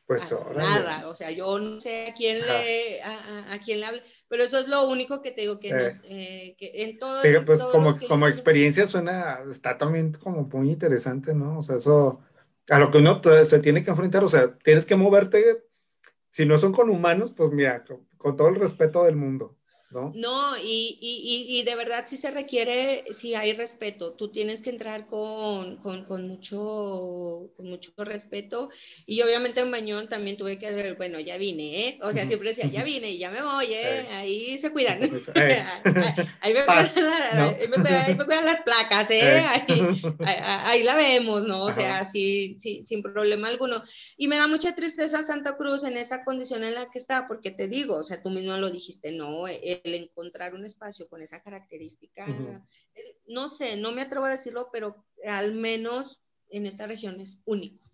pues 0.06 0.30
a- 0.32 0.38
órale. 0.38 0.58
nada, 0.60 1.08
o 1.08 1.14
sea, 1.14 1.30
yo 1.30 1.58
no 1.58 1.80
sé 1.80 2.08
a 2.08 2.14
quién 2.14 2.42
Ajá. 2.42 2.58
le, 2.62 3.02
a, 3.02 3.52
a- 3.54 3.60
quién 3.60 3.80
le 3.80 3.86
hable, 3.86 4.02
pero 4.28 4.44
eso 4.44 4.58
es 4.58 4.68
lo 4.68 4.88
único 4.88 5.22
que 5.22 5.32
te 5.32 5.42
digo 5.42 5.58
que, 5.60 5.70
Eh. 5.70 5.74
nos, 5.74 6.00
eh, 6.04 6.54
que 6.58 6.70
en 6.84 6.98
todo, 6.98 7.20
Pero, 7.22 7.44
pues 7.44 7.58
todos 7.58 7.72
como, 7.72 7.98
como 8.08 8.28
experiencia 8.28 8.86
suena, 8.86 9.40
está 9.50 9.76
también 9.78 10.12
como 10.12 10.42
muy 10.44 10.70
interesante, 10.70 11.34
¿no? 11.34 11.58
O 11.58 11.62
sea, 11.62 11.76
eso, 11.76 12.20
a 12.70 12.78
lo 12.78 12.90
que 12.90 12.98
uno 12.98 13.20
se 13.44 13.58
tiene 13.60 13.82
que 13.82 13.90
enfrentar, 13.90 14.24
o 14.24 14.28
sea, 14.28 14.56
tienes 14.58 14.86
que 14.86 14.96
moverte, 14.96 15.64
si 16.30 16.46
no 16.46 16.58
son 16.58 16.72
con 16.72 16.90
humanos, 16.90 17.32
pues 17.36 17.50
mira, 17.52 17.84
con, 17.84 18.06
con 18.16 18.36
todo 18.36 18.48
el 18.48 18.56
respeto 18.56 19.04
del 19.04 19.16
mundo, 19.16 19.56
¿no? 19.96 20.12
No, 20.14 20.56
y, 20.58 20.98
y, 21.00 21.58
y, 21.58 21.62
de 21.64 21.74
verdad 21.74 22.04
sí 22.06 22.16
se 22.16 22.30
requiere, 22.30 23.04
sí 23.12 23.34
hay 23.34 23.52
respeto. 23.54 24.12
Tú 24.12 24.30
tienes 24.30 24.60
que 24.60 24.70
entrar 24.70 25.06
con, 25.06 25.76
con, 25.76 26.04
con 26.04 26.28
mucho, 26.28 27.50
con 27.56 27.68
mucho 27.68 27.92
respeto. 27.98 28.68
Y 29.06 29.22
obviamente 29.22 29.60
en 29.60 29.70
Bañón 29.70 30.08
también 30.08 30.36
tuve 30.36 30.58
que 30.58 30.66
hacer, 30.68 30.96
bueno, 30.96 31.18
ya 31.20 31.36
vine, 31.38 31.88
¿eh? 31.88 31.98
O 32.02 32.12
sea, 32.12 32.26
siempre 32.26 32.50
decía, 32.50 32.66
ya 32.66 32.84
vine 32.84 33.10
y 33.10 33.18
ya 33.18 33.30
me 33.30 33.42
voy, 33.42 33.66
¿eh? 33.66 34.00
Eh. 34.00 34.06
Ahí 34.12 34.58
se 34.58 34.70
cuidan. 34.70 35.00
Pues, 35.16 35.28
eh. 35.34 35.64
ahí, 36.40 36.52
me 36.52 36.62
Paz, 36.64 36.92
cuidan 36.92 37.10
la- 37.10 37.34
¿no? 37.34 37.56
ahí 37.58 37.68
me 37.68 37.76
cuidan- 37.76 38.04
ahí 38.06 38.14
me 38.14 38.24
cuidan 38.24 38.44
las 38.44 38.60
placas, 38.62 39.10
¿eh? 39.10 39.38
Eh. 39.38 39.44
Ahí, 39.46 39.80
ahí, 40.26 40.36
ahí 40.64 40.82
la 40.82 40.94
vemos, 40.94 41.44
¿no? 41.46 41.64
O 41.64 41.72
sea, 41.72 42.04
sí, 42.04 42.56
sí, 42.58 42.82
sin 42.84 43.02
problema 43.02 43.48
alguno. 43.48 43.82
Y 44.16 44.28
me 44.28 44.36
da 44.36 44.46
mucha 44.46 44.74
tristeza 44.74 45.22
Santa 45.22 45.56
Cruz 45.56 45.84
en 45.84 45.96
esa 45.96 46.24
condición 46.24 46.64
en 46.64 46.74
la 46.74 46.90
que 46.90 46.98
está, 46.98 47.26
porque 47.26 47.50
te 47.50 47.68
digo, 47.68 47.96
o 47.96 48.04
sea, 48.04 48.22
tú 48.22 48.30
mismo 48.30 48.56
lo 48.56 48.70
dijiste, 48.70 49.12
¿no? 49.12 49.46
El 49.86 49.94
encontrar 49.94 50.52
un 50.54 50.64
espacio 50.64 51.08
con 51.08 51.22
esa 51.22 51.40
característica, 51.42 52.24
Ujú. 52.28 52.60
eh, 52.94 53.18
no 53.28 53.48
sé, 53.48 53.76
no 53.76 53.92
me 53.92 54.02
atrevo 54.02 54.24
a 54.24 54.30
decirlo, 54.30 54.68
pero 54.72 55.06
al 55.24 55.54
menos 55.54 56.24
en 56.50 56.66
esta 56.66 56.88
región 56.88 57.20
es 57.20 57.40
único. 57.44 57.84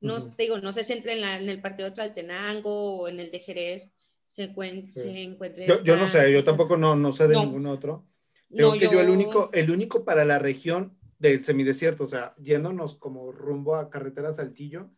No 0.00 0.16
Ujú. 0.16 0.34
te 0.34 0.44
digo, 0.44 0.58
no 0.58 0.72
sé 0.72 0.82
si 0.82 0.94
entre 0.94 1.12
en, 1.12 1.20
la- 1.20 1.38
en 1.38 1.48
el 1.50 1.60
partido 1.60 1.88
de 1.90 1.94
Tlaltenango 1.94 3.00
o 3.02 3.08
en 3.08 3.20
el 3.20 3.30
de 3.30 3.38
Jerez 3.40 3.92
se, 4.26 4.50
encuent- 4.50 4.92
Sí. 4.94 5.00
se 5.02 5.22
encuentre. 5.22 5.66
Yo, 5.68 5.82
yo 5.84 5.96
no 5.96 6.06
sé, 6.08 6.32
yo 6.32 6.42
tampoco 6.42 6.78
no, 6.78 6.96
no 6.96 7.12
sé 7.12 7.28
de 7.28 7.34
No. 7.34 7.44
ningún 7.44 7.66
otro. 7.66 8.06
Creo 8.48 8.72
No, 8.74 8.78
que 8.80 8.88
yo 8.90 9.00
el 9.00 9.10
único, 9.10 9.50
el 9.52 9.70
único 9.70 10.04
para 10.06 10.24
la 10.24 10.38
región 10.38 10.98
del 11.18 11.44
semidesierto, 11.44 12.04
o 12.04 12.06
sea, 12.06 12.34
yéndonos 12.38 12.94
como 12.96 13.30
rumbo 13.30 13.76
a 13.76 13.90
carretera 13.90 14.32
Saltillo, 14.32 14.90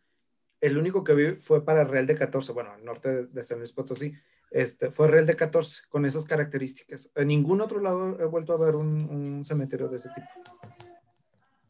el 0.61 0.77
único 0.77 1.03
que 1.03 1.13
vi 1.13 1.31
fue 1.35 1.63
para 1.65 1.83
Real 1.83 2.07
de 2.07 2.15
14, 2.15 2.53
bueno, 2.53 2.71
al 2.71 2.83
norte 2.85 3.25
de 3.27 3.43
San 3.43 3.59
Luis 3.59 3.73
Potosí, 3.73 4.13
este, 4.51 4.91
fue 4.91 5.07
Real 5.07 5.25
de 5.25 5.35
14, 5.35 5.83
con 5.89 6.05
esas 6.05 6.25
características. 6.25 7.11
En 7.15 7.27
ningún 7.27 7.61
otro 7.61 7.79
lado 7.79 8.17
he 8.19 8.25
vuelto 8.25 8.53
a 8.53 8.57
ver 8.65 8.75
un, 8.75 9.09
un 9.09 9.45
cementerio 9.45 9.87
de 9.89 9.97
ese 9.97 10.09
tipo. 10.09 10.27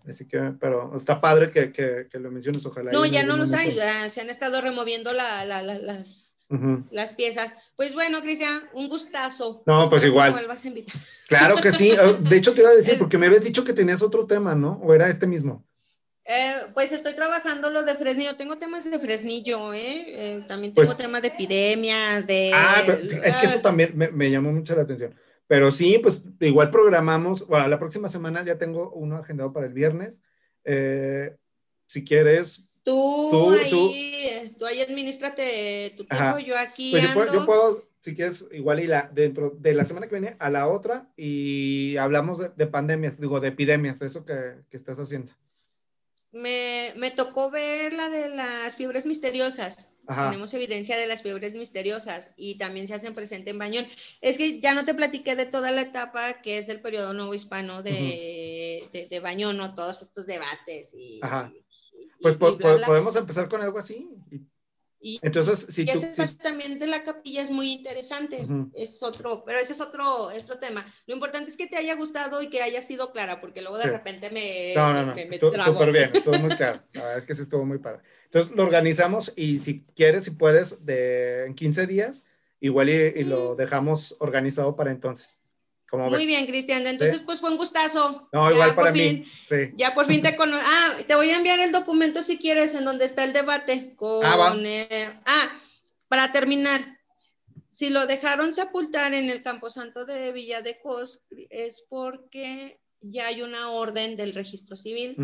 Así 0.08 0.28
que, 0.28 0.54
pero 0.60 0.96
está 0.96 1.20
padre 1.20 1.50
que, 1.52 1.72
que, 1.72 2.08
que 2.12 2.20
lo 2.20 2.30
menciones, 2.30 2.64
ojalá. 2.66 2.92
No, 2.92 3.06
ya 3.06 3.24
no 3.24 3.38
los 3.38 3.52
hay, 3.54 3.74
ya 3.76 4.08
se 4.10 4.22
han 4.22 4.30
estado 4.30 4.62
removiendo 4.62 5.12
la, 5.14 5.44
la- 5.46 5.64
la- 5.64 6.06
las 6.92 7.14
piezas. 7.16 7.52
Pues 7.76 7.96
bueno, 7.96 8.22
Cristian, 8.22 8.62
un 8.76 8.88
gustazo. 8.88 9.64
No, 9.66 9.90
pues 9.90 10.04
igual. 10.06 10.32
Claro 11.28 11.56
que 11.56 11.72
sí. 11.72 11.90
Eh, 11.92 12.18
De 12.20 12.38
hecho, 12.38 12.54
te 12.54 12.62
iba 12.62 12.70
a 12.70 12.76
decir, 12.76 12.98
porque 13.00 13.18
me 13.18 13.26
habías 13.26 13.44
dicho 13.44 13.64
que 13.64 13.74
tenías 13.74 14.04
otro 14.04 14.28
tema, 14.28 14.54
¿no? 14.54 14.74
¿O 14.84 14.94
era 14.94 15.10
este 15.10 15.26
mismo? 15.26 15.66
Eh, 16.28 16.56
pues 16.74 16.92
estoy 16.92 17.14
trabajando 17.14 17.70
lo 17.70 17.84
de 17.84 17.96
Fresnillo. 17.96 18.36
Tengo 18.36 18.58
temas 18.58 18.90
de 18.90 18.98
Fresnillo, 19.00 19.74
¿eh? 19.74 20.06
Eh, 20.08 20.46
también 20.48 20.74
tengo 20.74 20.88
Pues- 20.88 20.98
temas 20.98 21.22
de 21.22 21.28
epidemias, 21.28 22.26
de... 22.26 22.52
Ah, 22.54 22.82
pero 22.86 23.00
es 23.24 23.36
que 23.38 23.46
eso 23.46 23.60
también 23.62 23.92
me, 23.96 24.08
me 24.10 24.32
llamó 24.32 24.52
mucho 24.52 24.76
la 24.76 24.82
atención. 24.84 25.14
Pero 25.48 25.70
sí, 25.70 26.00
pues 26.02 26.24
igual 26.40 26.72
programamos, 26.72 27.46
bueno, 27.48 27.68
la 27.68 27.78
próxima 27.78 28.08
semana 28.10 28.44
ya 28.44 28.58
tengo 28.58 28.90
uno 28.92 29.18
agendado 29.18 29.54
para 29.54 29.68
el 29.68 29.74
viernes. 29.74 30.20
Eh, 30.64 31.36
si 31.86 32.04
quieres, 32.04 32.72
Tú, 32.84 33.30
tú- 33.32 33.52
ahí, 33.52 33.70
tú- 34.50 34.58
tú 34.60 34.66
ahí 34.66 34.82
administrate 34.82 35.92
tu 35.98 36.06
tiempo, 36.06 36.26
Ajá. 36.26 36.40
yo 36.40 36.58
aquí 36.58 36.92
pues 36.92 37.04
yo 37.04 37.14
puedo, 37.14 37.34
yo 37.34 37.46
puedo, 37.46 37.84
si 38.02 38.16
quieres, 38.16 38.48
igual 38.52 38.80
y 38.80 38.88
la, 38.88 39.10
dentro 39.14 39.52
de 39.52 39.74
la 39.76 39.86
semana 39.86 40.08
que 40.08 40.16
viene 40.20 40.36
a 40.40 40.50
la 40.50 40.68
otra 40.68 41.08
y 41.16 41.98
hablamos 41.98 42.40
de, 42.40 42.50
de 42.56 42.66
pandemias, 42.68 43.20
digo, 43.20 43.40
de 43.40 43.50
epidemias, 43.50 44.00
de 44.00 44.08
eso 44.08 44.26
que, 44.26 44.34
que 44.70 44.78
estás 44.78 45.00
haciendo. 45.00 45.32
Me, 46.36 46.92
me 46.98 47.12
tocó 47.12 47.50
ver 47.50 47.94
la 47.94 48.10
de 48.10 48.28
las 48.30 48.76
fiebres 48.76 49.06
misteriosas. 49.06 49.88
Ajá. 50.06 50.30
Tenemos 50.30 50.54
evidencia 50.54 50.98
de 50.98 51.08
las 51.08 51.24
fiebres 51.24 51.56
misteriosas 51.56 52.32
y 52.38 52.58
también 52.58 52.88
se 52.88 52.94
hacen 52.94 53.16
presente 53.16 53.50
en 53.52 53.58
Bañón. 53.58 53.88
Es 54.22 54.38
que 54.38 54.60
ya 54.60 54.74
no 54.76 54.86
te 54.86 54.94
platiqué 54.94 55.36
de 55.36 55.46
toda 55.46 55.72
la 55.72 55.82
etapa 55.82 56.42
que 56.42 56.58
es 56.60 56.68
el 56.70 56.82
periodo 56.82 57.14
nuevo 57.14 57.34
hispano 57.34 57.82
de, 57.82 58.84
de, 58.94 59.08
de 59.10 59.20
Bañón, 59.22 59.58
¿no? 59.58 59.74
Todos 59.74 60.02
estos 60.02 60.26
debates 60.28 60.94
y... 60.94 61.20
Ajá. 61.24 61.52
y- 61.56 61.64
Pues 62.22 62.36
y 62.36 62.38
po- 62.38 62.56
bla, 62.58 62.70
po- 62.72 62.78
bla. 62.78 62.86
podemos 62.88 63.16
empezar 63.16 63.48
con 63.48 63.62
algo 63.62 63.80
así. 63.80 64.10
Y- 64.32 64.42
Y- 65.08 65.20
Entonces, 65.22 65.68
si 65.70 65.84
y 65.84 65.86
tú... 65.86 66.00
ese 66.00 66.28
si- 66.28 66.38
también 66.40 66.80
de 66.80 66.88
la 66.88 67.04
capilla 67.04 67.44
es 67.44 67.52
muy 67.52 67.72
interesante. 67.72 68.48
Es 68.74 69.04
otro, 69.04 69.44
pero 69.46 69.60
ese 69.60 69.74
es 69.74 69.82
otro, 69.82 70.32
es 70.32 70.46
otro 70.46 70.58
tema. 70.58 70.84
Lo 71.06 71.14
importante 71.14 71.52
es 71.52 71.58
que 71.58 71.68
te 71.68 71.78
haya 71.78 71.94
gustado 71.96 72.42
y 72.42 72.50
que 72.50 72.64
haya 72.64 72.82
sido 72.82 73.12
clara, 73.12 73.40
porque 73.40 73.62
luego 73.62 73.78
de 73.78 73.84
Sí. 73.84 73.90
repente 73.92 74.32
me, 74.32 74.74
No, 74.74 74.94
no, 74.94 75.06
no, 75.06 75.64
súper 75.64 75.92
bien, 75.92 76.10
estuvo 76.12 76.40
muy 76.40 76.50
claro. 76.56 76.82
La 76.94 77.04
verdad 77.04 77.18
es 77.20 77.26
que 77.26 77.36
sí 77.36 77.44
estuvo 77.44 77.64
muy 77.66 77.78
padre. 77.78 78.00
Entonces 78.26 78.52
lo 78.56 78.64
organizamos 78.64 79.32
y 79.36 79.60
si 79.60 79.84
quieres, 79.96 80.24
si 80.24 80.32
puedes, 80.32 80.84
de, 80.88 81.46
en 81.46 81.54
15 81.54 81.86
días, 81.86 82.26
igual 82.60 82.90
y, 82.90 82.94
y 82.94 83.24
lo 83.26 83.56
dejamos 83.56 84.16
organizado 84.18 84.76
para 84.76 84.90
entonces. 84.90 85.40
¿Cómo 85.90 86.06
Muy 86.10 86.20
ves? 86.20 86.28
bien, 86.28 86.46
Cristian. 86.48 86.86
Entonces, 86.88 87.22
pues 87.26 87.40
fue 87.40 87.52
un 87.52 87.58
gustazo. 87.58 88.28
No, 88.34 88.50
Ya 88.50 88.54
igual 88.56 88.70
por 88.76 88.84
para 88.86 88.94
fin- 88.94 89.20
mí. 89.22 89.26
Sí. 89.46 89.56
Ya 89.76 89.94
por 89.94 90.06
fin 90.08 90.22
te 90.22 90.36
conozco. 90.38 90.66
Ah, 90.68 90.98
te 91.08 91.16
voy 91.16 91.30
a 91.30 91.38
enviar 91.38 91.60
el 91.60 91.72
documento 91.72 92.22
si 92.24 92.38
quieres, 92.38 92.74
en 92.74 92.86
donde 92.86 93.06
está 93.06 93.24
el 93.24 93.34
debate. 93.34 93.94
Con, 93.96 94.26
Ah, 94.26 94.36
va. 94.36 94.56
eh, 94.58 95.20
ah, 95.26 95.52
para 96.08 96.32
terminar, 96.32 96.82
si 97.70 97.90
lo 97.90 98.08
dejaron 98.08 98.52
sepultar 98.54 99.14
en 99.14 99.30
el 99.30 99.44
Camposanto 99.44 100.06
de 100.06 100.32
Villa 100.32 100.62
de 100.62 100.80
Cos, 100.80 101.20
es 101.50 101.84
porque 101.90 102.80
ya 103.02 103.28
hay 103.28 103.42
una 103.44 103.70
orden 103.72 104.18
del 104.18 104.34
registro 104.34 104.76
civil. 104.76 105.16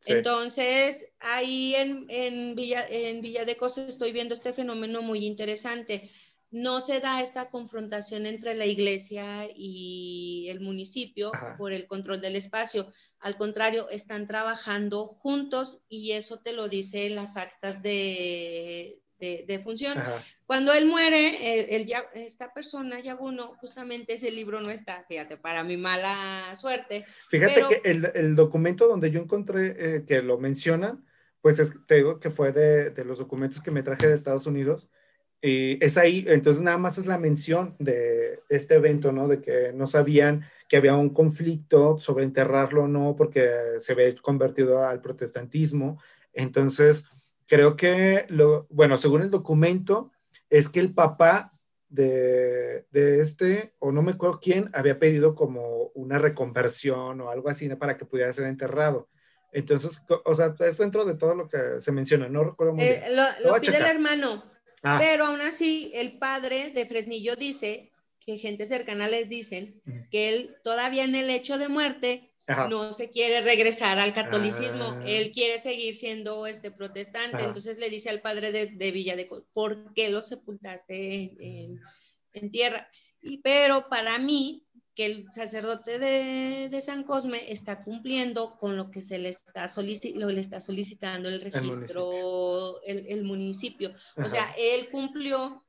Sí. 0.00 0.12
Entonces, 0.12 1.06
ahí 1.20 1.74
en, 1.76 2.04
en, 2.10 2.54
Villa, 2.54 2.86
en 2.88 3.22
Villa 3.22 3.46
de 3.46 3.56
Cos 3.56 3.78
estoy 3.78 4.12
viendo 4.12 4.34
este 4.34 4.52
fenómeno 4.52 5.00
muy 5.00 5.24
interesante. 5.24 6.10
No 6.56 6.80
se 6.80 7.00
da 7.00 7.20
esta 7.20 7.48
confrontación 7.48 8.26
entre 8.26 8.54
la 8.54 8.64
iglesia 8.64 9.48
y 9.56 10.46
el 10.50 10.60
municipio 10.60 11.34
Ajá. 11.34 11.56
por 11.56 11.72
el 11.72 11.88
control 11.88 12.20
del 12.20 12.36
espacio. 12.36 12.86
Al 13.18 13.36
contrario, 13.36 13.88
están 13.90 14.28
trabajando 14.28 15.06
juntos 15.18 15.80
y 15.88 16.12
eso 16.12 16.38
te 16.42 16.52
lo 16.52 16.68
dice 16.68 17.06
en 17.06 17.16
las 17.16 17.36
actas 17.36 17.82
de, 17.82 19.00
de, 19.18 19.44
de 19.48 19.58
función. 19.64 19.98
Ajá. 19.98 20.22
Cuando 20.46 20.72
él 20.72 20.86
muere, 20.86 21.58
el, 21.64 21.70
el 21.80 21.86
ya- 21.86 22.06
esta 22.14 22.54
persona, 22.54 23.00
Yaguno, 23.00 23.56
justamente 23.56 24.14
ese 24.14 24.30
libro 24.30 24.60
no 24.60 24.70
está, 24.70 25.04
fíjate, 25.08 25.36
para 25.36 25.64
mi 25.64 25.76
mala 25.76 26.54
suerte. 26.54 27.04
Fíjate 27.30 27.54
Pero- 27.56 27.68
que 27.68 27.80
el, 27.90 28.12
el 28.14 28.36
documento 28.36 28.86
donde 28.86 29.10
yo 29.10 29.18
encontré 29.20 29.74
eh, 29.96 30.04
que 30.06 30.22
lo 30.22 30.38
menciona, 30.38 31.02
pues 31.40 31.58
es, 31.58 31.72
te 31.88 31.96
digo 31.96 32.20
que 32.20 32.30
fue 32.30 32.52
de, 32.52 32.90
de 32.90 33.04
los 33.04 33.18
documentos 33.18 33.60
que 33.60 33.72
me 33.72 33.82
traje 33.82 34.06
de 34.06 34.14
Estados 34.14 34.46
Unidos. 34.46 34.88
Y 35.46 35.76
es 35.84 35.98
ahí, 35.98 36.24
entonces 36.26 36.62
nada 36.62 36.78
más 36.78 36.96
es 36.96 37.04
la 37.04 37.18
mención 37.18 37.74
de 37.78 38.38
este 38.48 38.76
evento, 38.76 39.12
¿no? 39.12 39.28
De 39.28 39.42
que 39.42 39.72
no 39.74 39.86
sabían 39.86 40.46
que 40.70 40.78
había 40.78 40.94
un 40.94 41.10
conflicto 41.10 41.98
sobre 41.98 42.24
enterrarlo 42.24 42.84
o 42.84 42.88
no, 42.88 43.14
porque 43.14 43.50
se 43.78 43.92
había 43.92 44.16
convertido 44.22 44.86
al 44.86 45.02
protestantismo. 45.02 46.00
Entonces, 46.32 47.04
creo 47.46 47.76
que, 47.76 48.24
lo, 48.30 48.66
bueno, 48.70 48.96
según 48.96 49.20
el 49.20 49.30
documento, 49.30 50.12
es 50.48 50.70
que 50.70 50.80
el 50.80 50.94
papá 50.94 51.52
de, 51.90 52.86
de 52.90 53.20
este, 53.20 53.74
o 53.80 53.92
no 53.92 54.00
me 54.00 54.12
acuerdo 54.12 54.40
quién, 54.42 54.70
había 54.72 54.98
pedido 54.98 55.34
como 55.34 55.88
una 55.94 56.18
reconversión 56.18 57.20
o 57.20 57.28
algo 57.28 57.50
así 57.50 57.68
¿no? 57.68 57.76
para 57.78 57.98
que 57.98 58.06
pudiera 58.06 58.32
ser 58.32 58.46
enterrado. 58.46 59.10
Entonces, 59.52 60.00
o 60.24 60.34
sea, 60.34 60.54
es 60.60 60.78
dentro 60.78 61.04
de 61.04 61.14
todo 61.14 61.34
lo 61.34 61.48
que 61.50 61.58
se 61.80 61.92
menciona, 61.92 62.28
no 62.30 62.44
recuerdo 62.44 62.72
muy 62.72 62.82
Eh, 62.84 63.04
bien. 63.06 63.16
lo 63.44 63.60
pide 63.60 63.76
el 63.76 63.84
hermano, 63.84 64.42
Ah, 64.84 64.98
pero 65.00 65.26
aún 65.26 65.40
así 65.40 65.90
el 65.94 66.18
padre 66.18 66.70
de 66.70 66.86
Fresnillo 66.86 67.36
dice 67.36 67.90
que 68.20 68.38
gente 68.38 68.66
cercana 68.66 69.08
les 69.08 69.28
dicen 69.28 69.82
que 70.10 70.28
él 70.30 70.50
todavía 70.62 71.04
en 71.04 71.14
el 71.14 71.28
hecho 71.30 71.58
de 71.58 71.68
muerte 71.68 72.32
ajá. 72.46 72.68
no 72.68 72.92
se 72.92 73.10
quiere 73.10 73.40
regresar 73.42 73.98
al 73.98 74.14
catolicismo, 74.14 74.84
Ah. 74.98 75.04
él 75.06 75.32
quiere 75.32 75.58
seguir 75.58 75.94
siendo 75.94 76.46
este 76.46 76.70
protestante, 76.70 77.36
Ajá. 77.36 77.46
entonces 77.46 77.78
le 77.78 77.90
dice 77.90 78.10
al 78.10 78.20
padre 78.22 78.52
de, 78.52 78.66
de 78.76 78.92
Villa 78.92 79.16
de 79.16 79.26
¿por 79.52 79.92
qué 79.94 80.10
lo 80.10 80.22
sepultaste 80.22 81.14
en, 81.14 81.36
en- 81.40 81.80
en 82.34 82.50
tierra? 82.50 82.88
Y, 83.22 83.38
pero 83.38 83.88
para 83.88 84.18
mí, 84.18 84.66
que 84.94 85.06
el 85.06 85.32
sacerdote 85.32 85.98
de, 85.98 86.68
de 86.70 86.80
San 86.80 87.02
Cosme 87.02 87.52
está 87.52 87.82
cumpliendo 87.82 88.56
con 88.56 88.76
lo 88.76 88.90
que 88.90 89.00
se 89.00 89.18
le 89.18 89.30
está, 89.30 89.64
solici- 89.66 90.14
lo 90.14 90.28
le 90.30 90.40
está 90.40 90.60
solicitando 90.60 91.28
el 91.28 91.40
registro, 91.40 92.80
el, 92.84 93.06
el 93.08 93.24
municipio. 93.24 93.92
O 94.16 94.28
sea, 94.28 94.54
él 94.56 94.88
cumplió 94.90 95.64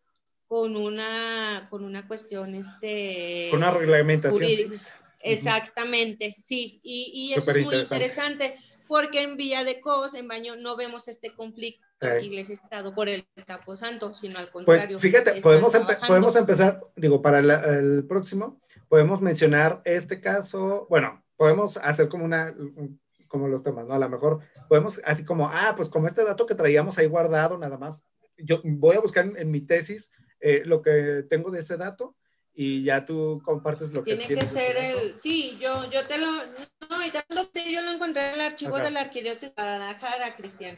con 0.48 0.76
una, 0.76 1.68
con 1.72 1.84
una 1.84 2.08
cuestión, 2.08 2.54
este... 2.54 3.48
Con 3.50 3.60
una 3.62 3.72
reglamentación. 3.72 4.42
jurídica. 4.44 4.80
Exactamente, 5.22 6.36
sí, 6.46 6.80
y, 6.84 7.12
y 7.14 7.32
eso 7.34 7.42
Súper 7.42 7.58
es 7.58 7.66
muy 7.66 7.74
interesante. 7.76 8.06
interesante. 8.46 8.60
porque 8.88 9.24
en 9.24 9.38
Villa 9.38 9.64
de 9.64 9.82
Cos, 9.82 10.14
en 10.14 10.28
Baño, 10.28 10.56
no 10.56 10.76
vemos 10.76 11.08
este 11.08 11.34
conflicto 11.34 11.84
Sí. 12.02 12.26
iglesia-estado 12.26 12.94
por 12.94 13.08
el 13.08 13.26
Camposanto, 13.48 14.14
sino 14.14 14.38
al 14.38 14.50
Pues 14.52 14.66
contrario. 14.66 15.00
fíjate, 15.00 15.30
están 15.30 15.42
podemos, 15.42 15.74
empe- 15.74 15.86
trabajando. 15.86 16.08
podemos 16.08 16.36
empezar, 16.36 16.82
digo, 16.96 17.22
para 17.22 17.42
la- 17.42 17.64
el 17.80 18.04
próximo, 18.06 18.60
podemos 18.90 19.22
mencionar 19.22 19.82
este 19.86 20.20
caso, 20.22 20.88
bueno, 20.90 21.24
podemos 21.38 21.78
hacer 21.78 22.08
como 22.10 22.26
una, 22.26 22.54
un- 22.58 23.00
como 23.28 23.48
los 23.48 23.64
temas, 23.64 23.86
¿no? 23.88 23.94
A 23.96 24.00
lo 24.00 24.10
mejor 24.10 24.40
podemos, 24.70 25.02
así 25.04 25.26
como, 25.26 25.48
ah, 25.50 25.74
pues 25.76 25.90
como 25.90 26.08
este 26.08 26.24
dato 26.24 26.46
que 26.46 26.56
traíamos 26.56 26.98
ahí 26.98 27.08
guardado, 27.08 27.58
nada 27.58 27.78
más, 27.78 28.04
yo 28.38 28.62
voy 28.64 28.96
a 28.96 29.00
buscar 29.02 29.26
en, 29.26 29.36
en 29.38 29.52
mi 29.52 29.62
tesis 29.62 30.12
eh, 30.40 30.62
lo 30.66 30.82
que 30.82 31.24
tengo 31.30 31.52
de 31.52 31.60
ese 31.60 31.76
dato 31.78 32.16
y 32.54 32.84
ya 32.84 33.04
tú 33.06 33.42
compartes 33.44 33.92
lo 33.94 34.04
Tiene 34.04 34.22
que 34.22 34.28
que 34.30 34.34
tienes 34.36 34.54
de 34.54 34.60
ese 34.60 34.68
ser 34.74 34.78
el, 34.78 35.20
sí, 35.20 35.58
yo, 35.60 35.90
yo 35.92 36.06
te 36.08 36.18
lo, 36.18 36.28
no, 36.28 37.06
ya 37.14 37.26
lo 37.30 37.44
sé, 37.54 37.74
yo 37.74 37.82
lo 37.82 37.92
encontré 37.92 38.30
en 38.30 38.36
el 38.36 38.42
archivo 38.42 38.78
de 38.78 38.92
la 38.92 39.02
Arquidiócesis 39.02 39.50
de 39.56 39.62
Guadalajara, 39.62 40.36
Cristian. 40.38 40.78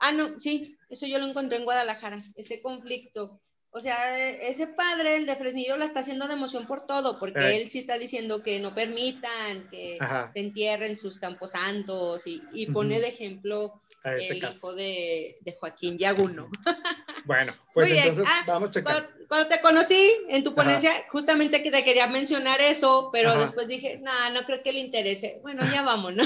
Ah, 0.00 0.10
no, 0.12 0.40
sí, 0.40 0.76
eso 0.88 1.06
yo 1.06 1.18
lo 1.18 1.26
encontré 1.26 1.58
en 1.58 1.64
Guadalajara, 1.64 2.20
ese 2.34 2.60
conflicto. 2.60 3.40
O 3.76 3.80
sea, 3.80 4.16
ese 4.40 4.68
padre, 4.68 5.16
el 5.16 5.26
de 5.26 5.34
Fresnillo, 5.34 5.76
la 5.76 5.84
está 5.84 5.98
haciendo 6.00 6.28
de 6.28 6.34
emoción 6.34 6.64
por 6.64 6.86
todo, 6.86 7.18
porque 7.18 7.40
Eh. 7.40 7.56
él 7.56 7.70
sí 7.70 7.80
está 7.80 7.98
diciendo 7.98 8.40
que 8.40 8.60
no 8.60 8.72
permitan 8.72 9.68
que 9.68 9.98
Ajá. 10.00 10.30
se 10.32 10.38
entierren 10.38 10.96
sus 10.96 11.18
campos 11.18 11.50
santos 11.50 12.24
y, 12.24 12.46
y 12.52 12.66
pone 12.66 13.00
de 13.00 13.08
ejemplo 13.08 13.82
el 14.04 14.40
caso. 14.40 14.56
hijo 14.58 14.74
de, 14.74 15.36
de 15.40 15.52
Joaquín 15.58 15.98
Yaguno. 15.98 16.48
Bueno, 17.26 17.54
pues 17.72 17.88
Muy 17.88 17.98
entonces 17.98 18.26
Ah, 18.28 18.44
vamos 18.46 18.68
a 18.68 18.72
checar. 18.72 18.92
Cuando, 19.08 19.26
cuando 19.28 19.48
te 19.48 19.60
conocí 19.62 20.10
en 20.28 20.44
tu 20.44 20.50
Ajá. 20.50 20.56
ponencia, 20.56 20.92
justamente 21.10 21.62
que 21.62 21.70
te 21.70 21.82
quería 21.82 22.06
mencionar 22.06 22.60
eso, 22.60 23.08
pero 23.12 23.30
Ajá. 23.30 23.40
después 23.40 23.66
dije, 23.66 23.98
no, 24.02 24.12
no 24.34 24.42
creo 24.44 24.62
que 24.62 24.72
le 24.74 24.80
interese. 24.80 25.40
Bueno, 25.42 25.62
ya 25.72 25.80
vamos, 25.90 26.14
¿no? 26.14 26.22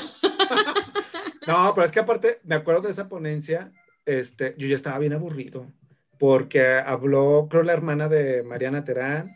No, 1.46 1.72
pero 1.74 1.84
es 1.86 1.92
que 1.92 2.00
aparte, 2.00 2.40
me 2.44 2.56
acuerdo 2.56 2.82
de 2.82 2.90
esa 2.90 3.08
ponencia, 3.08 3.72
este, 4.04 4.54
yo 4.58 4.66
ya 4.66 4.74
estaba 4.74 4.98
bien 4.98 5.12
aburrido, 5.12 5.72
porque 6.18 6.66
habló, 6.66 7.46
creo, 7.50 7.62
la 7.62 7.72
hermana 7.72 8.08
de 8.08 8.42
Mariana 8.42 8.84
Terán, 8.84 9.34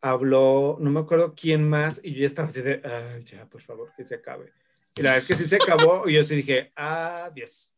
habló, 0.00 0.76
no 0.80 0.90
me 0.90 1.00
acuerdo 1.00 1.34
quién 1.34 1.68
más, 1.68 2.00
y 2.02 2.12
yo 2.14 2.20
ya 2.20 2.26
estaba 2.26 2.48
así 2.48 2.62
de, 2.62 2.80
ay, 2.84 3.24
ya, 3.24 3.46
por 3.46 3.60
favor, 3.60 3.92
que 3.96 4.04
se 4.04 4.14
acabe. 4.16 4.52
Y 4.94 5.02
la 5.02 5.16
es 5.16 5.24
que 5.24 5.34
sí 5.34 5.46
se 5.46 5.56
acabó, 5.56 6.08
y 6.08 6.14
yo 6.14 6.24
sí 6.24 6.36
dije, 6.36 6.72
adiós. 6.74 7.74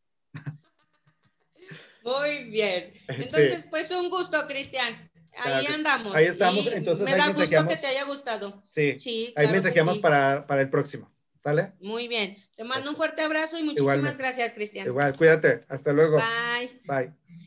Muy 2.03 2.49
bien. 2.49 2.93
Entonces, 3.07 3.61
Sí, 3.61 3.65
pues 3.69 3.91
un 3.91 4.09
gusto, 4.09 4.45
Cristian. 4.47 5.09
Ahí 5.35 5.65
Claro 5.65 5.73
andamos. 5.75 6.15
ahí 6.15 6.25
estamos, 6.25 6.65
Y 6.67 6.69
entonces 6.69 7.05
me 7.05 7.15
da 7.15 7.29
gusto 7.29 7.67
que 7.67 7.75
te 7.75 7.87
haya 7.87 8.03
gustado. 8.03 8.63
sí, 8.69 8.99
Sí, 8.99 9.27
ahí 9.29 9.45
claro 9.45 9.51
mensajeamos 9.51 9.95
sí. 9.95 9.99
para, 10.01 10.45
para 10.45 10.61
el 10.61 10.69
próximo, 10.69 11.11
¿sale? 11.37 11.73
Muy 11.79 12.07
bien. 12.07 12.37
Te 12.55 12.63
mando 12.63 12.91
un 12.91 12.95
fuerte 12.95 13.23
abrazo 13.23 13.57
y 13.57 13.63
muchísimas 13.63 13.95
Igualmente. 13.95 14.19
gracias, 14.19 14.53
Cristian. 14.53 14.85
Igual, 14.85 15.17
cuídate, 15.17 15.65
hasta 15.69 15.91
luego, 15.91 16.17
Bye. 16.17 16.81
bye. 16.85 17.42